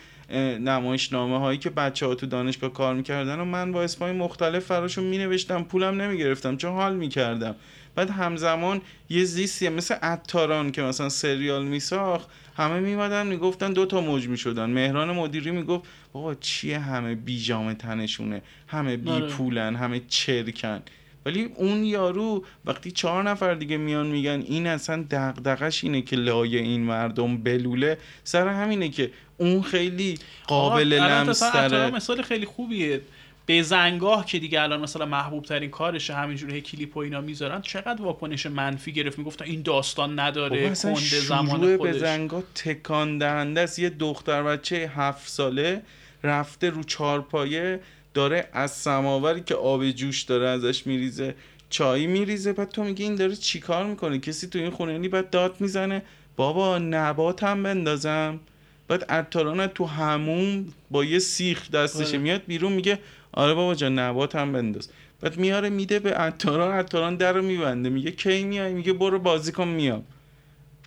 نمایشنامه 0.59 1.39
هایی 1.39 1.57
که 1.57 1.69
بچه 1.69 2.05
ها 2.05 2.15
تو 2.15 2.25
دانشگاه 2.25 2.73
کار 2.73 2.95
می‌کردن 2.95 3.39
و 3.39 3.45
من 3.45 3.71
با 3.71 3.83
اسمای 3.83 4.11
مختلف 4.11 4.65
فراشون 4.65 5.03
مینوشتم 5.03 5.63
پولم 5.63 6.01
نمی‌گرفتم 6.01 6.57
چون 6.57 6.71
حال 6.71 6.95
می‌کردم. 6.95 7.55
بعد 7.95 8.09
همزمان 8.09 8.81
یه 9.09 9.23
زیستیه 9.23 9.69
مثل 9.69 9.95
اتاران 10.03 10.71
که 10.71 10.81
مثلا 10.81 11.09
سریال 11.09 11.65
میساخت 11.65 12.29
همه 12.57 12.79
میمدن 12.79 13.27
می‌گفتن 13.27 13.73
دو 13.73 13.85
تا 13.85 14.01
موج 14.01 14.27
می‌شدن. 14.27 14.69
مهران 14.69 15.11
مدیری 15.11 15.51
می‌گفت 15.51 15.83
بابا 16.13 16.35
چیه 16.35 16.79
همه 16.79 17.15
بیجامه 17.15 17.73
تنشونه؟ 17.73 18.41
همه 18.67 18.97
بی 18.97 19.09
آره. 19.09 19.27
پولن 19.27 19.75
همه 19.75 20.01
چرکن. 20.07 20.81
ولی 21.25 21.49
اون 21.55 21.83
یارو 21.83 22.45
وقتی 22.65 22.91
چهار 22.91 23.23
نفر 23.23 23.53
دیگه 23.53 23.77
میان 23.77 24.07
میگن 24.07 24.43
این 24.47 24.67
اصلا 24.67 25.05
دغدغش 25.11 25.83
اینه 25.83 26.01
که 26.01 26.15
لای 26.15 26.57
این 26.57 26.81
مردم 26.81 27.37
بلوله 27.37 27.97
سر 28.23 28.47
همینه 28.47 28.89
که 28.89 29.11
اون 29.37 29.61
خیلی 29.61 30.19
قابل 30.47 30.93
لمستره 30.93 31.91
مثال 31.91 32.21
خیلی 32.21 32.45
خوبیه. 32.45 33.01
به 33.45 33.61
زنگاه 33.61 34.25
که 34.25 34.39
دیگه 34.39 34.61
الان 34.61 34.81
مثلا 34.81 35.05
محبوب 35.05 35.45
ترین 35.45 35.69
کارشه 35.69 36.13
همینجوری 36.13 36.61
کلیپ 36.61 36.97
و 36.97 36.99
اینا 36.99 37.21
می‌ذارن 37.21 37.61
چقدر 37.61 38.01
واکنش 38.01 38.45
منفی 38.45 38.91
گرفت؟ 38.91 39.17
می‌گفتن 39.17 39.45
این 39.45 39.61
داستان 39.61 40.19
نداره 40.19 40.75
کنده 40.75 41.19
زمان 41.19 41.77
به 41.77 41.93
زنگاه 41.93 42.43
تکان 42.55 43.17
دهنده 43.17 43.61
است. 43.61 43.79
یه 43.79 43.89
دختر 43.89 44.43
بچه 44.43 44.91
هفت 44.95 45.29
ساله 45.29 45.81
رفته 46.23 46.69
رو 46.69 46.83
چارپایه 46.83 47.79
داره 48.15 48.49
از 48.53 48.71
سماوری 48.71 49.41
که 49.41 49.55
آب 49.55 49.91
جوش 49.91 50.21
داره 50.21 50.47
ازش 50.47 50.87
میریزه 50.87 51.35
چای 51.69 52.07
میریزه. 52.07 52.53
بعد 52.53 52.69
تو 52.69 52.83
میگی 52.83 53.03
این 53.03 53.15
داره 53.15 53.35
چیکار 53.35 53.85
می‌کنه؟ 53.85 54.19
کسی 54.19 54.47
تو 54.47 54.59
این 54.59 54.69
خونه 54.69 54.91
یعنی 54.91 55.07
بعد 55.07 55.29
داد 55.29 55.55
می‌زنه 55.61 56.01
بابا 56.35 56.77
نباتم 56.77 57.63
بندازم. 57.63 58.39
بعد 58.87 59.03
عطاران 59.03 59.67
تو 59.67 59.85
هموم 59.85 60.65
با 60.91 61.03
یه 61.03 61.19
سیخ 61.19 61.71
دستشه 61.71 62.09
آره. 62.09 62.17
میاد 62.17 62.41
بیرون 62.47 62.73
میگه 62.73 62.99
آره 63.31 63.53
بابا 63.53 63.75
جان 63.75 63.99
نبات 63.99 64.35
هم 64.35 64.51
بنداز. 64.51 64.89
بعد 65.21 65.37
میاره 65.37 65.69
میده 65.69 65.99
به 65.99 66.13
عطاران 66.13 66.71
عطاران 66.71 67.15
در 67.15 67.33
رو 67.33 67.41
میبنده. 67.41 67.89
میگه 67.89 68.11
کی 68.11 68.43
میای؟ 68.43 68.73
میگه 68.73 68.93
برو 68.93 69.19
بازی 69.19 69.51
کن 69.51 69.67
میام. 69.67 70.03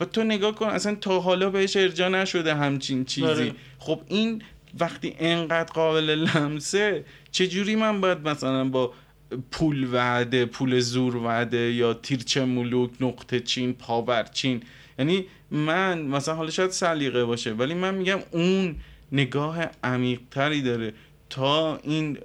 و 0.01 0.05
تو 0.05 0.25
نگاه 0.25 0.55
کن 0.55 0.67
اصلا 0.67 0.95
تا 0.95 1.21
حالا 1.21 1.51
بهش 1.51 1.77
ارجا 1.77 2.09
نشده 2.09 2.55
همچین 2.55 3.05
چیزی. 3.05 3.27
آره. 3.27 3.53
خب 3.79 4.01
این 4.09 4.43
وقتی 4.81 5.15
انقدر 5.19 5.73
قابل 5.73 6.11
لمسه 6.11 7.05
چجوری 7.31 7.77
من 7.77 8.01
باید 8.01 8.29
مثلا 8.29 8.65
با 8.65 8.93
پول 9.51 9.95
وعده 9.95 10.47
پول 10.47 10.81
زور 10.81 11.17
وعده 11.17 11.73
یا 11.73 11.95
تیرچه 11.95 12.45
ملوک 12.45 12.91
نقطه 13.01 13.41
چین 13.41 13.73
پاور 13.73 14.23
چین؟ 14.23 14.63
یعنی 14.99 15.27
من 15.51 16.03
مثلا 16.03 16.35
حالا 16.35 16.51
شاید 16.51 16.71
سلیقه 16.71 17.25
باشه 17.25 17.53
ولی 17.53 17.75
من 17.75 17.95
میگم 17.95 18.19
اون 18.31 18.77
نگاه 19.13 19.59
عمیقتری 19.85 20.63
داره. 20.63 20.93
تا 21.31 21.77
این 21.77 22.19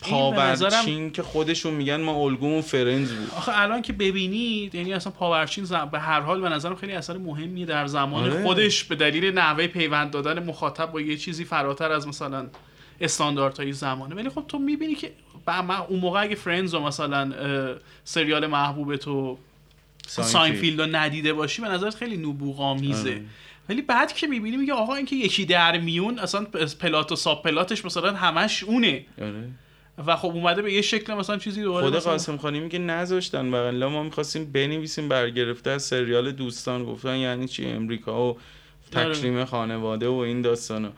پاورچین 0.00 1.10
که 1.10 1.22
خودشون 1.22 1.74
میگن 1.74 2.00
ما 2.00 2.12
الگومون 2.12 2.60
Friends 2.60 3.12
بود 3.12 3.30
آخه 3.36 3.52
الان 3.54 3.82
که 3.82 3.92
ببینید 3.92 4.74
یعنی 4.74 4.92
اصلا 4.92 5.12
پاورچین 5.12 5.64
زم- 5.64 5.88
به 5.92 6.00
هر 6.00 6.20
حال 6.20 6.40
به 6.40 6.48
نظرم 6.48 6.76
خیلی 6.76 6.92
اثر 6.92 7.16
مهمیه 7.16 7.66
در 7.66 7.86
زمان 7.86 8.30
آره. 8.30 8.42
خودش 8.42 8.84
به 8.84 8.94
دلیل 8.94 9.24
نحوه 9.38 9.66
پیوند 9.66 10.10
دادن 10.10 10.44
مخاطب 10.44 10.92
با 10.92 11.00
یه 11.00 11.16
چیزی 11.16 11.44
فراتر 11.44 11.92
از 11.92 12.08
مثلا 12.08 12.46
استانداردهای 13.00 13.72
زمانه 13.72 14.14
ولی 14.14 14.28
خب 14.28 14.44
تو 14.48 14.58
می‌بینی 14.58 14.94
که 14.94 15.12
با 15.46 15.62
من 15.62 15.76
اون 15.76 16.00
موقع 16.00 16.22
اگه 16.22 16.34
Friends 16.34 16.74
و 16.74 16.80
مثلا 16.80 17.32
سریال 18.04 18.46
محبوب 18.46 18.96
تو 18.96 19.38
Seinfeld 20.06 20.80
رو 20.80 20.86
ندیده 20.96 21.32
باشی 21.32 21.62
به 21.62 21.68
نظرت 21.68 21.94
خیلی 21.94 22.16
نبوغ‌آمیزه 22.16 23.10
آره. 23.10 23.20
ولی 23.68 23.82
بعد 23.82 24.12
که 24.12 24.26
می‌بینی 24.26 24.56
میگه 24.56 24.72
آقا 24.72 24.94
اینکه 24.94 25.16
یکی 25.16 25.44
در 25.44 25.78
میون 25.78 26.18
اصلا 26.18 26.46
plot 26.80 27.12
و 27.12 27.16
subplot 27.16 27.42
ش 27.42 27.84
مثلا 27.84 28.12
همش 28.12 28.64
اونه. 28.64 29.04
آره. 29.22 29.50
و 30.06 30.16
خب 30.16 30.28
اومده 30.28 30.62
به 30.62 30.72
یه 30.72 30.82
شکل 30.82 31.14
مثلا 31.14 31.38
چیزی 31.38 31.62
دوباره 31.62 31.90
خود 31.90 32.02
قاسم 32.02 32.36
خانی 32.36 32.60
میگه 32.60 32.78
نذاشتن 32.78 33.50
بغل. 33.50 33.84
ما 33.86 34.02
می‌خواستیم 34.02 34.52
بنویسیم 34.52 35.08
برگرفته 35.08 35.70
از 35.70 35.82
سریال 35.82 36.32
دوستان. 36.32 36.84
گفتن 36.84 37.16
یعنی 37.16 37.48
چی؟ 37.48 37.66
امریکا 37.66 38.32
و 38.32 38.38
تکریم 38.92 39.44
خانواده 39.44 40.08
و 40.08 40.14
این 40.14 40.42
داستانا. 40.42 40.92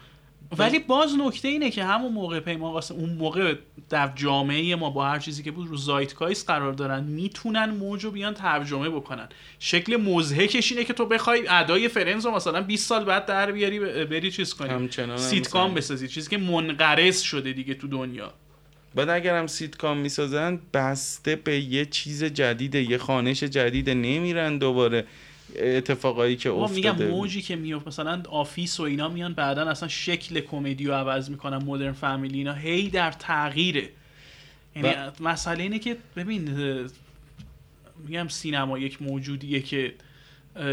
ولی 0.59 0.79
باز 0.79 1.17
نکته 1.19 1.49
اینه 1.49 1.71
که 1.71 1.85
همون 1.85 2.13
موقع 2.13 2.41
پیمان 2.41 2.73
قاسم 2.73 2.95
اون 2.95 3.11
موقع 3.11 3.55
در 3.89 4.13
جامعه 4.15 4.77
ما 4.77 4.91
با 4.91 5.05
هر 5.05 5.19
چیزی 5.19 5.43
که 5.43 5.51
بود 5.51 5.69
رو 5.69 5.77
zeitgeist 5.77 6.47
قرار 6.47 6.73
دارن 6.73 7.05
می‌تونن 7.05 7.71
موج 7.71 8.05
رو 8.05 8.11
بیان 8.11 8.35
ترجمه 8.35 8.89
بکنن. 8.89 9.29
شکل 9.59 9.97
مضحکش 9.97 10.73
اینه 10.73 10.85
که 10.85 10.93
تو 10.93 11.07
بخوای 11.07 11.49
ادای 11.49 11.89
Friends 11.89 12.27
رو 12.27 12.33
مثلا 12.33 12.63
20 12.63 12.89
سال 12.89 13.05
بعد 13.05 13.27
در 13.27 13.53
بیاری 13.53 13.79
بری 14.05 14.31
چیز 14.31 14.55
کنی؟ 14.55 14.69
هم 14.69 15.17
سیتکام. 15.17 15.75
بسازی 15.75 16.09
چیزی 16.09 16.31
که 16.31 16.39
منقرض 16.39 17.21
شده 17.21 17.53
دیگه 17.53 17.75
تو 17.75 17.89
دنیا. 17.89 18.33
بعد 18.95 19.09
اگرم 19.09 19.47
سیتکام 19.47 19.97
می‌سازن 19.99 20.59
بسته 20.75 21.37
به 21.37 21.61
یه 21.61 21.85
چیز 21.85 22.25
جدیده 22.25 22.83
یه 22.83 22.99
خوانش 22.99 23.43
جدیده 23.43 23.95
نمیرن 23.95 24.59
دوباره. 24.59 25.07
اتفاقایی 25.59 26.37
که 26.37 26.51
ما 26.51 26.67
میگم 26.67 26.91
افتاده. 26.91 27.11
موجی 27.11 27.43
که 27.43 27.57
میفته 27.57 27.87
مثلا 27.89 28.23
Office 28.29 28.81
و 28.81 28.83
اینا 28.83 29.09
میان 29.09 29.35
بعدا 29.35 29.63
اصلا 29.71 29.89
شکل 29.89 30.41
کمدی 30.41 30.87
رو 30.87 30.95
عوض 30.95 31.31
می‌کنن 31.31 31.57
Modern 31.57 31.93
Family 31.93 32.39
اینا 32.39 32.55
هی 32.55 32.89
در 32.91 33.13
تغییره. 33.13 33.89
یعنی 34.77 34.89
و- 34.89 35.11
مسئله 35.21 35.63
اینه 35.63 35.79
که 35.79 35.97
ببین 36.17 36.51
میگم 38.07 38.29
سینما 38.29 38.79
یک 38.79 39.03
موجودیه 39.03 39.61
که 39.61 39.95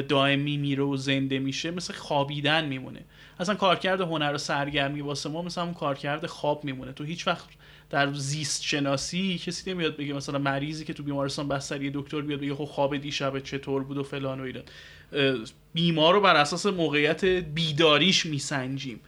دائمی 0.10 0.58
میره 0.58 0.84
و 0.84 0.98
زنده 0.98 1.40
میشه 1.40 1.72
مثل 1.72 1.94
خوابیدن 1.94 2.66
میمونه. 2.66 3.00
اصلا 3.40 3.56
کارکرد 3.56 4.02
هنر 4.02 4.34
و 4.34 4.38
سرگرمی 4.38 5.02
واسه 5.02 5.30
ما 5.30 5.42
مثلا 5.42 5.64
همون 5.64 5.76
کارکرد 5.76 6.26
خواب 6.26 6.64
میمونه. 6.64 6.92
تو 6.92 7.04
هیچ 7.04 7.28
وقت 7.28 7.46
در 7.90 8.14
زیست 8.14 8.64
شناسی 8.64 9.38
کسی 9.38 9.72
نمیاد 9.72 9.98
بگه 9.98 10.14
مثلا 10.14 10.40
مریضی 10.40 10.86
که 10.86 10.94
تو 10.94 11.04
بیمارستان 11.04 11.48
بستری 11.48 11.92
دکتر 11.94 12.22
بیاد 12.22 12.40
بگه 12.40 12.56
خب 12.56 12.66
خواب 12.66 12.98
دیشب 12.98 13.40
چطور 13.40 13.84
بود 13.84 13.98
و 13.98 14.04
فلان 14.04 14.40
و 14.40 14.44
اینا. 14.44 14.62
بیمار 15.74 16.14
رو 16.14 16.22
بر 16.22 16.36
اساس 16.36 16.66
موقعیت 16.66 17.26
بیداریش 17.26 18.26
میسنجیم. 18.26 19.00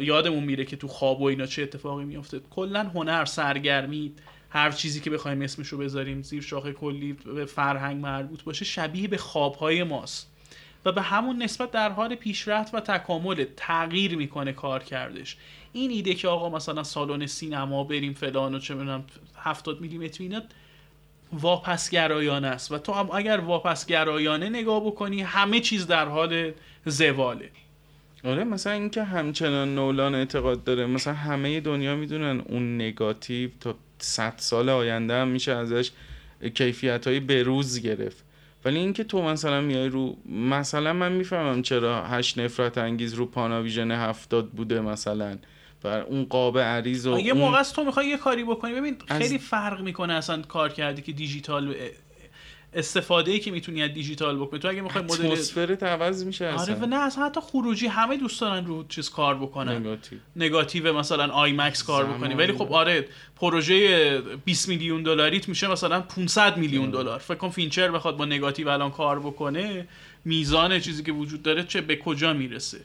یادمون 0.00 0.44
میره 0.44 0.64
که 0.64 0.76
تو 0.76 0.88
خواب 0.88 1.20
و 1.20 1.24
اینا 1.24 1.46
چه 1.46 1.62
اتفاقی 1.62 2.04
میفته 2.04 2.40
کلا 2.50 2.82
هنر 2.82 3.24
سرگرمی 3.24 4.12
هر 4.50 4.70
چیزی 4.70 5.00
که 5.00 5.10
بخوایم 5.10 5.42
اسمش 5.42 5.68
رو 5.68 5.78
بذاریم 5.78 6.22
زیر 6.22 6.42
شاخه 6.42 6.72
کلی 6.72 7.12
به 7.12 7.44
فرهنگ 7.44 8.02
مربوط 8.02 8.42
باشه 8.42 8.64
شبیه 8.64 9.08
به 9.08 9.16
خوابهای 9.16 9.82
ماست. 9.82 10.29
و 10.84 10.92
به 10.92 11.02
همون 11.02 11.42
نسبت 11.42 11.70
در 11.70 11.92
حال 11.92 12.14
پیشرفت 12.14 12.74
و 12.74 12.80
تکامل 12.80 13.44
تغییر 13.56 14.16
می‌کنه 14.16 14.52
کار 14.52 14.82
کردش. 14.82 15.36
این 15.72 15.90
ایده 15.90 16.14
که 16.14 16.28
آقا 16.28 16.50
مثلا 16.50 16.82
سالن 16.82 17.26
سینما 17.26 17.84
بریم 17.84 18.12
فلان 18.12 18.54
و 18.54 18.58
چه 18.58 18.74
می‌دونم 18.74 19.04
70 19.36 19.80
میلیمتر 19.80 20.22
اینا 20.22 20.42
واپسگرایانه 21.32 22.48
است 22.48 22.72
و 22.72 22.78
تو 22.78 22.92
هم 22.92 23.10
اگر 23.10 23.40
واپسگرایانه 23.40 24.48
نگاه 24.48 24.86
بکنی 24.86 25.22
همه 25.22 25.60
چیز 25.60 25.86
در 25.86 26.08
حال 26.08 26.52
زواله. 26.86 27.50
آره 28.24 28.44
مثلا 28.44 28.72
اینکه 28.72 29.02
همچنان 29.02 29.74
نولان 29.74 30.14
اعتقاد 30.14 30.64
داره. 30.64 30.86
مثلا 30.86 31.14
همه 31.14 31.60
دنیا 31.60 31.96
می‌دونن 31.96 32.40
اون 32.40 32.74
نگاتیو 32.74 33.50
تا 33.60 33.74
صد 33.98 34.34
سال 34.36 34.68
آینده 34.68 35.14
هم 35.14 35.28
میشه 35.28 35.52
ازش 35.52 35.90
کیفیت 36.54 37.06
های 37.06 37.20
بروز 37.20 37.80
گرفت. 37.80 38.24
ولی 38.64 38.78
اینکه 38.78 39.04
تو 39.04 39.22
مثلا 39.22 39.60
میای 39.60 39.88
رو 39.88 40.16
مثلا 40.28 40.92
من 40.92 41.12
می‌فهمم 41.12 41.62
چرا 41.62 42.04
هشت 42.06 42.38
نفرت 42.38 42.78
انگیز 42.78 43.14
رو 43.14 43.26
پاناویژن 43.26 43.90
هفتاد 43.90 44.48
بوده 44.50 44.80
مثلا. 44.80 45.38
بر 45.82 46.00
اون 46.00 46.24
قاب 46.24 46.58
عریض 46.58 47.06
و 47.06 47.18
یه 47.18 47.32
اون- 47.32 47.40
موقع 47.40 47.58
است 47.60 47.74
تو 47.76 47.84
می‌خوای 47.84 48.06
یه 48.06 48.16
کاری 48.16 48.44
بکنی. 48.44 48.74
ببین 48.74 48.96
از- 49.08 49.22
خیلی 49.22 49.38
فرق 49.38 49.80
می‌کنه 49.80 50.12
اصلا 50.14 50.42
کار 50.42 50.72
کردی 50.72 51.02
که 51.02 51.12
دیجیتال 51.12 51.74
استفاده 52.74 53.30
ای 53.32 53.38
که 53.38 53.50
می‌تونی 53.50 53.82
از 53.82 53.92
دیجیتال 53.92 54.38
بکنی. 54.38 54.60
تو 54.60 54.68
اگه 54.68 54.80
می‌خوای 54.80 55.04
مدل 55.04 55.26
اتمسفرت 55.26 55.82
عوض 55.82 56.24
میشه 56.24 56.46
آره 56.46 56.56
و 56.56 56.60
اصلا 56.60 56.86
نه 56.86 56.96
اصلا 56.96 57.24
حتی 57.24 57.40
خروجی 57.40 57.86
همه 57.86 58.16
دوست 58.16 58.40
دارن 58.40 58.66
رو 58.66 58.84
چیز 58.88 59.10
کار 59.10 59.34
بکنن. 59.34 59.76
نگاتیو. 59.76 60.18
نگاتیو 60.36 60.98
مثلا 60.98 61.28
IMAX 61.32 61.82
کار 61.82 62.04
بکنی. 62.06 62.34
ولی 62.34 62.52
خب 62.52 62.58
بوده. 62.58 62.74
آره 62.74 63.08
پروژه 63.36 64.22
20 64.44 64.68
میلیون 64.68 65.02
دلاریت 65.02 65.48
میشه 65.48 65.66
مثلا 65.68 66.00
500 66.00 66.56
میلیون 66.56 66.90
دلار. 66.90 67.18
فکر 67.18 67.34
کن 67.34 67.48
فینچر 67.48 67.90
بخواد 67.90 68.16
با 68.16 68.24
نگاتیو 68.24 68.68
الان 68.68 68.90
کار 68.90 69.20
بکنه 69.20 69.88
میزان 70.24 70.78
چیزی 70.78 71.02
که 71.02 71.12
وجود 71.12 71.42
داره 71.42 71.64
چه 71.64 71.80
به 71.80 71.96
کجا 71.96 72.32
می‌رسه؟ 72.32 72.80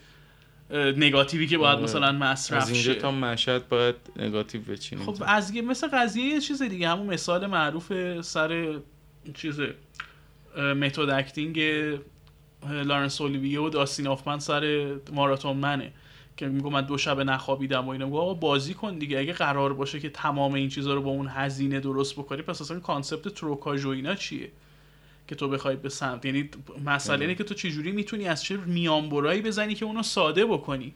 نگاتیوی 0.98 1.48
که 1.48 1.57
باید 1.57 1.76
آره. 1.76 1.84
مثلا 1.84 2.07
از 2.07 2.16
مصرف 2.16 2.66
اینجا 2.68 2.94
شه. 2.94 2.99
تا 2.99 3.12
مشهد 3.12 3.70
باید 3.70 3.95
نگاتیو 4.16 4.62
بچینیم 4.62 5.06
خب 5.06 5.24
از 5.28 5.52
یه- 5.52 5.62
مثل 5.62 5.88
قضیه 5.88 6.26
یه 6.26 6.41
چیز 6.41 6.62
دیگه 6.62 6.90
همون 6.90 7.07
مثال 7.07 7.45
معروف 7.48 8.22
سر 8.22 8.80
چیز 9.34 9.60
method 10.57 11.10
acting 11.10 11.60
لارنس 12.69 13.22
اولیویه 13.22 13.60
و 13.60 13.69
داستین 13.69 14.07
هافمن 14.07 14.40
سر 14.39 14.95
Marathon 15.14 15.57
Man 15.57 15.83
ه 15.83 15.91
که 16.38 16.47
میگم 16.47 16.69
من 16.69 16.81
دو 16.81 16.97
شب 16.97 17.19
نخوابیدم 17.19 17.85
و 17.85 17.89
اینا. 17.89 18.06
میگم 18.06 18.18
آقا 18.18 18.34
بازی 18.34 18.73
کن 18.73 18.97
دیگه 18.97 19.19
اگه 19.19 19.34
قرار 19.34 19.73
باشه 19.73 19.99
که 19.99 20.10
تمام 20.10 20.53
این 20.53 20.69
چیزها 20.69 20.93
رو 20.93 21.02
با 21.02 21.11
اون 21.11 21.27
هزینه 21.27 21.80
درست 21.80 22.14
بکنی 22.14 22.41
پس 22.41 22.61
اصلا 22.61 22.80
concept 22.80 23.28
تروکاژ 23.27 23.85
و 23.85 23.89
اینا 23.89 24.15
چیه 24.15 24.52
که 25.27 25.35
تو 25.35 25.49
بخوای 25.49 25.76
به 25.76 25.89
سمت؟ 25.89 26.26
یعنی 26.26 26.49
مسئله 26.85 27.15
آره. 27.15 27.26
اینه 27.26 27.35
که 27.35 27.43
تو 27.43 27.53
چجوری 27.53 27.91
می‌تونی 27.91 28.27
از 28.27 28.43
چه 28.43 28.57
میانبرایی 28.57 29.41
بزنی 29.41 29.76
که 29.76 29.85
اونو 29.85 30.03
ساده 30.03 30.45
بکنی؟ 30.45 30.93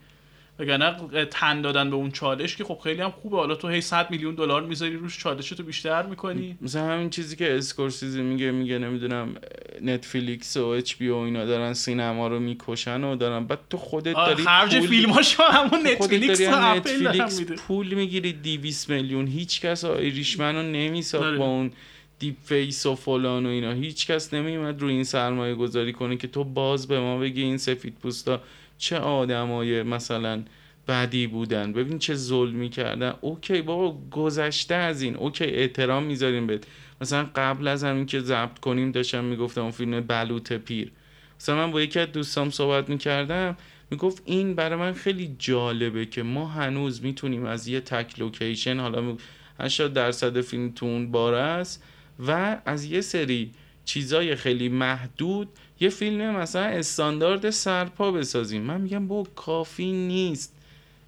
وگرنه 0.60 1.26
تن 1.26 1.62
دادن 1.62 1.90
به 1.90 1.96
اون 1.96 2.12
چالش 2.12 2.56
که 2.56 2.64
خب 2.64 2.80
خیلی 2.84 3.02
هم 3.02 3.12
خوبه. 3.12 3.38
حالا 3.38 3.56
تو 3.56 3.68
هی 3.68 3.82
100 3.82 4.12
میلیون 4.12 4.36
دلار 4.36 4.64
می‌ذاری 4.64 4.96
روش 4.96 5.18
چالش 5.18 5.50
تو 5.50 5.64
بیشتر 5.64 6.06
می‌کنی. 6.06 6.58
مثلا 6.62 6.88
همین 6.88 7.10
چیزی 7.10 7.36
که 7.36 7.58
اسکورسیزی 7.58 8.22
میگه 8.22 8.52
میگه 8.52 8.78
نمی‌دونم 8.80 9.36
نتفلیکس 9.82 10.58
و 10.58 10.66
HBO 10.66 11.10
اینا 11.10 11.46
دارن 11.46 11.74
سینما 11.74 12.28
رو 12.28 12.40
می‌کشن 12.40 13.04
و 13.04 13.16
دارن. 13.16 13.46
بعد 13.46 13.60
تو 13.70 13.78
خودت 13.78 14.14
داری 14.16 14.44
خرج 14.44 14.78
پول- 14.78 14.88
فیلماش 14.88 15.40
همون 15.40 15.88
نتفلیکس 15.88 16.42
و 16.42 16.52
اپل 16.54 17.08
نتفلیکس 17.08 17.40
میده. 17.40 17.56
پول 17.56 17.94
می‌گیری 17.94 18.34
200 18.34 18.90
میلیون. 18.90 19.28
هیچ 19.28 19.62
کس 19.62 19.86
Irishman 19.86 20.56
رو 20.56 20.62
نمیساخت 20.62 21.26
آره. 21.26 21.38
با 21.38 21.46
اون 21.46 21.72
دیپ 22.20 22.36
فیس 22.44 22.86
و 22.86 22.96
فلان 22.96 23.46
و 23.46 23.50
اینا. 23.50 23.72
هیچ 23.72 24.08
کس 24.08 24.34
نمیومد 24.34 24.82
رو 24.82 24.88
این 24.88 25.04
سرمایه 25.04 25.56
گذاری 25.56 25.94
کنه 25.94 26.18
که 26.18 26.28
تو 26.28 26.44
باز 26.44 26.88
به 26.88 27.00
ما 27.00 27.18
بگی 27.18 27.42
این 27.42 27.58
سفید 27.58 27.94
پوستا 28.02 28.42
چه 28.80 28.98
آدمای 28.98 29.84
مثلا 29.84 30.44
بدی 30.88 31.28
بودن. 31.28 31.74
ببین 31.74 32.00
چه 32.00 32.16
ظلمی 32.16 32.70
کردن. 32.70 33.14
okay 33.22 33.62
بابا 33.62 33.98
گذشته 34.12 34.76
از 34.76 35.02
این. 35.02 35.16
okay 35.16 35.46
احترام 35.46 36.04
می‌ذاریم 36.04 36.48
بهت. 36.48 36.64
مثلا 37.02 37.30
قبل 37.36 37.68
از 37.68 37.84
همین 37.84 38.06
که 38.06 38.20
ضبط 38.20 38.60
کنیم 38.60 38.92
داشتم 38.92 39.24
می‌گفتم 39.24 39.62
اون 39.62 39.72
فیلم 39.72 40.02
بلوط 40.02 40.54
پیر. 40.54 40.92
مثلا 41.40 41.56
من 41.56 41.72
با 41.72 41.82
یکی 41.82 42.00
از 42.00 42.12
دوستام 42.12 42.50
صحبت 42.50 42.90
می‌کردم. 42.90 43.58
می‌گفت 43.92 44.22
این 44.26 44.56
برای 44.56 44.80
من 44.80 44.94
خیلی 44.94 45.36
جالبه 45.40 46.06
که 46.06 46.24
ما 46.24 46.48
هنوز 46.48 47.04
می‌تونیم 47.04 47.46
از 47.46 47.68
یه 47.68 47.80
تک 47.80 48.20
لوکیشن 48.20 48.80
حالا 48.80 49.02
می- 49.02 49.18
80 49.60 49.94
درصد 49.94 50.42
فیلم 50.42 50.70
تو 50.70 50.86
اون 50.86 51.16
است 51.34 51.84
و 52.28 52.58
از 52.66 52.86
یه 52.86 53.02
سری 53.02 53.52
چیزای 53.86 54.36
خیلی 54.36 54.70
محدود 54.70 55.48
یه 55.80 55.90
فیلم 55.90 56.36
مثلا 56.36 56.64
استاندارد 56.64 57.50
سرپا 57.50 58.12
بسازیم. 58.12 58.62
من 58.62 58.82
میگم 58.82 59.08
با 59.08 59.24
کافی 59.36 59.92
نیست. 59.92 60.56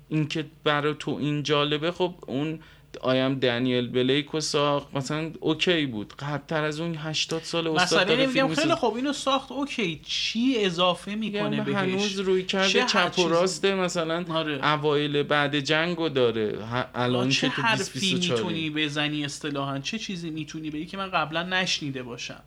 اینکه 0.09 0.45
برای 0.63 0.95
تو 0.99 1.11
این 1.11 1.43
جالبه 1.43 1.91
خب 1.91 2.13
اون 2.27 2.59
آیم 3.01 3.35
دنیل 3.35 3.87
بلیک 3.87 4.25
رو 4.25 4.41
ساخت. 4.41 4.95
مثلا 4.95 5.31
اوکی 5.39 5.85
بود. 5.85 6.13
قبلتر 6.19 6.63
از 6.63 6.79
اون 6.79 6.95
80 6.95 7.43
سال 7.43 7.67
استاد 7.67 8.09
اینه 8.09 8.25
میگم 8.25 8.53
خیلی. 8.53 8.75
خوب 8.75 8.95
اینو 8.95 9.13
ساخت. 9.13 9.51
اوکی. 9.51 10.01
چی 10.05 10.55
اضافه 10.57 11.15
می‌کنه 11.15 11.61
بهش؟ 11.61 11.75
هنوز 11.75 12.19
روی 12.19 12.43
کرده 12.43 12.85
چپ 12.85 13.19
و 13.19 13.27
راست 13.27 13.65
مثلا 13.65 14.25
آره. 14.29 14.65
اوایل 14.67 15.23
بعد 15.23 15.59
جنگو 15.59 16.09
داره. 16.09 16.57
الان 16.95 17.29
چه 17.29 17.49
تو 17.49 17.61
حرفی 17.61 17.99
2024 17.99 18.39
می‌تونی 18.39 18.69
بزنی 18.69 19.25
اصطلاحا؟ 19.25 19.79
چه 19.79 19.99
چیزی 19.99 20.29
می‌تونی 20.29 20.69
بگی 20.69 20.85
که 20.85 20.97
من 20.97 21.09
قبلا 21.09 21.43
نشنیده 21.43 22.03
باشم؟ 22.03 22.43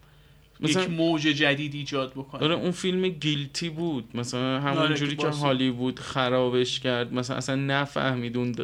مثلا- 0.61 0.83
یک 0.83 0.91
موج 0.91 1.23
جدید 1.23 1.75
ایجاد 1.75 2.13
بکنه. 2.13 2.45
آره 2.45 2.55
اون 2.55 2.71
فیلم 2.71 3.09
گیلتی 3.09 3.69
بود. 3.69 4.05
مثلا 4.15 4.61
همون 4.61 4.79
آره، 4.79 4.95
جوری 4.95 5.17
که 5.17 5.27
هالیوود 5.29 6.01
خرابش 6.01 6.81
کرد. 6.81 7.15
مثلا 7.15 7.37
اصلا 7.37 7.55
نفهمید 7.55 8.37
اون 8.37 8.55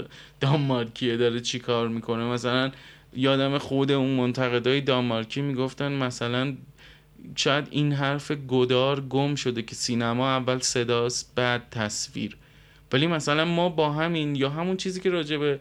دانمارکیه 0.41 1.17
داره 1.17 1.41
چی 1.41 1.59
کار 1.59 1.89
می‌کنه. 1.89 2.25
مثلا 2.25 2.71
یادم 3.17 3.59
خود 3.59 3.93
اون 3.93 4.11
منتقدای 4.11 4.81
دانمارکی 4.81 5.41
می‌گفتن 5.41 5.93
مثلا 5.93 6.57
شاید 7.37 7.69
این 7.71 7.93
حرف 7.93 8.31
گدار 8.33 9.01
گم 9.01 9.35
شده 9.35 9.63
که 9.63 9.75
سینما 9.75 10.31
اول 10.31 10.59
صداست 10.59 11.33
بعد 11.35 11.71
تصویر. 11.71 12.37
ولی 12.93 13.07
مثلا 13.07 13.45
ما 13.45 13.69
با 13.69 13.93
همین 13.93 14.37
یا 14.37 14.51
همون 14.51 14.77
چیزی 14.77 15.01
که 15.01 15.11
راجع 15.11 15.37
به 15.37 15.61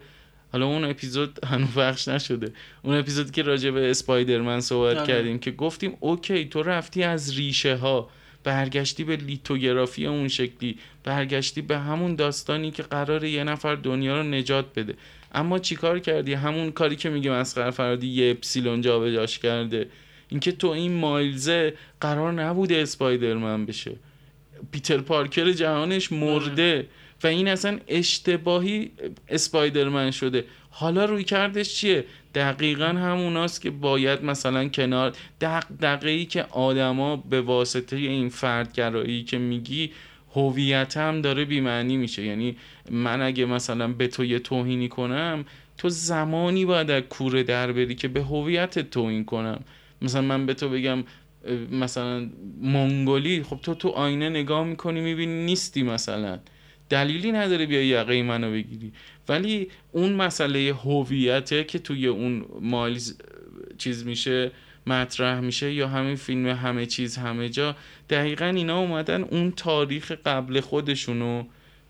حالا 0.51 0.65
اون 0.65 0.83
اپیزود 0.83 1.45
هنوز 1.45 1.69
پخش 1.75 2.07
نشده. 2.07 2.51
اون 2.81 2.95
اپیزودی 2.95 3.31
که 3.31 3.41
راجع 3.41 3.71
به 3.71 3.89
اسپایدرمن 3.89 4.59
صحبت 4.59 4.97
آره. 4.97 5.07
کردیم 5.07 5.39
که 5.39 5.51
گفتیم 5.51 5.97
اوکی 5.99 6.45
تو 6.45 6.63
رفتی 6.63 7.03
از 7.03 7.37
ریشه 7.37 7.75
ها 7.75 8.09
برگشتی 8.43 9.03
به 9.03 9.15
لیتوگرافی 9.15 10.05
اون 10.05 10.27
شکلی 10.27 10.77
برگشتی 11.03 11.61
به 11.61 11.77
همون 11.77 12.15
داستانی 12.15 12.71
که 12.71 12.83
قرار 12.83 13.23
یه 13.23 13.43
نفر 13.43 13.75
دنیا 13.75 14.17
رو 14.17 14.23
نجات 14.23 14.65
بده. 14.75 14.95
اما 15.33 15.59
چیکار 15.59 15.99
کردی؟ 15.99 16.33
همون 16.33 16.71
کاری 16.71 16.95
که 16.95 17.09
میگه 17.09 17.31
مسخر 17.31 17.71
فرادی 17.71 18.07
یه 18.07 18.31
اپسیلون 18.31 18.81
جابجاش 18.81 19.39
کرده. 19.39 19.87
اینکه 20.29 20.51
تو 20.51 20.67
این 20.67 20.93
مایلزه 20.93 21.73
قرار 22.01 22.33
نبوده 22.33 22.75
اسپایدرمن 22.75 23.65
بشه. 23.65 23.95
پیتر 24.71 24.97
پارکر 24.97 25.51
جهانش 25.51 26.11
مرده. 26.11 26.87
و 27.23 27.27
این 27.27 27.47
اصلا 27.47 27.79
اشتباهی 27.87 28.91
اسپایدرمن 29.29 30.11
شده. 30.11 30.45
حالا 30.69 31.05
روی 31.05 31.23
کردش 31.23 31.75
چیه؟ 31.75 32.05
دقیقا 32.35 32.85
هموناست 32.85 33.61
که 33.61 33.69
باید 33.69 34.23
مثلا 34.23 34.67
کنار 34.67 35.13
دقیقی 35.81 36.25
که 36.25 36.43
آدما 36.43 37.15
به 37.15 37.41
واسطه 37.41 37.95
این 37.95 38.29
فردگرایی 38.29 39.23
که 39.23 39.37
میگی 39.37 39.91
هویت 40.35 40.97
هم 40.97 41.21
داره 41.21 41.45
بیمعنی 41.45 41.97
میشه. 41.97 42.25
یعنی 42.25 42.57
من 42.91 43.21
اگه 43.21 43.45
مثلا 43.45 43.87
به 43.87 44.07
تو 44.07 44.25
یه 44.25 44.39
توهینی 44.39 44.87
کنم 44.87 45.45
تو 45.77 45.89
زمانی 45.89 46.65
باید 46.65 46.91
از 46.91 47.03
کوره 47.03 47.43
در 47.43 47.71
بری 47.71 47.95
که 47.95 48.07
به 48.07 48.23
هویت 48.23 48.79
توهین 48.91 49.25
کنم. 49.25 49.59
مثلا 50.01 50.21
من 50.21 50.45
به 50.45 50.53
تو 50.53 50.69
بگم 50.69 51.03
مثلا 51.71 52.29
منگولی 52.61 53.43
خب 53.43 53.59
تو 53.63 53.73
تو 53.75 53.89
آینه 53.89 54.29
نگاه 54.29 54.63
می‌کنی 54.63 55.01
می‌بینی 55.01 55.45
نیستی 55.45 55.83
مثلا. 55.83 56.39
دلیلی 56.89 57.31
نداره 57.31 57.65
بیا 57.65 57.83
یقه 57.83 58.23
منو 58.23 58.51
بگیری. 58.51 58.91
ولی 59.29 59.67
اون 59.91 60.13
مسئله 60.13 60.73
هویته 60.83 61.63
که 61.63 61.79
توی 61.79 62.07
اون 62.07 62.45
مایلز 62.61 63.17
چیز 63.77 64.05
میشه 64.05 64.51
مطرح 64.87 65.39
میشه 65.39 65.73
یا 65.73 65.87
همین 65.87 66.15
فیلم 66.15 66.47
همه 66.47 66.85
چیز 66.85 67.17
همه 67.17 67.49
جا 67.49 67.75
دقیقا 68.09 68.45
اینا 68.45 68.79
اومدن 68.79 69.23
اون 69.23 69.51
تاریخ 69.51 70.11
قبل 70.11 70.59
خودشونو 70.59 71.43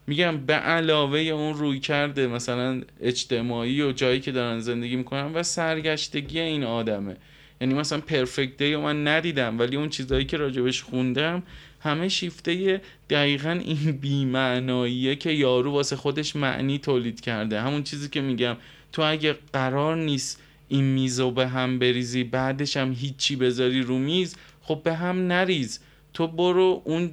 میگم 0.08 0.38
به 0.38 0.54
علاوه 0.54 1.20
اون 1.20 1.54
روی 1.54 1.80
کرده 1.80 2.28
مثلا 2.28 2.82
اجتماعی 3.02 3.82
و 3.82 3.92
جایی 3.92 4.20
که 4.20 4.32
دارن 4.32 4.60
زندگی 4.60 4.96
می‌کنن 4.96 5.34
و 5.34 5.44
سرگشتگی 5.44 6.40
این 6.40 6.64
آدمه. 6.64 7.18
یعنی 7.62 7.74
مثلا 7.74 8.00
پرفکت 8.00 8.58
دی 8.58 8.76
من 8.76 9.08
ندیدم 9.08 9.60
ولی 9.60 9.76
اون 9.76 9.90
چیزهایی 9.90 10.26
که 10.26 10.38
راجبش 10.38 10.84
خوندم 10.84 11.44
همه 11.80 12.08
شیفته 12.10 12.82
دقیقا 13.10 13.52
این 13.52 13.92
بیمعناییه 13.92 15.16
که 15.16 15.32
یارو 15.32 15.72
واسه 15.72 15.96
خودش 15.96 16.36
معنی 16.36 16.78
تولید 16.78 17.22
کرده. 17.22 17.62
همون 17.62 17.84
چیزی 17.84 18.10
که 18.10 18.22
میگم 18.22 18.58
تو 18.92 19.02
اگه 19.02 19.36
قرار 19.54 19.96
نیست 19.96 20.42
این 20.68 20.84
میزو 20.84 21.32
به 21.32 21.48
هم 21.48 21.80
بریزی 21.80 22.24
بعدش 22.24 22.78
هم 22.78 22.94
هیچی 22.94 23.36
بذاری 23.36 23.82
رو 23.82 23.98
میز 23.98 24.36
خب 24.62 24.82
به 24.84 24.96
هم 24.96 25.28
نریز. 25.28 25.80
تو 26.14 26.28
برو 26.28 26.82
اون 26.86 27.12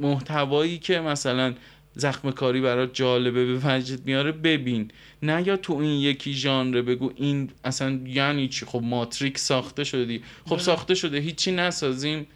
محتوایی 0.00 0.78
که 0.78 1.00
مثلا 1.00 1.54
زخم 1.94 2.30
کاری 2.30 2.60
برات 2.60 2.94
جالبه 2.94 3.46
به 3.46 3.60
وجد 3.64 4.06
میاره 4.06 4.32
ببین. 4.32 4.90
نه 5.22 5.46
یا 5.46 5.56
تو 5.56 5.72
این 5.72 6.00
یکی 6.00 6.32
ژانر 6.32 6.82
بگو 6.82 7.12
این 7.16 7.50
اصلا 7.64 8.00
یعنی 8.06 8.48
چی؟ 8.48 8.66
خب 8.66 8.80
ماتریک 8.84 9.38
ساخته 9.38 9.84
شدی. 9.84 10.22
خب 10.46 10.58
ساخته 10.58 10.94
شده 10.94 11.18
هیچی 11.18 11.52
نسازیم. 11.52 12.26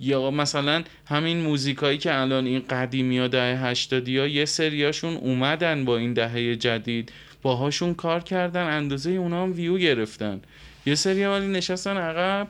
یا 0.00 0.30
مثلا 0.30 0.84
همین 1.06 1.40
موزیکایی 1.40 1.98
که 1.98 2.20
الان 2.20 2.46
این 2.46 2.62
قدیمی 2.70 3.18
ها 3.18 3.28
دهه 3.28 3.66
هشتادی 3.66 4.18
ها 4.18 4.26
یه 4.26 4.44
سریاشون 4.44 5.14
اومدن 5.14 5.84
با 5.84 5.96
این 5.96 6.12
دهه 6.12 6.56
جدید. 6.56 7.12
باهاشون 7.42 7.94
کار 7.94 8.20
کردن 8.20 8.66
اندازه 8.66 9.10
اونا 9.10 9.42
هم 9.42 9.52
ویو 9.52 9.78
گرفتن. 9.78 10.40
یه 10.86 10.94
سری 10.94 11.24
ولی 11.24 11.46
نشستن 11.46 11.96
عقب 11.96 12.48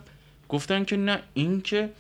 گفتن 0.49 0.85
که 0.85 0.97
نه 0.97 1.19
این 1.35 1.61
که 1.61 1.91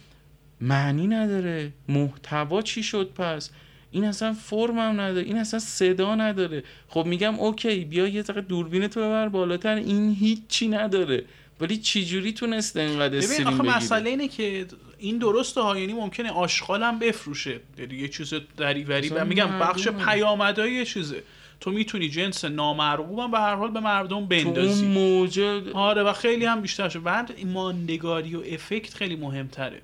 معنی 0.61 1.07
نداره. 1.07 1.73
محتوا 1.89 2.63
چی 2.63 2.83
شد 2.83 3.11
پس؟ 3.17 3.51
این 3.91 4.05
اصلا 4.05 4.33
فرم 4.33 4.79
هم 4.79 5.01
نداره. 5.01 5.27
این 5.27 5.39
اصلا 5.39 5.61
صدا 5.61 6.15
نداره. 6.15 6.63
خب 6.89 7.07
میگم 7.07 7.35
اوکی 7.35 7.85
بیا 7.85 8.09
یه 8.09 8.23
دقیقه 8.23 8.41
دوربین 8.41 8.89
تو 8.89 9.01
ببر 9.01 9.29
بالاتر. 9.29 9.75
این 9.75 10.17
هیچی 10.21 10.69
نداره. 10.69 11.25
ولی 11.61 11.77
چجوری 11.77 12.33
تونسته 12.33 12.81
اینقدر 12.81 13.19
ببین 13.19 13.47
آخه 13.47 13.63
مسئله 13.63 14.11
اینه 14.11 14.29
که 14.29 14.67
این 14.99 15.19
درسته 15.19 15.61
ها 15.61 15.79
یعنی 15.79 15.93
ممکنه 15.93 16.31
آشغال 16.31 16.83
هم 16.83 16.99
بفروشه. 16.99 17.61
یعنی 17.79 17.95
یه 17.95 18.09
چیز 18.09 18.35
دریوری 18.57 19.09
و 19.09 19.25
میگم 19.25 19.59
بخش 19.59 19.89
پیامدهای 19.89 20.73
یه 20.73 20.85
چیزه. 20.85 21.23
تو 21.61 21.71
می‌تونی 21.71 22.09
جنس 22.09 22.45
نامرغوب 22.45 23.19
هم 23.19 23.31
به 23.31 23.39
هر 23.39 23.55
حال 23.55 23.71
به 23.71 23.81
مردم 23.81 24.27
بندازی. 24.27 24.81
تو 24.81 24.87
موجه 24.87 25.73
آره 25.73 26.03
و 26.03 26.13
خیلی 26.13 26.45
هم 26.45 26.61
بیشتر 26.61 26.89
شد. 26.89 27.03
بعد 27.03 27.47
ماندگاری 27.47 28.35
و 28.37 28.41
افکت 28.53 28.95
خیلی 28.95 29.17
مهمتره. 29.17 29.83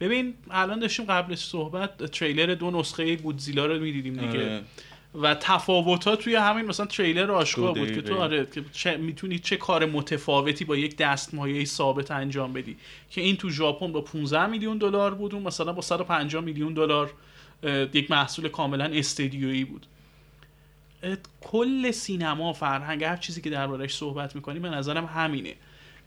ببین 0.00 0.34
الان 0.50 0.78
داشتیم 0.78 1.06
قبل 1.06 1.34
صحبت 1.34 2.04
تریلر 2.04 2.54
دو 2.54 2.70
نسخه 2.70 3.16
گودزیلا 3.16 3.66
رو 3.66 3.80
می‌دیدیم 3.80 4.14
دیگه. 4.14 4.28
آره. 4.28 4.62
و 5.14 5.34
تفاوت 5.34 6.04
ها 6.04 6.16
توی 6.16 6.34
همین 6.34 6.64
مثلا 6.64 6.86
تریلر 6.86 7.30
آشکار 7.30 7.72
بود 7.72 7.92
که 7.92 8.02
تو 8.02 8.16
آره 8.16 8.46
که 8.46 8.64
چه 8.72 8.96
می‌تونی 8.96 9.38
چه 9.38 9.56
کار 9.56 9.86
متفاوتی 9.86 10.64
با 10.64 10.76
یک 10.76 10.96
دستمایه 10.96 11.64
ثابت 11.64 12.10
انجام 12.10 12.52
بدی. 12.52 12.76
که 13.10 13.20
این 13.20 13.36
تو 13.36 13.50
ژاپن 13.50 13.92
با 13.92 14.00
15 14.00 14.46
میلیون 14.46 14.78
دلار 14.78 15.14
بود 15.14 15.34
اون 15.34 15.42
مثلا 15.42 15.72
با 15.72 15.82
150 15.82 16.44
میلیون 16.44 16.74
دلار 16.74 17.12
یک 17.94 18.10
محصول 18.10 18.48
کاملا 18.48 18.84
استدیویی 18.84 19.64
بود. 19.64 19.86
کل 21.40 21.90
سینما 21.90 22.52
فرهنگ 22.52 23.04
هر 23.04 23.16
چیزی 23.16 23.40
که 23.40 23.50
دربارش 23.50 23.96
صحبت 23.96 24.34
می‌کنیم 24.34 24.62
به 24.62 24.70
نظرم 24.70 25.04
همینه. 25.04 25.54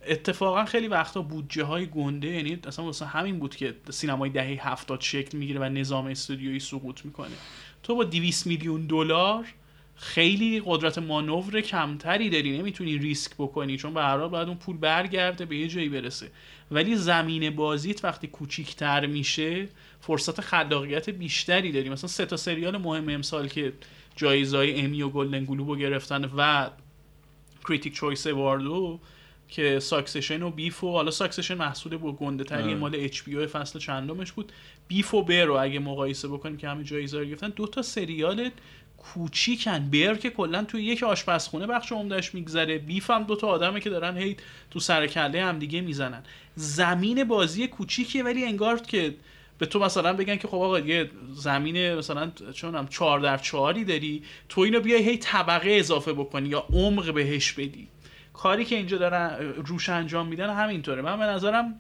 اتفاقا 0.07 0.65
خیلی 0.65 0.87
وقتا 0.87 1.21
بودجه 1.21 1.63
های 1.63 1.85
گنده 1.85 2.27
یعنی 2.27 2.59
اصلا 2.67 2.85
واسه 2.85 3.05
همین 3.05 3.39
بود 3.39 3.55
که 3.55 3.75
سینمای 3.89 4.29
دهه 4.29 4.69
هفتاد 4.69 5.01
شکل 5.01 5.37
می‌گیره 5.37 5.59
و 5.59 5.63
نظام 5.63 6.05
استودیویی 6.05 6.59
سقوط 6.59 7.05
می‌کنه. 7.05 7.35
تو 7.83 7.95
با 7.95 8.03
200 8.03 8.47
میلیون 8.47 8.87
دلار 8.87 9.45
خیلی 9.95 10.61
قدرت 10.65 10.97
مانور 10.97 11.61
کمتری 11.61 12.29
داری. 12.29 12.57
نمی‌تونی 12.57 12.97
ریسک 12.97 13.31
بکنی 13.37 13.77
چون 13.77 13.93
به 13.93 14.01
هر 14.01 14.17
حال 14.17 14.29
باید 14.29 14.47
اون 14.47 14.57
پول 14.57 14.77
برگرده 14.77 15.45
به 15.45 15.57
یه 15.57 15.67
جایی 15.67 15.89
برسه. 15.89 16.31
ولی 16.71 16.95
زمین 16.95 17.55
بازیت 17.55 18.05
وقتی 18.05 18.27
کوچیکتر 18.27 19.05
میشه 19.05 19.67
فرصت 20.01 20.41
خلاقیت 20.41 21.09
بیشتری 21.09 21.71
داری. 21.71 21.89
مثلا 21.89 22.07
سه 22.07 22.25
تا 22.25 22.37
سریال 22.37 22.77
مهم 22.77 23.09
امسال 23.09 23.47
که 23.47 23.73
جایزهای 24.15 24.81
امی 24.81 25.01
و 25.01 25.09
گلدن 25.09 25.45
گلوبو 25.45 25.75
گرفتن 25.75 26.31
و 26.37 26.69
Critics' 27.67 27.93
Choice 27.93 28.27
Award 28.27 28.87
و 28.87 28.99
که 29.55 29.79
Succession 29.79 30.43
و 30.43 30.49
Beef 30.49 30.83
و 30.83 30.91
حالا 30.91 31.11
Succession 31.11 31.53
محصول 31.53 31.97
با 31.97 32.11
گنده 32.11 32.43
تری 32.43 32.75
مال 32.75 32.95
HBO 32.95 33.47
فصل 33.47 33.79
چندمش 33.79 34.31
بود. 34.31 34.51
Beef 34.87 35.13
و 35.13 35.23
Bear 35.23 35.45
رو 35.45 35.53
اگه 35.53 35.79
مقایسه 35.79 36.27
بکنیم 36.27 36.57
که 36.57 36.69
همین 36.69 36.83
جایزه 36.83 37.19
رو 37.19 37.25
گرفتن 37.25 37.49
دو 37.49 37.67
تا 37.67 37.81
سریال 37.81 38.49
کوچیکن. 38.97 39.89
Bear 39.89 40.15
که 40.15 40.29
کلا 40.29 40.63
توی 40.63 40.83
یک 40.83 41.03
آشپزخونه 41.03 41.67
بخش 41.67 41.91
عمدهش 41.91 42.33
میگذره. 42.33 42.77
Beef 42.77 43.09
هم 43.09 43.23
دو 43.23 43.35
تا 43.35 43.47
آدمه 43.47 43.79
که 43.79 43.89
دارن 43.89 44.17
هی 44.17 44.37
تو 44.71 44.79
سر 44.79 45.07
کله 45.07 45.43
هم 45.43 45.59
دیگه 45.59 45.81
می‌زنن. 45.81 46.23
زمین 46.55 47.23
بازی 47.23 47.67
کوچیکیه 47.67 48.23
ولی 48.23 48.45
انگار 48.45 48.79
که 48.79 49.15
به 49.57 49.65
تو 49.65 49.79
مثلا 49.79 50.13
بگن 50.13 50.35
که 50.35 50.47
خب 50.47 50.57
آقا 50.57 50.79
یه 50.79 51.09
زمین 51.33 51.95
مثلا 51.95 52.31
چونم 52.53 52.87
4 52.87 53.19
در 53.19 53.37
4 53.37 53.73
داری. 53.73 54.23
تو 54.49 54.61
اینو 54.61 54.79
بیای 54.79 55.09
هی 55.09 55.17
طبقه 55.17 55.71
اضافه 55.71 56.13
بکنی 56.13 56.49
یا 56.49 56.65
عمق 56.73 57.13
بهش 57.13 57.51
بدی. 57.51 57.87
کاری 58.33 58.65
که 58.65 58.75
اینجا 58.75 58.97
دارن 58.97 59.53
روش 59.65 59.89
انجام 59.89 60.27
میدن 60.27 60.49
همینطوره. 60.49 61.01
من 61.01 61.19
به 61.19 61.25
نظرم 61.25 61.79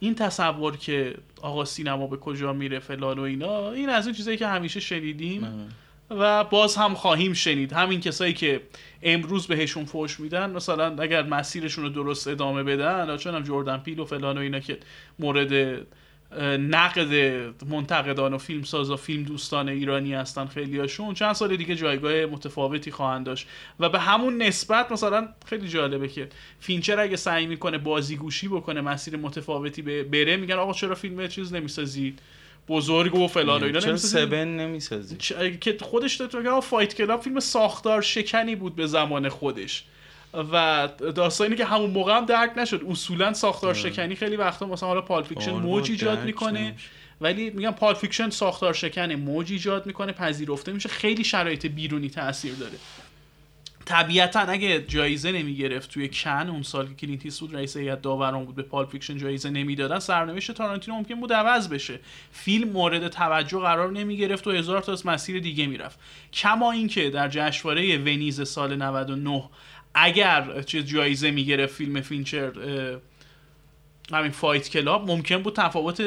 این 0.00 0.14
تصور 0.14 0.76
که 0.76 1.14
آقا 1.42 1.64
سینما 1.64 2.06
به 2.06 2.16
کجا 2.16 2.52
میره 2.52 2.78
فلان 2.78 3.18
و 3.18 3.22
اینا 3.22 3.70
این 3.70 3.88
از 3.88 4.06
اون 4.06 4.14
چیزایی 4.16 4.36
که 4.36 4.46
همیشه 4.46 4.80
شنیدیم 4.80 5.68
و 6.10 6.44
باز 6.44 6.76
هم 6.76 6.94
خواهیم 6.94 7.32
شنید. 7.32 7.72
همین 7.72 8.00
کسایی 8.00 8.32
که 8.32 8.60
امروز 9.02 9.46
بهشون 9.46 9.84
فوش 9.84 10.20
میدن 10.20 10.50
مثلا 10.50 11.02
اگر 11.02 11.22
مسیرشون 11.22 11.84
رو 11.84 11.90
درست 11.90 12.28
ادامه 12.28 12.62
بدن 12.62 13.16
چون 13.16 13.34
هم 13.34 13.42
جردن 13.42 13.78
پیل 13.78 14.00
و 14.00 14.04
فلان 14.04 14.38
و 14.38 14.40
اینا 14.40 14.60
که 14.60 14.78
مورد 15.18 15.80
نقد 16.58 17.14
منتقدان 17.68 18.34
و 18.34 18.38
فیلم 18.38 18.62
ساز 18.62 18.90
و 18.90 18.96
فیلم 18.96 19.22
دوستان 19.22 19.68
ایرانی 19.68 20.14
هستن 20.14 20.46
خیلی 20.46 20.78
هاشون 20.78 21.14
چند 21.14 21.32
سال 21.32 21.56
دیگه 21.56 21.74
جایگاه 21.74 22.26
متفاوتی 22.26 22.90
خواهند 22.90 23.26
داشت 23.26 23.46
و 23.80 23.88
به 23.88 24.00
همون 24.00 24.42
نسبت 24.42 24.92
مثلا 24.92 25.28
خیلی 25.46 25.68
جالبه 25.68 26.08
که 26.08 26.28
فینچر 26.60 27.00
اگه 27.00 27.16
سعی 27.16 27.46
می‌کنه 27.46 27.78
بازیگوشی 27.78 28.48
بکنه 28.48 28.80
مسیر 28.80 29.16
متفاوتی 29.16 29.82
بره 29.82 30.36
میگن 30.36 30.54
آقا 30.54 30.72
چرا 30.72 30.94
فیلم 30.94 31.28
چیز 31.28 31.54
نمی‌سازید 31.54 32.18
بزرگ 32.68 33.14
و 33.14 33.26
فلان 33.28 33.62
و 33.62 33.64
اینا 33.64 33.80
چرا 33.80 33.96
Seven 33.96 34.48
نمی‌سازی 34.48 35.16
که 35.60 35.76
خودش 35.80 36.16
تو 36.16 36.60
Fight 36.60 36.94
Club 36.94 37.20
فیلم 37.20 37.40
ساختار 37.40 38.02
شکنی 38.02 38.56
بود 38.56 38.76
به 38.76 38.86
زمان 38.86 39.28
خودش 39.28 39.84
و 40.34 40.88
داستانی 41.14 41.56
که 41.56 41.64
همون 41.64 41.90
موقع 41.90 42.16
هم 42.16 42.24
درک 42.24 42.52
نشد. 42.56 42.82
اصولا 42.88 43.32
ساختار 43.32 43.74
شکنی 43.74 44.14
خیلی 44.14 44.36
وقتا 44.36 44.66
مثلا 44.66 44.88
حالا 44.88 45.00
Pulp 45.00 45.22
Fiction 45.22 45.52
موج 45.52 45.90
ایجاد 45.90 46.24
می‌کنه. 46.24 46.74
ولی 47.20 47.50
میگم 47.50 47.70
Pulp 47.70 47.94
Fiction 47.94 48.30
ساختار 48.30 48.74
شکنه 48.74 49.16
موج 49.16 49.52
ایجاد 49.52 49.86
می‌کنه 49.86 50.12
پذیرفته 50.12 50.72
میشه. 50.72 50.88
خیلی 50.88 51.24
شرایط 51.24 51.66
بیرونی 51.66 52.10
تاثیر 52.10 52.54
داره. 52.54 52.78
طبیعتا 53.84 54.40
اگه 54.40 54.84
جایزه 54.88 55.32
نمی‌گرفت 55.32 55.90
توی 55.90 56.08
کن 56.08 56.48
اون 56.48 56.62
سال 56.62 56.88
که 56.88 56.94
کلینت 56.94 57.40
بود 57.40 57.54
رئیس 57.54 57.76
هیئت 57.76 58.02
داوران 58.02 58.44
بود 58.44 58.54
به 58.54 58.62
Pulp 58.62 58.86
Fiction 58.86 59.18
جایزه 59.18 59.50
نمی‌دادن 59.50 59.98
سرنوشت 59.98 60.52
تارانتینو 60.52 60.96
ممکن 60.96 61.14
بود 61.14 61.32
عوض 61.32 61.68
بشه. 61.68 62.00
فیلم 62.32 62.68
مورد 62.68 63.08
توجه 63.08 63.58
قرار 63.58 63.92
نمی‌گرفت 63.92 64.46
و 64.46 64.50
هزار 64.50 64.82
تا 64.82 64.92
از 64.92 65.06
مسیر 65.06 65.40
دیگه 65.40 65.66
می‌رفت. 65.66 65.98
کما 66.32 66.72
اینکه 66.72 67.10
در 67.10 67.28
جشنواره 67.28 67.98
ونیز 67.98 68.48
سال 68.48 68.76
99 68.76 69.44
اگر 69.94 70.62
چیز 70.62 70.84
جایزه 70.84 71.30
می‌گیره 71.30 71.66
فیلم 71.66 72.00
فینچر 72.00 72.52
همین 74.12 74.30
فایت 74.30 74.68
کلاب 74.68 75.10
ممکن 75.10 75.42
بود 75.42 75.56
تفاوت. 75.56 76.02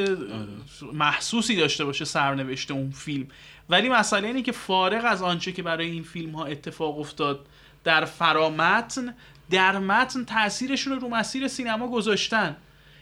محسوسی 0.94 1.56
داشته 1.56 1.86
باشه 1.86 2.06
سرنوشت 2.06 2.72
اون 2.72 2.92
فیلم 2.92 3.28
ولی 3.70 3.90
مسئله 3.90 4.28
اینه 4.28 4.42
که 4.42 4.52
فارغ 4.52 5.06
از 5.06 5.22
آنچه 5.22 5.52
که 5.52 5.64
برای 5.64 5.90
این 5.90 6.04
فیلم 6.04 6.32
ها 6.32 6.46
اتفاق 6.46 7.00
افتاد 7.00 7.46
در 7.84 8.06
فرامتن 8.06 9.16
در 9.50 9.80
متن 9.80 10.26
تاثیرشون 10.26 10.94
رو 10.94 11.00
رو 11.00 11.10
مسیر 11.10 11.48
سینما 11.48 11.88
گذاشتن 11.88 12.56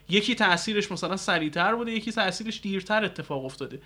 یکی 0.10 0.36
تاثیرش 0.36 0.92
مثلا 0.92 1.18
سریعتر 1.18 1.76
بوده 1.76 1.92
یکی 1.92 2.12
تاثیرش 2.12 2.62
دیرتر 2.62 3.06
اتفاق 3.06 3.46
افتاده 3.46 3.80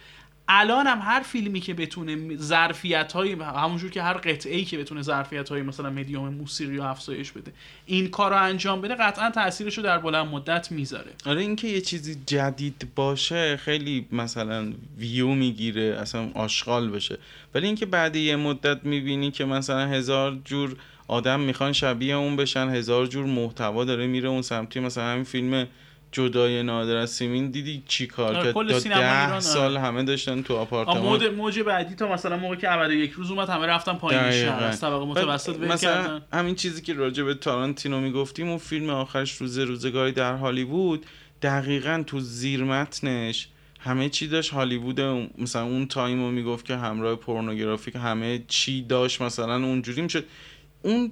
الان 0.48 0.88
هم 0.88 1.00
هر 1.02 1.22
فیلمی 1.22 1.60
که 1.60 1.74
بتونه 1.74 2.38
ظرفیت 2.38 3.14
های 3.14 3.32
همونجور 3.32 3.92
که 3.92 4.02
هر 4.02 4.14
قطعه 4.14 4.56
ای 4.56 4.66
که 4.66 4.78
بتونه 4.78 5.02
ظرفیت 5.02 5.50
های 5.50 5.62
مثلا 5.62 5.90
مدیوم 5.90 6.34
موسیقی 6.34 6.78
و 6.78 6.82
افزایش 6.82 7.32
بده 7.32 7.54
این 7.86 8.10
کار 8.10 8.32
رو 8.32 8.44
انجام 8.44 8.82
بده 8.82 8.96
قطعا 8.96 9.30
تاثیرش 9.30 9.78
رو 9.78 9.84
در 9.84 9.98
بلند 9.98 10.28
مدت 10.28 10.72
می‌ذاره. 10.72 11.12
آره 11.26 11.42
اینکه 11.42 11.68
یه 11.68 11.82
چیزی 11.82 12.18
جدید 12.26 12.88
باشه 12.96 13.58
خیلی 13.58 14.08
مثلا 14.12 14.74
ویو 14.98 15.28
می‌گیره 15.28 15.98
اصلا 16.02 16.30
آشغال 16.34 16.90
بشه. 16.90 17.18
ولی 17.56 17.68
اینکه 17.68 17.86
بعد 17.86 18.16
یه 18.16 18.36
مدت 18.36 18.86
می‌بینی 18.86 19.32
که 19.32 19.46
مثلا 19.46 19.88
هزار 19.88 20.38
جور 20.46 20.78
آدم 21.08 21.40
می‌خوان 21.40 21.74
شبیه 21.74 22.16
اون 22.16 22.36
بشن 22.36 22.70
هزار 22.70 23.08
جور 23.08 23.26
محتوا 23.26 23.86
داره 23.86 24.08
میره 24.08 24.30
اون 24.30 24.42
سمتی. 24.42 24.80
مثلا 24.80 25.04
همین 25.04 25.24
فیلم 25.24 25.68
جدای 26.16 26.64
نادر 26.64 26.96
از 26.96 27.10
سیمین 27.10 27.52
دیدی 27.52 27.84
چی 27.88 28.08
کار 28.08 28.36
آره، 28.36 28.54
کرد؟ 28.54 28.80
تا 28.80 28.90
ده 28.90 29.40
سال 29.40 29.78
همه 29.78 30.04
داشتن 30.04 30.42
تو 30.42 30.56
آپارتمان. 30.56 31.02
موج 31.02 31.24
موج 31.24 31.60
بعدی 31.60 31.96
تا 31.96 32.14
مثلا 32.14 32.38
موقع 32.38 32.56
که 32.56 32.68
اول 32.68 32.92
یک 32.92 33.12
روز 33.12 33.32
اومد 33.32 33.50
همه 33.50 33.66
رفتن 33.66 33.94
پایین 33.94 34.32
شهر. 34.32 34.64
از 34.64 34.82
طبقه 34.82 35.06
متوسط 35.06 35.60
مثلا 35.60 36.22
همین 36.34 36.56
چیزی 36.56 36.82
که 36.82 36.94
راجع 36.94 37.24
به 37.24 37.34
تارانتینو 37.34 38.00
می‌گفتیم 38.02 38.50
اون 38.50 38.58
فیلم 38.58 38.90
آخرش 38.90 39.32
روز 39.32 39.58
روزگاری 39.58 40.12
در 40.12 40.36
هالیوود 40.36 41.06
دقیقا 41.42 42.04
تو 42.08 42.20
زیر 42.20 42.64
متنش 42.64 43.48
همه 43.80 44.10
چی 44.10 44.28
داشت. 44.28 44.54
هالیوود 44.54 45.02
مثلا 45.38 45.64
اون 45.64 45.88
تایم 45.88 46.24
رو 46.24 46.32
می‌گفت 46.32 46.66
که 46.66 46.76
همراه 46.76 47.16
پورنوگرافیک 47.16 47.96
همه 47.96 48.44
چی 48.48 48.82
داشت 48.82 49.22
مثلا 49.22 49.56
اونجوری 49.56 50.02
می‌شد 50.02 50.26
اون 50.82 51.12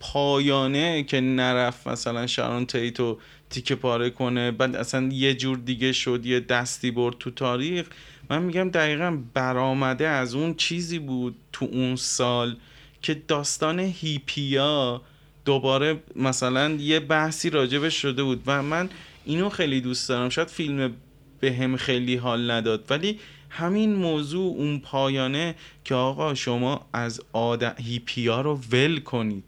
پایانه 0.00 1.02
که 1.02 1.20
نرفت 1.20 1.86
مثلا 1.86 2.26
شارون 2.26 2.66
تیتو 2.66 3.18
تیکه 3.50 3.74
پاره 3.74 4.10
کنه. 4.10 4.50
بعد 4.50 4.76
اصلا 4.76 5.08
یه 5.12 5.34
جور 5.34 5.56
دیگه 5.56 5.92
شد 5.92 6.26
یه 6.26 6.40
دستی 6.40 6.90
برد 6.90 7.18
تو 7.18 7.30
تاریخ. 7.30 7.86
من 8.30 8.42
میگم 8.42 8.70
دقیقا 8.70 9.18
برآمده 9.34 10.08
از 10.08 10.34
اون 10.34 10.54
چیزی 10.54 10.98
بود 10.98 11.36
تو 11.52 11.68
اون 11.72 11.96
سال 11.96 12.56
که 13.02 13.14
داستان 13.14 13.78
هیپیا 13.80 15.02
دوباره 15.44 16.02
مثلا 16.16 16.70
یه 16.70 17.00
بحثی 17.00 17.50
راجبش 17.50 18.02
شده 18.02 18.22
بود. 18.22 18.42
و 18.46 18.62
من 18.62 18.88
اینو 19.24 19.48
خیلی 19.48 19.80
دوست 19.80 20.08
دارم. 20.08 20.28
شاید 20.28 20.48
فیلم 20.48 20.92
به 21.40 21.52
هم 21.52 21.76
خیلی 21.76 22.16
حال 22.16 22.50
نداد. 22.50 22.84
ولی 22.90 23.18
همین 23.50 23.94
موضوع 23.94 24.56
اون 24.56 24.78
پایانه 24.78 25.54
که 25.84 25.94
آقا 25.94 26.34
شما 26.34 26.86
از 26.92 27.20
آدم 27.32 27.74
هیپیا 27.78 28.40
رو 28.40 28.60
ول 28.72 29.00
کنید. 29.00 29.44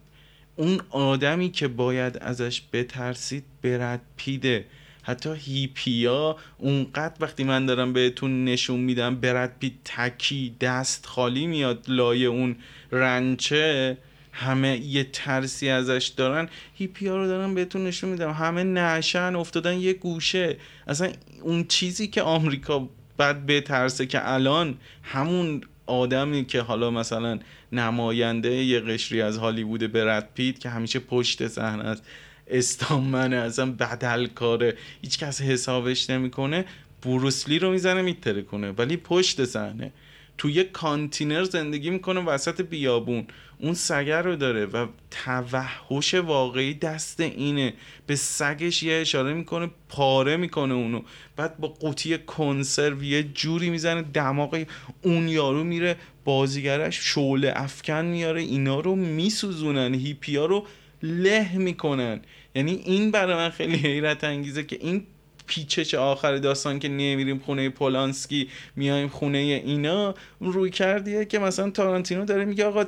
اون 0.60 0.80
آدمی 0.90 1.50
که 1.50 1.68
باید 1.68 2.18
ازش 2.18 2.62
بترسید 2.72 3.44
برد 3.62 4.00
پیده 4.16 4.64
حتی 5.02 5.34
هیپیا 5.34 6.36
اونقدر 6.58 7.14
وقتی 7.20 7.44
من 7.44 7.66
دارم 7.66 7.92
بهتون 7.92 8.44
نشون 8.44 8.80
میدم 8.80 9.16
برد 9.16 9.58
پید 9.58 9.78
تکی 9.84 10.54
دست 10.60 11.06
خالی 11.06 11.46
میاد 11.46 11.84
لای 11.88 12.26
اون 12.26 12.56
رنچه 12.92 13.96
همه 14.32 14.78
یه 14.78 15.04
ترسی 15.04 15.68
ازش 15.68 16.12
دارن. 16.16 16.48
هیپیا 16.74 17.16
رو 17.16 17.26
دارم 17.26 17.54
بهتون 17.54 17.84
نشون 17.84 18.10
میدم. 18.10 18.32
همه 18.32 18.64
نشن 18.64 19.36
افتادن 19.36 19.74
یه 19.78 19.92
گوشه. 19.92 20.56
اصلا 20.86 21.12
اون 21.42 21.64
چیزی 21.64 22.08
که 22.08 22.22
آمریکا 22.22 22.88
بعد 23.16 23.46
بترسه 23.46 24.06
که 24.06 24.30
الان 24.30 24.78
همون 25.02 25.60
آدمی 25.90 26.44
که 26.44 26.60
حالا 26.60 26.90
مثلا 26.90 27.38
نماینده 27.72 28.50
یه 28.50 28.80
قشری 28.80 29.22
از 29.22 29.38
هالیوود 29.38 29.92
برد 29.92 30.28
پید 30.34 30.58
که 30.58 30.68
همیشه 30.68 30.98
پشت 30.98 31.48
صحنه 31.48 31.84
است 31.84 32.02
استامنه 32.46 33.36
اصلا 33.36 33.72
بدل 33.72 34.26
کاره 34.26 34.76
هیچ 35.02 35.18
کس 35.18 35.40
حسابش 35.40 36.10
نمی‌کنه 36.10 36.64
بروسلی 37.02 37.58
رو 37.58 37.70
می‌زنه 37.70 38.02
میتره 38.02 38.42
کنه 38.42 38.70
ولی 38.70 38.96
پشت 38.96 39.44
صحنه. 39.44 39.92
تو 40.40 40.50
یه 40.50 40.64
کانتینر 40.64 41.44
زندگی 41.44 41.90
می‌کنه 41.90 42.20
وسط 42.20 42.60
بیابون. 42.60 43.26
اون 43.58 43.74
سگر 43.74 44.22
رو 44.22 44.36
داره 44.36 44.66
و 44.66 44.86
توحش 45.10 46.14
واقعی 46.14 46.74
دست 46.74 47.20
اینه. 47.20 47.74
به 48.06 48.16
سگش 48.16 48.82
یه 48.82 48.94
اشاره 48.94 49.34
می‌کنه 49.34 49.70
پاره 49.88 50.36
می‌کنه 50.36 50.74
اونو. 50.74 51.02
بعد 51.36 51.58
با 51.58 51.68
قوطی 51.68 52.18
کنسرو 52.18 53.04
یه 53.04 53.22
جوری 53.22 53.70
می‌زنه 53.70 54.02
دماغ 54.02 54.64
اون 55.02 55.28
یارو 55.28 55.64
میره 55.64 55.96
بازیگرش 56.24 56.98
شعله 57.14 57.52
افکن 57.56 58.04
میاره 58.04 58.40
اینا 58.40 58.80
رو 58.80 58.96
میسوزونن 58.96 59.94
هیپیا 59.94 60.46
رو 60.46 60.66
له 61.02 61.58
می‌کنن. 61.58 62.20
یعنی 62.54 62.72
این 62.72 63.10
برای 63.10 63.34
من 63.34 63.50
خیلی 63.50 63.76
حیرت 63.76 64.24
انگیزه 64.24 64.64
که 64.64 64.78
این 64.80 65.06
پیچش 65.50 65.94
آخر 65.94 66.36
داستان 66.36 66.78
که 66.78 66.88
نمیریم 66.88 67.38
خونه 67.38 67.68
پولانسکی 67.68 68.48
میایم 68.76 69.08
خونه 69.08 69.38
اینا. 69.38 70.14
روی 70.40 70.70
کردیه 70.70 71.24
که 71.24 71.38
مثلا 71.38 71.70
تارانتینو 71.70 72.24
داره 72.24 72.44
میگه 72.44 72.64
آقا 72.64 72.84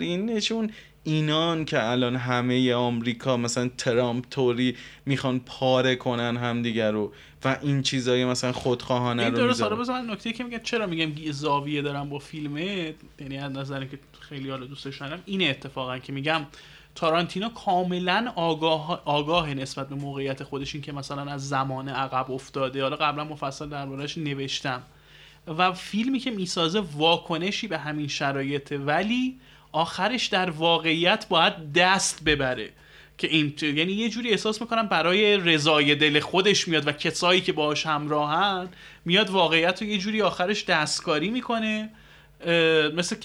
نشون 0.00 0.70
اینان 1.04 1.64
که 1.64 1.90
الان 1.90 2.16
همه 2.16 2.74
آمریکا 2.74 3.36
مثلا 3.36 3.70
ترامپ 3.78 4.24
توری 4.30 4.76
می‌خوان 5.06 5.40
پاره 5.40 5.96
کنن 5.96 6.36
همدیگه 6.36 6.90
رو 6.90 7.12
و 7.44 7.58
این 7.62 7.82
چیزایی 7.82 8.24
مثلا 8.24 8.52
خودخواهانه 8.52 9.28
رو 9.28 9.36
درست 9.36 9.62
حالا 9.62 10.12
نکته 10.12 10.32
که 10.32 10.44
میگم 10.44 10.60
چرا 10.62 10.86
میگم 10.86 11.32
زاویه 11.32 11.82
دارم 11.82 12.08
با 12.08 12.18
فیلمه 12.18 12.94
یعنی 13.20 13.38
از 13.38 13.52
نظری 13.52 13.88
که 13.88 13.98
خیلی 14.20 14.50
حالا 14.50 14.66
دوستش 14.66 15.00
دارم 15.00 15.22
اینه 15.26 15.44
اتفاقا 15.44 15.98
که 15.98 16.12
میگم 16.12 16.46
تارانتینو 16.94 17.48
کاملا 17.48 18.32
آگاه, 18.36 19.02
آگاه 19.04 19.54
نسبت 19.54 19.88
به 19.88 19.94
موقعیت 19.94 20.42
خودش 20.42 20.74
این 20.74 20.82
که 20.82 20.92
مثلا 20.92 21.32
از 21.32 21.48
زمان 21.48 21.88
عقب 21.88 22.30
افتاده. 22.30 22.82
حالا 22.82 22.96
قبلا 22.96 23.24
مفصل 23.24 23.68
دربارهش 23.68 24.18
نوشتم. 24.18 24.82
و 25.46 25.72
فیلمی 25.72 26.18
که 26.18 26.30
می‌سازه 26.30 26.82
واکنشی 26.96 27.68
به 27.68 27.78
همین 27.78 28.08
شرایطه. 28.08 28.78
ولی 28.78 29.40
آخرش 29.72 30.26
در 30.26 30.50
واقعیت 30.50 31.26
باید 31.28 31.72
دست 31.72 32.24
ببره. 32.24 32.70
که 33.18 33.28
این 33.28 33.54
یعنی 33.62 33.92
یه 33.92 34.08
جوری 34.08 34.30
احساس 34.30 34.60
می‌کنم 34.60 34.86
برای 34.86 35.36
رضای 35.36 35.94
دل 35.94 36.20
خودش 36.20 36.68
میاد 36.68 36.88
و 36.88 36.92
کسایی 36.92 37.40
که 37.40 37.52
باهاش 37.52 37.86
همراهن 37.86 38.68
میاد 39.04 39.30
واقعیت 39.30 39.82
رو 39.82 39.88
یه 39.88 39.98
جوری 39.98 40.22
آخرش 40.22 40.64
دستکاری 40.64 41.30
می‌کنه. 41.30 41.90
مثل 42.96 43.16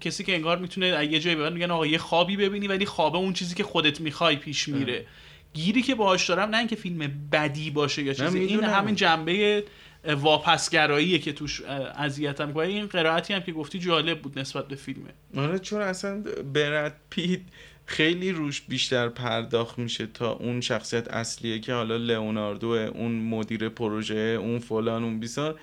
کسی 0.00 0.24
که 0.24 0.34
انگار 0.34 0.58
می‌تونه 0.58 1.06
یه 1.12 1.20
جایی 1.20 1.36
ببین 1.36 1.52
میگن 1.52 1.70
آقا 1.70 1.86
یه 1.86 1.98
خوابی 1.98 2.36
ببینی 2.36 2.68
ولی 2.68 2.86
خوابه 2.86 3.18
اون 3.18 3.32
چیزی 3.32 3.54
که 3.54 3.64
خودت 3.64 4.00
می‌خوای 4.00 4.36
پیش 4.36 4.68
میره. 4.68 5.06
گیری 5.54 5.82
که 5.82 5.94
باهاش 5.94 6.28
دارم 6.28 6.50
نه 6.50 6.58
اینکه 6.58 6.76
فیلم 6.76 7.28
بدی 7.32 7.70
باشه 7.70 8.02
یا 8.02 8.12
چیزی 8.12 8.38
این 8.38 8.64
همین 8.64 8.94
جنبه 8.94 9.64
واپسگراییه 10.04 11.18
که 11.18 11.32
توش 11.32 11.62
اذیتم 11.98 12.52
کنه 12.52 12.66
این 12.66 12.86
قرائتی 12.86 13.34
هم 13.34 13.40
که 13.40 13.52
گفتی 13.52 13.78
جالب 13.78 14.20
بود 14.20 14.38
نسبت 14.38 14.68
به 14.68 14.76
فیلمه. 14.76 15.10
آره 15.36 15.58
چون 15.58 15.80
اصلا 15.80 16.24
برد 16.54 17.00
پیت 17.10 17.40
خیلی 17.86 18.32
روش 18.32 18.60
بیشتر 18.60 19.08
پرداخت 19.08 19.78
میشه 19.78 20.06
تا 20.06 20.32
اون 20.32 20.60
شخصیت 20.60 21.08
اصلیه 21.08 21.58
که 21.58 21.72
حالا 21.72 21.96
لئوناردو 21.96 22.68
اون 22.68 23.12
مدیر 23.12 23.68
پروژه 23.68 24.14
اون 24.14 24.58
فلان 24.58 25.04
اون 25.04 25.20
بیسار. 25.20 25.60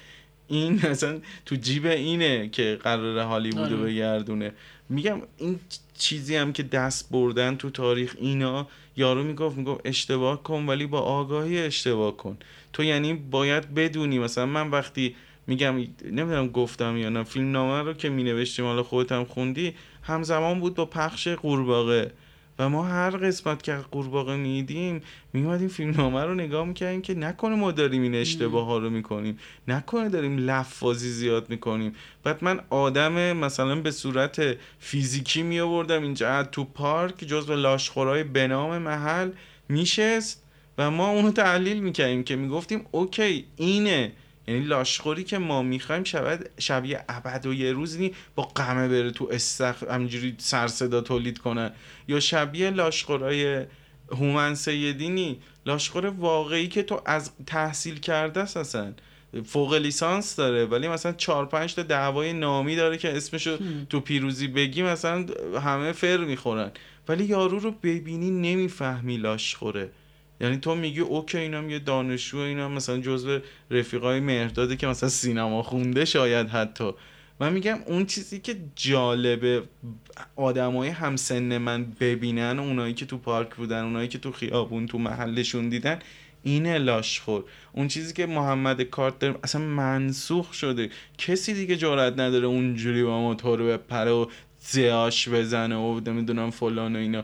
این 0.52 0.80
اصلا 0.94 1.20
تو 1.46 1.56
جیب 1.56 1.86
اینه 1.86 2.50
که 2.50 2.80
قرار 2.84 3.20
هالیوودو 3.20 3.76
آره. 3.78 3.92
بگردونه. 3.94 4.52
میگم 4.90 5.22
این 5.38 5.60
چیزی 5.98 6.36
هم 6.36 6.54
که 6.54 6.64
دست 6.64 7.12
بردن 7.12 7.56
تو 7.56 7.70
تاریخ 7.70 8.16
اینا 8.20 8.68
یارو 8.98 9.24
می‌گفت 9.24 9.58
می‌گفت 9.58 9.82
اشتباه 9.86 10.44
کن 10.44 10.66
ولی 10.66 10.86
با 10.86 11.00
آگاهی 11.00 11.60
اشتباه 11.62 12.18
کن. 12.18 12.38
تو 12.74 12.84
یعنی 12.84 13.14
باید 13.14 13.74
بدونی 13.74 14.20
مثلا 14.20 14.46
من 14.46 14.70
وقتی 14.70 15.16
میگم 15.48 15.76
نمی‌دونم 16.06 16.48
گفتم 16.48 16.98
یا 16.98 17.10
نه 17.10 17.24
فیلم 17.24 17.52
نامه 17.52 17.82
رو 17.82 17.94
که 17.94 18.10
مینوشتیم 18.10 18.66
حالا 18.66 18.84
خودت 18.84 19.12
هم 19.12 19.26
خوندی 19.26 19.74
همزمان 20.04 20.60
بود 20.60 20.76
با 20.76 20.86
پخش 20.86 21.28
قورباغه. 21.28 22.12
و 22.62 22.70
ما 22.70 22.84
هر 22.84 23.10
قسمت 23.10 23.64
که 23.64 23.76
قورباغه 23.92 24.36
میدیم 24.36 25.02
میومدیم 25.34 25.68
فیلم 25.68 25.92
نامه 25.92 26.24
رو 26.24 26.36
نگاه 26.36 26.66
می‌کردیم 26.66 27.02
که 27.02 27.14
نکنه 27.14 27.56
ما 27.56 27.72
داریم 27.72 28.02
این 28.02 28.16
اشتباه 28.16 28.66
ها 28.66 28.78
رو 28.78 28.90
می‌کنیم. 28.90 29.40
نکنه 29.68 30.10
داریم 30.10 30.38
لفاظی 30.38 31.10
زیاد 31.10 31.50
می‌کنیم. 31.50 31.96
بعد 32.24 32.44
من 32.44 32.60
آدم 32.70 33.34
مثلا 33.34 33.76
به 33.76 33.92
صورت 33.92 34.58
فیزیکی 34.80 35.44
میآوردم 35.44 36.04
اینجا 36.04 36.44
تو 36.44 36.64
پارک 36.64 37.18
جزو 37.18 37.56
لاشخورای 37.56 38.24
بنام 38.24 38.78
محل 38.78 39.32
میشست 39.70 40.44
و 40.78 40.92
ما 40.92 41.10
اونو 41.10 41.32
تحلیل 41.32 41.80
می‌کردیم 41.80 42.24
که 42.24 42.36
می‌گفتیم 42.36 42.86
اوکی 42.92 43.46
اینه. 43.56 44.12
یعنی 44.48 44.66
لاشخوری 44.66 45.24
که 45.24 45.38
ما 45.38 45.62
می‌خوایم 45.62 46.04
شبیه 46.04 46.40
شبیه 46.60 47.04
ابد 47.10 47.46
و 47.46 47.54
یه 47.54 47.72
روز 47.72 47.98
نی 47.98 48.14
با 48.36 48.44
قمه 48.44 48.88
بره 48.88 49.12
تو 49.12 49.28
استخ 49.32 49.84
همینجوری 49.84 50.36
سر 50.38 50.68
صدا 50.68 51.02
تولید 51.02 51.38
کنه. 51.38 51.72
یا 52.08 52.20
شبیه 52.20 52.70
لاشخورای 52.70 53.66
هومن 54.12 54.56
سیدینی 54.56 55.40
لاشخور 55.66 56.06
واقعی 56.06 56.68
که 56.68 56.84
تو 56.84 57.02
از 57.06 57.32
تحصیل 57.46 58.00
کرده 58.00 58.40
است 58.40 58.58
اصلا. 58.58 58.94
فوق 59.46 59.74
لیسانس 59.74 60.36
داره 60.36 60.66
ولی 60.66 60.88
مثلا 60.88 61.12
چهار 61.12 61.46
پنج 61.46 61.76
تا 61.76 61.84
دعوای 61.84 62.34
نامی 62.34 62.76
داره 62.76 62.98
که 62.98 63.18
اسمشو 63.18 63.58
تو 63.90 64.00
پیروزی 64.00 64.48
بگی 64.48 64.84
مثلا 64.84 65.26
همه 65.64 65.92
فر 65.92 66.18
می‌خورن. 66.18 66.72
ولی 67.08 67.24
یارو 67.24 67.60
رو 67.60 67.72
ببینی 67.72 68.32
نمی‌فهمی 68.32 69.18
لاشخوره. 69.18 69.90
یعنی 70.42 70.58
تو 70.58 70.76
میگی 70.76 71.00
اوکی 71.00 71.38
اینم 71.38 71.70
یه 71.70 71.80
دانشجو 71.80 72.38
اینا 72.38 72.70
مثلا 72.70 72.98
جزو 72.98 73.40
رفیقای 73.72 74.20
مهرداده 74.20 74.76
که 74.76 74.88
مثلا 74.88 75.10
سینما 75.10 75.64
خونده 75.64 76.06
شاید 76.06 76.48
حتی. 76.48 76.92
من 77.40 77.54
میگم 77.54 77.78
اون 77.86 78.06
چیزی 78.06 78.40
که 78.40 78.56
جالبه 78.76 79.64
آدمای 80.36 80.90
همسن 80.90 81.58
من 81.58 81.86
ببینن 82.00 82.60
اونایی 82.60 82.94
که 82.94 83.06
تو 83.06 83.18
پارک 83.18 83.56
بودن 83.56 83.84
اونایی 83.84 84.08
که 84.08 84.20
تو 84.20 84.32
خیابون 84.32 84.86
تو 84.86 84.98
محلشون 84.98 85.70
دیدن 85.70 86.00
اینه 86.44 86.78
لاشخور. 86.78 87.44
اون 87.74 87.88
چیزی 87.88 88.14
که 88.14 88.26
محمد 88.26 88.82
کارتر 88.82 89.36
اصلا 89.44 89.62
منسوخ 89.62 90.54
شده. 90.54 90.90
کسی 91.18 91.54
دیگه 91.54 91.76
جرأت 91.78 92.20
نداره 92.20 92.48
اونجوری 92.48 93.04
با 93.04 93.22
موتور 93.22 93.64
بپره 93.64 94.12
و 94.12 94.26
زیاش 94.60 95.30
بزنه 95.30 95.76
و 95.76 96.00
نمی‌دونم 96.06 96.50
فلان 96.52 96.96
و 96.96 97.00
اینا. 97.00 97.24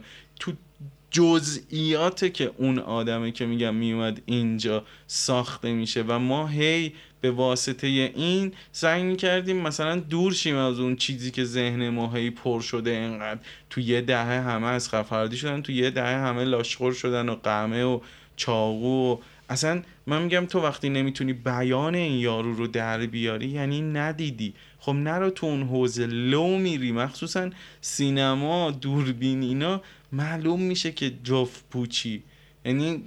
جزئیاته 1.18 2.30
که 2.30 2.52
اون 2.58 2.80
آدمه 2.80 3.32
که 3.32 3.46
میگم 3.46 3.76
میومد 3.76 4.22
اینجا 4.26 4.84
ساخته 5.08 5.74
میشه. 5.74 6.04
و 6.08 6.20
ما 6.20 6.48
هی 6.48 6.94
به 7.22 7.32
واسطه 7.32 7.88
این 7.88 8.52
سعی 8.72 9.04
می‌کردیم 9.04 9.58
مثلا 9.58 9.96
دور 9.96 10.34
شیم 10.34 10.56
از 10.56 10.80
اون 10.80 10.96
چیزی 10.96 11.32
که 11.32 11.44
ذهن 11.44 11.90
ما 11.90 12.14
هی 12.14 12.30
پر 12.30 12.62
شده 12.62 12.90
اینقدر. 12.90 13.40
تو 13.70 13.82
یه 13.82 14.02
دهه 14.02 14.42
همه 14.42 14.68
از 14.68 14.90
خفردی 14.90 15.38
شدن 15.38 15.62
تو 15.62 15.72
یه 15.72 15.90
دهه 15.90 16.18
همه 16.18 16.44
لاشخور 16.44 16.94
شدن 16.94 17.30
و 17.30 17.36
قمه 17.36 17.84
و 17.84 18.00
چاقو 18.36 19.14
و 19.14 19.18
اصلا 19.50 19.82
من 20.08 20.22
میگم 20.22 20.46
تو 20.46 20.60
وقتی 20.60 20.90
نمی‌تونی 20.90 21.34
بیان 21.34 21.96
این 21.96 22.20
یارو 22.20 22.54
رو 22.54 22.68
در 22.68 23.06
بیاری 23.06 23.48
یعنی 23.48 23.82
ندیدی. 23.82 24.54
خب 24.80 24.92
نرو 24.92 25.30
تو 25.30 25.46
اون 25.46 25.64
حوزه 25.64 26.06
لو 26.06 26.58
میری 26.58 26.92
مخصوصا 26.92 27.50
سینما 27.82 28.72
دوربین 28.72 29.42
اینا. 29.42 29.82
معلوم 30.12 30.62
میشه 30.62 30.92
که 30.92 31.12
جفت 31.24 31.70
پوچی 31.70 32.24
یعنی 32.66 33.04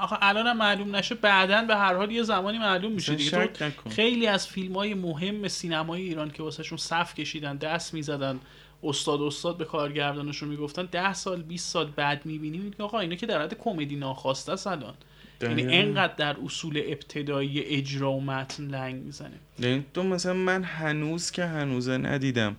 آخه 0.00 0.16
الان 0.20 0.46
هم 0.46 0.56
معلوم 0.56 0.96
نشه 0.96 1.14
بعدا 1.14 1.62
به 1.62 1.76
هر 1.76 1.94
حال 1.94 2.10
یه 2.10 2.22
زمانی 2.22 2.58
معلوم 2.58 2.92
میشه 2.92 3.14
دیگه 3.14 3.46
تو. 3.46 3.90
خیلی 3.90 4.26
از 4.26 4.46
فیلم 4.48 4.76
های 4.76 4.94
مهم 4.94 5.48
سینمای 5.48 6.02
ایران 6.02 6.30
که 6.30 6.42
واسهشون 6.42 6.78
صف 6.78 7.14
کشیدن 7.14 7.56
دست 7.56 7.94
می‌زدن 7.94 8.40
استاد 8.82 9.20
استاد 9.22 9.56
به 9.56 9.64
کارگردانشون 9.64 10.48
می‌گفتن 10.48 10.88
ده 10.92 11.12
سال 11.12 11.42
20 11.42 11.72
سال 11.72 11.90
بعد 11.96 12.26
می‌بینیم 12.26 12.70
که 12.70 12.82
آقا 12.82 12.98
اینا 12.98 13.14
که 13.14 13.26
در 13.26 13.42
حد 13.42 13.58
کمدی 13.58 13.96
ناخواسته 13.96 14.52
است 14.52 14.66
الان 14.66 14.94
یعنی. 15.42 15.76
انقدر 15.76 16.14
در 16.14 16.36
اصول 16.44 16.82
ابتدایی 16.86 17.60
اجرا 17.60 18.12
و 18.12 18.20
متن 18.20 18.64
لنگ 18.64 19.02
می‌زنه 19.02 19.38
یعنی 19.58 19.84
تو 19.94 20.02
مثلا 20.02 20.34
من 20.34 20.64
هنوز 20.64 21.30
که 21.30 21.44
هنوزه 21.44 21.96
ندیدم 21.96 22.56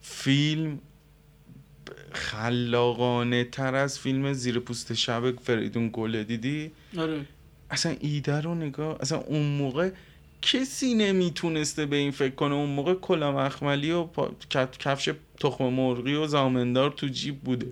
فیلم 0.00 0.78
خلاقانه 2.14 3.44
تر 3.44 3.74
از 3.74 3.98
فیلم 3.98 4.32
زیر 4.32 4.58
پوست 4.58 4.94
شب 4.94 5.40
فریدون 5.40 5.90
گله 5.92 6.24
دیدی؟ 6.24 6.70
آره. 6.98 7.20
اصلا 7.70 7.96
ایده 8.00 8.40
رو 8.40 8.54
نگاه 8.54 8.96
اصلا 9.00 9.18
اون 9.18 9.42
موقع 9.46 9.90
کسی 10.42 10.94
نمی‌تونسته 10.94 11.86
به 11.86 11.96
این 11.96 12.10
فکر 12.10 12.34
کنه. 12.34 12.54
اون 12.54 12.68
موقع 12.68 12.94
کلا 12.94 13.32
مخملی 13.32 13.90
و 13.90 14.04
پا- 14.04 14.32
کف- 14.50 14.78
کفش 14.78 15.10
تخم 15.40 15.64
مرغی 15.64 16.14
و 16.14 16.26
زامندار 16.26 16.90
تو 16.90 17.06
جیب 17.08 17.40
بوده. 17.40 17.66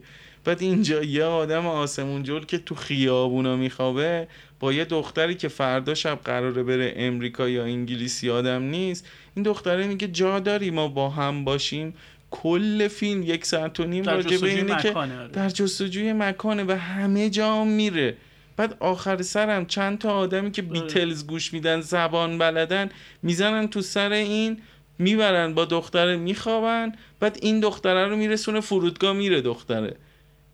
بعد 0.45 0.63
اینجا 0.63 1.03
یه 1.03 1.25
آدم 1.25 1.67
آسمون 1.67 2.23
جل 2.23 2.41
که 2.45 2.59
تو 2.59 2.75
خیابونا 2.75 3.57
میخوابه 3.57 4.29
با 4.61 4.73
یه 4.73 4.85
دختری 4.85 5.35
که 5.35 5.49
فردا 5.49 5.95
شب 5.95 6.21
قراره 6.25 6.63
بره 6.63 6.93
امریکا 6.97 7.49
یا 7.49 7.65
انگلیس 7.65 8.25
یادم 8.25 8.63
نیست. 8.63 9.07
این 9.37 9.43
دختره 9.43 9.87
میگه 9.87 10.09
جا 10.09 10.41
داری 10.41 10.71
ما 10.71 10.89
با 10.89 11.11
هم 11.11 11.45
باشیم. 11.45 11.95
کل 12.31 12.89
فیلم 12.89 13.23
یک 13.23 13.47
ساعت 13.47 13.81
و 13.81 13.85
نیم 13.85 14.05
راجع 14.05 14.29
به 14.29 14.35
جستجوی 14.35 14.51
اینه 14.51 14.83
که 14.83 14.91
مکانه، 14.91 15.19
آره. 15.19 15.29
در 15.29 15.49
جستجوی 15.49 16.13
مکانه 16.13 16.65
و 16.65 16.73
همه 16.73 17.31
جا 17.31 17.65
میره. 17.65 18.17
بعد 18.57 18.77
آخر 18.81 19.23
سرم 19.23 19.67
چند 19.67 19.99
تا 19.99 20.13
آدمی 20.13 20.51
که 20.51 20.63
بیتلز 20.63 21.27
گوش 21.27 21.53
میدن 21.53 21.81
زبان 21.81 22.39
بلدن 22.39 22.89
می‌زنن 23.23 23.69
تو 23.69 23.81
سر 23.81 24.13
این 24.13 24.61
می‌برن 24.99 25.55
با 25.55 25.65
دختره 25.65 26.17
میخوابن 26.17 26.93
بعد 27.21 27.39
این 27.43 27.61
دختره 27.61 28.09
رو 28.09 28.17
میرسونه 28.17 28.61
فرودگاه 28.61 29.13
میره 29.13 29.41
دختره. 29.41 29.97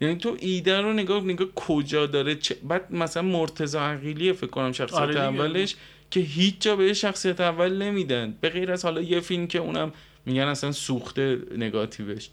یعنی 0.00 0.16
تو 0.16 0.36
ایده 0.40 0.80
رو 0.80 0.92
نگاه 0.92 1.24
نگاه 1.24 1.48
کجا 1.54 2.06
داره؟ 2.06 2.34
چه- 2.34 2.56
بعد 2.68 2.92
مثلا 2.92 3.22
مرتضی 3.22 3.78
عقیلی 3.78 4.32
فکر 4.32 4.46
کنم 4.46 4.72
شخصیت 4.72 4.98
آره. 4.98 5.20
اولش 5.20 5.76
که 6.10 6.20
هیچ 6.20 6.54
جا 6.60 6.76
به 6.76 6.92
شخصیت 6.92 7.40
اول 7.40 7.82
نمیدن. 7.82 8.34
به 8.40 8.48
غیر 8.48 8.72
از 8.72 8.84
حالا 8.84 9.00
یه 9.00 9.20
فیلم 9.20 9.46
که 9.46 9.58
اونم 9.58 9.92
میگن 10.26 10.42
اصلا 10.42 10.72
سوخته 10.72 11.38
نگاتیوش. 11.56 12.28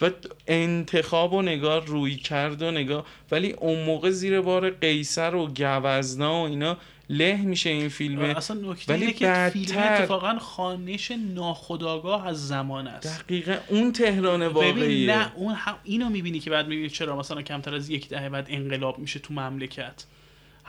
و 0.00 0.10
انتخاب 0.46 1.32
و 1.32 1.42
نگاه 1.42 1.86
روی 1.86 2.16
کرد 2.16 2.62
و 2.62 2.70
نگاه. 2.70 3.06
ولی 3.30 3.52
اون 3.52 3.84
موقع 3.84 4.10
زیر 4.10 4.40
بار 4.40 4.70
قیصر 4.70 5.34
و 5.34 5.46
گوزنا 5.46 6.42
و 6.42 6.46
اینا 6.46 6.76
له 7.10 7.36
میشه 7.36 7.70
این 7.70 7.88
فیلمه. 7.88 8.36
اصلا 8.36 8.70
نکته 8.70 8.92
ولی 8.92 9.12
که 9.12 9.50
فیلم 9.52 9.64
بدتر- 9.64 10.02
اتفاقا 10.02 10.38
خانش 10.38 11.10
ناخداگاه 11.10 12.26
از 12.26 12.48
زمان 12.48 12.86
است. 12.86 13.24
دقیقا 13.24 13.56
اون 13.68 13.92
تهران 13.92 14.40
ببین 14.40 14.52
واقعیه. 14.52 15.16
نه 15.16 15.32
اون 15.36 15.54
هم 15.54 15.74
اینو 15.84 16.08
می‌بینی 16.08 16.40
که 16.40 16.50
بعد 16.50 16.68
می‌بینی 16.68 16.90
چرا 16.90 17.16
مثلا 17.16 17.42
کمتر 17.42 17.74
از 17.74 17.90
یک 17.90 18.08
دهه 18.08 18.28
بعد 18.28 18.46
انقلاب 18.48 18.98
میشه 18.98 19.18
تو 19.18 19.34
مملکت. 19.34 20.04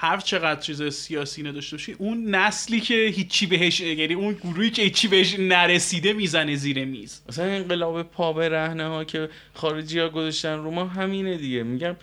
هر 0.02 0.18
چقدر 0.18 0.60
چیز 0.60 0.84
سیاسی 0.84 1.44
نداشته 1.44 1.78
باشی 1.78 1.92
اون 1.92 2.36
نسلی 2.36 2.80
که 2.80 2.94
هیچی 2.94 3.46
بهش 3.46 3.80
یعنی 3.80 4.14
اون 4.14 4.34
گروهی 4.34 4.70
که 4.70 4.82
هیچی 4.82 5.08
بهش 5.08 5.36
نرسیده 5.40 6.14
می‌زنه 6.14 6.56
زیر 6.56 6.86
میز. 6.86 7.22
مثلا 7.30 7.46
انقلاب 7.46 8.04
پا 8.04 8.34
به 8.34 8.50
رهنه 8.50 8.88
ها 8.88 9.04
که 9.04 9.30
خارجی 9.54 10.00
ها 10.00 10.10
گذاشتن 10.10 10.58
رو 10.58 10.72
ما 10.72 10.86
همینه 10.86 11.38
دیگه. 11.38 11.64
میگم 11.64 11.96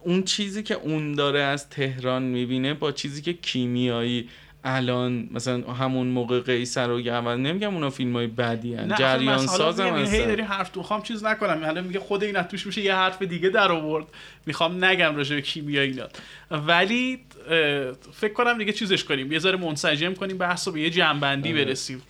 اون 0.00 0.22
چیزی 0.22 0.62
که 0.62 0.74
اون 0.74 1.14
داره 1.14 1.40
از 1.40 1.70
تهران 1.70 2.22
می‌بینه 2.22 2.74
با 2.74 2.92
چیزی 2.92 3.22
که 3.22 3.32
کیمیایی 3.32 4.28
الان 4.66 5.28
مثلا 5.30 5.72
همون 5.72 6.06
موقع 6.06 6.40
قیصر 6.40 6.90
و 6.90 6.96
گوزن 7.02 7.40
نمیگم 7.40 7.74
اونا 7.74 7.90
فیلم 7.90 8.12
های 8.12 8.26
بدی 8.26 8.74
هن. 8.74 8.94
جریان 8.98 9.46
ساز 9.46 9.80
هم 9.80 9.94
میگم، 9.94 10.10
هی 10.10 10.16
هستن. 10.16 10.28
داری 10.28 10.42
حرف 10.42 10.68
تو 10.68 10.82
خواهم 10.82 11.02
چیز 11.02 11.24
نکنم. 11.24 11.64
حالا 11.64 11.82
میگه 11.82 12.00
خود 12.00 12.24
این 12.24 12.42
توش 12.42 12.66
میشه 12.66 12.80
یه 12.80 12.94
حرف 12.94 13.22
دیگه 13.22 13.48
در 13.48 13.72
آورد. 13.72 14.04
می‌خوام 14.46 14.84
نگم 14.84 15.16
راجع 15.16 15.36
به 15.36 15.42
کیمیا 15.42 15.82
اینا. 15.82 16.06
ولی 16.50 17.20
فکر 18.12 18.32
کنم 18.32 18.58
دیگه 18.58 18.72
چیزش 18.72 19.04
کنیم. 19.04 19.32
یه 19.32 19.38
ذره 19.38 19.56
منسجم 19.56 20.14
کنیم 20.14 20.38
بحث 20.38 20.68
رو 20.68 20.74
به 20.74 20.80
یه 20.80 20.90
جنبندی 20.90 21.52
آره. 21.52 21.64
برسیم. 21.64 22.02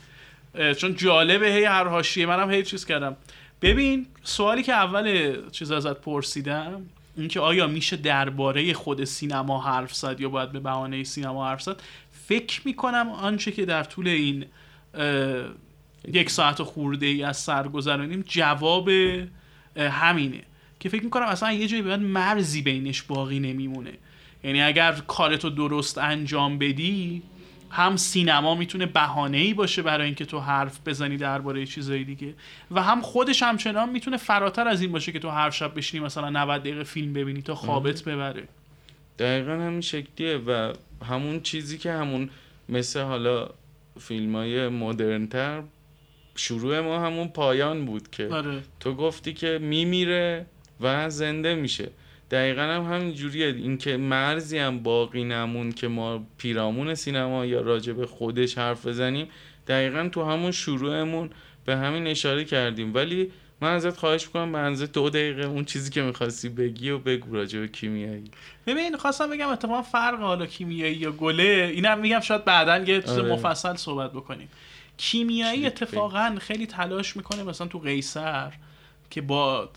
چون 0.77 0.95
جالبه 0.95 1.47
هی 1.47 1.65
هر 1.65 1.85
حاشیه. 1.85 2.27
منم 2.27 2.51
هی 2.51 2.63
چیز 2.63 2.85
کردم. 2.85 3.17
ببین 3.63 4.07
سوالی 4.23 4.63
که 4.63 4.73
اول 4.73 5.37
چیز 5.51 5.71
ازت 5.73 6.01
پرسیدم 6.01 6.83
این 7.17 7.29
که 7.29 7.41
آیا 7.41 7.67
میشه 7.67 7.97
درباره 7.97 8.73
خود 8.73 9.05
سینما 9.05 9.61
حرف 9.61 9.95
زد 9.95 10.21
یا 10.21 10.29
باید 10.29 10.53
به 10.53 10.61
بهانه 10.61 11.05
سینما 11.05 11.49
حرف 11.49 11.63
زد؟ 11.63 11.77
فکر 12.29 12.61
می‌کنم 12.65 13.09
آنچه 13.11 13.53
که 13.53 13.65
در 13.65 13.85
طول 13.85 14.09
این 14.09 14.45
یک 16.13 16.31
ساعت 16.31 16.63
خورده 16.63 17.07
ای 17.07 17.23
از 17.23 17.37
سر 17.37 17.69
گذرانیم 17.69 18.25
جواب 18.29 18.89
همینه. 19.77 20.43
که 20.81 20.89
فکر 20.89 21.05
می‌کنم 21.05 21.27
اصلا 21.27 21.53
یه 21.53 21.67
جایی 21.67 21.83
باید 21.83 22.01
مرزی 22.01 22.63
بینش 22.63 23.03
باقی 23.03 23.41
نمیمونه. 23.41 23.93
یعنی 24.45 24.63
اگر 24.63 24.93
کارتو 24.93 25.51
درست 25.51 25.99
انجام 25.99 26.59
بدی 26.59 27.23
هم 27.71 27.97
سینما 27.97 28.55
می‌تونه 28.55 28.87
بهانه 28.87 29.39
ای 29.39 29.55
باشه 29.55 29.83
برای 29.83 30.07
اینکه 30.07 30.25
تو 30.25 30.41
حرف 30.41 30.81
بزنی 30.87 31.17
درباره 31.17 31.67
چیزای 31.67 32.05
دیگه 32.05 32.35
و 32.71 32.83
هم 32.83 33.01
خودش 33.01 33.43
همچنان 33.43 33.91
می‌تونه 33.91 34.17
فراتر 34.17 34.69
از 34.69 34.83
این 34.83 34.93
باشه 34.93 35.13
که 35.13 35.19
تو 35.19 35.29
هر 35.29 35.51
شب 35.51 35.77
بشینی 35.77 36.05
مثلا 36.05 36.31
90 36.31 36.61
دقیقه 36.61 36.85
فیلم 36.85 37.13
ببینی 37.13 37.43
تا 37.43 37.55
خوابت 37.55 38.03
ببره. 38.03 38.49
دقیقا 39.19 39.53
همین 39.53 39.81
شکلیه 39.81 40.37
و 40.37 40.73
همون 41.05 41.41
چیزی 41.41 41.79
که 41.79 41.93
همون 41.93 42.31
مثل 42.69 43.01
حالا 43.01 43.51
فیلم 44.01 44.37
های 44.37 44.69
مدرنتر 44.69 45.63
شروع 46.37 46.81
ما 46.81 47.01
همون 47.01 47.29
پایان 47.29 47.85
بود 47.85 48.11
که 48.11 48.29
آره. 48.29 48.63
تو 48.81 48.95
گفتی 48.95 49.33
که 49.33 49.59
میمیره 49.63 50.47
و 50.81 51.11
زنده 51.11 51.55
میشه. 51.55 51.91
دقیقا 52.31 52.63
هم 52.63 52.83
همین 52.83 53.15
جوریه 53.15 53.47
اینکه 53.47 53.97
مرزی 53.97 54.59
هم 54.59 54.83
باقی 54.83 55.25
نمون 55.25 55.73
که 55.73 55.89
ما 55.89 56.27
پیرامون 56.39 56.95
سینما 56.95 57.47
یا 57.47 57.61
راجع 57.61 57.93
به 57.93 58.07
خودش 58.07 58.59
حرف 58.59 58.87
بزنیم 58.87 59.29
دقیقا 59.67 60.09
تو 60.13 60.25
همون 60.25 60.53
شروعمون 60.53 61.31
به 61.65 61.77
همین 61.77 62.07
اشاره 62.07 62.45
کردیم. 62.45 62.95
ولی 62.95 63.33
من 63.61 63.73
ازت 63.73 63.97
خواهش 63.97 64.27
می‌کنم 64.27 64.55
اندازه 64.55 64.87
دو 64.87 65.11
دقیقه 65.11 65.47
اون 65.47 65.65
چیزی 65.65 65.91
که 65.91 66.03
می‌خواستی 66.03 66.49
بگی 66.49 66.91
و 66.91 66.99
بگو 66.99 67.35
راجع 67.35 67.61
به 67.61 67.69
کیمیایی. 67.69 68.31
ببین 68.67 68.97
خواستم 68.97 69.31
بگم 69.31 69.49
اتفاقا 69.49 69.83
فرق 69.83 70.21
حالا 70.21 70.47
کیمیایی 70.47 70.95
یا 70.95 71.13
گله 71.13 71.71
اینم 71.75 71.99
میگم 71.99 72.21
شاید 72.21 72.45
بعدا 72.45 72.79
یه 72.79 73.03
چیز 73.03 73.11
آره. 73.11 73.33
مفصل 73.33 73.77
صحبت 73.77 74.13
بکنیم. 74.13 74.49
کیمیایی 74.97 75.67
اتفاقا 75.67 76.37
خیلی 76.41 76.67
تلاش 76.67 77.17
می‌کنه 77.17 77.43
مثلا 77.43 77.67
تو 77.67 77.79
قیصر 77.79 78.53
که 79.11 79.21
با 79.21 79.69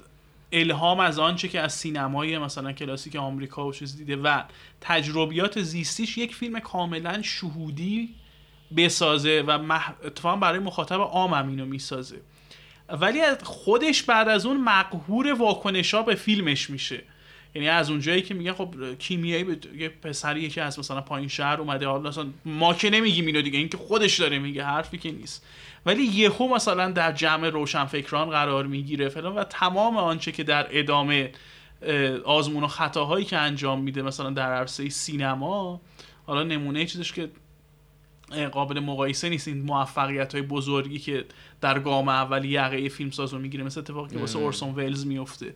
الهام 0.51 0.99
از 0.99 1.19
آنچه 1.19 1.47
که 1.47 1.59
از 1.59 1.73
سینمای 1.73 2.37
مثلا 2.37 2.71
کلاسیک 2.71 3.15
آمریکا 3.15 3.67
و 3.67 3.73
چیز 3.73 3.97
دیده 3.97 4.15
و 4.15 4.43
تجربیات 4.81 5.61
زیستیش 5.61 6.17
یک 6.17 6.35
فیلم 6.35 6.59
کاملا 6.59 7.21
شهودی 7.21 8.09
بسازه 8.77 9.43
و 9.47 9.57
مح... 9.57 9.93
اتفاقا 10.03 10.35
برای 10.35 10.59
مخاطب 10.59 10.99
عام 10.99 11.33
هم 11.33 11.49
اینو 11.49 11.65
می‌سازه. 11.65 12.21
ولی 13.01 13.21
خودش 13.43 14.03
بعد 14.03 14.29
از 14.29 14.45
اون 14.45 14.57
مقهور 14.57 15.33
واکنشا 15.33 16.01
به 16.01 16.15
فیلمش 16.15 16.69
میشه. 16.69 17.03
یعنی 17.55 17.69
از 17.69 17.89
اونجایی 17.89 18.21
که 18.21 18.33
میگن 18.33 18.53
خب 18.53 18.75
کیمیایی 18.99 19.43
به 19.43 19.57
یه 19.77 19.89
پسریه 19.89 20.49
که 20.49 20.61
از 20.61 20.79
مثلا 20.79 21.01
پایین 21.01 21.27
شهر 21.27 21.59
اومده 21.59 21.87
حالا 21.87 22.09
مثلا 22.09 22.27
ما 22.45 22.73
که 22.73 22.89
نمیگیم 22.89 23.25
اینو 23.25 23.41
دیگه 23.41 23.59
این 23.59 23.69
که 23.69 23.77
خودش 23.77 24.19
داره 24.19 24.39
میگه 24.39 24.63
حرفی 24.63 24.97
که 24.97 25.11
نیست. 25.11 25.45
ولی 25.85 26.03
یهو 26.03 26.55
مثلا 26.55 26.91
در 26.91 27.11
جمع 27.11 27.49
روشنفکران 27.49 28.29
قرار 28.29 28.65
می‌گیره 28.65 29.09
فلان 29.09 29.35
و 29.35 29.43
تمام 29.43 29.97
آنچه 29.97 30.31
که 30.31 30.43
در 30.43 30.67
ادامه 30.71 31.31
آزمون 32.25 32.63
و 32.63 32.67
خطاهایی 32.67 33.25
که 33.25 33.37
انجام 33.37 33.81
میده 33.81 34.01
مثلا 34.01 34.29
در 34.29 34.53
عرصه 34.53 34.89
سینما 34.89 35.81
حالا 36.25 36.43
نمونه 36.43 36.85
چیزش 36.85 37.13
که 37.13 37.29
قابل 38.51 38.79
مقایسه 38.79 39.29
نیست 39.29 39.47
این 39.47 39.61
موفقیت 39.61 40.33
های 40.33 40.41
بزرگی 40.41 40.99
که 40.99 41.25
در 41.61 41.79
گام 41.79 42.09
اول 42.09 42.45
یقه 42.45 42.89
فیلم 42.89 43.11
ساز 43.11 43.33
رو 43.33 43.39
می‌گیره 43.39 43.63
مثل 43.63 43.79
اتفاقی 43.79 44.15
که 44.15 44.19
واسه. 44.19 44.39
اورسون 44.39 44.75
ولز 44.75 45.05
میفته 45.05 45.55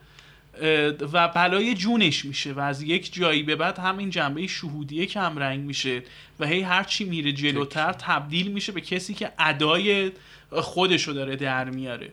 و 1.13 1.27
بلای 1.27 1.73
جونش 1.73 2.25
میشه 2.25 2.53
و 2.53 2.59
از 2.59 2.81
یک 2.81 3.13
جایی 3.13 3.43
به 3.43 3.55
بعد 3.55 3.79
همین 3.79 4.09
جنبه 4.09 4.47
شهودیه 4.47 5.05
کم 5.05 5.39
رنگ 5.39 5.59
میشه 5.59 6.03
و 6.39 6.47
هی 6.47 6.61
هر 6.61 6.83
چی 6.83 7.05
میره 7.05 7.31
جلوتر 7.31 7.93
تبدیل 7.93 8.51
میشه 8.51 8.71
به 8.71 8.81
کسی 8.81 9.13
که 9.13 9.31
ادای 9.39 10.11
خودشو 10.51 11.11
داره 11.11 11.35
در 11.35 11.69
میاره 11.69 12.11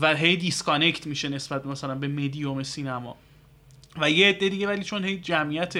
و 0.00 0.16
هی 0.16 0.36
disconnect 0.36 1.06
میشه 1.06 1.28
نسبت 1.28 1.66
مثلا 1.66 1.94
به 1.94 2.08
مدیوم 2.08 2.62
سینما. 2.62 3.16
و 4.00 4.10
یه 4.10 4.28
عده 4.28 4.48
دیگه 4.48 4.66
ولی 4.66 4.84
چون 4.84 5.04
هی 5.04 5.18
جمعیت 5.18 5.74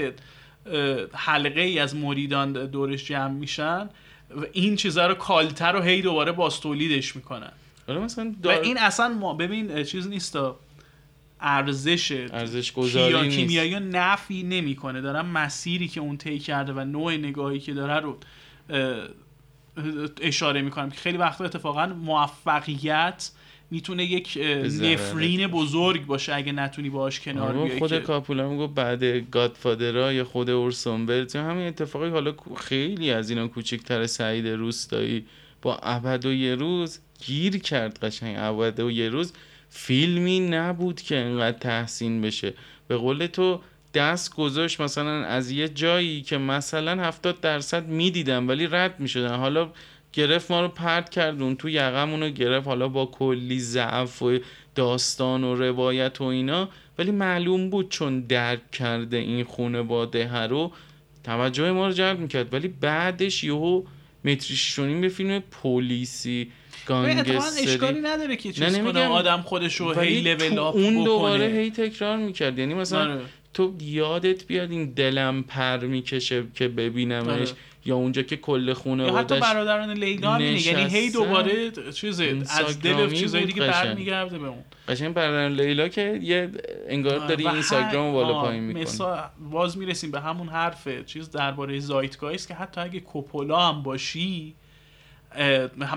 حلقه 1.12 1.60
ای 1.60 1.78
از 1.78 1.96
مریدان 1.96 2.52
دورش 2.52 3.04
جمع 3.04 3.32
میشن 3.32 3.88
و 4.36 4.44
این 4.52 4.76
چیزا 4.76 5.06
رو 5.06 5.14
cult 5.14 5.72
رو 5.72 5.80
هی 5.80 6.02
دوباره 6.02 6.32
باز 6.32 6.60
تولیدش 6.60 7.16
می‌کنن 7.16 7.52
مثلا 7.88 8.30
و 8.30 8.34
دار... 8.42 8.60
این 8.60 8.78
اصلا 8.78 9.08
ما 9.08 9.34
ببین 9.34 9.82
چیز 9.84 10.08
نیست 10.08 10.38
ارزش 11.40 12.26
ارزش 12.32 12.72
گذاری 12.72 13.28
کیمیایی 13.28 13.80
نفی 13.80 14.42
نمی‌کنه. 14.42 15.00
دارم 15.00 15.26
مسیری 15.26 15.88
که 15.88 16.00
اون 16.00 16.16
طی 16.16 16.38
کرده 16.38 16.72
و 16.72 16.84
نوع 16.84 17.16
نگاهی 17.16 17.60
که 17.60 17.74
داره 17.74 18.00
رو 18.00 18.18
اشاره 20.20 20.62
می‌کنم. 20.62 20.90
که 20.90 20.98
خیلی 20.98 21.18
وقتا 21.18 21.44
اتفاقا 21.44 21.86
موفقیت 21.86 23.30
می‌تونه 23.70 24.04
یک 24.04 24.38
نفرین. 24.80 25.46
بزرگ 25.46 26.06
باشه 26.06 26.34
اگه 26.34 26.52
نتونی 26.52 26.90
باهاش 26.90 27.20
کنار 27.20 27.52
بیای 27.52 27.78
خود 27.78 27.90
که- 27.90 27.98
کاپولا 28.00 28.48
میگو 28.48 28.66
بعد 28.68 29.04
گادفادرها 29.30 30.12
یا 30.12 30.24
خود 30.24 30.50
اورسون 30.50 31.08
یا 31.34 31.42
همین 31.44 31.66
اتفاقی 31.66 32.08
حالا 32.08 32.34
خیلی 32.56 33.10
از 33.10 33.30
اینا 33.30 33.48
کوچکتر 33.48 34.06
سعید 34.06 34.46
روستایی 34.48 35.24
با 35.62 35.76
ابد 35.76 36.26
و 36.26 36.32
یه 36.32 36.54
روز 36.54 36.98
گیر 37.26 37.58
کرد 37.58 37.98
قشنگ. 38.04 38.36
ابد 38.38 38.80
و 38.80 38.90
یه 38.90 39.08
روز 39.08 39.32
فیلمی 39.68 40.40
نبود 40.40 41.00
که 41.00 41.16
انقدر 41.16 41.58
تحسین 41.58 42.20
بشه. 42.20 42.54
به 42.88 42.96
قول 42.96 43.26
تو 43.26 43.60
دست 43.94 44.34
گذاشت 44.34 44.80
مثلا 44.80 45.24
از 45.24 45.50
یه 45.50 45.68
جایی 45.68 46.22
که 46.22 46.38
مثلا 46.38 47.02
70 47.02 47.40
درصد 47.40 47.86
می‌دیدم 47.88 48.48
ولی 48.48 48.66
رد 48.66 49.00
می‌شدن. 49.00 49.36
حالا 49.36 49.68
گرفت 50.12 50.50
ما 50.50 50.60
رو 50.60 50.68
پرت 50.68 51.10
کرد 51.10 51.42
اون 51.42 51.56
تو 51.56 51.68
یقمون 51.68 52.22
رو 52.22 52.28
گرفت. 52.28 52.66
حالا 52.66 52.88
با 52.88 53.06
کلی 53.06 53.60
ضعف 53.60 54.22
و 54.22 54.38
داستان 54.74 55.44
و 55.44 55.54
روایت 55.54 56.20
و 56.20 56.24
اینا. 56.24 56.68
ولی 56.98 57.10
معلوم 57.10 57.70
بود 57.70 57.88
چون 57.88 58.20
درک 58.20 58.70
کرده 58.70 59.16
این 59.16 59.44
خانواده 59.44 60.46
رو 60.46 60.72
توجه 61.24 61.72
ما 61.72 61.86
رو 61.86 61.92
جلب 61.92 62.18
می‌کرد. 62.18 62.54
ولی 62.54 62.68
بعدش 62.68 63.44
یهو 63.44 63.82
متریشونیم 64.24 65.00
به 65.00 65.08
فیلم 65.08 65.42
پلیسی 65.62 66.50
گانگستری. 66.86 67.68
اشکالی 67.68 68.00
نداره 68.00 68.36
که 68.36 68.48
نه، 68.48 68.54
چیز 68.54 68.64
کنه. 68.64 68.78
نمیگم. 68.78 69.10
آدم 69.10 69.42
خودش 69.42 69.76
رو 69.76 69.92
هی 69.92 70.20
لول 70.20 70.58
آپ 70.58 70.76
اون 70.76 71.04
دوباره 71.04 71.48
بکنه 71.48 71.60
هی 71.60 71.70
تکرار 71.70 72.16
می‌کرد. 72.16 72.58
یعنی 72.58 72.74
مثلا 72.74 73.12
آره. 73.12 73.20
تو 73.54 73.74
یادت 73.80 74.46
بیاد 74.46 74.70
این 74.70 74.90
دلم 74.90 75.42
پر 75.42 75.76
می‌کشه 75.76 76.44
که 76.54 76.68
ببینمش. 76.68 77.28
آره. 77.28 77.46
یا 77.84 77.96
اونجا 77.96 78.22
که 78.22 78.36
کل 78.36 78.74
یا 78.86 79.16
حتی 79.16 79.40
برادران 79.40 79.90
لیلا 79.90 80.30
هم 80.30 80.40
یعنی 80.40 80.90
هی. 80.90 81.10
دوباره 81.10 81.70
چیز 81.70 82.20
از 82.20 82.80
دل 82.80 83.12
چیزایی 83.12 83.46
دیگه. 83.46 83.60
برمیگرده 83.60 84.38
به 84.38 84.46
اون. 84.46 84.64
قشنگ 84.88 85.14
برادران 85.14 85.52
لیلا 85.52 85.88
که 85.88 86.18
یه 86.22 86.50
انگار 86.88 87.26
داری 87.26 87.48
اینستاگرام 87.48 88.12
بالا 88.12 88.42
پایین 88.42 88.62
می‌کنی. 88.62 88.82
مثال 88.82 89.18
باز 89.50 89.78
می‌رسیم 89.78 90.10
به 90.10 90.20
همون 90.20 90.48
حرف 90.48 91.04
چیز 91.04 91.30
درباره 91.30 91.80
زایتگایست 91.80 92.48
که 92.48 92.54
حتی 92.54 92.80
اگه 92.80 93.00
کوپولا 93.00 93.58
هم 93.58 93.82
باشی 93.82 94.54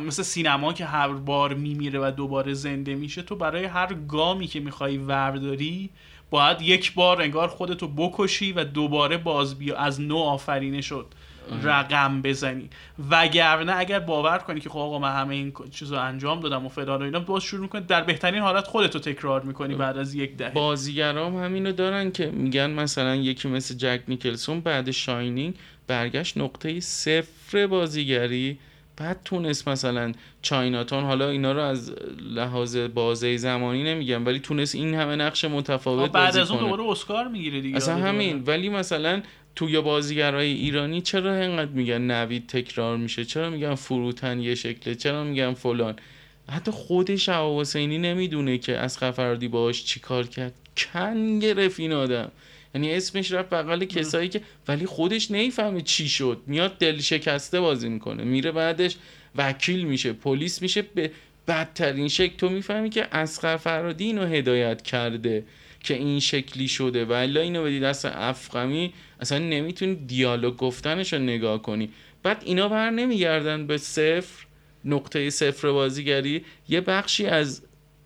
مثل 0.06 0.24
سینما 0.24 0.74
که 0.74 0.86
هر 0.86 1.08
بار 1.08 1.54
میمیره 1.54 2.00
و 2.00 2.12
دوباره 2.12 2.54
زنده 2.54 2.96
میشه 2.96 3.22
تو 3.22 3.36
برای 3.36 3.66
هر 3.66 3.94
گامی 3.94 4.48
که 4.48 4.60
می‌خوای 4.60 4.98
ورداری 4.98 5.90
باید 6.30 6.62
یک 6.62 6.94
بار 6.94 7.22
انگار 7.22 7.48
خودتو 7.48 7.88
بکشی 7.88 8.52
و 8.52 8.64
دوباره 8.64 9.18
باز 9.18 9.60
بیا. 9.60 9.78
از 9.78 10.02
نو 10.02 10.18
آفرینه 10.18 10.82
شد. 10.82 11.06
رقم 11.64 12.22
بزنی. 12.22 12.70
وگرنه 13.10 13.74
اگر 13.78 14.00
باور 14.00 14.38
کنی 14.38 14.60
که 14.60 14.70
خب 14.70 14.78
آقا 14.78 15.00
من 15.00 15.16
همه 15.16 15.36
این 15.36 15.54
چیز 15.72 15.92
رو 15.92 16.00
انجام 16.00 16.40
دادم 16.40 16.66
و 16.66 16.70
فلان 16.70 17.02
و 17.02 17.06
اینا 17.06 17.20
باز 17.20 17.44
شروع 17.44 17.62
می‌کنی 17.62 17.82
در 17.82 18.02
بهترین 18.02 18.42
حالت 18.42 18.68
خودتو 18.68 19.00
تکرار 19.00 19.42
می‌کنی 19.42 19.76
بعد 19.76 19.98
از 19.98 20.16
یک 20.16 20.38
دهه. 20.38 20.52
بازیگرام 20.52 21.44
همینو 21.44 21.72
دارن 21.72 22.12
که 22.12 22.26
میگن 22.26 22.72
مثلا 22.72 23.16
یکی 23.16 23.48
مثل 23.48 23.76
جک 23.76 24.02
نیکلسون 24.08 24.60
بعد 24.60 24.92
شاینینگ 24.92 25.54
برگشت 25.88 26.38
نقطه 26.38 26.80
صفر 26.80 27.68
بازیگری 27.68 28.58
بعد 28.98 29.20
تونست 29.26 29.68
مثلا 29.68 30.12
چایناتون 30.42 31.04
حالا 31.04 31.30
اینا 31.30 31.52
رو 31.52 31.62
از 31.62 31.94
لحاظ 32.36 32.78
بازه 32.78 33.38
زمانی 33.38 33.84
نمیگم 33.84 34.26
ولی 34.26 34.40
تونست 34.40 34.76
این 34.76 34.96
همه 34.96 35.16
نقش 35.16 35.46
متفاوت 35.46 36.08
خب 36.08 36.12
بعد 36.12 36.38
از 36.38 36.52
اون 36.52 36.60
دوباره 36.60 36.84
اسکار 36.90 37.28
می‌گیره 37.28 37.62
دیگه. 37.62 37.78
اصلا 37.78 37.96
همین. 37.96 38.44
ولی 38.48 38.70
مثلا 38.70 39.22
توی 39.56 39.82
بازیگرای 39.82 40.54
ایرانی 40.54 41.02
چرا 41.02 41.36
اینقدر 41.36 41.72
میگن 41.72 42.02
نوید 42.02 42.48
تکرار 42.48 42.98
میشه؟ 42.98 43.26
چرا 43.26 43.50
میگن 43.50 43.76
فروتن 43.76 44.40
یه 44.40 44.56
شکله؟ 44.56 44.96
چرا 44.96 45.24
میگن 45.24 45.54
فلان؟ 45.54 45.96
حتی 46.50 46.72
خود 46.72 47.16
شهاب 47.16 47.60
حسینی 47.60 47.98
نمی‌دونه 47.98 48.58
که 48.58 48.78
از 48.78 48.98
فرادی 48.98 49.48
باهاش 49.48 49.86
چیکار 49.86 50.28
کرد. 50.28 50.54
کن 50.76 51.40
گرفت 51.40 51.80
این 51.80 51.94
آدم. 51.94 52.32
یعنی 52.76 52.94
اسمش 52.94 53.32
رفت 53.32 53.50
بغل 53.50 53.86
کسایی 53.86 54.30
که 54.30 54.42
ولی 54.68 54.86
خودش 54.86 55.32
نمی‌فهمه 55.32 55.82
چی 55.82 56.10
شد. 56.10 56.42
میاد 56.48 56.78
دل 56.78 57.00
شکسته 57.00 57.60
بازی 57.60 57.90
می‌کنه. 57.90 58.24
میره 58.24 58.52
بعدش 58.52 58.96
وکیل 59.36 59.84
میشه 59.84 60.14
پلیس 60.14 60.62
میشه. 60.62 60.82
به 60.82 61.12
بدترین 61.48 62.08
شکل 62.08 62.38
تو 62.38 62.50
می‌فهمی 62.50 62.90
که 62.90 63.08
اسقر 63.12 63.58
فرادی 63.58 64.04
اینو 64.04 64.26
هدایت 64.26 64.82
کرده 64.82 65.44
که 65.84 65.94
این 65.94 66.20
شکلی 66.20 66.68
شده. 66.68 67.06
و 67.06 67.12
الا 67.12 67.42
اینو 67.42 67.64
بدی 67.64 67.80
دست 67.80 68.06
افغمی 68.06 68.94
اصلا 69.24 69.38
نمی‌تونی 69.38 69.96
دیالوگ 69.96 70.58
گفتنش 70.58 71.14
رو 71.14 71.20
نگاه 71.20 71.62
کنی. 71.62 71.90
بعد 72.24 72.42
اینا 72.46 72.70
بر 72.70 72.90
نمیگردن 72.90 73.68
به 73.68 73.78
صفر 73.78 74.46
نقطه 74.86 75.30
صفر 75.30 75.72
بازیگری. 75.72 76.46
یه 76.70 76.82
بخشی 76.82 77.26
از 77.26 77.62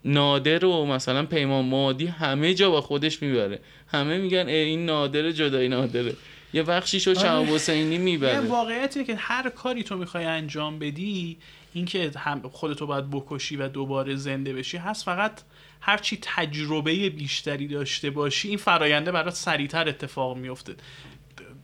نادر 0.06 0.66
و 0.66 0.86
مثلا 0.86 1.26
پیمان 1.26 1.66
مادی 1.66 2.06
همه 2.06 2.54
جا 2.54 2.72
با 2.72 2.82
خودش 2.82 3.22
می‌بره. 3.22 3.60
همه 3.88 4.18
میگن 4.18 4.48
ای 4.48 4.56
این 4.56 4.86
نادر 4.86 5.32
جدای 5.32 5.68
نادره. 5.68 6.14
یه 6.54 6.64
بخشیشو 6.64 7.14
شهاب 7.14 7.46
حسینی 7.46 7.96
یه 7.96 7.98
می‌بره. 7.98 8.40
واقعیت 8.40 8.98
اینه 8.98 9.08
که 9.08 9.16
هر 9.16 9.50
کاری 9.50 9.84
تو 9.84 9.98
می‌خوای 9.98 10.26
انجام 10.26 10.80
بدی 10.80 11.38
اینکه 11.74 12.12
هم 12.18 12.42
خودتو 12.42 12.88
باید 12.88 13.10
بکشی 13.12 13.56
و 13.56 13.68
دوباره 13.68 14.16
زنده 14.16 14.54
بشی 14.54 14.78
هست 14.78 15.06
فقط 15.06 15.42
هرچی 15.82 16.20
تجربه 16.22 17.10
بیشتری 17.10 17.68
داشته 17.68 18.10
باشی 18.10 18.48
این 18.48 18.58
فراینده 18.58 19.12
برات 19.12 19.34
سریعتر 19.34 19.90
اتفاق 19.90 20.38
میفته 20.38 20.76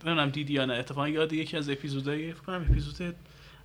نمی‌دونم 0.04 0.30
دیدی 0.30 0.52
یا 0.52 0.64
نه. 0.64 0.74
اتفاقا 0.74 1.08
یاد 1.08 1.32
یکی 1.32 1.56
از 1.56 1.70
اپیزودهای 1.70 2.32
فکر 2.32 2.42
کنم 2.42 2.66
اپیزود 2.70 3.14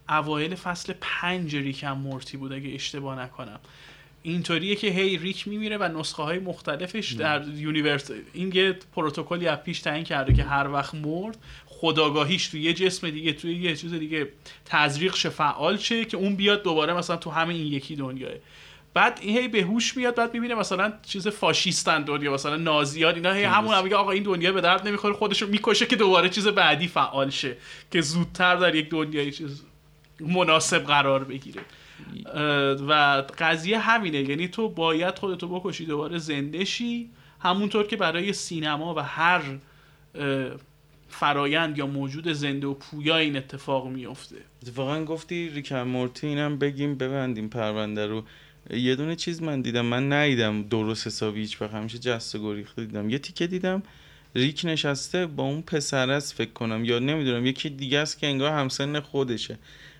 اوایل 0.09 0.55
فصل 0.55 0.93
پنج 1.01 1.55
Rick 1.55 1.83
and 1.83 1.97
Morty 1.97 2.37
بود 2.37 2.53
اگه 2.53 2.73
اشتباه 2.73 3.19
نکنم. 3.19 3.59
اینطوریه 4.21 4.75
که 4.75 4.87
هی 4.87 5.17
ریک 5.17 5.47
میمیره 5.47 5.77
و 5.77 5.99
نسخه 5.99 6.23
های 6.23 6.39
مختلفش 6.39 7.11
در 7.11 7.47
universe 7.47 8.11
این 8.33 8.51
یه 8.55 8.77
پروتکلی 8.95 9.47
از 9.47 9.63
پیش 9.63 9.79
تعیین 9.79 10.03
کرده 10.03 10.33
که 10.33 10.43
هر 10.43 10.67
وقت 10.67 10.95
مرد 10.95 11.37
خودآگاهیش 11.65 12.47
توی 12.47 12.61
یه 12.61 12.73
جسم 12.73 13.09
دیگه 13.09 13.33
توی 13.33 13.55
یه 13.55 13.75
چیز 13.75 13.93
دیگه 13.93 14.27
تزریق 14.65 15.15
شه 15.15 15.29
فعال 15.29 15.77
شه 15.77 16.05
که 16.05 16.17
اون 16.17 16.35
بیاد 16.35 16.63
دوباره 16.63 16.93
مثلا 16.93 17.15
تو 17.15 17.29
همه 17.29 17.53
این 17.53 17.73
یکی 17.73 17.95
دنیاه. 17.95 18.31
بعد 18.93 19.19
این 19.21 19.37
هی 19.37 19.47
به 19.47 19.61
هوش 19.61 19.97
میاد 19.97 20.15
بعد 20.15 20.33
می‌بینه 20.33 20.55
مثلا 20.55 20.93
چیز 21.03 21.27
فاشیستن 21.27 22.03
دنیا 22.03 22.33
مثلا 22.33 22.55
نازیان 22.55 23.15
اینا 23.15 23.33
هی 23.33 23.43
همون 23.43 23.73
هم 23.73 23.83
میگه 23.83 23.95
آقا 23.95 24.11
این 24.11 24.23
دنیا 24.23 24.51
به 24.51 24.61
درد 24.61 24.87
نمی‌خوره 24.87 25.13
خودش 25.13 25.41
رو 25.41 25.47
می‌کشه 25.47 25.85
که 25.85 25.95
دوباره 25.95 26.29
چیز 26.29 26.47
بعدی 26.47 26.87
فعال 26.87 27.29
شه 27.29 27.57
که 27.91 28.01
زودتر 28.01 28.55
در 28.55 28.75
یک 28.75 28.89
دنیای 28.89 29.31
چیز 29.31 29.63
مناسب 30.19 30.79
قرار 30.79 31.23
بگیره. 31.23 31.61
و 32.87 33.23
قضیه 33.37 33.79
همینه 33.79 34.29
یعنی 34.29 34.47
تو 34.47 34.69
باید 34.69 35.19
خودتو 35.19 35.47
بکشی 35.59 35.85
دوباره 35.85 36.17
زنده 36.17 36.65
شی 36.65 37.09
همونطور 37.39 37.87
که 37.87 37.95
برای 37.95 38.33
سینما 38.33 38.95
و 38.95 38.99
هر 38.99 39.41
فرایند 41.09 41.77
یا 41.77 41.87
موجود 41.87 42.31
زنده 42.31 42.67
و 42.67 42.73
پویا 42.73 43.17
این 43.17 43.37
اتفاق 43.37 43.87
میفته 43.87 44.35
اتفاقا 44.63 45.05
گفتی 45.05 45.49
ریکن 45.49 45.81
مورتی 45.81 46.27
اینم 46.27 46.57
بگیم 46.57 46.95
ببندیم 46.95 47.49
پرونده 47.49 48.07
رو. 48.07 48.23
یه 48.73 48.95
دونه 48.95 49.15
چیز 49.15 49.41
من 49.41 49.61
دیدم 49.61 49.85
من 49.85 50.13
ندیدم 50.13 50.63
درست 50.63 51.07
حسابی 51.07 51.39
هیچ 51.39 51.61
وقت. 51.61 51.73
همیشه 51.73 51.97
جست 51.97 52.35
و 52.35 52.39
گریخته 52.39 52.85
دیدم. 52.85 53.09
یه 53.09 53.19
تیکه 53.19 53.47
دیدم 53.47 53.83
ریک 54.35 54.61
نشسته 54.63 55.25
با 55.25 55.43
اون 55.43 55.61
پسر 55.61 56.09
است 56.09 56.33
فکر 56.33 56.51
کنم. 56.51 56.85
یا 56.85 56.99
نمی‌دونم 56.99 57.45
یکی 57.45 57.69
دیگه 57.69 57.99
است 57.99 58.19
که 58.19 58.27
انگار 58.27 58.51
همسن 58.51 58.99
خودشه. 58.99 59.57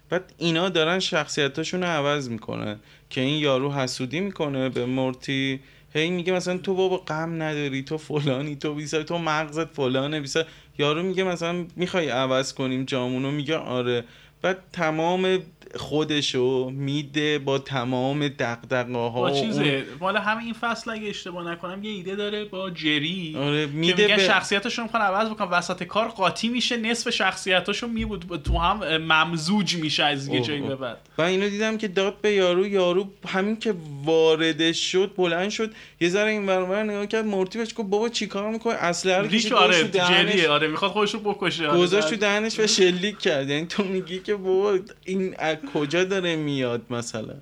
بعد 0.09 0.33
اینا 0.37 0.69
دارن 0.69 0.99
شخصیتاشون 0.99 1.83
رو 1.83 1.87
عوض 1.87 2.29
می‌کنن 2.29 2.79
که 3.09 3.21
این 3.21 3.39
یارو 3.39 3.73
حسودی 3.73 4.19
می‌کنه 4.19 4.69
به 4.69 4.85
مورتی. 4.85 5.59
هی 5.93 6.09
میگه 6.09 6.33
مثلا 6.33 6.57
تو 6.57 6.73
بابا 6.73 6.97
غم 6.97 7.41
نداری 7.41 7.83
تو 7.83 7.97
فلانی 7.97 8.55
تو 8.55 8.73
بیسا 8.73 9.03
تو 9.03 9.17
مغزت 9.17 9.73
فلانه 9.73 10.19
بیسا. 10.19 10.43
یارو 10.77 11.03
میگه 11.03 11.23
مثلا 11.23 11.65
می‌خوای 11.75 12.09
عوض 12.09 12.53
کنیم 12.53 12.85
جامونو 12.85 13.31
میگه 13.31 13.55
آره. 13.57 14.03
بعد 14.41 14.57
تمام 14.73 15.39
خودشو 15.75 16.69
میده 16.69 17.39
با 17.39 17.59
تمام 17.59 18.27
دقدقه 18.27 18.93
ها 18.93 19.09
با 19.09 19.31
چیزه؟ 19.31 19.83
مال 19.99 20.17
همه 20.17 20.43
این 20.43 20.53
فصل 20.53 20.91
اگه 20.91 21.07
اشتباه 21.07 21.51
نکنم 21.51 21.83
یه 21.83 21.91
ایده 21.91 22.15
داره 22.15 22.45
با 22.45 22.69
جری 22.69 23.35
آره 23.37 23.65
که 23.65 23.71
میده 23.71 24.03
میگن 24.03 24.15
به 24.15 24.23
شخصیتشون 24.23 24.83
می‌خوان 24.83 25.03
عوض 25.03 25.29
بکنن. 25.29 25.47
وسط 25.51 25.83
کار 25.83 26.07
قاطی 26.07 26.49
میشه 26.49 26.77
نصف 26.77 27.09
شخصیتاشون 27.09 27.89
میبود 27.89 28.41
تو 28.45 28.57
هم 28.57 28.97
ممزوج 28.97 29.75
میشه 29.75 30.03
از 30.03 30.27
یه 30.27 30.41
جایی. 30.41 30.61
به 30.61 30.75
بعد. 30.75 30.97
و 31.17 31.21
اینو 31.21 31.49
دیدم 31.49 31.77
که 31.77 31.87
داد 31.87 32.21
به 32.21 32.31
یارو 32.31 32.67
یارو 32.67 33.07
همین 33.27 33.59
که 33.59 33.73
واردش 34.03 34.91
شد 34.91 35.11
بلند 35.17 35.49
شد 35.49 35.71
یه 36.01 36.09
ذره 36.09 36.31
این 36.31 36.45
ور 36.45 36.83
نگاه 36.83 37.05
کرد 37.05 37.25
مورتی 37.25 37.59
بهش 37.59 37.73
گفت 37.75 37.89
بابا 37.89 38.09
چیکار 38.09 38.51
می‌کنه 38.51 38.73
اسلحه 38.73 39.17
رو 39.17 39.27
کشید 39.27 39.53
آره 39.53 39.89
جریه 39.89 40.49
آره 40.49 40.67
می‌خواد 40.67 40.91
خودش 40.91 41.13
رو 41.13 41.19
بکشه 41.19 41.67
آره. 41.67 41.79
گذاشت 41.79 42.09
تو 42.09 42.15
دهنش 42.15 42.59
و 42.59 42.67
شلیک 42.67 43.19
کرد. 43.19 43.49
یعنی 43.49 43.65
تو 43.65 43.83
میگی 43.83 44.19
که 44.19 44.35
بابا 44.35 44.79
این 45.05 45.35
کجا 45.73 46.03
داره 46.03 46.35
میاد 46.35 46.81
مثلا 46.89 47.35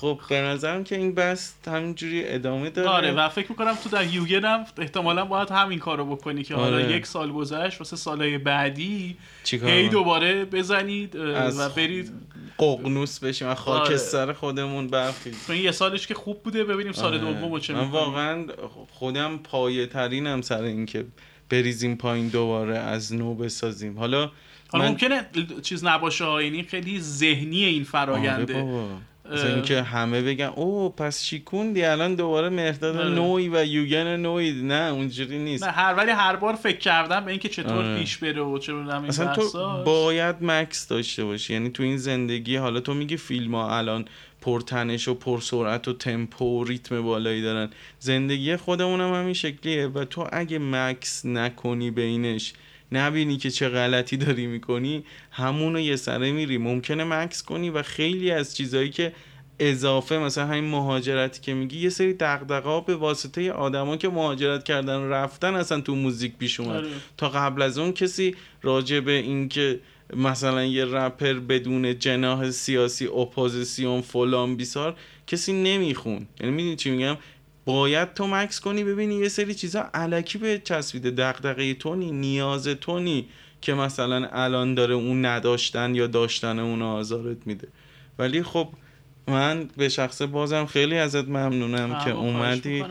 خب 0.00 0.20
به 0.28 0.40
نظرم 0.40 0.84
که 0.84 0.96
این 0.96 1.14
بحث 1.14 1.52
همینجوری 1.66 2.28
ادامه 2.28 2.70
داره 2.70 2.88
آره 2.88 3.12
و 3.12 3.28
فکر 3.28 3.50
می‌کنم 3.50 3.74
تو 3.74 3.88
در 3.88 4.06
یوگن 4.06 4.44
هم 4.44 4.64
احتمالا 4.78 5.24
باید 5.24 5.50
همین 5.50 5.78
کارو 5.78 6.16
بکنی 6.16 6.42
که 6.42 6.54
حالا 6.54 6.76
آره. 6.76 6.92
یک 6.92 7.06
سال 7.06 7.32
گذشت 7.32 7.80
واسه 7.80 7.96
سالهای 7.96 8.38
بعدی 8.38 9.16
هی؟ 9.44 9.88
دوباره 9.88 10.44
بزنید 10.44 11.16
و 11.16 11.68
برید 11.68 12.12
ققنوس 12.58 13.18
بشیم 13.18 13.54
خاک 13.54 13.80
آره. 13.80 13.96
سر 13.96 14.32
خودمون 14.32 14.86
برخیز 14.86 15.46
تو 15.46 15.52
این 15.52 15.64
یه 15.64 15.72
سالش 15.72 16.06
که 16.06 16.14
خوب 16.14 16.42
بوده 16.42 16.64
ببینیم 16.64 16.92
سال 16.92 17.14
آره. 17.14 17.18
دوم 17.18 17.58
چه 17.58 17.74
من. 17.74 17.90
واقعا 17.90 18.46
خودم 18.90 19.38
پایه 19.38 19.86
ترینم 19.86 20.42
سر 20.42 20.62
اینکه 20.62 21.04
بریزیم 21.50 21.96
پایین 21.96 22.28
دوباره 22.28 22.78
از 22.78 23.14
نو 23.14 23.34
بسازیم 23.34 23.98
حالا 23.98 24.30
حالا 24.72 24.84
من- 24.84 24.90
ممکنه 24.90 25.26
چیز 25.62 25.84
نباشه 25.84 26.24
ها، 26.24 26.42
یعنی 26.42 26.62
خیلی 26.62 27.00
ذهنی 27.00 27.64
این 27.64 27.84
فراینده 27.84 28.62
آره. 28.62 28.86
مثلا. 29.32 29.54
اینکه 29.54 29.82
همه 29.82 30.22
بگن 30.22 30.44
او 30.46 30.88
پس 30.88 31.24
شیکوندی 31.24 31.82
الان 31.84 32.14
دوباره 32.14 32.48
مهداد 32.48 32.96
آره. 32.96 33.08
نوعی 33.08 33.48
و 33.48 33.64
یوگن 33.64 34.16
نوعی 34.16 34.62
نه 34.62 34.90
اونجوری 34.92 35.38
نیست 35.38 35.64
نه 35.64 35.70
هر 35.70 35.94
ولی 35.94 36.10
هر 36.10 36.36
بار 36.36 36.54
فکر 36.54 36.78
کردم 36.78 37.24
به 37.24 37.30
اینکه 37.30 37.48
چطور 37.48 37.72
آره. 37.72 37.98
پیش 37.98 38.16
بره 38.16 38.42
و 38.42 38.58
چه 38.58 38.74
این 38.74 38.90
اصلا 38.90 39.34
تو. 39.34 39.82
باید 39.84 40.36
مکس 40.40 40.88
داشته 40.88 41.24
باشی 41.24 41.52
یعنی 41.52 41.70
تو 41.70 41.82
این 41.82 41.96
زندگی 41.96 42.56
حالا 42.56 42.80
تو 42.80 42.94
میگی 42.94 43.16
فیلم 43.16 43.54
ها 43.54 43.78
الان 43.78 44.04
پرتنش 44.40 45.08
و 45.08 45.14
پرسرعت 45.14 45.88
و 45.88 45.92
تمپو 45.92 46.60
و 46.60 46.64
ریتم 46.64 47.02
بالایی 47.02 47.42
دارن 47.42 47.70
زندگی 47.98 48.56
خودمون 48.56 49.00
هم 49.00 49.12
همین 49.14 49.34
شکلیه 49.34 49.86
و 49.86 50.04
تو 50.04 50.28
اگه 50.32 50.58
مکس 50.58 51.26
نکنی 51.26 51.90
بینش 51.90 52.52
نبینی 52.92 53.36
که 53.36 53.50
چه 53.50 53.68
غلطی 53.68 54.16
داری 54.16 54.46
می‌کنی 54.46 55.04
همونو 55.30 55.80
یه 55.80 55.96
سره 55.96 56.32
میری. 56.32 56.58
ممکنه 56.58 57.04
مکث 57.04 57.42
کنی 57.42 57.70
و 57.70 57.82
خیلی 57.82 58.30
از 58.30 58.56
چیزایی 58.56 58.90
که 58.90 59.12
اضافه 59.58 60.18
مثلا 60.18 60.46
همین 60.46 60.64
مهاجرتی 60.64 61.40
که 61.40 61.54
میگی 61.54 61.78
یه 61.78 61.88
سری 61.88 62.12
دغدغه‌ها 62.12 62.80
به 62.80 62.96
واسطه 62.96 63.52
آدما 63.52 63.96
که 63.96 64.08
مهاجرت 64.08 64.64
کردن 64.64 64.96
و 64.96 65.12
رفتن 65.12 65.54
اصلا 65.54 65.80
تو 65.80 65.94
موزیک 65.94 66.32
پیش 66.38 66.60
اومد. 66.60 66.76
آره. 66.76 66.88
تا 67.16 67.28
قبل 67.28 67.62
از 67.62 67.78
اون 67.78 67.92
کسی 67.92 68.34
راجع 68.62 69.00
به 69.00 69.12
اینکه 69.12 69.80
مثلا 70.16 70.64
یه 70.64 70.84
رپر 70.84 71.32
بدون 71.32 71.98
جناح 71.98 72.50
سیاسی 72.50 73.06
اپوزیسیون 73.06 74.00
فلان 74.00 74.56
بیسار 74.56 74.96
کسی 75.26 75.52
نمیخون. 75.52 76.26
یعنی 76.40 76.52
می‌دونی 76.52 76.76
چی 76.76 76.90
میگم؟ 76.90 77.16
باید 77.72 78.14
تو 78.14 78.26
مکث 78.26 78.60
کنی 78.60 78.84
ببینی 78.84 79.14
یه 79.14 79.28
سری 79.28 79.54
چیزا 79.54 79.90
الکی 79.94 80.38
بهت 80.38 80.58
چسبیده. 80.64 81.10
دغدغه 81.10 81.74
تو 81.74 81.92
نی 81.92 82.10
نیاز 82.12 82.68
تو 82.68 82.97
نی 82.97 83.26
که 83.60 83.74
مثلا 83.74 84.28
الان 84.32 84.74
داره 84.74 84.94
اون 84.94 85.24
نداشتن 85.26 85.94
یا 85.94 86.06
داشتن 86.06 86.58
اون 86.58 86.82
آزارت 86.82 87.46
میده. 87.46 87.68
ولی 88.18 88.42
خب 88.42 88.68
من 89.28 89.68
به 89.76 89.88
شخصه 89.88 90.26
بازم 90.26 90.66
خیلی 90.66 90.98
ازت 90.98 91.28
ممنونم 91.28 91.88
که 92.04 92.10
اما 92.10 92.32
خواهش 92.38 92.66
اومدی. 92.66 92.84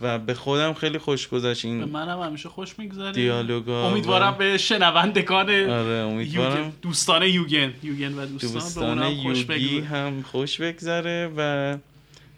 و 0.00 0.18
به 0.18 0.34
خودم 0.34 0.72
خیلی 0.74 0.98
خوش 0.98 1.28
گذشت 1.28 1.62
به 1.62 1.68
این 1.68 1.84
منم 1.84 2.20
همیشه 2.22 2.48
خوش 2.48 2.78
میگذره. 2.78 3.12
دیالوگا 3.12 3.88
امیدوارم 3.88 4.32
و- 4.32 4.36
به 4.36 4.58
شنوندگان 4.58 5.46
آره 5.50 5.60
یوگن 5.60 6.04
امیدوارم 6.04 6.72
دوستان 6.82 7.22
یوگن. 7.22 7.72
یوگن 7.82 8.14
و 8.18 8.26
دوستان, 8.26 8.52
دوستان 8.52 8.98
به 8.98 9.04
اونم 9.06 9.22
خوش 9.22 9.44
بگذره. 9.44 9.84
هم 9.84 10.22
خوش 10.22 10.60
بگذره 10.60 11.30
و 11.36 11.76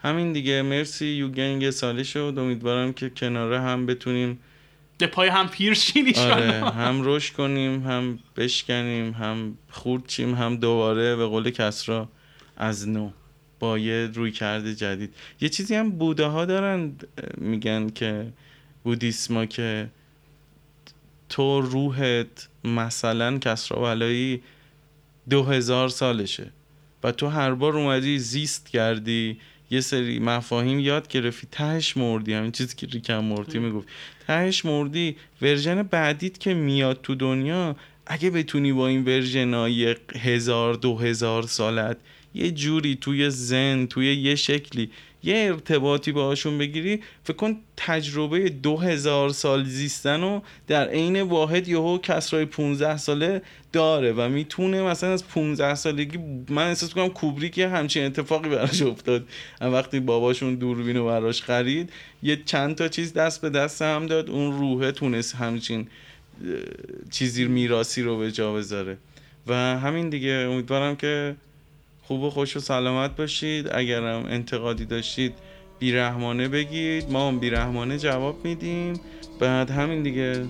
همین 0.05 0.32
دیگه. 0.32 0.62
مرسی 0.62 1.06
یوگن 1.06 1.60
یه 1.60 1.70
ساله 1.70 2.02
شد 2.02 2.35
امیدوارم 2.36 2.93
که 2.93 3.10
کناره 3.10 3.60
هم 3.60 3.86
بتونیم 3.86 4.40
به 4.98 5.06
پای 5.06 5.28
هم 5.28 5.48
پیر 5.48 5.74
شین 5.74 6.16
آره. 6.16 6.70
هم 6.70 7.01
رشد 7.05 7.35
کنیم 7.35 7.86
هم 7.86 8.18
بشکنیم 8.36 9.12
هم 9.12 9.59
خورد 9.70 10.06
چیم 10.06 10.35
هم 10.35 10.56
دوباره 10.56 11.16
به 11.16 11.26
قول 11.26 11.51
کسرا 11.51 12.09
از 12.56 12.89
نو 12.89 13.10
با 13.59 13.78
یه 13.78 14.10
روی 14.14 14.31
کرده 14.31 14.74
جدید. 14.74 15.14
یه 15.40 15.48
چیزی 15.48 15.74
هم 15.74 15.90
بوده 15.90 16.24
ها 16.24 16.44
دارن 16.44 16.93
میگن 17.39 17.89
که 17.90 18.32
بودیسما 18.85 19.47
که 19.47 19.89
تو 21.28 21.60
روحت 21.60 22.48
مثلا 22.64 23.39
کسرا 23.39 23.82
ولایی 23.82 24.43
دو 25.31 25.43
هزار 25.43 25.89
سالشه 25.89 26.51
و 27.05 27.12
تو 27.12 27.28
هر 27.28 27.55
بار 27.55 27.76
اومدی 27.76 28.18
زیست 28.18 28.68
کردی 28.68 29.39
یه 29.75 29.81
سری 29.81 30.19
مفاهیم 30.19 30.81
یاد 30.81 31.09
گرفتی. 31.09 31.47
تهش 31.51 31.97
مردی 31.97 32.33
همین 32.33 32.53
چیزی 32.53 32.75
که 32.77 32.87
ریکم 32.87 33.19
مورتی 33.19 33.59
می‌گفت. 33.59 33.89
تهش 34.27 34.65
مردی 34.65 35.17
version 35.43 35.82
بعدیت 35.83 36.39
که 36.39 36.55
میاد 36.55 37.01
تو 37.03 37.15
دنیا 37.15 37.77
اگه 38.07 38.31
بتونی 38.31 38.73
با 38.73 38.89
این 38.89 39.05
version 39.05 39.55
های 39.55 39.97
هزار 40.15 40.75
دو 40.75 40.99
هزار 40.99 41.43
سالت 41.43 41.97
یه 42.35 42.51
جوری 42.51 42.99
توی 43.01 43.31
ذن 43.31 43.86
توی 43.87 44.15
یه 44.15 44.35
شکلی 44.35 44.91
یه 45.25 45.37
ارتباطی 45.37 46.13
باهاشون 46.13 46.59
بگیری. 46.59 47.03
فکر 47.25 47.37
کن 47.37 47.57
تجربه 47.77 48.49
دو 48.49 48.77
هزار 48.77 49.31
سال 49.31 49.65
زیستن 49.65 50.21
رو 50.21 50.43
در 50.67 50.89
عین 50.89 51.23
واحد 51.23 51.69
یهو 51.69 51.99
کسرای 51.99 52.45
15 52.45 52.97
ساله 52.97 53.43
داره 53.73 54.13
و 54.13 54.29
می‌تونه 54.29 54.83
مثلا 54.83 55.13
از 55.13 55.29
15 55.29 55.75
سالگی 55.75 56.19
من 56.49 56.69
احساس 56.69 56.95
کنم 56.95 57.09
کوبریک 57.09 57.59
همچین 57.59 58.05
اتفاقی 58.05 58.49
براش 58.49 58.83
افتاد. 58.83 59.29
وقتی 59.61 60.01
باباشون 60.01 60.55
دوربین 60.55 60.97
رو 60.97 61.07
براش 61.07 61.43
خرید 61.43 61.91
یه 62.23 62.43
چند 62.45 62.75
تا 62.75 62.89
چیز 62.89 63.13
دست 63.13 63.41
به 63.41 63.51
دست 63.51 63.83
هم 63.83 64.07
داد. 64.07 64.31
اون 64.31 64.59
روحه 64.59 64.93
تونست 64.93 65.35
همچین 65.35 65.87
چیزی 67.11 67.45
میراسی 67.45 68.03
رو 68.03 68.19
به 68.19 68.33
جا 68.33 68.53
بذاره. 68.53 68.99
و 69.47 69.55
همین 69.55 70.09
دیگه. 70.09 70.31
امیدوارم 70.31 70.97
که 70.97 71.37
خوب 72.06 72.22
و 72.22 72.31
خوش 72.31 72.56
و 72.56 72.60
سلامت 72.60 73.16
باشید. 73.16 73.68
اگرم 73.72 74.26
انتقادی 74.26 74.85
داشتید 74.85 75.35
بیرحمانه 75.78 76.48
بگید. 76.48 77.10
ما 77.10 77.28
هم 77.28 77.39
بیرحمانه 77.39 77.98
جواب 77.98 78.44
میدیم. 78.44 79.01
بعد 79.40 79.70
همین 79.70 80.02
دیگه. 80.02 80.47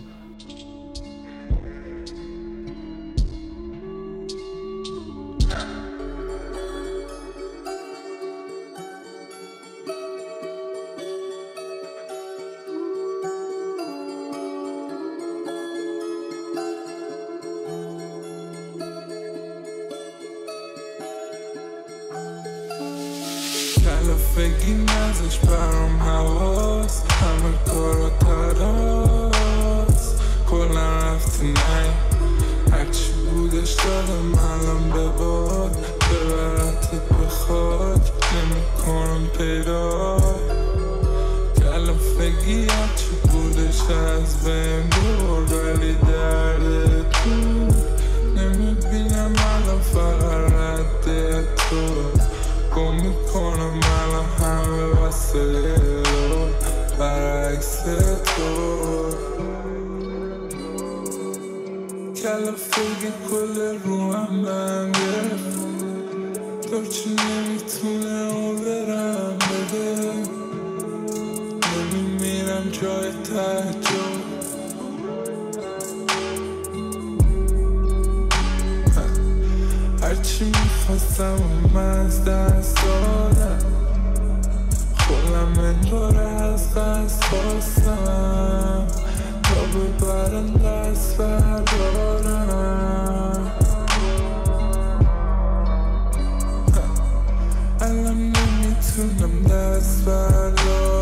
نمی‌تونم 98.99 99.43
دست 99.43 100.05
بردارم 100.05 100.94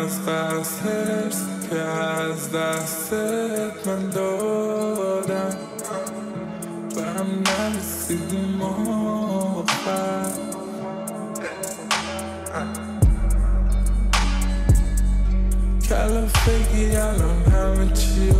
از 0.00 0.26
دست 0.26 0.82
حفظ 0.82 1.42
که 1.70 1.80
از 1.80 2.52
دستت 2.52 3.86
من 3.86 4.10
دادم. 4.10 5.56
و 6.96 7.00
هم 7.00 7.26
نرسیدیم 7.46 8.62
آخر. 8.62 10.30
کلافگی 15.88 16.96
الان 16.96 17.42
همه 17.42 17.92
چی 17.92 18.30
رو 18.30 18.39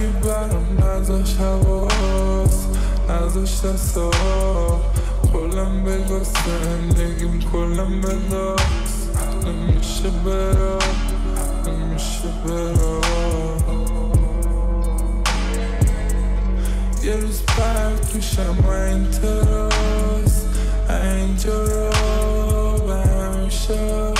زندگی 0.00 0.28
برام 0.28 0.78
نزاش 0.78 1.36
حواس 1.36 2.66
نزاش 3.08 3.60
دستا. 3.64 4.10
کلم 5.32 5.84
بگو 5.84 6.20
زندگیم 6.24 7.40
کلم 7.52 8.00
بداس 8.00 9.08
نمیشه 9.44 10.10
برا 10.24 10.78
نمیشه 11.66 12.28
برا. 12.46 13.00
یه 17.02 17.16
روز 17.16 17.42
پرد 17.42 18.12
میشم 18.14 18.68
این 18.68 19.10
تراز 19.10 20.44
اینجا 20.88 21.64
را 21.64 21.90
به 22.86 22.94
همیشه. 22.94 24.19